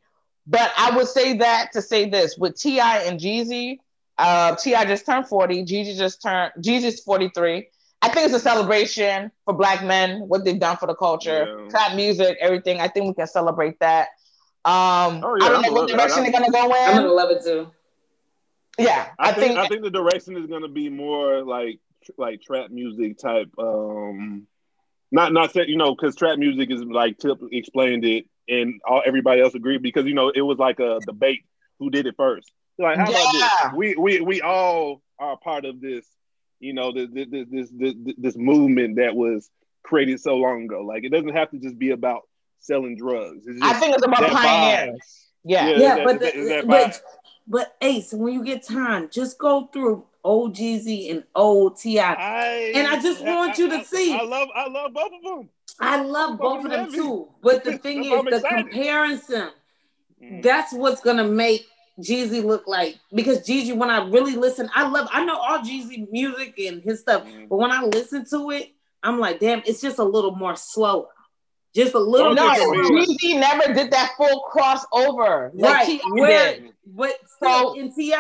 But 0.49 0.72
I 0.76 0.97
would 0.97 1.07
say 1.07 1.35
that 1.39 1.70
to 1.74 1.83
say 1.83 2.09
this 2.11 2.37
with 2.37 2.57
Ti 2.57 2.81
and 2.81 3.20
Jeezy. 3.20 3.78
Uh, 4.21 4.55
Ti 4.57 4.73
just 4.87 5.07
turned 5.07 5.27
forty. 5.27 5.64
Jeezy 5.64 5.97
just 5.97 6.23
turned. 6.23 6.53
Jeezy's 6.61 7.01
forty 7.01 7.31
three. 7.35 7.68
I 8.03 8.09
think 8.09 8.27
it's 8.27 8.35
a 8.35 8.41
celebration 8.41 9.31
for 9.45 9.53
Black 9.55 9.85
men 9.85 10.21
what 10.21 10.45
they've 10.45 10.59
done 10.59 10.77
for 10.79 10.87
the 10.87 10.95
culture, 10.95 11.47
Yeah. 11.47 11.68
trap 11.68 11.95
music, 11.97 12.39
everything. 12.41 12.81
I 12.81 12.89
think 12.89 13.07
we 13.07 13.14
can 13.14 13.27
celebrate 13.27 13.79
that. 13.81 14.09
Um, 14.64 15.23
Oh, 15.25 15.37
yeah, 15.39 15.47
I 15.47 15.49
don't 15.51 15.62
know 15.62 15.73
what 15.73 15.89
direction 15.89 16.23
they're 16.23 16.33
gonna 16.33 16.51
go 16.51 16.64
in. 16.66 16.89
I'm 16.89 16.97
gonna 16.97 17.09
love 17.12 17.31
it 17.31 17.43
too. 17.43 17.71
yeah, 18.79 19.09
I, 19.18 19.33
think, 19.33 19.59
I 19.59 19.68
think 19.68 19.83
the 19.83 19.91
direction 19.91 20.37
is 20.37 20.47
going 20.47 20.62
to 20.62 20.68
be 20.68 20.89
more 20.89 21.43
like 21.43 21.79
like 22.16 22.41
trap 22.43 22.71
music 22.71 23.18
type. 23.18 23.51
Um, 23.59 24.47
not 25.12 25.33
not 25.33 25.53
that 25.55 25.68
you 25.68 25.77
know 25.77 25.95
because 25.95 26.16
trap 26.16 26.39
music 26.39 26.71
is 26.71 26.83
like 26.83 27.18
Tip 27.18 27.39
explained 27.53 28.05
it 28.05 28.27
and 28.49 28.81
all 28.89 29.03
everybody 29.05 29.41
else 29.41 29.55
agreed 29.55 29.83
because 29.83 30.07
you 30.07 30.14
know 30.14 30.31
it 30.31 30.41
was 30.43 30.59
like 30.59 30.81
a 30.81 31.01
debate 31.07 31.41
who 31.79 31.91
did 31.91 32.07
it 32.07 32.14
first. 32.16 32.51
Like 32.81 32.97
how 32.99 33.11
about 33.11 33.35
Yeah. 33.35 33.49
this? 33.64 33.72
We 33.74 33.95
we 33.97 34.20
we 34.20 34.41
all 34.43 35.03
are 35.18 35.37
part 35.37 35.64
of 35.64 35.81
this. 35.81 36.07
You 36.61 36.72
know 36.74 36.93
this 36.93 37.09
this 37.12 37.26
this 37.51 37.68
this, 37.72 37.95
this 38.18 38.37
movement 38.37 38.97
that 38.97 39.14
was 39.14 39.51
created 39.83 40.20
so 40.20 40.37
long 40.37 40.64
ago. 40.64 40.83
Like 40.83 41.05
it 41.05 41.11
doesn't 41.11 41.35
have 41.35 41.51
to 41.51 41.59
just 41.59 41.78
be 41.78 41.91
about 41.91 42.22
selling 42.61 42.97
drugs. 42.97 43.47
It's 43.47 43.61
I 43.62 43.74
think 43.74 43.95
it's 43.97 44.05
about 44.07 44.31
pioneers. 44.31 45.26
Yeah. 45.45 45.68
Yeah. 45.68 45.76
Yeah, 45.78 45.95
that- 45.97 46.05
but 46.05 46.20
that- 46.20 46.35
the, 46.35 46.45
that 46.49 46.66
but 46.66 47.03
but 47.47 47.76
Ace, 47.81 48.12
when 48.12 48.33
you 48.35 48.45
get 48.45 48.62
time, 48.62 49.09
just 49.11 49.39
go 49.39 49.66
through 49.72 50.05
old 50.22 50.55
Jeezy 50.55 51.11
and 51.11 51.24
old 51.35 51.78
Ti. 51.78 51.99
I 51.99 52.12
I, 52.14 52.72
And 52.74 52.87
I 52.87 53.01
just 53.01 53.24
want 53.24 53.59
you 53.59 53.68
to 53.70 53.76
I- 53.76 53.83
see. 53.83 54.14
I 54.14 54.22
love 54.22 54.49
I 54.55 54.68
love 54.68 54.93
both 54.93 55.12
of 55.12 55.22
them. 55.22 55.49
I 55.81 56.03
love 56.03 56.39
both 56.39 56.64
of 56.66 56.70
them 56.70 56.85
heavy. 56.85 56.97
too. 56.97 57.28
But 57.43 57.64
the 57.64 57.78
thing 57.85 58.05
is, 58.05 58.12
I'm 58.12 58.24
the 58.26 58.37
excited. 58.37 58.70
comparison. 58.70 59.49
Mm. 60.22 60.43
That's 60.43 60.74
what's 60.74 61.01
gonna 61.01 61.24
make 61.24 61.66
Jeezy 62.01 62.42
look 62.44 62.66
like 62.66 62.98
because 63.14 63.38
Jeezy, 63.46 63.76
when 63.76 63.90
I 63.90 64.07
really 64.09 64.36
listen, 64.36 64.68
I 64.74 64.88
love 64.88 65.09
I 65.12 65.24
know 65.24 65.36
all 65.36 65.59
Jeezy 65.59 66.11
music 66.11 66.59
and 66.59 66.82
his 66.82 67.01
stuff, 67.01 67.24
Mhm. 67.24 67.48
but 67.48 67.57
when 67.57 67.70
I 67.70 67.82
listen 67.84 68.24
to 68.30 68.51
it, 68.51 68.72
I'm 69.03 69.18
like, 69.18 69.40
damn, 69.40 69.62
it's 69.66 69.80
just 69.80 69.98
a 69.98 70.05
little 70.05 70.32
more 70.34 70.57
slower. 70.57 71.09
Just 71.74 71.94
a 71.94 71.98
little 71.98 72.34
Don't 72.34 72.46
No, 72.46 72.53
bit 72.53 72.59
think 72.59 72.76
of 72.80 72.86
slower. 72.86 72.92
me. 72.98 73.16
Jeezy 73.16 73.38
never 73.40 73.72
did 73.74 73.90
that 73.92 74.12
full 74.16 74.44
crossover 74.53 75.51
like 75.55 75.86
Right. 75.88 76.01
Where 76.11 76.55
did. 76.55 76.72
but 76.86 77.14
So- 77.42 77.74
in 77.74 77.94
Ti 77.94 78.14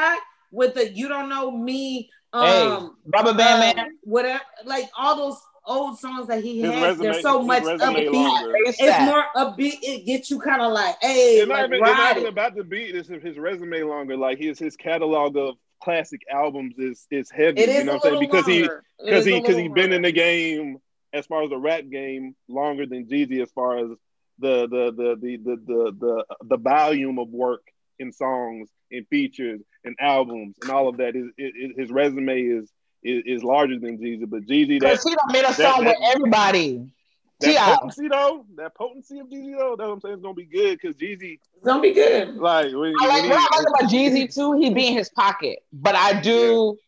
with 0.52 0.74
the 0.74 0.90
you 0.92 1.08
don't 1.08 1.28
know 1.28 1.50
me, 1.50 2.10
Hey, 2.32 2.38
um 2.68 2.96
Rubber 3.12 3.34
Band 3.34 3.78
um, 3.80 3.84
Man. 3.86 3.98
whatever 4.04 4.40
like 4.64 4.88
all 4.96 5.16
those 5.16 5.40
old 5.70 5.98
songs 5.98 6.26
that 6.28 6.42
he 6.42 6.60
His 6.60 6.70
has, 6.72 6.82
resume, 6.98 7.02
there's 7.04 7.22
so 7.22 7.42
much 7.42 7.64
resume 7.64 7.94
upbeat. 8.06 8.12
longer. 8.12 8.52
It's 8.56 8.78
It's 8.80 8.88
that. 8.88 9.06
more 9.06 9.24
upbeat, 9.36 9.78
it 9.82 10.04
gets 10.06 10.30
you 10.30 10.40
kind 10.40 10.60
of 10.62 10.72
like, 10.72 10.96
hey, 11.00 11.36
It's 11.38 11.48
not, 11.48 11.54
like 11.58 11.64
even, 11.66 11.72
it's 11.74 11.80
not 11.82 11.98
ride 11.98 12.10
even 12.16 12.26
it. 12.26 12.28
about 12.28 12.54
the 12.56 12.64
beat. 12.64 12.94
It's 12.96 13.08
his 13.08 13.38
resume 13.38 13.82
longer. 13.84 14.16
Like 14.16 14.38
his 14.38 14.58
his 14.58 14.76
catalog 14.76 15.36
of 15.36 15.54
classic 15.82 16.20
albums 16.30 16.74
is 16.78 17.06
is 17.10 17.30
heavy. 17.30 17.60
It 17.60 17.68
is 17.68 17.78
you 17.78 17.84
know 17.84 17.92
a 17.92 17.94
what 17.96 18.04
I'm 18.06 18.10
saying? 18.18 18.20
Because 18.30 18.46
he 18.46 18.58
longer. 18.60 18.84
It 18.98 19.04
because 19.06 19.24
he 19.24 19.32
because 19.40 19.56
little 19.56 19.62
he 19.62 19.68
been 19.68 19.92
in 19.92 20.02
the 20.02 20.12
game 20.12 20.78
as 21.12 21.26
far 21.26 21.42
as 21.44 21.50
the 21.50 21.58
rap 21.58 21.84
game 21.90 22.34
longer 22.48 22.86
than 22.86 23.06
Jeezy 23.06 23.42
as 23.42 23.50
far 23.52 23.78
as 23.78 23.88
the 24.38 24.66
the 24.68 24.92
the 24.92 25.16
the 25.20 25.36
the 25.36 25.56
the 25.66 25.92
the, 25.98 26.24
the 26.44 26.56
volume 26.58 27.18
of 27.18 27.28
work 27.30 27.62
in 27.98 28.12
songs 28.12 28.68
and 28.90 29.06
features 29.08 29.60
and 29.84 29.94
albums 30.00 30.56
and 30.62 30.70
all 30.70 30.88
of 30.88 30.96
that 30.98 31.14
is, 31.16 31.26
is 31.38 31.72
his 31.76 31.90
resume 31.90 32.40
is, 32.40 32.70
is 33.02 33.22
is 33.26 33.44
larger 33.44 33.78
than 33.78 33.98
Jeezy. 33.98 34.28
But 34.28 34.42
Jeezy 34.46 34.80
that 34.80 34.90
Because 34.90 35.04
he 35.04 35.10
done 35.14 35.32
made 35.32 35.38
a 35.40 35.42
that- 35.48 35.54
song 35.56 35.84
that- 35.84 35.96
with 36.00 36.16
everybody. 36.16 36.90
that 37.40 37.46
T.I. 37.46 37.74
potency 37.76 38.08
though, 38.08 38.44
that 38.56 38.74
potency 38.74 39.18
of 39.18 39.28
Jeezy 39.28 39.56
though, 39.56 39.74
that's 39.76 39.86
what 39.88 39.94
I'm 39.94 40.00
saying 40.00 40.14
is 40.16 40.20
gonna 40.22 40.34
be 40.34 40.44
good 40.44 40.78
because 40.78 40.96
Jeezy 40.96 41.38
It's 41.56 41.64
gonna 41.64 41.80
be 41.80 41.92
good. 41.92 42.36
like 42.36 42.66
when, 42.66 42.94
I 43.00 43.06
like 43.06 43.22
when 43.22 43.30
what 43.30 43.38
I 43.38 43.56
he, 43.58 43.64
like 43.64 43.80
about 43.80 43.90
Jeezy 43.90 44.34
too. 44.34 44.52
He 44.58 44.70
be 44.74 44.88
in 44.88 44.94
his 44.94 45.08
pocket, 45.08 45.60
but 45.72 45.94
I 45.94 46.20
do. 46.20 46.78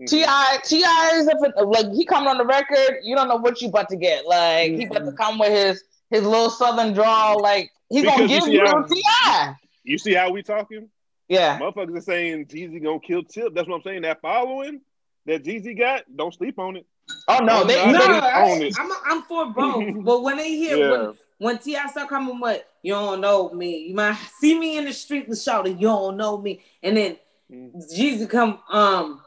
Mhm. 0.00 0.06
Ti 0.08 0.24
Ti 0.64 0.76
is 0.78 1.28
if 1.28 1.36
it, 1.42 1.66
like 1.66 1.92
he 1.92 2.04
coming 2.06 2.28
on 2.28 2.38
the 2.38 2.46
record. 2.46 3.00
You 3.02 3.14
don't 3.14 3.28
know 3.28 3.36
what 3.36 3.60
you 3.60 3.68
about 3.68 3.90
to 3.90 3.96
get. 3.96 4.26
Like 4.26 4.72
he 4.72 4.86
about 4.86 5.04
to 5.04 5.12
come 5.12 5.38
with 5.38 5.50
his 5.50 5.84
his 6.10 6.22
little 6.24 6.48
southern 6.50 6.94
drawl. 6.94 7.40
Like 7.42 7.70
he's 7.90 8.02
gonna 8.04 8.22
Because 8.26 8.46
you 8.48 8.62
give 8.62 8.68
you 8.68 8.86
Ti. 8.88 9.52
You 9.84 9.98
see 9.98 10.14
how 10.14 10.30
we 10.30 10.42
talking? 10.42 10.88
Yeah, 11.28 11.58
Motherfuckers 11.58 11.96
are 11.98 12.00
saying 12.00 12.46
Jeezy 12.46 12.82
gonna 12.82 12.98
kill 13.00 13.22
Tip. 13.24 13.54
That's 13.54 13.68
what 13.68 13.76
I'm 13.76 13.82
saying. 13.82 14.02
That 14.02 14.20
following 14.22 14.80
that 15.26 15.44
Jeezy 15.44 15.76
got, 15.78 16.04
don't 16.14 16.34
sleep 16.34 16.58
on 16.58 16.76
it. 16.76 16.86
Oh 17.28 17.38
no, 17.38 17.64
they, 17.64 17.74
No, 17.92 17.98
they 17.98 18.14
he's 18.14 18.22
I, 18.22 18.66
it. 18.66 18.74
I'm, 18.78 18.90
I'm 19.06 19.22
for 19.22 19.46
both. 19.46 19.84
but 20.04 20.22
when 20.22 20.36
they 20.36 20.50
hear 20.50 20.78
Yeah. 20.78 20.90
when 20.90 21.14
when 21.38 21.58
Ti 21.58 21.76
start 21.90 22.08
coming 22.08 22.38
with 22.40 22.62
you 22.82 22.92
don't 22.94 23.20
know 23.20 23.50
me, 23.50 23.88
you 23.88 23.94
might 23.94 24.16
see 24.38 24.58
me 24.58 24.78
in 24.78 24.84
the 24.84 24.92
street 24.92 25.28
and 25.28 25.36
shouting 25.36 25.78
you 25.78 25.88
don't 25.88 26.16
know 26.16 26.38
me, 26.38 26.60
and 26.82 26.96
then 26.96 27.16
Mhm. 27.52 27.94
Jesus 27.94 28.28
come 28.30 28.60
um 28.70 29.20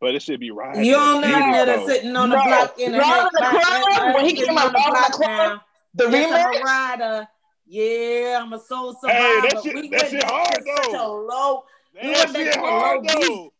But 0.00 0.14
it 0.14 0.22
should 0.22 0.40
be 0.40 0.50
right. 0.50 0.84
you 0.84 0.92
don't 0.94 1.22
know 1.22 1.28
Jeezy, 1.28 1.52
that 1.52 1.64
though. 1.66 1.86
sitting 1.86 2.16
on 2.16 2.28
the 2.30 2.36
No, 2.36 2.44
block 2.44 2.78
in 2.78 2.92
the 2.92 2.98
Love 2.98 3.08
head, 3.08 3.20
in 3.20 3.30
the 3.34 3.40
back- 3.40 3.62
Club, 3.62 4.14
when 4.14 4.24
he 4.26 4.32
came 4.34 4.58
out, 4.58 4.66
on 4.66 4.72
the 4.72 4.78
Love 4.78 4.86
in 4.88 4.92
the 4.92 5.00
block 5.00 5.12
Club, 5.12 5.28
now. 5.28 5.62
the 5.94 6.10
Yes, 6.10 6.46
remix. 6.46 6.62
rider. 6.64 7.28
Yeah, 7.66 8.38
I'm 8.42 8.52
a 8.52 8.58
soul 8.60 8.94
survivor. 8.94 9.18
Hey, 9.18 9.40
that 9.48 9.62
shit- 9.62 9.74
we 9.74 9.88
that 9.90 10.00
went 10.00 10.10
shit 10.10 10.22
hard, 10.24 10.54
to 10.54 10.64
such 10.76 10.86
a 10.92 10.96
though. 10.96 11.26
low. 11.28 11.64
We 11.94 12.00
That 12.00 12.18
went 12.18 12.32
back 12.34 12.42
shit 12.44 12.52
to 12.54 12.60
hard 12.60 13.04
though. 13.06 13.52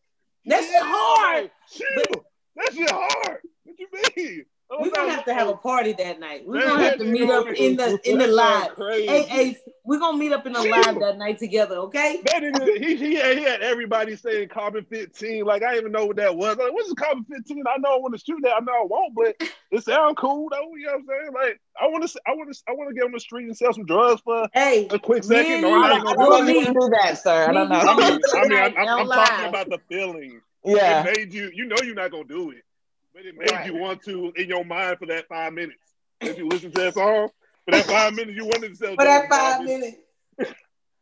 That 0.47 0.63
shit 0.63 0.83
hard. 0.83 1.51
Chill. 1.71 2.25
That 2.57 2.73
shit 2.75 2.91
hard. 2.91 3.41
What 3.65 3.79
you 3.79 3.89
mean? 4.17 4.45
We're 4.71 4.91
gonna 4.91 5.11
have 5.13 5.25
to 5.25 5.33
have 5.35 5.49
a 5.49 5.57
party 5.57 5.93
that 5.95 6.21
night. 6.21 6.43
We're 6.47 6.59
Man, 6.59 6.69
gonna 6.69 6.83
have 6.85 6.99
to 6.99 7.05
meet 7.05 7.31
up 7.31 7.47
in 7.49 7.77
the 7.77 7.99
in 8.05 8.19
the 8.19 8.27
that 8.27 8.33
live. 8.33 8.63
sound 8.65 8.77
Crazy. 8.77 9.07
Hey, 9.07 9.41
Ace, 9.41 9.59
we're 9.83 9.99
gonna 9.99 10.19
meet 10.19 10.31
up 10.33 10.47
in 10.47 10.53
the 10.53 10.61
live 10.63 11.01
that 11.01 11.17
night 11.17 11.39
together, 11.39 11.77
okay? 11.77 12.21
That 12.27 12.43
nigga, 12.43 12.77
he, 12.85 12.97
he, 12.97 13.15
had, 13.15 13.39
he 13.39 13.45
had 13.45 13.63
everybody 13.63 14.15
saying 14.15 14.49
carbon 14.51 14.85
15. 14.91 15.45
Like, 15.47 15.63
I 15.63 15.69
didn't 15.73 15.81
even 15.85 15.93
know 15.93 16.05
what 16.05 16.17
that 16.17 16.37
was. 16.37 16.59
Like, 16.59 16.73
what's 16.73 16.93
carbon 16.93 17.25
15? 17.25 17.65
I 17.67 17.79
know 17.79 17.95
I 17.95 17.97
want 17.99 18.15
to 18.19 18.23
shoot 18.23 18.39
that. 18.43 18.57
I 18.57 18.61
know 18.61 18.73
I 18.73 18.85
won't, 18.85 19.15
but 19.15 19.37
it 19.71 19.85
sound 19.85 20.19
cool, 20.19 20.49
though. 20.51 20.75
You 20.77 20.87
know 20.87 20.93
what 20.93 20.99
I'm 20.99 21.07
saying? 21.07 21.33
Like, 21.33 21.61
I 21.81 21.87
want 21.87 22.07
to 22.07 22.21
I 22.27 22.31
want 22.33 22.53
to, 22.55 22.63
I 22.69 22.73
want 22.73 22.91
to 22.91 22.95
get 22.95 23.05
on 23.05 23.13
the 23.13 23.21
street 23.21 23.45
and 23.47 23.57
sell 23.57 23.73
some 23.73 23.87
drugs 23.87 24.21
for 24.23 24.49
Hey, 24.53 24.87
a 24.91 24.99
quick 24.99 25.25
second. 25.25 25.51
and 25.51 25.63
No, 25.63 25.69
I 25.83 25.89
I 25.89 25.95
ain't 25.97 26.05
don't, 26.05 26.13
I 26.13 26.15
gonna 26.15 26.17
don't 26.19 26.31
know 26.31 26.37
do 26.37 26.43
if 26.43 26.47
meet- 26.47 26.59
you 26.59 26.65
can 26.65 26.75
do 26.75 26.91
that, 27.01 27.19
sir. 27.19 27.49
I 27.49 27.53
don't 27.55 27.69
know. 27.71 27.75
I 27.77 27.97
mean, 27.97 28.05
I 28.05 28.11
mean, 28.11 28.21
Tonight, 28.51 28.75
I'm, 28.77 28.89
I'm, 28.89 28.99
I'm 29.01 29.09
talking 29.09 29.49
about 29.49 29.71
the 29.71 29.79
feeling. 29.89 30.41
yeah. 30.65 31.05
It 31.07 31.17
made 31.17 31.33
you, 31.33 31.51
you 31.55 31.65
know, 31.65 31.77
you're 31.83 31.95
not 31.95 32.11
gonna 32.11 32.25
do 32.25 32.51
it, 32.51 32.63
but 33.19 33.27
it 33.27 33.37
made 33.37 33.51
Right. 33.51 33.67
you 33.67 33.75
want 33.75 34.01
to 34.05 34.33
in 34.37 34.49
your 34.49 34.65
mind 34.65 34.99
for 34.99 35.07
that 35.07 35.27
five 35.29 35.53
minutes. 35.53 35.81
If 36.21 36.39
you 36.39 36.47
listen 36.49 36.71
to 36.71 36.81
that 36.83 36.95
song, 36.95 37.29
for 37.65 37.73
that 37.73 37.87
five 37.87 38.15
minutes, 38.15 38.37
you 38.37 38.45
wanted 38.45 38.69
to 38.69 38.77
sell. 38.77 38.95
for 38.95 39.05
that 39.05 39.27
drugs 39.29 39.37
five 39.37 39.65
minutes. 39.65 39.97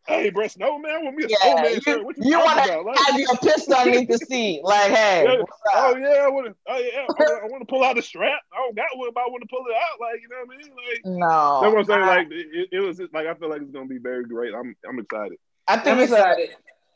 Hey, 0.08 0.30
bro, 0.30 0.46
Snowman, 0.46 1.04
want 1.04 1.16
me 1.16 1.24
a 1.24 1.28
Yeah, 1.28 1.36
snowman 1.42 1.74
you, 1.74 1.80
shirt? 1.80 2.04
What 2.04 2.16
you, 2.16 2.30
you 2.30 2.38
want 2.38 2.50
talking 2.58 2.72
to 2.72 2.78
about? 2.78 2.86
Like, 2.86 2.98
have 3.06 3.18
your 3.18 3.36
pistol 3.42 3.74
underneath 3.74 4.08
the 4.08 4.18
seat. 4.18 4.60
Like, 4.62 4.92
hey, 4.92 5.24
Yeah. 5.26 5.42
oh 5.74 5.96
yeah, 5.96 6.22
I 6.22 6.28
want 6.28 6.46
to. 6.46 6.54
Oh 6.68 6.78
yeah, 6.78 7.00
I 7.00 7.06
wanna- 7.08 7.40
I 7.42 7.46
want 7.48 7.62
to 7.62 7.66
pull 7.66 7.82
out 7.82 7.96
the 7.96 8.02
strap. 8.02 8.38
I 8.52 8.56
don't 8.58 8.76
got 8.76 8.86
one, 8.94 9.10
but 9.12 9.22
I 9.22 9.26
want 9.26 9.42
to 9.42 9.48
pull 9.48 9.64
it 9.68 9.74
out. 9.74 9.98
Like 10.00 10.20
you 10.22 10.28
know 10.28 10.36
what 10.46 10.54
I 10.54 10.58
mean? 10.58 10.70
Like 10.76 11.18
No. 11.18 11.60
that's 11.60 11.72
what 11.74 11.78
I'm 11.80 11.84
saying. 11.86 12.02
I, 12.02 12.16
Like 12.18 12.28
it, 12.30 12.68
it 12.70 12.78
was 12.78 12.98
just, 12.98 13.12
like 13.12 13.26
I 13.26 13.34
feel 13.34 13.50
like 13.50 13.62
it's 13.62 13.72
gonna 13.72 13.86
be 13.88 13.98
very 13.98 14.24
great. 14.24 14.54
I'm 14.54 14.76
I'm 14.88 15.00
excited. 15.00 15.38
I 15.66 15.76
think 15.78 15.96
I'm 15.96 16.02
it's 16.04 16.12
a, 16.12 16.16
excited. 16.18 16.50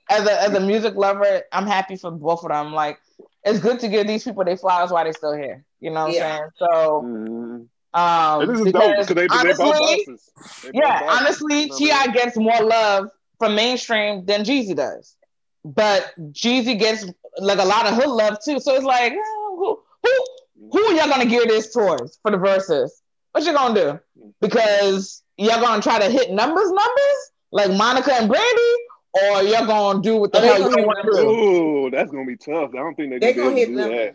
As 0.09 0.26
a 0.26 0.42
as 0.42 0.55
a 0.55 0.61
music 0.61 0.94
lover, 0.96 1.42
I'm 1.53 1.66
happy 1.66 1.96
for 1.96 2.11
both 2.11 2.42
of 2.44 2.51
them. 2.51 2.72
Like, 2.72 2.98
it's 3.44 3.59
good 3.61 3.80
to 3.80 3.88
give 3.88 4.07
these 4.07 4.24
people 4.24 4.44
their 4.44 4.57
flowers 4.57 4.90
while 4.90 5.05
they're 5.05 5.12
still 5.12 5.34
here. 5.36 5.64
You 5.80 5.90
know 5.90 6.01
what 6.01 6.07
Yeah. 6.07 6.22
I'm 6.22 6.30
saying? 6.30 6.48
So, 6.59 7.07
Mm-hmm. 7.07 7.62
um, 7.94 8.48
And 8.48 8.55
this 8.55 8.61
is 8.61 8.72
dope 8.72 8.96
because 8.96 9.07
because 9.07 9.14
they, 9.16 9.28
they 9.28 9.53
both 9.53 9.76
honestly, 9.78 9.78
bosses. 9.78 10.32
They 10.62 10.72
both 10.72 10.96
yeah, 10.96 10.98
bosses, 10.98 11.44
honestly, 11.44 11.68
you 11.68 11.68
know 11.68 11.80
what 11.80 11.84
I 11.84 11.88
Ti 11.88 12.12
mean? 12.12 12.12
gets 12.12 12.36
more 12.36 12.61
love 12.62 13.09
from 13.38 13.55
mainstream 13.55 14.24
than 14.26 14.42
Jeezy 14.42 14.74
does, 14.76 15.16
but 15.64 16.12
Jeezy 16.32 16.78
gets 16.78 17.07
like 17.38 17.59
a 17.59 17.64
lot 17.64 17.86
of 17.86 17.94
hood 17.94 18.09
love 18.09 18.38
too. 18.44 18.61
So 18.61 18.74
it's 18.74 18.84
like, 18.84 19.12
eh, 19.12 19.16
who 19.16 19.78
who 20.03 20.26
who 20.72 20.80
are 20.86 20.94
y'all 20.94 21.09
gonna 21.09 21.26
gear 21.26 21.44
this 21.46 21.72
towards 21.72 22.18
for 22.22 22.30
the 22.30 22.38
verses? 22.38 23.03
What 23.32 23.44
you 23.44 23.53
gonna 23.53 23.74
do? 23.74 24.01
Because 24.40 25.22
y'all 25.36 25.61
gonna 25.61 25.82
try 25.82 25.98
to 25.98 26.11
hit 26.11 26.30
numbers, 26.30 26.70
numbers 26.70 27.30
like 27.53 27.70
Monica 27.76 28.12
and 28.14 28.28
Brandy, 28.28 28.74
or 29.12 29.42
y'all 29.42 29.66
gonna 29.66 30.02
do 30.02 30.16
what 30.16 30.32
the 30.32 30.38
Oh, 30.38 30.42
hell 30.42 30.58
you 30.70 30.86
want 30.86 30.98
to 31.04 31.20
do? 31.20 31.28
Ooh, 31.28 31.90
that's 31.90 32.11
gonna 32.11 32.26
be 32.26 32.36
tough. 32.36 32.70
I 32.74 32.78
don't 32.78 32.94
think 32.94 33.11
They 33.11 33.18
they 33.18 33.32
gonna 33.34 33.48
gonna 33.48 33.56
hit 33.58 33.68
do 33.68 33.76
that. 33.76 34.14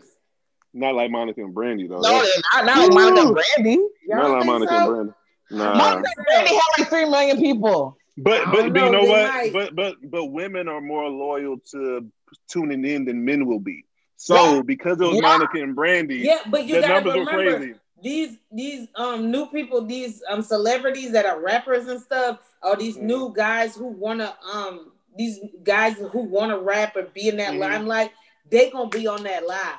Not 0.72 0.94
like 0.94 1.10
Monica 1.10 1.40
and 1.42 1.54
Brandy 1.54 1.86
though. 1.86 2.00
No, 2.00 2.10
they're 2.10 2.22
not, 2.54 2.66
not 2.66 2.78
like 2.78 2.92
Monica 2.92 3.20
and 3.20 3.34
Brandy. 3.34 3.82
Y'all 4.06 4.18
not 4.18 4.30
like 4.30 4.46
Monica 4.46 4.72
so? 4.72 4.78
and 4.78 4.86
Brandy. 4.88 5.12
Nah. 5.50 5.78
Monica 5.78 6.08
and 6.16 6.26
Brandy 6.26 6.54
had 6.54 6.62
like 6.78 6.88
three 6.90 7.04
million 7.06 7.36
people. 7.38 7.96
But 8.18 8.44
but, 8.46 8.52
don't 8.52 8.72
but 8.72 8.84
you 8.84 8.90
know, 8.90 9.02
know 9.02 9.08
what? 9.08 9.28
might. 9.32 9.52
But 9.52 9.74
but 9.74 9.96
but 10.02 10.26
women 10.26 10.68
are 10.68 10.80
more 10.80 11.08
loyal 11.08 11.58
to 11.72 12.10
tuning 12.48 12.84
in 12.84 13.04
than 13.04 13.24
men 13.24 13.46
will 13.46 13.60
be. 13.60 13.84
So 14.16 14.56
Yeah. 14.56 14.62
because 14.62 15.00
it 15.00 15.04
was 15.04 15.16
Yeah. 15.16 15.22
Monica 15.22 15.62
and 15.62 15.74
Brandy, 15.74 16.18
Yeah, 16.18 16.40
but 16.50 16.66
you 16.66 16.74
the 16.74 16.80
gotta 16.80 16.94
numbers 16.94 17.14
were 17.14 17.24
remember 17.24 17.58
crazy. 17.58 17.74
These 18.02 18.38
these 18.52 18.88
um 18.94 19.30
new 19.30 19.46
people, 19.46 19.84
these 19.84 20.22
um 20.28 20.42
celebrities 20.42 21.12
that 21.12 21.26
are 21.26 21.40
rappers 21.40 21.88
and 21.88 22.00
stuff, 22.00 22.38
or 22.62 22.76
these 22.76 22.96
Mhm. 22.96 23.02
new 23.02 23.32
guys 23.34 23.74
who 23.76 23.86
wanna 23.86 24.36
um 24.52 24.92
these 25.16 25.40
guys 25.62 25.96
who 25.96 26.20
wanna 26.20 26.58
rap 26.58 26.96
or 26.96 27.04
be 27.04 27.28
in 27.28 27.36
that 27.38 27.54
Mhm. 27.54 27.60
limelight, 27.60 28.12
they 28.50 28.70
gonna 28.70 28.90
be 28.90 29.06
on 29.06 29.22
that 29.24 29.46
live. 29.46 29.78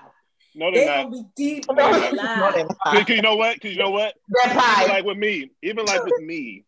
No, 0.55 0.71
They 0.71 0.85
they're 0.85 0.95
gonna 0.95 1.09
not. 1.09 1.11
be 1.11 1.23
deep 1.35 1.65
No, 1.69 1.75
on 1.83 1.91
they're 1.91 2.11
that 2.11 2.13
live. 2.15 2.67
not. 2.85 3.05
Cause 3.07 3.09
you 3.15 3.21
know 3.21 3.35
what? 3.35 3.61
Cause 3.61 3.71
you 3.71 3.77
know 3.77 3.91
what? 3.91 4.15
Even 4.45 4.89
like 4.89 5.05
with 5.05 5.17
me, 5.17 5.51
even 5.61 5.85
like 5.85 6.03
with 6.03 6.17
me, 6.17 6.63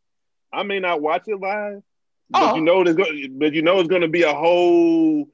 I 0.54 0.64
may 0.64 0.80
not 0.80 1.02
watch 1.02 1.24
it 1.28 1.40
live, 1.40 1.82
but 2.30 2.42
Oh. 2.42 2.56
you 2.56 2.62
know 2.62 2.84
there's 2.84 2.96
going, 2.96 3.40
but 3.40 3.54
you 3.54 3.62
know 3.64 3.80
it's 3.80 3.90
going 3.90 4.02
to 4.02 4.08
be 4.08 4.24
a 4.24 4.34
whole 4.34 5.28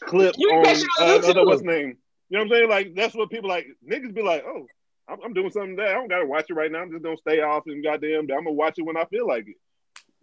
clip 0.00 0.34
You 0.36 0.48
on 0.48 0.66
on 0.66 1.24
uh, 1.24 1.28
other 1.28 1.44
what's 1.46 1.62
name. 1.62 1.96
You 2.28 2.38
know 2.38 2.44
what 2.44 2.44
I'm 2.44 2.48
saying? 2.50 2.68
Like 2.68 2.94
that's 2.94 3.14
what 3.14 3.30
people 3.30 3.48
like. 3.48 3.66
Niggas 3.88 4.14
be 4.14 4.22
like, 4.22 4.44
oh, 4.44 4.68
I'm, 5.08 5.18
I'm 5.24 5.32
doing 5.32 5.50
something 5.50 5.76
there. 5.76 5.88
I 5.88 5.92
don't 5.94 6.08
gotta 6.08 6.26
watch 6.26 6.46
it 6.48 6.54
right 6.54 6.70
now. 6.70 6.80
I'm 6.80 6.90
just 6.90 7.02
gonna 7.02 7.16
stay 7.16 7.40
off 7.40 7.64
and 7.66 7.82
goddamn. 7.82 8.20
I'm 8.20 8.26
gonna 8.26 8.52
watch 8.52 8.78
it 8.78 8.82
when 8.82 8.96
I 8.96 9.04
feel 9.06 9.26
like 9.26 9.46
it. 9.48 9.56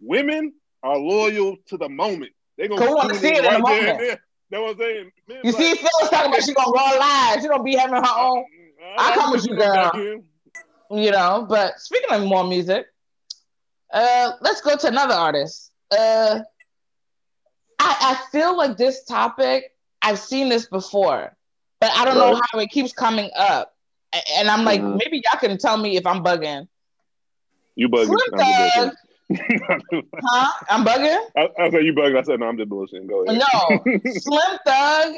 Women 0.00 0.52
are 0.82 0.96
loyal 0.96 1.56
to 1.68 1.76
the 1.76 1.88
moment. 1.88 2.32
They 2.56 2.68
gonna 2.68 2.80
Go 2.80 2.94
wanna 2.94 3.14
see 3.14 3.28
it 3.28 3.44
in 3.44 3.52
the 3.52 3.58
moment. 3.58 3.98
there. 3.98 4.20
That's 4.50 4.62
what 4.62 4.70
I'm 4.70 4.78
saying. 4.78 5.10
Men 5.28 5.38
You 5.44 5.52
like, 5.52 5.62
see, 5.62 5.74
Phyllis 5.76 6.10
talking 6.10 6.32
about 6.32 6.42
she 6.42 6.54
gonna 6.54 6.72
go 6.72 6.98
live. 6.98 7.40
She 7.40 7.48
gonna 7.48 7.62
be 7.62 7.76
having 7.76 7.96
her 7.96 8.14
own, 8.18 8.44
I 8.98 9.14
come 9.14 9.30
with 9.32 9.46
you, 9.46 9.56
girl. 9.56 9.92
you 10.90 11.10
know. 11.12 11.46
But 11.48 11.78
speaking 11.78 12.10
of 12.10 12.24
more 12.24 12.44
music, 12.44 12.86
uh, 13.92 14.32
let's 14.40 14.60
go 14.60 14.76
to 14.76 14.88
another 14.88 15.14
artist. 15.14 15.70
Uh, 15.90 16.40
I, 17.78 17.96
I 18.00 18.30
feel 18.32 18.56
like 18.56 18.76
this 18.76 19.04
topic, 19.04 19.64
I've 20.02 20.18
seen 20.18 20.48
this 20.48 20.66
before, 20.66 21.36
but 21.80 21.90
I 21.96 22.04
don't 22.04 22.18
know 22.18 22.40
how 22.50 22.58
it 22.58 22.70
keeps 22.70 22.92
coming 22.92 23.30
up. 23.36 23.74
And 24.36 24.48
I'm 24.50 24.64
like, 24.64 24.80
Mhm. 24.80 24.98
maybe 24.98 25.22
y'all 25.24 25.38
can 25.40 25.56
tell 25.58 25.76
me 25.76 25.96
if 25.96 26.06
I'm 26.06 26.24
bugging. 26.24 26.66
You 27.76 27.88
bugging? 27.88 28.06
Slim 28.06 28.38
Thug, 28.38 28.96
huh? 30.24 30.52
I'm 30.68 30.84
bugging? 30.84 31.20
I, 31.36 31.48
I 31.58 31.70
said 31.70 31.84
you 31.84 31.92
bugging. 31.94 32.18
I 32.18 32.22
said 32.22 32.40
no. 32.40 32.46
I'm 32.46 32.56
just 32.58 32.68
bullshitting. 32.68 33.08
Go 33.08 33.24
ahead. 33.24 33.40
No, 33.52 33.82
Slim 34.12 34.58
Thug 34.66 35.14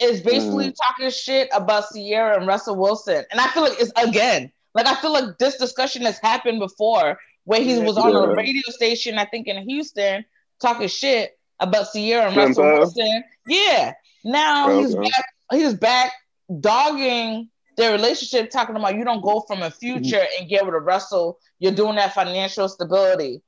is 0.00 0.20
basically 0.20 0.68
Mm. 0.68 0.74
talking 0.86 1.10
shit 1.10 1.48
about 1.52 1.84
Ciara 1.92 2.38
and 2.38 2.46
Russell 2.46 2.76
Wilson, 2.76 3.24
and 3.30 3.40
I 3.40 3.48
feel 3.48 3.62
like 3.64 3.80
it's 3.80 3.92
again. 3.96 4.52
Like 4.74 4.86
I 4.86 4.94
feel 4.96 5.12
like 5.12 5.38
this 5.38 5.56
discussion 5.56 6.02
has 6.02 6.18
happened 6.18 6.60
before, 6.60 7.18
where 7.44 7.60
he 7.62 7.78
was 7.78 7.96
on 7.96 8.14
a 8.14 8.34
radio 8.34 8.62
station, 8.68 9.18
I 9.18 9.24
think 9.24 9.46
in 9.48 9.68
Houston, 9.68 10.24
talking 10.60 10.86
shit 10.88 11.38
about 11.60 11.86
Ciara 11.92 12.26
and 12.26 12.34
Slim 12.34 12.46
Russell 12.48 12.64
Thug? 12.64 12.78
Wilson. 12.78 13.24
Yeah, 13.48 13.94
now 14.24 14.78
he's 14.78 14.94
back. 14.94 15.24
He's 15.50 15.74
back 15.74 16.12
dogging 16.60 17.48
their 17.76 17.92
relationship, 17.92 18.50
talking 18.50 18.76
about 18.76 18.96
you 18.96 19.04
don't 19.04 19.22
go 19.22 19.40
from 19.40 19.62
a 19.62 19.70
future 19.70 20.16
Mm-hmm. 20.16 20.40
and 20.42 20.48
get 20.50 20.64
with 20.64 20.74
a 20.74 20.80
Russell. 20.80 21.38
You're 21.58 21.72
doing 21.72 21.96
that 21.96 22.14
financial 22.14 22.68
stability. 22.68 23.42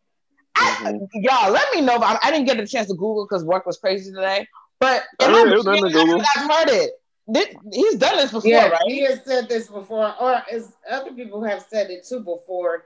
I, 0.57 0.93
Mhm. 0.93 1.09
y'all, 1.14 1.51
let 1.53 1.72
me 1.74 1.81
know 1.83 1.95
if 1.97 2.03
I, 2.03 2.18
I 2.22 2.31
didn't 2.31 2.47
get 2.47 2.59
a 2.61 2.66
chance 2.66 2.89
to 2.89 2.95
Google 2.95 3.26
because 3.26 3.45
work 3.45 3.64
was 3.66 3.79
crazy 3.79 4.12
today. 4.12 4.47
But 4.81 5.05
I 5.20 5.26
in 5.26 5.33
heard 5.33 5.45
my 5.47 5.53
it 5.53 5.57
was 5.57 5.64
nothing 5.66 5.83
to 5.83 5.89
opinion, 5.89 6.07
Google. 6.07 6.24
I've 6.37 6.51
heard 6.51 6.68
it. 6.68 6.91
Thi- 7.35 7.59
He's 7.72 7.97
done 7.97 8.16
this 8.16 8.33
before, 8.33 8.51
Yeah, 8.51 8.68
right? 8.68 8.81
he 8.87 9.01
has 9.05 9.22
said 9.24 9.49
this 9.49 9.68
before, 9.68 10.14
or 10.20 10.43
as 10.51 10.72
other 10.91 11.12
people 11.12 11.43
have 11.45 11.64
said 11.68 11.91
it 11.91 12.05
too 12.05 12.20
before. 12.20 12.85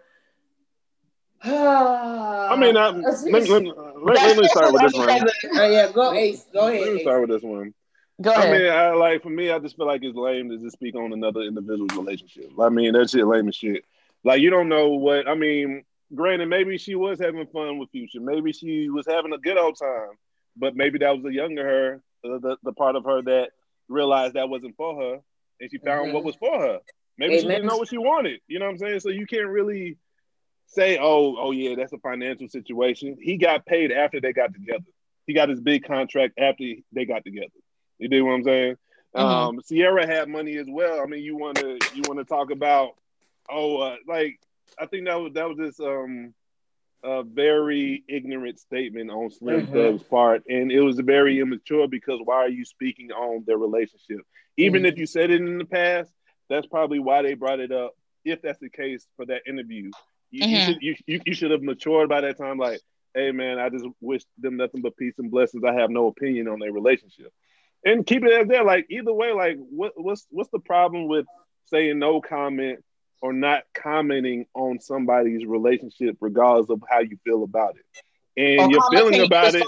I 1.45 2.49
I 2.53 2.57
mean, 2.57 2.77
I, 2.77 2.89
let, 2.91 3.29
let, 3.31 3.49
let, 3.49 3.65
let 4.07 4.37
me 4.37 4.49
start 4.49 4.73
with 4.73 4.83
this 4.83 4.95
one. 4.95 5.29
Oh 5.57 5.71
yeah, 5.71 5.91
go 5.93 6.13
Ace. 6.13 6.45
Go 6.53 6.69
ahead. 6.69 6.83
Let 6.83 6.95
me 6.95 7.01
start 7.03 7.21
with 7.21 7.31
this 7.31 7.43
one. 7.43 7.75
Go 8.23 8.33
I 8.33 8.51
mean, 8.51 8.71
I 8.71 8.91
like 8.93 9.23
for 9.23 9.31
me, 9.31 9.51
I 9.51 9.59
just 9.59 9.77
feel 9.77 9.87
like 9.87 10.03
it's 10.03 10.17
lame 10.17 10.49
to 10.51 10.59
just 10.59 10.75
speak 10.75 10.95
on 10.95 11.13
another 11.13 11.41
individual's 11.41 11.95
relationship. 11.97 12.51
I 12.61 12.69
mean, 12.69 12.93
that 12.93 13.11
shit 13.11 13.27
lame 13.27 13.49
as 13.49 13.57
shit. 13.57 13.85
Like 14.25 14.41
you 14.41 14.51
don't 14.51 14.69
know 14.69 14.91
what 14.91 15.29
I 15.29 15.35
mean. 15.35 15.85
Granted, 16.15 16.47
maybe 16.47 16.77
she 16.77 16.95
was 16.95 17.19
having 17.19 17.47
fun 17.47 17.79
with 17.79 17.91
Future. 17.91 18.21
Maybe 18.21 18.53
she 18.53 18.91
was 18.91 19.07
having 19.09 19.33
a 19.33 19.39
good 19.39 19.57
old 19.57 19.79
time. 19.79 20.11
But 20.57 20.77
maybe 20.77 20.99
that 20.99 21.15
was 21.15 21.23
the 21.23 21.33
younger 21.33 21.65
her, 21.65 22.03
the, 22.23 22.39
the, 22.39 22.57
the 22.63 22.73
part 22.73 22.97
of 22.97 23.05
her 23.05 23.23
that 23.23 23.51
realized 23.89 24.35
that 24.35 24.49
wasn't 24.49 24.77
for 24.77 24.95
her, 25.01 25.21
and 25.61 25.71
she 25.71 25.79
found 25.79 26.09
Mhm. 26.09 26.13
what 26.13 26.25
was 26.25 26.37
for 26.37 26.61
her. 26.61 26.81
Maybe 27.19 27.39
she 27.41 27.47
didn't 27.47 27.67
know 27.67 27.77
what 27.77 27.89
she 27.89 27.99
wanted. 27.99 28.41
You 28.47 28.59
know 28.59 28.67
what 28.67 28.73
I'm 28.73 28.79
saying? 28.79 29.01
So 29.01 29.09
you 29.09 29.27
can't 29.27 29.49
really 29.49 29.97
say, 30.67 30.99
"Oh, 31.01 31.37
oh 31.39 31.51
yeah, 31.51 31.75
that's 31.75 31.93
a 31.93 31.99
financial 31.99 32.49
situation." 32.49 33.17
He 33.21 33.37
got 33.37 33.67
paid 33.67 33.93
after 33.93 34.21
they 34.21 34.33
got 34.33 34.53
together. 34.53 34.85
He 35.27 35.35
got 35.35 35.49
his 35.49 35.61
big 35.61 35.85
contract 35.85 36.35
after 36.39 36.65
they 36.93 37.05
got 37.05 37.25
together. 37.25 37.53
You 38.03 38.09
do 38.09 38.25
what 38.25 38.33
I'm 38.33 38.43
saying? 38.45 38.77
Mhm. 39.17 39.21
Um, 39.21 39.61
Ciara 39.69 40.07
had 40.07 40.29
money 40.29 40.57
as 40.57 40.67
well. 40.69 41.01
I 41.01 41.07
mean, 41.07 41.23
you 41.23 41.37
want 41.37 41.59
to 41.59 41.79
you 41.95 42.03
want 42.09 42.19
to 42.19 42.25
talk 42.25 42.51
about 42.51 42.91
oh, 43.49 43.79
uh, 43.79 43.97
like 44.09 44.41
I 44.79 44.87
think 44.87 45.07
that 45.07 45.21
was 45.21 45.33
that 45.35 45.49
was 45.49 45.57
just 45.59 45.81
um 45.81 46.35
a 47.05 47.23
very 47.23 48.03
ignorant 48.09 48.59
statement 48.59 49.11
on 49.11 49.31
Slim 49.31 49.67
Mhm. 49.67 49.73
Thug's 49.73 50.03
part, 50.05 50.43
and 50.49 50.73
it 50.73 50.81
was 50.81 50.99
very 50.99 51.39
immature 51.39 51.87
because 51.87 52.21
why 52.25 52.37
are 52.37 52.49
you 52.49 52.65
speaking 52.65 53.13
on 53.13 53.45
their 53.47 53.59
relationship? 53.59 54.21
Even 54.57 54.83
Mhm. 54.83 54.89
if 54.89 54.99
you 54.99 55.07
said 55.07 55.31
it 55.31 55.41
in 55.41 55.59
the 55.59 55.65
past, 55.65 56.13
that's 56.49 56.67
probably 56.67 56.99
why 56.99 57.23
they 57.23 57.35
brought 57.35 57.61
it 57.61 57.71
up. 57.71 57.95
If 58.25 58.43
that's 58.43 58.59
the 58.59 58.71
case 58.71 59.07
for 59.17 59.27
that 59.27 59.43
interview, 59.47 59.93
you, 60.33 60.45
you 60.45 60.59
Mhm. 60.59 60.65
should 60.65 60.83
you, 60.83 60.97
you, 61.07 61.21
you 61.27 61.35
should 61.35 61.53
have 61.53 61.63
matured 61.63 62.09
by 62.09 62.21
that 62.23 62.37
time. 62.39 62.59
Like, 62.59 62.81
hey 63.15 63.31
man, 63.33 63.59
I 63.61 63.69
just 63.69 63.87
wish 64.01 64.23
them 64.39 64.57
nothing 64.57 64.81
but 64.81 64.97
peace 64.97 65.19
and 65.19 65.31
blessings. 65.31 65.63
I 65.65 65.75
have 65.75 65.91
no 65.91 66.07
opinion 66.09 66.49
on 66.49 66.59
their 66.59 66.73
relationship, 66.73 67.33
and 67.85 68.07
keep 68.07 68.25
it 68.25 68.33
as 68.33 68.49
that. 68.49 68.67
Like 68.67 68.87
either 68.91 69.13
way, 69.13 69.33
like 69.33 69.57
what 69.59 69.93
what's 69.97 70.27
what's 70.31 70.51
the 70.51 70.59
problem 70.59 71.09
with 71.09 71.27
saying 71.67 71.99
no 71.99 72.21
comment 72.21 72.85
or 73.21 73.33
not 73.33 73.63
commenting 73.73 74.47
on 74.55 74.81
somebody's 74.81 75.47
relationship, 75.47 76.17
regardless 76.21 76.71
of 76.71 76.83
how 76.89 77.01
you 77.01 77.17
feel 77.25 77.45
about 77.45 77.77
it. 77.77 78.03
And 78.37 78.71
your 78.71 78.83
feeling 78.91 79.21
about 79.21 79.55
it, 79.55 79.65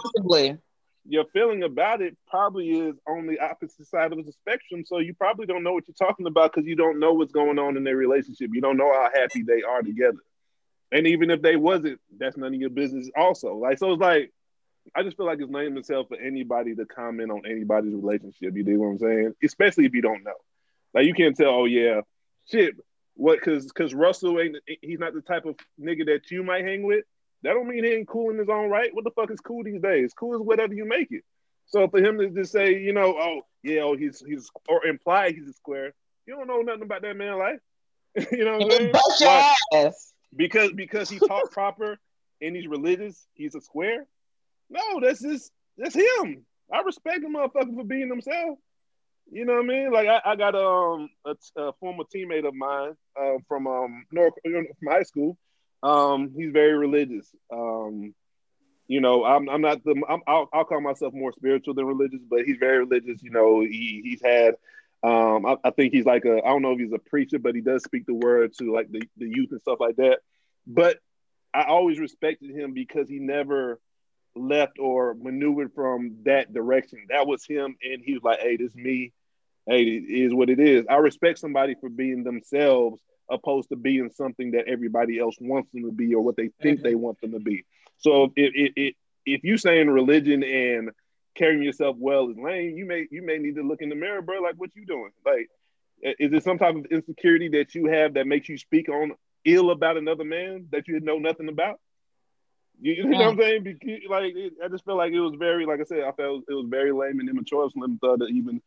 your 1.06 1.24
feeling 1.32 1.62
about 1.62 2.02
it 2.02 2.16
probably 2.28 2.70
is 2.70 2.96
on 3.06 3.26
the 3.26 3.38
opposite 3.40 3.86
side 3.86 4.12
of 4.12 4.24
the 4.24 4.32
spectrum. 4.32 4.84
So 4.84 4.98
you 4.98 5.14
probably 5.14 5.46
don't 5.46 5.62
know 5.62 5.72
what 5.72 5.84
you're 5.86 5.94
talking 5.94 6.26
about 6.26 6.52
because 6.52 6.66
you 6.66 6.76
don't 6.76 6.98
know 6.98 7.12
what's 7.12 7.32
going 7.32 7.58
on 7.58 7.76
in 7.76 7.84
their 7.84 7.96
relationship. 7.96 8.50
You 8.52 8.60
don't 8.60 8.76
know 8.76 8.92
how 8.92 9.08
happy 9.14 9.42
they 9.42 9.62
are 9.62 9.82
together. 9.82 10.18
And 10.90 11.06
even 11.06 11.30
if 11.30 11.42
they 11.42 11.56
wasn't, 11.56 12.00
that's 12.18 12.36
none 12.36 12.54
of 12.54 12.60
your 12.60 12.70
business 12.70 13.10
also. 13.16 13.54
Like 13.56 13.78
so 13.78 13.92
it's 13.92 14.00
like 14.00 14.32
I 14.94 15.02
just 15.02 15.16
feel 15.16 15.26
like 15.26 15.40
it's 15.40 15.50
lame 15.50 15.76
as 15.78 15.88
hell 15.88 16.04
for 16.04 16.16
anybody 16.16 16.74
to 16.74 16.84
comment 16.84 17.30
on 17.30 17.42
anybody's 17.46 17.94
relationship. 17.94 18.54
You 18.56 18.62
dig 18.62 18.76
what 18.76 18.88
I'm 18.88 18.98
saying? 18.98 19.34
Especially 19.42 19.86
if 19.86 19.94
you 19.94 20.02
don't 20.02 20.24
know. 20.24 20.34
Like 20.92 21.06
you 21.06 21.14
can't 21.14 21.36
tell, 21.36 21.50
oh 21.50 21.64
yeah, 21.64 22.02
shit, 22.50 22.74
what 23.14 23.40
cause 23.40 23.70
cause 23.72 23.94
Russell 23.94 24.40
ain't 24.40 24.56
he's 24.80 24.98
not 24.98 25.14
the 25.14 25.20
type 25.20 25.44
of 25.46 25.56
nigga 25.80 26.06
that 26.06 26.30
you 26.30 26.42
might 26.42 26.64
hang 26.64 26.82
with. 26.82 27.04
That 27.42 27.54
don't 27.54 27.68
mean 27.68 27.84
he 27.84 27.90
ain't 27.90 28.08
cool 28.08 28.30
in 28.30 28.38
his 28.38 28.48
own 28.48 28.70
right. 28.70 28.94
What 28.94 29.04
the 29.04 29.10
fuck 29.10 29.30
is 29.30 29.40
cool 29.40 29.64
these 29.64 29.80
days? 29.80 30.14
Cool 30.14 30.34
is 30.34 30.40
whatever 30.40 30.74
you 30.74 30.84
make 30.84 31.10
it. 31.10 31.24
So 31.66 31.88
for 31.88 31.98
him 31.98 32.18
to 32.18 32.30
just 32.30 32.52
say, 32.52 32.78
you 32.78 32.92
know, 32.92 33.16
oh 33.18 33.42
yeah, 33.62 33.80
oh 33.80 33.96
he's 33.96 34.22
he's 34.26 34.50
or 34.68 34.86
imply 34.86 35.32
he's 35.32 35.48
a 35.48 35.52
square, 35.52 35.94
you 36.26 36.36
don't 36.36 36.46
know 36.46 36.60
nothing 36.60 36.82
about 36.82 37.02
that 37.02 37.16
man 37.16 37.38
life. 37.38 37.60
you 38.32 38.44
know 38.44 38.58
what 38.58 38.62
I'm 38.62 38.70
saying? 38.70 38.92
Your 39.20 39.28
Why? 39.28 39.54
ass. 39.74 40.12
because 40.34 40.72
because 40.72 41.10
he 41.10 41.18
talk 41.18 41.50
proper 41.50 41.98
and 42.40 42.54
he's 42.54 42.66
religious, 42.66 43.26
he's 43.34 43.54
a 43.54 43.60
square. 43.60 44.06
No, 44.74 45.00
that's 45.00 45.22
just 45.22 45.52
that's 45.78 45.94
him. 45.94 46.44
I 46.72 46.80
respect 46.80 47.24
a 47.24 47.28
motherfucker 47.28 47.74
for 47.74 47.84
being 47.84 48.08
himself. 48.08 48.58
You 49.30 49.44
know 49.44 49.54
what 49.54 49.64
I 49.64 49.68
mean? 49.68 49.92
Like 49.92 50.08
I, 50.08 50.20
I 50.24 50.36
got 50.36 50.54
um 50.54 51.08
a, 51.24 51.36
a 51.56 51.72
former 51.74 52.04
teammate 52.14 52.46
of 52.46 52.54
mine 52.54 52.94
uh, 53.20 53.38
from 53.48 53.66
um 53.66 54.04
North 54.12 54.34
from 54.44 54.88
high 54.88 55.04
school. 55.04 55.38
Um, 55.82 56.32
he's 56.36 56.52
very 56.52 56.76
religious. 56.76 57.30
Um, 57.52 58.14
you 58.88 59.00
know, 59.00 59.24
I'm 59.24 59.48
I'm 59.48 59.60
not 59.60 59.84
the 59.84 60.02
I'm, 60.08 60.20
I'll, 60.26 60.48
I'll 60.52 60.64
call 60.64 60.80
myself 60.80 61.14
more 61.14 61.32
spiritual 61.32 61.74
than 61.74 61.86
religious, 61.86 62.20
but 62.28 62.44
he's 62.44 62.58
very 62.58 62.80
religious. 62.80 63.22
You 63.22 63.30
know, 63.30 63.60
he 63.60 64.02
he's 64.04 64.22
had 64.22 64.56
um 65.02 65.46
I, 65.46 65.56
I 65.64 65.70
think 65.70 65.92
he's 65.94 66.06
like 66.06 66.24
a 66.24 66.38
I 66.38 66.48
don't 66.48 66.62
know 66.62 66.72
if 66.72 66.80
he's 66.80 66.92
a 66.92 66.98
preacher, 66.98 67.38
but 67.38 67.54
he 67.54 67.60
does 67.60 67.84
speak 67.84 68.06
the 68.06 68.14
word 68.14 68.52
to 68.58 68.72
like 68.72 68.90
the, 68.90 69.02
the 69.16 69.26
youth 69.26 69.52
and 69.52 69.60
stuff 69.60 69.78
like 69.80 69.96
that. 69.96 70.18
But 70.66 70.98
I 71.54 71.64
always 71.64 72.00
respected 72.00 72.50
him 72.50 72.74
because 72.74 73.08
he 73.08 73.20
never 73.20 73.80
left 74.36 74.78
or 74.78 75.14
maneuvered 75.14 75.72
from 75.74 76.16
that 76.24 76.52
direction. 76.52 77.06
That 77.08 77.26
was 77.26 77.44
him, 77.44 77.76
and 77.82 78.02
he 78.02 78.14
was 78.14 78.22
like, 78.22 78.40
"Hey, 78.40 78.56
this 78.56 78.70
is 78.70 78.76
me. 78.76 79.12
Hey, 79.66 79.82
it 79.82 80.04
is 80.08 80.34
what 80.34 80.50
it 80.50 80.60
is." 80.60 80.86
I 80.88 80.96
respect 80.96 81.38
somebody 81.38 81.74
for 81.80 81.88
being 81.88 82.24
themselves, 82.24 83.00
opposed 83.30 83.68
to 83.70 83.76
being 83.76 84.10
something 84.10 84.52
that 84.52 84.68
everybody 84.68 85.18
else 85.18 85.36
wants 85.40 85.70
them 85.72 85.84
to 85.84 85.92
be 85.92 86.14
or 86.14 86.22
what 86.22 86.36
they 86.36 86.50
think 86.62 86.78
mm-hmm. 86.78 86.86
they 86.86 86.94
want 86.94 87.20
them 87.20 87.32
to 87.32 87.40
be. 87.40 87.64
So 87.98 88.32
if 88.36 88.52
if 88.54 88.72
if, 88.76 88.94
if 89.26 89.44
you 89.44 89.56
saying 89.56 89.88
religion 89.88 90.42
and 90.42 90.90
carrying 91.34 91.62
yourself 91.62 91.96
well 91.98 92.30
is 92.30 92.36
lame, 92.36 92.76
you 92.76 92.86
may 92.86 93.06
you 93.10 93.22
may 93.22 93.38
need 93.38 93.56
to 93.56 93.62
look 93.62 93.82
in 93.82 93.88
the 93.88 93.94
mirror, 93.94 94.22
bro. 94.22 94.40
Like, 94.40 94.56
what 94.56 94.74
you 94.74 94.86
doing? 94.86 95.10
Like, 95.24 95.48
is 96.02 96.32
it 96.32 96.44
some 96.44 96.58
type 96.58 96.76
of 96.76 96.86
insecurity 96.86 97.48
that 97.50 97.74
you 97.74 97.86
have 97.86 98.14
that 98.14 98.26
makes 98.26 98.48
you 98.48 98.58
speak 98.58 98.88
on 98.88 99.12
ill 99.44 99.70
about 99.70 99.96
another 99.96 100.24
man 100.24 100.68
that 100.70 100.88
you 100.88 101.00
know 101.00 101.18
nothing 101.18 101.48
about? 101.48 101.80
You, 102.80 102.92
you 102.94 103.04
know 103.04 103.18
what 103.18 103.28
I'm 103.28 103.38
saying? 103.38 103.62
Because, 103.62 104.00
like, 104.10 104.34
it, 104.34 104.52
I 104.62 104.68
just 104.68 104.84
felt 104.84 104.98
like 104.98 105.12
it 105.12 105.20
was 105.20 105.34
very, 105.38 105.64
like 105.64 105.80
I 105.80 105.84
said, 105.84 106.00
I 106.02 106.12
felt 106.12 106.44
it 106.48 106.54
was 106.54 106.66
very 106.68 106.92
lame 106.92 107.20
and 107.20 107.28
immature 107.28 107.64
of 107.64 107.72
Slim 107.72 107.98
Thug 107.98 108.20
to 108.20 108.26
even 108.26 108.60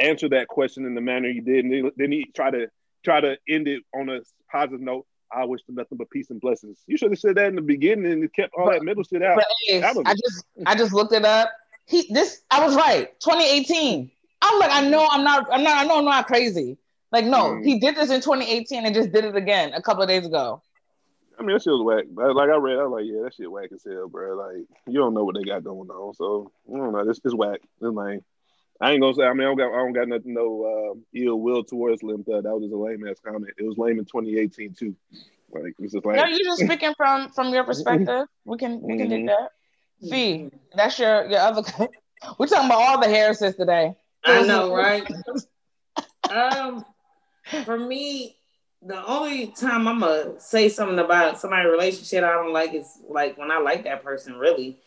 answer 0.00 0.28
that 0.30 0.48
question 0.48 0.86
in 0.86 0.94
the 0.94 1.00
manner 1.00 1.28
he 1.30 1.40
did, 1.40 1.64
and 1.64 1.72
then, 1.72 1.90
then 1.96 2.12
he 2.12 2.30
try 2.34 2.50
to 2.50 2.68
try 3.04 3.20
to 3.20 3.36
end 3.48 3.68
it 3.68 3.82
on 3.94 4.08
a 4.08 4.20
positive 4.50 4.80
note. 4.80 5.06
I 5.32 5.44
wish 5.44 5.62
them 5.64 5.76
nothing 5.76 5.96
but 5.98 6.10
peace 6.10 6.30
and 6.30 6.40
blessings. 6.40 6.78
You 6.86 6.96
should 6.96 7.12
have 7.12 7.20
said 7.20 7.36
that 7.36 7.46
in 7.46 7.54
the 7.54 7.62
beginning 7.62 8.10
and 8.10 8.32
kept 8.32 8.52
all 8.58 8.70
that 8.70 8.82
middle 8.82 9.04
shit 9.04 9.22
out. 9.22 9.36
But 9.36 9.46
I 10.06 10.14
just 10.14 10.44
I 10.66 10.74
just 10.74 10.92
looked 10.92 11.12
it 11.12 11.24
up. 11.24 11.50
He 11.86 12.12
this 12.12 12.42
I 12.50 12.64
was 12.64 12.74
right. 12.74 13.08
2018. 13.20 14.10
I'm 14.42 14.58
like, 14.58 14.70
I 14.72 14.88
know 14.88 15.06
I'm 15.10 15.22
not, 15.22 15.46
I'm 15.52 15.62
not, 15.62 15.76
I 15.78 15.86
know 15.86 15.98
I'm 15.98 16.04
not 16.04 16.26
crazy. 16.26 16.78
Like, 17.12 17.26
no, 17.26 17.50
Mm. 17.50 17.64
he 17.64 17.78
did 17.78 17.94
this 17.96 18.10
in 18.10 18.20
2018 18.20 18.86
and 18.86 18.94
just 18.94 19.12
did 19.12 19.24
it 19.24 19.36
again 19.36 19.72
a 19.74 19.82
couple 19.82 20.02
of 20.02 20.08
days 20.08 20.24
ago. 20.26 20.62
I 21.40 21.42
mean, 21.42 21.56
that 21.56 21.62
shit 21.62 21.72
was 21.72 21.82
whack. 21.82 22.04
Like 22.12 22.34
like 22.34 22.50
I 22.50 22.56
read, 22.56 22.78
I 22.78 22.84
was 22.84 23.00
like, 23.00 23.06
yeah, 23.06 23.22
that 23.22 23.34
shit 23.34 23.50
whack 23.50 23.70
as 23.72 23.82
hell, 23.82 24.08
bro. 24.08 24.36
Like 24.36 24.66
you 24.86 25.00
don't 25.00 25.14
know 25.14 25.24
what 25.24 25.36
they 25.36 25.42
got 25.42 25.64
going 25.64 25.88
on, 25.88 26.14
so 26.14 26.52
I 26.68 26.76
don't 26.76 26.92
know. 26.92 27.04
This 27.06 27.20
is 27.24 27.34
whack. 27.34 27.60
It's 27.62 27.94
like 27.94 28.20
I 28.80 28.92
ain't 28.92 29.00
gonna 29.00 29.14
say. 29.14 29.24
I 29.24 29.32
mean, 29.32 29.42
I 29.42 29.44
don't 29.44 29.56
got, 29.56 29.72
I 29.72 29.76
don't 29.78 29.92
got 29.92 30.08
nothing, 30.08 30.34
no 30.34 30.64
uh, 30.64 31.00
ill 31.14 31.40
will 31.40 31.64
towards 31.64 32.00
Slim 32.00 32.24
Thug. 32.24 32.44
That 32.44 32.52
was 32.52 32.64
just 32.64 32.74
a 32.74 32.76
lame 32.76 33.06
ass 33.08 33.20
comment. 33.24 33.54
It 33.56 33.64
was 33.64 33.78
lame 33.78 33.98
in 33.98 34.04
2018 34.04 34.74
too. 34.74 34.94
Like 35.50 35.74
it's 35.78 35.94
just 35.94 36.04
like 36.04 36.16
No, 36.16 36.26
you're 36.26 36.38
just 36.44 36.62
speaking 36.62 36.92
from 36.96 37.30
from 37.30 37.54
your 37.54 37.64
perspective. 37.64 38.26
We 38.44 38.58
can 38.58 38.82
we 38.82 38.98
can 38.98 39.08
do 39.08 39.16
Mhm. 39.16 39.26
that. 39.28 39.50
Fee, 40.08 40.50
that's 40.74 40.98
your 40.98 41.26
your 41.26 41.40
other. 41.40 41.62
We're 42.38 42.46
talking 42.46 42.66
about 42.66 42.82
all 42.82 43.00
the 43.00 43.08
Harrises 43.08 43.56
today. 43.56 43.96
I 44.24 44.42
know, 44.42 44.74
right? 44.74 45.06
um, 46.30 46.84
for 47.64 47.78
me, 47.78 48.36
the 48.82 49.04
only 49.06 49.48
time 49.48 49.86
I'm 49.86 50.00
gonna 50.00 50.40
say 50.40 50.68
something 50.68 50.98
about 50.98 51.38
somebody's 51.38 51.70
relationship 51.70 52.24
I 52.24 52.32
don't 52.32 52.52
like 52.52 52.74
is 52.74 52.98
like 53.08 53.36
when 53.36 53.50
I 53.50 53.58
like 53.58 53.84
that 53.84 54.02
person 54.02 54.36
really. 54.36 54.78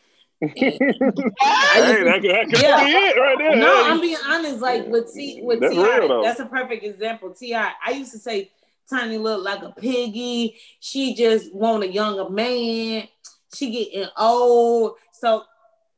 hey, 0.42 0.78
that 0.80 2.20
could, 2.22 2.32
that 2.32 2.48
could 2.50 2.60
Yeah. 2.60 2.84
be 2.84 2.92
it 2.92 3.18
right 3.20 3.38
there. 3.38 3.56
No, 3.56 3.84
Hey. 3.84 3.90
I'm 3.92 4.02
being 4.02 4.18
honest. 4.28 4.60
Like 4.60 4.88
with 4.88 5.14
T, 5.14 5.42
with 5.44 5.62
That's 5.62 5.74
T.I, 5.74 6.22
that's 6.24 6.40
a 6.40 6.46
perfect 6.46 6.84
example. 6.84 7.34
T.I, 7.34 7.72
I 7.86 7.92
used 7.92 8.12
to 8.12 8.20
say 8.20 8.52
Tiny 8.90 9.18
look 9.18 9.44
like 9.46 9.64
a 9.64 9.72
piggy. 9.72 10.58
She 10.82 11.16
just 11.16 11.54
want 11.56 11.84
a 11.84 11.88
younger 11.92 12.30
man. 12.30 13.08
She 13.56 13.72
getting 13.72 14.10
old, 14.18 14.96
so 15.14 15.44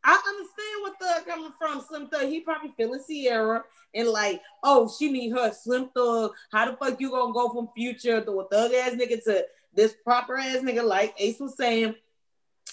I 0.06 0.22
understand 0.28 0.82
what 0.82 1.00
Thug 1.00 1.26
coming 1.26 1.52
from. 1.58 1.82
Slim 1.82 2.08
Thug, 2.08 2.30
he 2.30 2.42
probably 2.42 2.72
feeling 2.78 3.02
Ciara 3.08 3.64
and 3.94 4.08
like, 4.08 4.40
oh, 4.64 4.92
she 4.98 5.12
need 5.12 5.32
her 5.32 5.52
Slim 5.52 5.90
Thug. 5.96 6.32
How 6.52 6.70
the 6.70 6.78
fuck 6.78 7.02
you 7.02 7.10
gonna 7.10 7.34
go 7.34 7.50
from 7.50 7.70
Future 7.76 8.24
to 8.24 8.32
a 8.40 8.48
thug 8.48 8.72
ass 8.74 8.92
nigga 8.92 9.24
to 9.24 9.46
this 9.74 9.96
proper 10.04 10.38
ass 10.38 10.58
nigga 10.58 10.84
like 10.84 11.16
Ace 11.18 11.40
was 11.40 11.58
saying? 11.58 11.96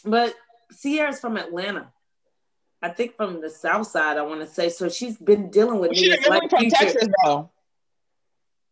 But 0.04 0.34
Ciara's 0.80 1.20
from 1.20 1.38
Atlanta. 1.38 1.88
I 2.82 2.90
think 2.90 3.16
from 3.16 3.40
the 3.40 3.48
south 3.48 3.86
side, 3.86 4.18
I 4.18 4.22
want 4.22 4.40
to 4.40 4.46
say. 4.46 4.68
So 4.68 4.88
she's 4.88 5.16
been 5.16 5.50
dealing 5.50 5.78
with 5.78 5.96
She 5.96 6.10
niggas 6.10 6.28
like 6.28 6.50
from 6.50 6.60
Future. 6.60 6.76
Texas 6.76 7.08
though. 7.24 7.50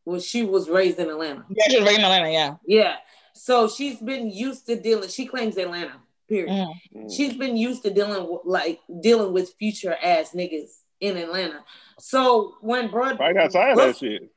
Well, 0.04 0.20
she 0.20 0.44
was 0.44 0.68
raised 0.68 0.98
in 0.98 1.08
Atlanta. 1.08 1.46
Yeah, 1.48 1.64
she's 1.68 1.80
raised 1.80 1.98
in 1.98 2.04
Atlanta. 2.04 2.30
Yeah. 2.30 2.56
Yeah. 2.66 2.96
So 3.32 3.68
she's 3.68 4.00
been 4.00 4.30
used 4.30 4.66
to 4.66 4.76
dealing. 4.76 5.08
She 5.08 5.24
claims 5.26 5.56
Atlanta. 5.56 5.94
Period. 6.30 6.68
Mm. 6.94 7.12
She's 7.14 7.34
been 7.34 7.56
used 7.56 7.82
to 7.82 7.90
dealing 7.90 8.30
with 8.30 8.42
like 8.44 8.78
dealing 9.02 9.32
with 9.32 9.52
future 9.58 9.96
ass 10.00 10.30
niggas 10.32 10.70
in 11.00 11.16
Atlanta. 11.16 11.64
So 11.98 12.54
when 12.60 12.88
bro, 12.88 13.16
I 13.18 13.32
got 13.32 13.50
tired 13.50 13.72
of 13.72 13.78
that 13.78 13.96
shit. 13.98 14.30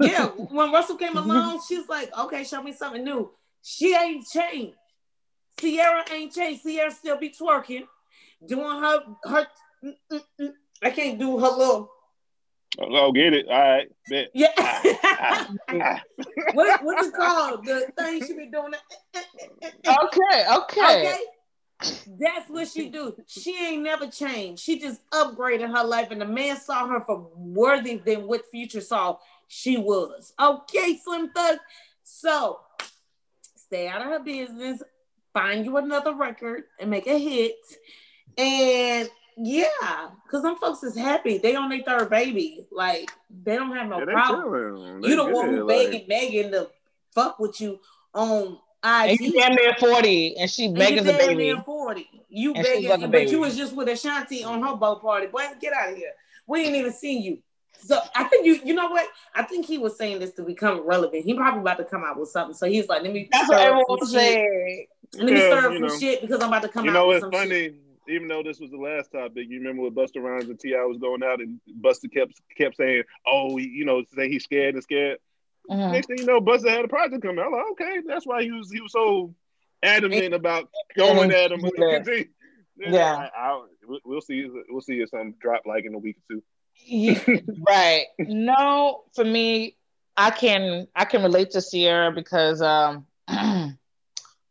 yeah, 0.00 0.26
when 0.36 0.70
Russell 0.70 0.96
came 0.96 1.16
along, 1.16 1.60
she's 1.66 1.88
like, 1.88 2.16
okay, 2.16 2.44
show 2.44 2.62
me 2.62 2.72
something 2.72 3.02
new. 3.02 3.32
She 3.62 3.96
ain't 3.96 4.24
changed. 4.24 4.76
Ciara 5.58 6.04
ain't 6.12 6.32
changed. 6.32 6.62
Ciara 6.62 6.92
still 6.92 7.18
be 7.18 7.30
twerking, 7.30 7.82
doing 8.46 8.80
her 8.80 9.00
her. 9.24 9.46
mm, 9.84 9.94
mm, 10.12 10.20
mm. 10.40 10.52
I 10.82 10.90
can't 10.90 11.18
do 11.18 11.36
her 11.40 11.48
little 11.48 11.90
Oh, 12.78 13.12
get 13.12 13.32
it. 13.32 13.46
All 13.48 13.58
right, 13.58 13.88
bet. 14.08 14.28
yeah. 14.34 14.52
Ah. 14.58 14.82
what 16.54 16.84
what's 16.84 17.08
it 17.08 17.14
called? 17.14 17.64
The 17.64 17.92
thing 17.96 18.24
she 18.26 18.34
be 18.34 18.46
doing. 18.46 18.74
Eh, 19.14 19.20
eh, 19.62 19.70
eh, 19.84 19.96
okay. 20.04 20.46
Okay. 20.56 21.00
Okay. 21.00 21.18
That's 22.18 22.48
what 22.48 22.68
she 22.68 22.88
do. 22.88 23.14
She 23.26 23.56
ain't 23.66 23.82
never 23.82 24.06
changed. 24.06 24.62
She 24.62 24.78
just 24.78 25.00
upgraded 25.10 25.76
her 25.76 25.84
life, 25.84 26.10
and 26.10 26.20
the 26.20 26.26
man 26.26 26.58
saw 26.58 26.86
her 26.88 27.00
for 27.04 27.28
worthy 27.34 27.96
than 27.96 28.26
what 28.26 28.50
Future 28.50 28.80
saw 28.80 29.18
she 29.48 29.76
was. 29.76 30.32
Okay, 30.40 30.98
Slim 31.02 31.30
Thug. 31.30 31.58
So 32.02 32.60
stay 33.56 33.88
out 33.88 34.02
of 34.02 34.08
her 34.08 34.20
business. 34.20 34.82
Find 35.32 35.64
you 35.64 35.76
another 35.76 36.14
record 36.14 36.64
and 36.78 36.90
make 36.90 37.06
a 37.06 37.18
hit. 37.18 37.56
And 38.38 39.08
yeah, 39.36 40.08
because 40.24 40.42
them 40.42 40.56
folks 40.56 40.82
is 40.82 40.96
happy. 40.96 41.38
They 41.38 41.54
on 41.56 41.68
their 41.68 41.82
third 41.82 42.10
baby. 42.10 42.66
Like 42.70 43.10
they 43.44 43.56
don't 43.56 43.74
have 43.74 43.88
no 43.88 43.98
Yeah, 44.00 44.04
problem. 44.06 45.02
You 45.02 45.16
the 45.16 45.24
good, 45.24 45.34
one 45.34 45.48
who 45.50 45.64
like- 45.64 45.90
begging 45.90 46.08
Megan 46.08 46.52
to 46.52 46.70
fuck 47.14 47.38
with 47.38 47.60
you 47.60 47.80
on 48.14 48.58
And 48.82 49.10
IG. 49.12 49.20
you 49.20 49.32
damn 49.32 49.54
near 49.54 49.74
40 49.78 50.36
and 50.36 50.50
she 50.50 50.66
And 50.66 50.74
Megan's 50.74 51.06
you 51.06 51.14
a 51.14 51.18
baby. 51.18 51.34
near 51.36 51.62
40. 51.62 52.08
You 52.28 52.54
And 52.54 52.64
she's 52.66 52.74
begging, 52.74 52.90
like 52.90 52.98
a 53.00 53.02
but 53.02 53.10
baby. 53.12 53.30
you 53.30 53.40
was 53.40 53.56
just 53.56 53.74
with 53.74 53.88
Ashanti 53.88 54.44
on 54.44 54.62
her 54.62 54.74
boat 54.76 55.00
party. 55.02 55.26
Boy, 55.28 55.42
get 55.60 55.72
out 55.72 55.90
of 55.90 55.96
here. 55.96 56.12
We 56.46 56.60
ain't 56.66 56.76
even 56.76 56.92
seen 56.92 57.22
you. 57.22 57.38
So 57.82 58.00
I 58.14 58.24
think 58.24 58.46
you, 58.46 58.60
you 58.64 58.72
know 58.74 58.88
what? 58.88 59.08
I 59.34 59.42
think 59.42 59.66
he 59.66 59.78
was 59.78 59.96
saying 59.98 60.18
this 60.20 60.32
to 60.34 60.42
become 60.42 60.86
relevant. 60.86 61.24
He 61.24 61.34
probably 61.34 61.60
about 61.60 61.78
to 61.78 61.84
come 61.84 62.02
out 62.04 62.18
with 62.18 62.28
something. 62.30 62.54
So 62.54 62.66
he's 62.66 62.88
like, 62.88 63.02
let 63.02 63.12
me 63.12 63.28
That's 63.30 63.46
stir 63.46 63.56
what 63.56 63.62
up 63.62 63.68
everyone 63.68 64.06
some 64.06 64.10
shit. 64.20 64.88
Let 65.16 65.24
me 65.26 65.32
Yeah, 65.32 65.46
stir 65.46 65.58
up 65.58 65.72
some 65.72 65.80
know. 65.82 65.98
shit 65.98 66.20
because 66.22 66.40
I'm 66.40 66.48
about 66.48 66.62
to 66.62 66.68
come 66.68 66.84
You 66.86 66.90
out 66.90 66.94
know, 66.94 67.06
with 67.08 67.16
it's 67.16 67.22
some 67.24 67.32
funny. 67.32 67.48
shit. 67.50 67.74
Even 68.08 68.28
though 68.28 68.42
this 68.42 68.60
was 68.60 68.70
the 68.70 68.76
last 68.76 69.10
topic, 69.12 69.46
you 69.48 69.58
remember 69.58 69.82
when 69.82 69.92
Busta 69.94 70.22
Rhymes 70.22 70.48
and 70.48 70.58
T.I 70.60 70.84
was 70.84 70.98
going 70.98 71.22
out, 71.22 71.40
and 71.40 71.58
Busta 71.80 72.12
kept 72.12 72.32
kept 72.56 72.76
saying, 72.76 73.02
"Oh, 73.26 73.56
you 73.58 73.84
know, 73.84 74.02
say 74.14 74.28
he's 74.28 74.44
scared 74.44 74.74
and 74.74 74.82
scared." 74.82 75.18
Mhm. 75.70 75.92
Next 75.92 76.06
thing 76.08 76.18
you 76.18 76.26
know, 76.26 76.40
Busta 76.40 76.68
had 76.68 76.84
a 76.84 76.88
project 76.88 77.22
coming. 77.22 77.42
I'm 77.44 77.52
like, 77.52 77.64
okay, 77.72 78.00
that's 78.06 78.26
why 78.26 78.42
he 78.42 78.50
was 78.52 78.70
he 78.70 78.80
was 78.80 78.92
so 78.92 79.34
adamant 79.82 80.34
about 80.34 80.68
going 80.96 81.30
at 81.32 81.50
him. 81.52 81.60
Yeah. 82.76 82.90
Yeah. 82.90 83.14
I, 83.16 83.30
I, 83.50 83.62
we'll- 83.86 84.00
we'll 84.04 84.20
see. 84.20 84.48
We'll 84.68 84.80
see 84.80 85.00
if 85.00 85.08
something 85.10 85.34
drop 85.40 85.62
like 85.64 85.84
in 85.84 85.94
a 85.94 85.98
week 85.98 86.16
or 86.28 86.34
two. 86.36 86.42
Yeah, 86.86 87.20
right. 87.68 88.06
No, 88.18 89.04
for 89.14 89.24
me, 89.24 89.76
I 90.16 90.30
can 90.30 90.88
I 90.94 91.04
can 91.04 91.22
relate 91.22 91.52
to 91.52 91.62
Ciara 91.62 92.10
because 92.12 92.60
um 92.60 93.06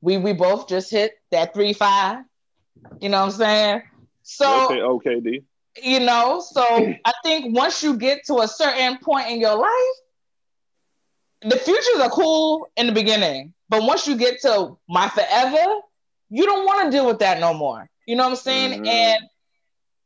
we 0.01 0.17
we 0.17 0.31
both 0.33 0.67
just 0.69 0.89
hit 0.89 1.13
that 1.31 1.53
three 1.53 1.73
five. 1.73 2.23
You 2.99 3.09
know 3.09 3.19
what 3.19 3.25
I'm 3.25 3.31
saying? 3.31 3.81
So 4.23 4.65
okay, 4.65 4.81
okay, 4.81 5.19
D. 5.19 5.43
you 5.81 5.99
know, 5.99 6.41
so 6.41 6.61
I 7.05 7.11
think 7.23 7.55
once 7.55 7.83
you 7.83 7.97
get 7.97 8.25
to 8.27 8.39
a 8.39 8.47
certain 8.47 8.97
point 8.99 9.29
in 9.29 9.39
your 9.39 9.55
life, 9.55 9.95
the 11.41 11.57
futures 11.57 11.99
are 12.01 12.09
cool 12.09 12.67
in 12.77 12.87
the 12.87 12.93
beginning, 12.93 13.53
but 13.69 13.83
once 13.83 14.07
you 14.07 14.15
get 14.15 14.41
to 14.41 14.77
my 14.87 15.09
forever, 15.09 15.81
you 16.29 16.45
don't 16.45 16.65
want 16.65 16.85
to 16.85 16.91
deal 16.91 17.05
with 17.05 17.19
that 17.19 17.39
no 17.39 17.53
more. 17.53 17.89
You 18.05 18.15
know 18.15 18.23
what 18.23 18.31
I'm 18.31 18.35
saying? 18.35 18.81
Mhm. 18.81 18.87
And 18.87 19.23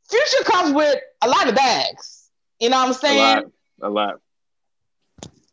future 0.08 0.44
comes 0.44 0.72
with 0.72 0.98
a 1.22 1.28
lot 1.28 1.48
of 1.48 1.54
bags. 1.54 2.30
You 2.60 2.70
know 2.70 2.78
what 2.78 2.88
I'm 2.88 2.94
saying? 2.94 3.18
A 3.18 3.20
lot, 3.20 3.44
a 3.82 3.88
lot. 3.90 4.20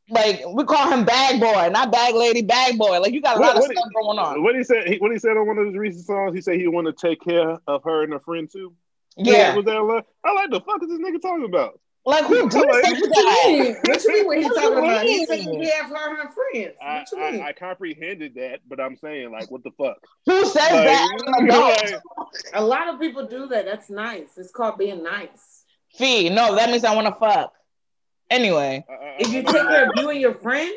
Like 0.09 0.41
we 0.53 0.63
call 0.65 0.89
him 0.91 1.03
bag 1.03 1.39
boy, 1.39 1.69
not 1.71 1.91
bag 1.91 2.13
lady, 2.13 2.43
bag 2.43 2.77
boy. 2.77 2.99
Like 2.99 3.11
you 3.13 3.21
got 3.21 3.37
a 3.37 3.39
What- 3.39 3.55
lot 3.55 3.55
of 3.57 3.61
what- 3.63 3.71
stuff 3.71 3.89
going 3.99 4.19
on. 4.19 4.43
What 4.43 4.55
he 4.55 4.63
said? 4.63 4.87
He, 4.87 4.97
what 4.97 5.11
he 5.11 5.17
said 5.17 5.31
on 5.37 5.47
one 5.47 5.57
of 5.57 5.65
his 5.65 5.75
recent 5.75 6.05
songs? 6.05 6.35
He 6.35 6.41
said 6.41 6.55
he 6.59 6.67
want 6.67 6.85
to 6.87 6.93
take 6.93 7.21
care 7.21 7.57
of 7.67 7.83
her 7.83 8.03
and 8.03 8.13
her 8.13 8.19
friend 8.19 8.47
too. 8.51 8.73
Yeah. 9.17 9.55
was 9.55 9.65
that? 9.65 9.77
a 9.77 9.81
lot? 9.83 10.05
I 10.23 10.33
like 10.33 10.51
the 10.51 10.59
fuck 10.61 10.83
is 10.83 10.89
this 10.89 10.99
nigga 10.99 11.21
talking 11.21 11.45
about? 11.45 11.79
Like 12.07 12.25
who 12.25 12.47
do 12.47 12.57
Like, 12.59 12.83
What 12.83 12.97
you 12.99 13.53
mean? 13.63 13.75
What 13.83 14.03
you 14.03 14.13
mean? 14.13 14.25
What 14.27 14.37
he 14.37 14.43
talking 14.49 14.77
about? 14.77 15.03
He's 15.05 15.27
mean? 15.27 15.39
taking 15.39 15.63
care 15.63 15.83
of 15.85 15.89
her 15.89 16.09
and 16.09 16.17
her 16.17 16.29
friends. 16.51 16.75
I, 16.83 16.97
What 16.99 17.11
you 17.11 17.17
mean? 17.31 17.41
I, 17.41 17.47
I 17.47 17.53
comprehended 17.53 18.35
that, 18.35 18.59
but 18.67 18.79
I'm 18.79 18.95
saying 18.97 19.31
like, 19.31 19.49
what 19.49 19.63
the 19.63 19.71
fuck? 19.71 19.97
Who 20.27 20.45
says 20.45 20.55
Like, 20.71 20.85
that? 20.85 21.81
as 21.81 21.91
like, 21.93 22.01
A 22.53 22.63
lot 22.63 22.93
of 22.93 22.99
people 22.99 23.25
do 23.25 23.47
that. 23.47 23.65
That's 23.65 23.89
nice. 23.89 24.37
It's 24.37 24.51
called 24.51 24.77
being 24.77 25.01
nice. 25.01 25.63
Fee, 25.95 26.29
no, 26.29 26.55
that 26.55 26.69
means 26.69 26.83
I 26.83 26.93
want 26.93 27.07
to 27.07 27.15
fuck. 27.15 27.53
Anyway, 28.29 28.85
I- 28.89 28.93
I- 28.93 29.15
If 29.19 29.31
you 29.31 29.43
take 29.43 29.53
care 29.53 29.85
of 29.89 29.91
you 29.95 30.09
and 30.09 30.19
your 30.19 30.33
friends, 30.35 30.73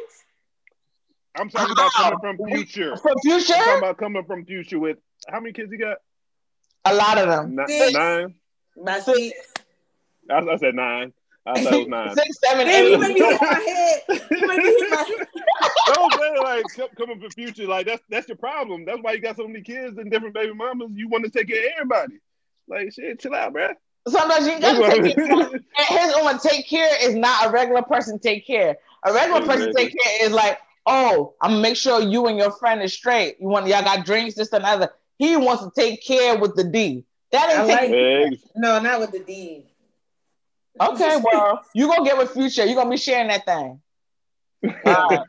I'm 1.37 1.49
talking 1.49 1.73
about 1.73 1.93
coming 1.93 2.19
from 2.21 2.37
future. 2.51 2.97
for 2.97 3.11
I'm 3.11 3.41
talking 3.41 3.79
about 3.79 3.99
coming 3.99 4.25
from 4.25 4.45
future 4.45 4.79
with 4.79 4.99
how 5.29 5.41
many 5.41 5.53
kids 5.53 5.71
you 5.73 5.79
got? 5.79 5.99
a 6.85 6.95
lot 6.95 7.19
of 7.19 7.29
them. 7.29 7.55
Ni- 7.57 7.67
Six. 7.79 7.93
Nine. 7.93 8.35
by 8.83 9.01
six. 9.01 9.53
I, 10.31 10.39
I 10.39 10.57
said 10.57 10.75
nine. 10.75 11.13
I 11.45 11.63
thought 11.65 11.73
it 11.73 11.79
was 11.79 11.89
nine. 11.89 12.15
Six, 12.15 12.39
seven, 12.41 12.67
Damn, 12.67 12.87
you 12.87 12.99
made 12.99 13.15
me 13.15 13.21
hit 13.21 13.41
my 13.41 13.47
head. 13.55 14.01
You 14.31 14.47
made 14.47 14.59
me 14.59 14.65
hit 14.65 14.91
my 14.91 14.97
head. 14.97 15.27
I'm 15.97 16.11
saying 16.19 16.37
like 16.43 16.67
co- 16.77 16.89
coming 16.97 17.21
from 17.21 17.31
future, 17.31 17.67
like 17.67 17.87
that's 17.87 18.03
that's 18.09 18.29
your 18.29 18.37
problem. 18.37 18.85
That's 18.85 18.99
why 19.01 19.13
you 19.13 19.21
got 19.21 19.37
so 19.37 19.47
many 19.47 19.63
kids 19.63 19.97
and 19.99 20.11
different 20.11 20.35
baby 20.35 20.53
mamas. 20.55 20.91
You 20.95 21.09
want 21.09 21.25
to 21.25 21.31
take 21.31 21.49
care 21.49 21.59
of 21.67 21.73
everybody. 21.77 22.19
Like 22.69 22.93
shit, 22.93 23.21
chill 23.21 23.35
out, 23.35 23.53
bruh. 23.55 23.75
Sometimes 24.07 24.47
you 24.47 24.59
That's 24.59 24.79
gotta 24.79 25.03
take 25.03 25.17
care. 25.17 25.51
And 25.51 26.01
his 26.01 26.13
on 26.15 26.39
take 26.39 26.69
care 26.69 27.09
is 27.09 27.15
not 27.15 27.47
a 27.47 27.51
regular 27.51 27.83
person 27.83 28.19
take 28.19 28.47
care. 28.47 28.77
A 29.05 29.13
regular 29.13 29.43
person 29.47 29.75
take 29.75 29.95
care 29.97 30.27
is 30.27 30.33
like, 30.33 30.59
oh, 30.87 31.35
I'm 31.41 31.51
gonna 31.51 31.63
make 31.63 31.77
sure 31.77 32.01
you 32.01 32.27
and 32.27 32.39
your 32.39 32.51
friend 32.53 32.83
is 32.83 32.93
straight. 32.93 33.37
You 33.41 33.49
want 33.49 33.67
y'all 33.67 33.83
got 33.83 34.07
drinks, 34.07 34.35
this 34.35 34.53
and 34.53 34.65
other. 34.65 34.91
He 35.19 35.37
wants 35.37 35.65
to 35.65 35.71
take 35.75 36.05
care 36.05 36.39
with 36.39 36.55
the 36.57 36.65
D. 36.65 37.05
That 37.33 37.51
ain't 37.51 37.71
I 37.71 37.77
taking 37.77 37.93
like- 37.93 38.33
Eggs. 38.33 38.43
No, 38.57 38.81
not 38.81 39.01
with 39.01 39.13
the 39.13 39.21
D. 39.21 39.65
Okay, 40.81 41.21
well, 41.23 41.65
you 41.75 41.89
gonna 41.89 42.05
get 42.05 42.17
with 42.17 42.31
future. 42.31 42.65
You're 42.65 42.77
gonna 42.77 42.91
be 42.91 42.97
sharing 42.97 43.29
that 43.29 43.45
thing. 43.45 43.81
Uh, 44.85 45.25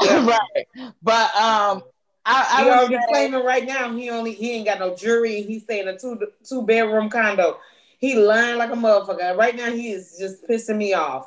right. 0.00 0.66
But 1.02 1.34
um 1.36 1.82
I, 2.26 2.62
He 2.62 2.70
I 2.70 2.70
already 2.70 2.96
was 2.96 3.04
claiming 3.08 3.44
right 3.44 3.66
now 3.66 3.94
he 3.94 4.10
only 4.10 4.32
he 4.32 4.52
ain't 4.52 4.66
got 4.66 4.78
no 4.78 4.94
jury. 4.94 5.42
He's 5.42 5.62
staying 5.62 5.88
a 5.88 5.98
two 5.98 6.18
two 6.46 6.62
bedroom 6.62 7.10
condo. 7.10 7.58
He 8.04 8.14
lying 8.16 8.58
like 8.58 8.70
a 8.70 8.74
motherfucker. 8.74 9.34
Right 9.34 9.56
now, 9.56 9.70
he 9.70 9.90
is 9.90 10.16
just 10.18 10.46
pissing 10.46 10.76
me 10.76 10.92
off. 10.92 11.26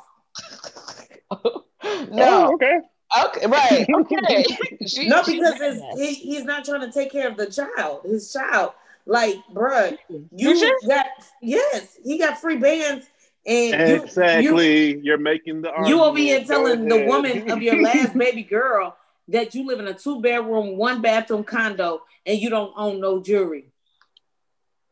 no. 1.32 1.64
Oh, 1.82 2.54
okay. 2.54 2.78
Okay, 3.26 3.46
right. 3.48 3.88
Okay. 3.94 4.44
She- 4.86 5.08
No, 5.08 5.24
because 5.24 5.60
it's, 5.60 6.00
he, 6.00 6.14
he's 6.14 6.44
not 6.44 6.64
trying 6.64 6.82
to 6.82 6.92
take 6.92 7.10
care 7.10 7.26
of 7.26 7.36
the 7.36 7.50
child, 7.50 8.02
his 8.04 8.32
child. 8.32 8.74
Like, 9.06 9.38
bruh, 9.52 9.98
you 10.08 10.28
You 10.30 10.56
sure? 10.56 10.78
got 10.86 11.06
yes, 11.42 11.96
he 12.04 12.16
got 12.16 12.40
free 12.40 12.58
bands, 12.58 13.06
and 13.44 13.88
you- 13.88 13.96
Exactly. 13.96 15.00
You, 15.00 15.14
are 15.14 15.18
making 15.18 15.62
the 15.62 15.72
You, 15.80 15.88
you 15.88 16.02
over 16.04 16.18
here 16.18 16.44
telling 16.44 16.86
the 16.86 17.04
woman 17.06 17.50
of 17.50 17.60
your 17.60 17.82
last 17.82 18.16
baby 18.16 18.44
girl 18.44 18.96
that 19.26 19.52
you 19.52 19.66
live 19.66 19.80
in 19.80 19.88
a 19.88 19.94
two 19.94 20.20
bedroom, 20.20 20.76
one 20.76 21.02
bathroom 21.02 21.42
condo, 21.42 22.02
and 22.24 22.38
you 22.38 22.50
don't 22.50 22.72
own 22.76 23.00
no 23.00 23.20
jewelry, 23.20 23.72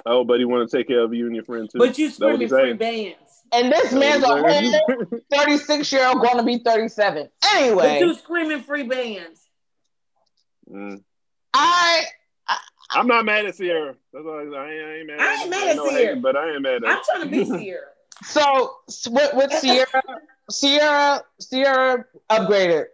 oh, 0.07 0.25
but 0.25 0.39
he 0.39 0.45
want 0.45 0.69
to 0.69 0.77
take 0.77 0.89
care 0.89 1.01
of 1.01 1.13
you 1.13 1.27
and 1.27 1.35
your 1.35 1.45
friend 1.45 1.69
too. 1.71 1.79
but 1.79 1.99
you 1.99 2.11
That 2.11 2.21
what 2.21 2.35
screaming 2.35 2.41
he's 2.41 2.51
free 2.51 2.73
bands. 2.73 3.17
And 3.53 3.71
this 3.71 3.93
man's 3.93 4.25
a 4.25 4.27
That 4.27 4.43
what 4.43 4.63
he's 4.63 4.75
whole 4.75 5.21
36 5.33 5.93
year 5.93 6.07
old 6.07 6.23
going 6.23 6.39
to 6.39 6.43
be 6.43 6.59
37. 6.59 7.29
But 7.41 7.51
Anyway, 7.55 8.01
you 8.01 8.15
screaming 8.15 8.63
free 8.63 8.85
bands. 8.85 9.43
Mm. 10.71 11.03
I 11.55 12.05
I'm 12.91 13.07
not 13.07 13.25
mad 13.25 13.47
at 13.47 13.57
Ciara. 13.57 13.95
That's 14.13 14.25
all. 14.25 14.39
I 14.39 14.43
ain't, 14.43 14.55
I 14.55 14.95
ain't 14.99 15.07
mad. 15.07 15.21
I 15.21 15.43
ain't 15.43 15.51
mad 15.51 15.69
at 15.69 15.77
know 15.77 15.89
Ciara. 15.89 16.07
hating, 16.07 16.23
but 16.23 16.37
I 16.37 16.53
ain't 16.53 16.63
mad 16.63 16.85
at. 16.85 16.91
I'm 16.91 17.03
trying 17.11 17.23
to 17.23 17.29
be 17.29 17.45
Ciara. 17.65 17.87
so 18.23 18.77
with, 19.11 19.35
with 19.35 19.51
Ciara, 19.63 20.03
Ciara, 20.53 21.23
Ciara 21.51 22.05
upgraded. 22.31 22.85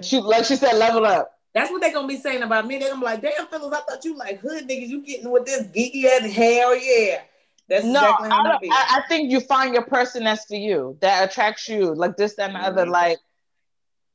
She 0.00 0.20
like 0.20 0.44
she 0.44 0.56
said, 0.56 0.76
level 0.76 1.04
up. 1.04 1.31
That's 1.54 1.70
what 1.70 1.80
they're 1.82 1.92
gonna 1.92 2.08
be 2.08 2.16
saying 2.16 2.42
about 2.42 2.66
me. 2.66 2.78
They're 2.78 2.90
gonna 2.90 3.00
be 3.00 3.04
like, 3.06 3.22
damn 3.22 3.46
fellas, 3.46 3.72
I 3.72 3.82
thought 3.82 4.04
you 4.04 4.16
like 4.16 4.40
hood 4.40 4.68
niggas, 4.68 4.88
you 4.88 5.02
getting 5.02 5.30
with 5.30 5.44
this 5.44 5.66
geeky 5.66 6.04
ass 6.04 6.32
hell 6.32 6.76
yeah. 6.76 7.22
That's 7.68 7.84
No, 7.84 8.00
exactly 8.00 8.28
how 8.30 8.36
I, 8.36 8.40
I, 8.40 8.42
don't. 8.44 8.72
I, 8.72 8.86
I 8.98 9.02
think 9.08 9.30
you 9.30 9.40
find 9.40 9.72
your 9.74 9.84
person 9.84 10.24
that's 10.24 10.44
for 10.46 10.56
you 10.56 10.96
that 11.00 11.28
attracts 11.30 11.68
you, 11.68 11.94
like 11.94 12.16
this 12.16 12.38
and 12.38 12.54
the 12.54 12.58
other. 12.58 12.82
Mm-hmm. 12.82 12.90
Like, 12.90 13.18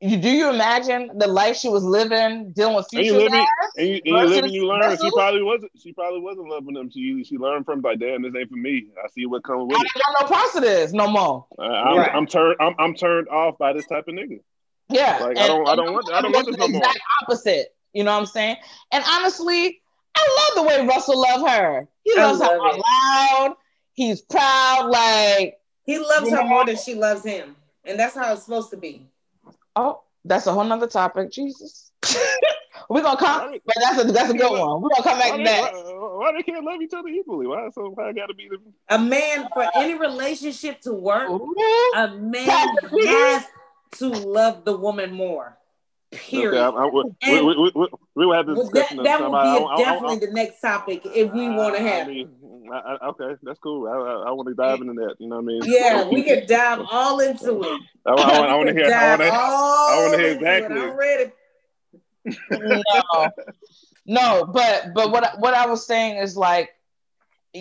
you 0.00 0.16
do 0.16 0.28
you 0.30 0.48
imagine 0.50 1.10
the 1.16 1.26
life 1.26 1.56
she 1.56 1.68
was 1.68 1.82
living, 1.82 2.52
dealing 2.52 2.76
with 2.76 2.86
And 2.92 3.04
you 3.04 3.14
future 3.14 3.30
live 3.30 3.46
and 3.76 3.88
you, 3.88 3.94
and 3.96 4.06
you 4.06 4.16
live 4.16 4.44
and 4.44 4.52
you 4.52 4.66
learn. 4.68 4.96
She 4.96 5.10
probably 5.10 5.42
wasn't. 5.42 5.72
She 5.82 5.92
probably 5.92 6.20
wasn't 6.20 6.48
loving 6.48 6.74
them. 6.74 6.88
She 6.90 7.24
she 7.24 7.36
learned 7.36 7.64
from 7.64 7.80
like, 7.80 7.98
damn, 7.98 8.22
this 8.22 8.32
ain't 8.38 8.48
for 8.48 8.56
me. 8.56 8.86
I 9.02 9.08
see 9.08 9.26
what 9.26 9.42
comes 9.42 9.66
with 9.66 9.76
I 9.76 9.80
it. 9.80 9.88
don't 9.94 10.20
got 10.20 10.30
no 10.30 10.36
positives 10.36 10.92
no 10.92 11.08
more. 11.08 11.46
I, 11.58 11.64
I'm, 11.64 11.98
Right. 11.98 12.14
I'm 12.14 12.26
turned. 12.26 12.56
I'm, 12.60 12.74
I'm 12.78 12.94
turned 12.94 13.28
off 13.28 13.58
by 13.58 13.72
this 13.72 13.86
type 13.86 14.06
of 14.06 14.14
nigga. 14.14 14.40
Yeah, 14.90 15.18
Like, 15.20 15.36
I 15.38 15.46
don't- 15.46 15.68
I 15.68 15.76
don't 15.76 15.92
want- 15.92 16.10
I 16.12 16.20
don't 16.22 16.32
want 16.32 16.46
this 16.46 16.56
the 16.56 16.60
no 16.62 16.68
more. 16.68 16.78
exact 16.80 17.00
opposite. 17.22 17.74
You 17.92 18.04
know 18.04 18.12
what 18.12 18.20
I'm 18.20 18.26
saying? 18.26 18.56
And 18.92 19.04
honestly, 19.08 19.80
I 20.14 20.52
love 20.56 20.64
the 20.64 20.68
way 20.68 20.86
Russell 20.86 21.20
love 21.20 21.48
her. 21.48 21.86
He 22.04 22.14
loves 22.16 22.40
her 22.40 22.46
love 22.58 22.60
out 22.66 22.74
it. 22.76 22.82
loud. 22.90 23.56
He's 23.94 24.20
proud. 24.22 24.88
Like, 24.90 25.60
he 25.84 25.98
loves 25.98 26.30
You 26.30 26.36
her 26.36 26.42
know? 26.42 26.48
more 26.48 26.64
than 26.66 26.76
she 26.76 26.94
loves 26.94 27.22
him. 27.24 27.56
And 27.84 27.98
that's 27.98 28.14
how 28.14 28.32
it's 28.32 28.44
supposed 28.44 28.70
to 28.70 28.76
be. 28.76 29.06
oh, 29.76 30.00
that's 30.24 30.46
a 30.46 30.52
whole 30.52 30.64
nother 30.64 30.86
topic. 30.86 31.30
Jesus. 31.30 31.90
We're 32.90 33.02
gonna 33.02 33.18
come, 33.18 33.58
but 33.66 33.76
that's 33.80 33.98
a 33.98 34.04
that's 34.12 34.30
a 34.30 34.34
good 34.34 34.50
one. 34.50 34.80
We're 34.80 34.88
gonna 34.90 35.02
come 35.02 35.18
back 35.18 35.32
Why 35.32 35.36
to 35.38 35.44
they, 35.44 35.50
that. 35.50 35.72
why, 35.74 36.16
why 36.16 36.32
they 36.32 36.42
can't 36.42 36.64
love 36.64 36.80
each 36.80 36.92
other 36.94 37.08
equally? 37.08 37.46
Why 37.46 37.68
so? 37.74 37.90
Why 37.90 38.12
got 38.12 38.26
to 38.26 38.34
be 38.34 38.48
the? 38.48 38.58
A 38.88 38.98
man 38.98 39.48
for 39.52 39.66
any 39.74 39.94
relationship 39.94 40.80
to 40.82 40.92
work, 40.92 41.28
Ooh. 41.30 41.54
a 41.96 42.08
man 42.08 42.46
Pastor, 42.46 42.88
has 43.08 43.46
to 43.92 44.08
love 44.08 44.64
the 44.64 44.76
woman 44.76 45.12
more. 45.12 45.56
Period. 46.10 46.54
Okay, 46.54 46.58
I, 46.58 46.84
I, 46.84 46.86
we, 46.86 47.02
we, 47.42 47.54
we, 47.54 47.72
we, 47.74 47.86
we 48.14 48.26
will 48.26 48.32
have 48.34 48.46
this 48.46 48.56
Well, 48.56 48.64
discussion. 48.70 48.96
that, 48.98 49.02
that 49.04 49.20
would 49.20 49.26
some- 49.26 49.32
be 49.32 49.36
I- 49.36 49.56
I- 49.56 49.74
I- 49.74 49.76
definitely 49.84 50.26
the 50.26 50.32
next 50.32 50.60
topic 50.60 51.02
if 51.04 51.32
we 51.32 51.50
want 51.50 51.76
to 51.76 51.82
have. 51.82 52.08
it. 52.08 52.10
mean, 52.10 52.70
I, 52.72 52.96
I, 53.02 53.06
okay, 53.08 53.34
that's 53.42 53.58
cool. 53.58 53.86
I, 53.86 53.92
I, 53.92 54.28
I 54.28 54.30
want 54.32 54.48
to 54.48 54.54
dive 54.54 54.80
into 54.80 54.94
that. 54.94 55.16
You 55.18 55.28
know 55.28 55.36
what 55.36 55.42
I 55.42 55.46
mean? 55.46 55.62
Yeah, 55.66 56.08
we 56.08 56.22
could 56.22 56.46
dive 56.46 56.80
all 56.90 57.20
into 57.20 57.62
it. 57.62 57.80
I, 58.06 58.10
I, 58.10 58.14
want, 58.14 58.30
I 58.50 58.56
want 58.56 58.68
to 58.68 58.74
We 58.74 58.80
could 58.80 58.86
hear. 58.88 58.94
I 58.96 60.00
want 60.00 60.12
to. 60.14 60.18
hear 60.18 60.32
exactly. 60.32 60.80
I'm 60.80 60.96
ready. 60.96 61.32
no, 62.50 63.28
no, 64.06 64.44
but 64.52 64.94
but 64.94 65.10
what 65.10 65.38
what 65.40 65.54
I 65.54 65.66
was 65.66 65.86
saying 65.86 66.16
is 66.18 66.36
like, 66.36 66.70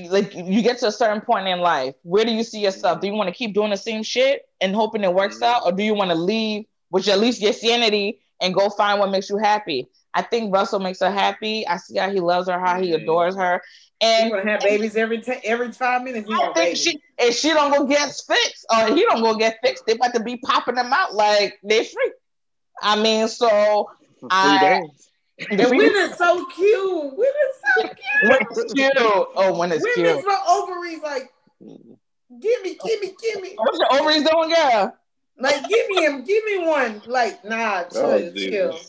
like 0.10 0.36
you 0.36 0.62
get 0.62 0.80
to 0.80 0.88
a 0.88 0.92
certain 0.92 1.22
point 1.22 1.48
in 1.48 1.60
life. 1.60 1.96
Where 2.04 2.26
do 2.26 2.32
you 2.32 2.44
see 2.44 2.60
yourself? 2.60 3.02
Do 3.02 3.08
you 3.08 3.14
want 3.14 3.30
to 3.30 3.34
keep 3.36 3.54
doing 3.54 3.72
the 3.72 3.78
same 3.78 4.04
shit 4.04 4.48
and 4.62 4.76
hoping 4.76 5.04
it 5.04 5.14
works 5.14 5.42
out, 5.42 5.64
or 5.66 5.72
do 5.72 5.84
you 5.84 5.94
want 5.94 6.12
to 6.12 6.16
leave 6.16 6.66
with 6.92 7.08
at 7.08 7.20
least 7.20 7.42
your 7.42 7.54
sanity 7.54 8.20
and 8.42 8.54
go 8.54 8.70
find 8.70 9.00
what 9.00 9.10
makes 9.12 9.30
you 9.30 9.38
happy? 9.38 9.88
I 10.14 10.22
think 10.24 10.54
Russell 10.54 10.80
makes 10.80 11.00
her 11.00 11.12
happy. 11.12 11.66
I 11.68 11.78
see 11.78 11.98
how 11.98 12.10
he 12.12 12.20
loves 12.20 12.48
her, 12.50 12.60
how 12.60 12.80
he 12.82 12.90
Mhm. 12.92 13.04
adores 13.04 13.36
her, 13.36 13.62
You 14.02 14.08
and 14.10 14.32
to 14.32 14.50
have 14.50 14.62
babies 14.62 14.96
every 14.96 15.22
t- 15.22 15.40
every 15.44 15.72
five 15.72 16.04
minutes. 16.04 16.28
You 16.28 16.42
I 16.42 16.54
think 16.54 16.78
she 16.78 17.00
if 17.18 17.36
she 17.36 17.50
don't 17.50 17.72
go 17.72 17.86
get 17.86 18.10
fixed 18.28 18.66
or 18.72 18.94
he 18.96 19.02
don't 19.06 19.22
go 19.22 19.36
get 19.36 19.58
fixed, 19.64 19.86
they 19.86 19.94
about 19.94 20.14
to 20.16 20.20
be 20.22 20.38
popping 20.38 20.76
them 20.76 20.92
out 20.92 21.14
like 21.14 21.58
they're 21.64 21.84
free. 21.84 22.12
I 22.82 22.96
mean, 23.02 23.28
so 23.28 23.90
I-. 24.30 24.82
and 25.50 25.60
women's 25.78 26.16
so 26.18 26.46
cute. 26.48 27.04
Women's 27.16 27.58
so 27.76 27.82
cute. 27.84 28.30
when 28.30 28.40
it's 28.52 28.74
cute. 28.74 28.92
Oh, 28.98 29.58
when 29.58 29.72
it's 29.72 29.84
Women's 29.84 30.22
cute. 30.22 30.24
for 30.24 30.38
ovaries 30.48 31.02
like, 31.04 31.32
give 31.60 32.62
me, 32.64 32.78
give 32.84 33.02
me, 33.02 33.14
give 33.22 33.42
me. 33.42 33.54
What's 33.58 33.80
your 33.80 34.02
ovaries 34.02 34.24
doing, 34.24 34.50
girl? 34.54 34.98
Like, 35.40 35.68
give 35.68 35.88
me 35.90 36.04
him, 36.04 36.24
give 36.24 36.44
me 36.46 36.66
one. 36.66 37.02
Like, 37.06 37.46
nah, 37.46 37.84
Oh, 37.94 38.20
chill, 38.20 38.34
chill. 38.34 38.80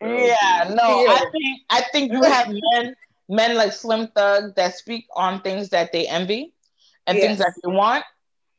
Yeah, 0.00 0.70
no. 0.70 1.04
Yeah. 1.04 1.12
I 1.12 1.24
think 1.32 1.60
I 1.70 1.80
think 1.90 2.12
you 2.12 2.22
have 2.22 2.48
men, 2.48 2.94
men 3.28 3.56
like 3.56 3.72
Slim 3.72 4.06
Thug 4.14 4.54
that 4.54 4.76
speak 4.76 5.06
on 5.16 5.42
things 5.42 5.70
that 5.70 5.90
they 5.92 6.06
envy 6.06 6.54
and 7.08 7.18
things 7.18 7.38
that 7.38 7.52
they 7.64 7.70
want. 7.72 8.04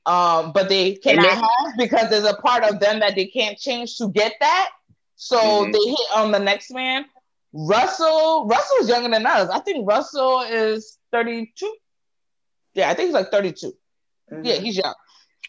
Um, 0.05 0.51
but 0.53 0.67
they 0.69 0.95
cannot 0.95 1.27
Amen. 1.27 1.43
have 1.43 1.77
because 1.77 2.09
there's 2.09 2.25
a 2.25 2.33
part 2.35 2.63
of 2.63 2.79
them 2.81 2.99
that 2.99 3.15
they 3.15 3.27
can't 3.27 3.57
change 3.57 3.97
to 3.99 4.09
get 4.09 4.33
that. 4.41 4.69
So 5.15 5.37
Mhm. 5.37 5.71
they 5.71 5.89
hit 5.89 6.07
on 6.15 6.31
the 6.31 6.39
next 6.39 6.71
man. 6.71 7.05
Russell, 7.53 8.45
Russell's 8.47 8.89
younger 8.89 9.09
than 9.09 9.25
us. 9.25 9.49
I 9.49 9.59
think 9.59 9.87
Russell 9.87 10.41
is 10.41 10.97
32. 11.11 11.75
Yeah, 12.73 12.89
I 12.89 12.93
think 12.93 13.07
he's 13.07 13.13
like 13.13 13.31
32. 13.31 13.73
Mhm. 14.31 14.45
Yeah, 14.45 14.55
he's 14.55 14.77
young. 14.77 14.93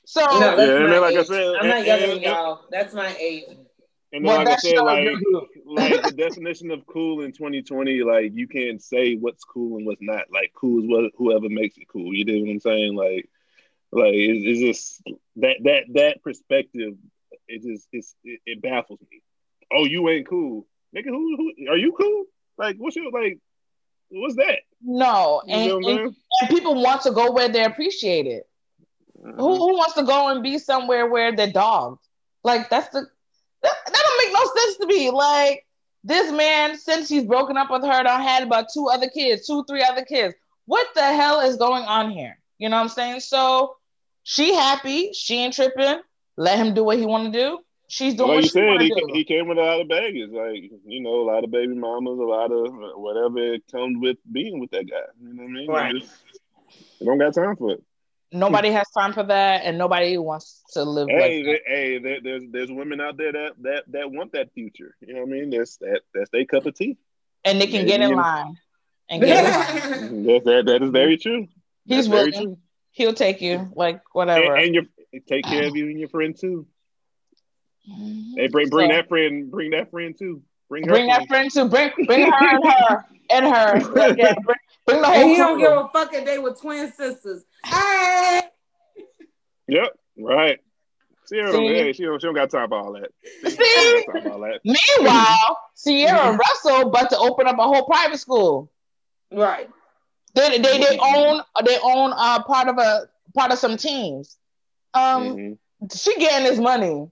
So 0.07 0.21
No, 0.21 0.39
that's 0.57 0.59
Yeah, 0.59 0.77
and 0.77 0.85
my 0.85 0.91
then, 0.91 1.01
like 1.03 1.15
I 1.17 1.21
age. 1.21 1.27
said, 1.27 1.55
I'm 1.61 1.67
not 1.69 1.77
and- 1.79 1.87
younger 1.87 2.07
than 2.09 2.21
y'all. 2.23 2.65
That's 2.71 2.95
my 2.95 3.15
age. 3.17 3.45
And 4.13 4.25
then, 4.25 4.33
well, 4.33 4.39
like 4.39 4.49
I 4.49 4.57
said, 4.57 4.79
like 4.79 5.07
like 5.67 6.03
the 6.03 6.11
definition 6.11 6.73
of 6.73 6.85
cool 6.87 7.21
in 7.23 7.31
2020, 7.31 8.03
like 8.03 8.33
you 8.35 8.49
can't 8.49 8.83
say 8.83 9.15
what's 9.15 9.45
cool 9.45 9.77
and 9.77 9.87
what's 9.87 10.03
not. 10.03 10.25
Like 10.33 10.53
cool 10.53 10.83
is 10.83 10.89
what 10.89 11.13
whoever 11.17 11.49
makes 11.49 11.79
it 11.79 11.87
cool. 11.87 12.13
You 12.13 12.25
know 12.25 12.41
what 12.43 12.51
I'm 12.51 12.59
saying? 12.61 12.97
Like, 12.97 13.29
like 13.93 14.15
it's, 14.15 14.45
it's 14.45 14.61
just 14.61 15.03
that 15.37 15.59
that 15.63 15.83
that 15.95 16.23
perspective. 16.25 16.95
It 17.47 17.63
just 17.63 17.87
it's 17.93 18.17
it, 18.25 18.41
it 18.47 18.63
baffles 18.63 18.99
me. 19.13 19.23
Oh, 19.73 19.85
you 19.85 20.09
ain't 20.09 20.27
cool, 20.29 20.67
nigga. 20.95 21.07
Who, 21.07 21.37
who 21.37 21.73
are 21.73 21.77
you 21.77 21.93
cool? 21.93 22.25
Like, 22.59 22.77
what's 22.79 22.97
your 22.97 23.11
like? 23.11 23.39
What's 24.11 24.37
that? 24.37 24.61
No, 24.83 25.43
You 25.47 25.79
and, 25.79 25.85
and, 25.85 26.17
and 26.41 26.51
people 26.51 26.83
want 26.83 27.03
to 27.03 27.13
go 27.13 27.31
where 27.33 27.49
they're 27.49 27.69
appreciated. 27.69 28.43
saying? 29.23 29.37
Who, 29.37 29.43
mm-hmm. 29.43 29.59
who 29.59 29.77
wants 29.77 29.95
to 29.95 30.03
go 30.03 30.29
and 30.29 30.43
be 30.43 30.59
somewhere 30.59 31.07
where 31.07 31.35
they're 31.35 31.53
dogged? 31.53 32.03
Like 32.43 32.71
that's 32.71 32.89
the 32.89 33.07
that, 33.63 33.73
that 33.87 34.03
don't 34.03 34.25
make 34.25 34.33
no 34.33 34.63
sense 34.63 34.77
to 34.79 34.87
me. 34.87 35.11
Like 35.11 35.67
this 36.03 36.33
man, 36.33 36.77
since 36.77 37.09
he's 37.09 37.25
broken 37.25 37.57
up 37.57 37.71
with 37.71 37.83
her, 37.83 38.03
don't 38.03 38.23
had 38.23 38.43
about 38.43 38.67
two 38.73 38.89
other 38.89 39.09
kids, 39.09 39.47
two, 39.47 39.65
three 39.69 39.83
other 39.83 40.05
kids. 40.05 40.35
What 40.65 40.87
the 40.95 41.03
hell 41.03 41.41
is 41.41 41.57
going 41.57 41.85
on 41.85 42.11
here? 42.11 42.39
You 42.59 42.69
know 42.69 42.77
what 42.77 42.83
I'm 42.83 42.89
saying? 42.89 43.21
So 43.21 43.77
she 44.23 44.55
happy, 44.55 45.13
she 45.13 45.37
ain't 45.37 45.55
tripping. 45.55 46.01
Let 46.37 46.59
him 46.59 46.75
do 46.75 46.85
what 46.85 46.99
he 46.99 47.05
want 47.05 47.33
to 47.33 47.39
do. 47.39 47.59
She's 47.91 48.15
doing 48.15 48.29
Like 48.29 48.37
what 48.37 48.45
you 48.45 48.49
she 48.49 48.53
said, 48.53 48.81
he, 48.81 48.89
do. 48.89 49.07
he 49.13 49.25
came 49.25 49.49
with 49.49 49.59
a 49.59 49.63
lot 49.63 49.81
of 49.81 49.89
baggage, 49.89 50.31
like 50.31 50.71
you 50.87 51.01
know, 51.03 51.17
a 51.23 51.27
lot 51.27 51.43
of 51.45 51.51
baby 51.51 51.75
mamas, 51.75 52.19
a 52.19 52.23
lot 52.23 52.53
of 52.53 52.67
uh, 52.67 52.99
whatever 52.99 53.39
it 53.39 53.65
comes 53.71 53.99
with 54.01 54.17
being 54.31 54.61
with 54.61 54.71
that 54.71 54.89
guy. 54.89 54.97
You 55.21 55.35
know 55.35 55.43
what 55.43 55.49
I 55.49 55.53
mean? 55.53 55.69
Right. 55.69 55.95
Just- 55.97 56.13
you 57.01 57.07
don't 57.07 57.19
got 57.19 57.35
time 57.35 57.57
for 57.57 57.73
it. 57.73 57.83
nobody 58.31 58.71
has 58.71 58.87
time 58.97 59.13
for 59.13 59.25
that, 59.25 59.63
and 59.65 59.77
nobody 59.77 60.17
wants 60.19 60.63
to 60.75 60.85
live 60.85 61.09
Hey, 61.09 61.43
like 61.43 61.47
that. 61.47 61.61
hey, 61.67 61.99
there, 61.99 62.19
there's 62.23 62.45
there's 62.51 62.71
women 62.71 63.01
out 63.01 63.17
there 63.17 63.33
that 63.33 63.53
that 63.63 63.85
that 63.89 64.11
want 64.13 64.33
that 64.33 64.53
future. 64.55 64.95
You 65.01 65.15
know 65.15 65.21
what 65.23 65.29
I 65.31 65.33
mean? 65.33 65.51
That's 65.51 65.77
that 65.79 66.03
that's 66.15 66.31
their 66.31 66.45
cup 66.45 66.67
of 66.67 66.75
tea. 66.77 66.97
And 67.45 67.61
they 67.61 67.67
can 67.67 67.87
get 67.87 68.01
in 68.01 68.15
line 68.15 68.55
and 69.09 69.21
get 69.21 69.45
in 69.45 69.51
line. 69.51 70.25
That 70.27 70.45
that, 70.45 70.67
that 70.67 70.83
is 70.85 70.91
very 70.91 71.17
true. 71.19 71.49
He's 71.87 71.97
That's 71.97 72.07
very 72.07 72.31
willing. 72.31 72.45
true. 72.47 72.59
He'll 72.93 73.15
take 73.15 73.41
you, 73.41 73.69
like 73.75 74.01
whatever. 74.13 74.55
and 74.55 74.75
you 74.77 74.87
take 75.27 75.45
care 75.45 75.67
of 75.67 75.75
you 75.75 75.87
and 75.89 75.99
your 75.99 76.09
friend 76.09 76.37
too. 76.39 76.67
Hey, 78.37 78.49
bring 78.49 78.69
bring 78.69 78.91
So- 78.91 78.97
that 78.97 79.09
friend, 79.09 79.51
bring 79.51 79.71
that 79.71 79.91
friend 79.91 80.17
too. 80.17 80.43
Bring 80.69 80.85
her 80.85 80.93
Bring 80.93 81.09
that 81.09 81.27
friend 81.27 81.51
too. 81.53 81.69
Bring 81.69 81.91
bring 82.07 82.31
her 82.31 82.49
and 82.49 82.65
her 82.65 83.05
and 83.31 83.47
her. 83.47 83.81
Like, 83.95 84.19
yeah, 84.19 84.35
bring, 84.45 84.57
bring 84.87 85.03
the 85.03 85.09
And 85.09 85.29
he 85.31 85.37
whole 85.37 85.59
don't 85.59 85.59
give 85.59 85.73
a 85.73 85.89
fuck 85.93 86.15
if 86.15 86.25
they 86.25 86.39
were 86.39 86.55
twin 86.55 86.93
sisters. 86.93 87.45
Hey! 87.65 88.43
Yep, 89.69 89.99
right. 90.19 90.59
Ciara, 91.29 91.53
See? 91.53 91.67
hey, 91.69 91.93
she 91.93 92.05
don't 92.05 92.21
she 92.21 92.27
don't 92.27 92.35
got 92.35 92.51
time 92.51 92.69
for 92.69 92.79
all 92.79 92.93
that. 92.93 93.11
She 93.45 93.51
See? 93.51 93.59
don't 93.59 94.07
got 94.07 94.13
time 94.13 94.23
for 94.23 94.33
all 94.33 94.41
that. 94.41 94.61
Meanwhile, 94.65 95.59
Ciara 95.83 96.31
and 96.31 96.39
Russell 96.39 96.89
about 96.89 97.11
to 97.11 97.19
open 97.19 97.47
up 97.47 97.59
a 97.59 97.63
whole 97.63 97.87
private 97.87 98.19
school. 98.19 98.71
Right. 99.33 99.69
They 100.35 100.59
they, 100.59 100.79
they 100.79 100.99
own 100.99 101.43
they 101.65 101.79
own 101.83 102.13
uh 102.15 102.43
part 102.43 102.69
of 102.69 102.79
a 102.79 103.09
part 103.35 103.53
of 103.53 103.59
some 103.59 103.77
teams. 103.77 104.37
Um, 104.95 105.37
mm-hmm. 105.37 105.87
she 105.95 106.17
getting 106.19 106.45
this 106.45 106.59
money. 106.59 107.09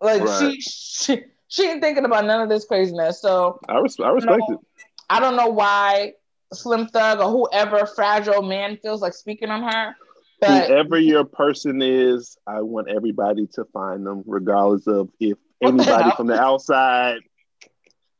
Like 0.00 0.22
right. 0.22 0.38
she 0.38 0.60
she 0.60 1.22
she 1.48 1.68
ain't 1.68 1.82
thinking 1.82 2.04
about 2.04 2.24
none 2.24 2.40
of 2.40 2.48
this 2.48 2.64
craziness. 2.64 3.20
So 3.20 3.60
I, 3.68 3.78
res- 3.78 4.00
I 4.00 4.10
respect 4.10 4.42
you 4.48 4.54
know, 4.54 4.60
it. 4.60 4.86
I 5.10 5.20
don't 5.20 5.36
know 5.36 5.48
why 5.48 6.12
Slim 6.52 6.86
Thug 6.88 7.20
or 7.20 7.30
whoever 7.30 7.86
fragile 7.86 8.42
man 8.42 8.78
feels 8.82 9.02
like 9.02 9.14
speaking 9.14 9.50
on 9.50 9.62
her. 9.62 9.94
But 10.40 10.68
whoever 10.68 10.98
your 10.98 11.24
person 11.24 11.82
is, 11.82 12.38
I 12.46 12.62
want 12.62 12.88
everybody 12.88 13.46
to 13.54 13.64
find 13.66 14.06
them, 14.06 14.22
regardless 14.26 14.86
of 14.86 15.10
if 15.20 15.36
anybody 15.60 16.10
from 16.16 16.28
the 16.28 16.40
outside 16.40 17.18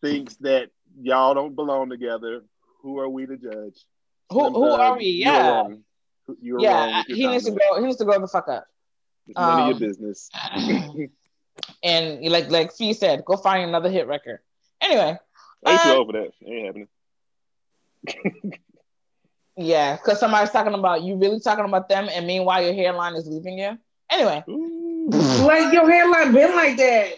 thinks 0.03 0.37
that 0.37 0.71
y'all 1.01 1.35
don't 1.35 1.55
belong 1.55 1.89
together. 1.89 2.43
Who 2.83 2.99
are 2.99 3.09
we 3.09 3.27
to 3.27 3.37
judge? 3.37 3.85
Who 4.31 4.51
who 4.51 4.71
are 4.71 4.97
we? 4.97 5.07
Yeah. 5.07 5.69
You're 6.41 6.61
yeah, 6.61 7.03
he 7.07 7.27
needs 7.27 7.45
to 7.45 7.51
go. 7.51 7.81
He 7.81 7.87
needs 7.87 7.97
to 7.97 8.05
grow 8.05 8.21
the 8.21 8.29
fuck 8.29 8.49
up. 8.49 8.65
It's 9.27 9.39
none 9.39 9.51
um, 9.51 9.59
of 9.61 9.67
your 9.67 9.75
um, 9.75 9.81
business. 9.81 10.31
and 11.83 12.25
like 12.29 12.51
like 12.51 12.73
Fee 12.73 12.93
said, 12.93 13.25
go 13.25 13.37
find 13.37 13.69
another 13.69 13.91
hit 13.91 14.07
record. 14.07 14.41
Anyway, 14.81 15.19
ain't 15.67 15.81
um, 15.81 15.93
too 15.93 15.99
over 16.01 16.13
that. 16.13 16.33
Ain't 16.47 16.67
happening. 16.67 16.89
yeah, 19.57 19.97
because 19.97 20.21
somebody's 20.21 20.51
talking 20.51 20.75
about 20.75 21.03
you. 21.03 21.17
Really 21.17 21.41
talking 21.41 21.65
about 21.65 21.89
them, 21.89 22.09
and 22.11 22.27
meanwhile 22.27 22.63
your 22.63 22.75
hairline 22.75 23.15
is 23.15 23.27
leaving 23.27 23.59
you. 23.59 23.79
Anyway, 24.11 24.43
like 24.47 25.73
your 25.73 25.91
hairline 25.91 26.33
been 26.33 26.55
like 26.55 26.77
that. 26.77 27.13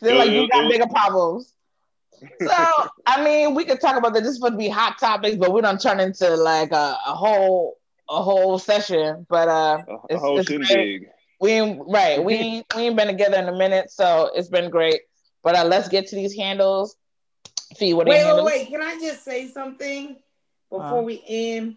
They're 0.00 0.14
like 0.14 0.30
you 0.30 0.48
got 0.48 0.70
bigger 0.70 0.86
problems. 0.86 1.52
So 2.40 2.88
I 3.06 3.22
mean, 3.22 3.54
we 3.54 3.64
could 3.64 3.80
talk 3.80 3.96
about 3.96 4.14
that. 4.14 4.20
This 4.22 4.30
is 4.30 4.36
supposed 4.36 4.54
to 4.54 4.58
be 4.58 4.68
hot 4.68 4.98
topics, 4.98 5.36
but 5.36 5.52
we 5.52 5.60
don't 5.60 5.80
turn 5.80 6.00
into 6.00 6.34
like 6.34 6.72
a, 6.72 6.96
a 7.06 7.14
whole 7.14 7.76
a 8.08 8.22
whole 8.22 8.58
session. 8.58 9.26
But 9.28 9.48
uh, 9.48 9.82
a, 10.10 10.14
a 10.14 10.18
whole 10.18 10.42
shindig. 10.42 11.08
We 11.40 11.52
ain't, 11.52 11.82
right. 11.86 12.22
We 12.22 12.34
ain't, 12.34 12.66
we 12.74 12.82
ain't 12.82 12.96
been 12.96 13.08
together 13.08 13.38
in 13.38 13.48
a 13.48 13.56
minute, 13.56 13.90
so 13.90 14.30
it's 14.34 14.48
been 14.48 14.70
great. 14.70 15.02
But 15.42 15.56
uh, 15.56 15.64
let's 15.64 15.88
get 15.88 16.08
to 16.08 16.16
these 16.16 16.34
handles. 16.34 16.96
Fee, 17.76 17.94
what 17.94 18.06
wait, 18.06 18.24
wait, 18.24 18.44
wait. 18.44 18.68
Can 18.68 18.82
I 18.82 18.98
just 19.00 19.24
say 19.24 19.48
something 19.48 20.16
before 20.70 20.98
uh, 20.98 21.02
we 21.02 21.22
end? 21.26 21.76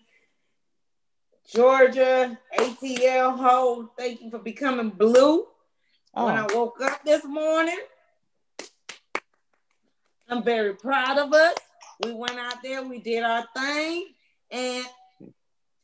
Georgia 1.54 2.38
ATL 2.60 3.36
ho, 3.38 3.90
thank 3.98 4.22
you 4.22 4.30
for 4.30 4.38
becoming 4.38 4.90
blue. 4.90 5.48
Oh. 6.14 6.26
When 6.26 6.38
I 6.38 6.46
woke 6.54 6.80
up 6.82 7.04
this 7.04 7.26
morning, 7.26 7.80
I'm 10.28 10.44
very 10.44 10.76
proud 10.76 11.18
of 11.18 11.34
us. 11.34 11.56
We 12.04 12.14
went 12.14 12.38
out 12.38 12.62
there, 12.64 12.84
we 12.84 13.00
did 13.00 13.24
our 13.24 13.46
thing, 13.56 14.08
and 14.52 14.86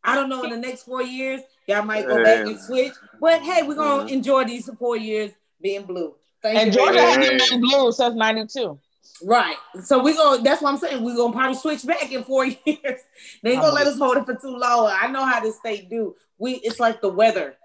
I 0.06 0.16
don't 0.16 0.30
know 0.30 0.44
in 0.44 0.52
the 0.52 0.58
next 0.58 0.84
four 0.84 1.02
years, 1.02 1.42
y'all 1.68 1.84
might 1.84 2.08
go 2.08 2.24
back 2.24 2.46
and 2.46 2.60
switch. 2.60 2.94
But 3.20 3.42
hey, 3.42 3.64
we're 3.64 3.76
gonna 3.76 4.04
mm-hmm. 4.04 4.14
enjoy 4.14 4.46
these 4.46 4.70
four 4.78 4.96
years 4.98 5.32
being 5.62 5.84
blue. 5.84 6.16
Thank 6.42 6.58
and 6.60 6.74
you. 6.74 6.80
Georgia 6.80 7.02
hasn't 7.02 7.50
been 7.50 7.62
blue 7.62 7.92
since 7.92 8.16
'92. 8.16 8.80
Right. 9.24 9.56
So 9.84 10.04
we 10.04 10.14
go. 10.14 10.42
That's 10.42 10.62
what 10.62 10.74
I'm 10.74 10.78
saying. 10.78 11.04
We're 11.04 11.16
gonna 11.16 11.34
probably 11.34 11.58
switch 11.58 11.86
back 11.86 12.12
in 12.12 12.24
four 12.24 12.46
years. 12.66 13.02
they 13.44 13.52
ain't 13.52 13.62
gonna 13.62 13.74
let 13.74 13.88
us 13.88 13.98
hold 13.98 14.18
it 14.18 14.26
for 14.26 14.36
too 14.36 14.56
long. 14.56 14.92
I 14.92 15.08
know 15.08 15.26
how 15.26 15.40
this 15.40 15.58
state 15.58 15.90
do. 15.90 16.16
We 16.38 16.56
it's 16.56 16.80
like 16.80 17.02
the 17.02 17.10
weather. 17.10 17.56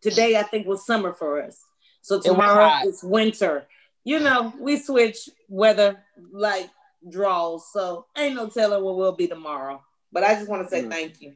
Today 0.00 0.36
I 0.36 0.42
think 0.42 0.66
was 0.66 0.86
summer 0.86 1.12
for 1.12 1.42
us. 1.42 1.64
So 2.02 2.20
tomorrow 2.20 2.84
it 2.84 2.88
it's 2.88 3.02
winter. 3.02 3.66
You 4.04 4.20
know, 4.20 4.54
we 4.58 4.78
switch 4.78 5.28
weather 5.48 6.02
like 6.32 6.70
draws. 7.10 7.70
So 7.72 8.06
ain't 8.16 8.36
no 8.36 8.48
telling 8.48 8.82
what 8.84 8.96
we'll 8.96 9.12
be 9.12 9.26
tomorrow. 9.26 9.82
But 10.12 10.24
I 10.24 10.34
just 10.34 10.48
want 10.48 10.62
to 10.62 10.70
say 10.70 10.82
mm. 10.82 10.90
thank 10.90 11.20
you. 11.20 11.34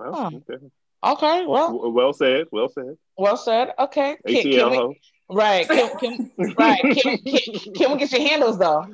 Oh, 0.00 0.26
okay. 0.26 0.66
Okay, 1.02 1.46
well, 1.46 1.92
well 1.92 2.12
said. 2.12 2.46
Well 2.52 2.68
said. 2.68 2.96
Well 3.16 3.36
said. 3.36 3.72
Okay. 3.78 4.16
Can, 4.26 4.42
can 4.42 4.70
we, 4.70 5.00
right. 5.30 5.66
Can, 5.66 5.98
can, 5.98 6.30
right. 6.58 6.80
Can, 6.82 7.18
can, 7.18 7.74
can, 7.74 7.92
we 7.92 7.98
get 7.98 8.12
your 8.12 8.28
handles 8.28 8.58
though? 8.58 8.86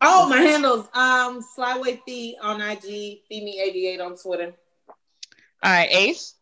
Oh, 0.00 0.28
my 0.28 0.38
handles. 0.38 0.88
Um, 0.92 1.40
Slyway 1.56 2.00
Fee 2.04 2.36
on 2.42 2.60
IG, 2.60 2.80
Fee 2.82 3.22
Me 3.30 3.60
88 3.64 4.00
on 4.00 4.16
Twitter. 4.16 4.52
All 5.62 5.70
right, 5.70 5.88
Ace. 5.92 6.34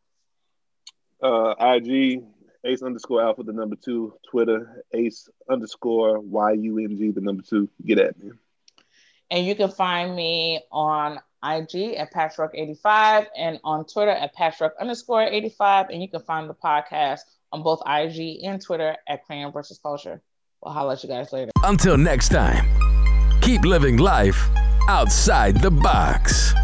Uh, 1.22 1.54
IG 1.58 2.22
Ace 2.64 2.82
underscore 2.82 3.22
Alpha 3.22 3.42
the 3.42 3.52
number 3.52 3.76
two. 3.76 4.14
Twitter 4.30 4.84
Ace 4.94 5.28
underscore 5.50 6.20
Y 6.20 6.52
U 6.52 6.78
N 6.78 6.96
G 6.96 7.10
the 7.10 7.20
number 7.20 7.42
two. 7.42 7.68
Get 7.84 7.98
at 7.98 8.18
me. 8.18 8.32
And 9.30 9.46
you 9.46 9.54
can 9.54 9.70
find 9.70 10.16
me 10.16 10.62
on 10.72 11.20
IG 11.44 11.94
at 11.94 12.12
Patchwork85 12.12 13.26
and 13.36 13.60
on 13.64 13.84
Twitter 13.86 14.10
at 14.10 14.34
Patchwork 14.34 14.74
underscore 14.80 15.22
85. 15.22 15.88
And 15.90 16.02
you 16.02 16.08
can 16.08 16.20
find 16.20 16.48
the 16.48 16.54
podcast 16.54 17.20
on 17.52 17.62
both 17.62 17.80
IG 17.86 18.44
and 18.44 18.60
Twitter 18.60 18.96
at 19.08 19.24
Crayon 19.24 19.52
versus 19.52 19.78
Culture. 19.78 20.20
We'll 20.62 20.74
holler 20.74 20.92
at 20.92 21.02
you 21.02 21.08
guys 21.08 21.32
later. 21.32 21.50
Until 21.64 21.96
next 21.96 22.28
time, 22.28 23.40
keep 23.40 23.64
living 23.64 23.96
life 23.96 24.48
outside 24.88 25.56
the 25.60 25.70
box. 25.70 26.54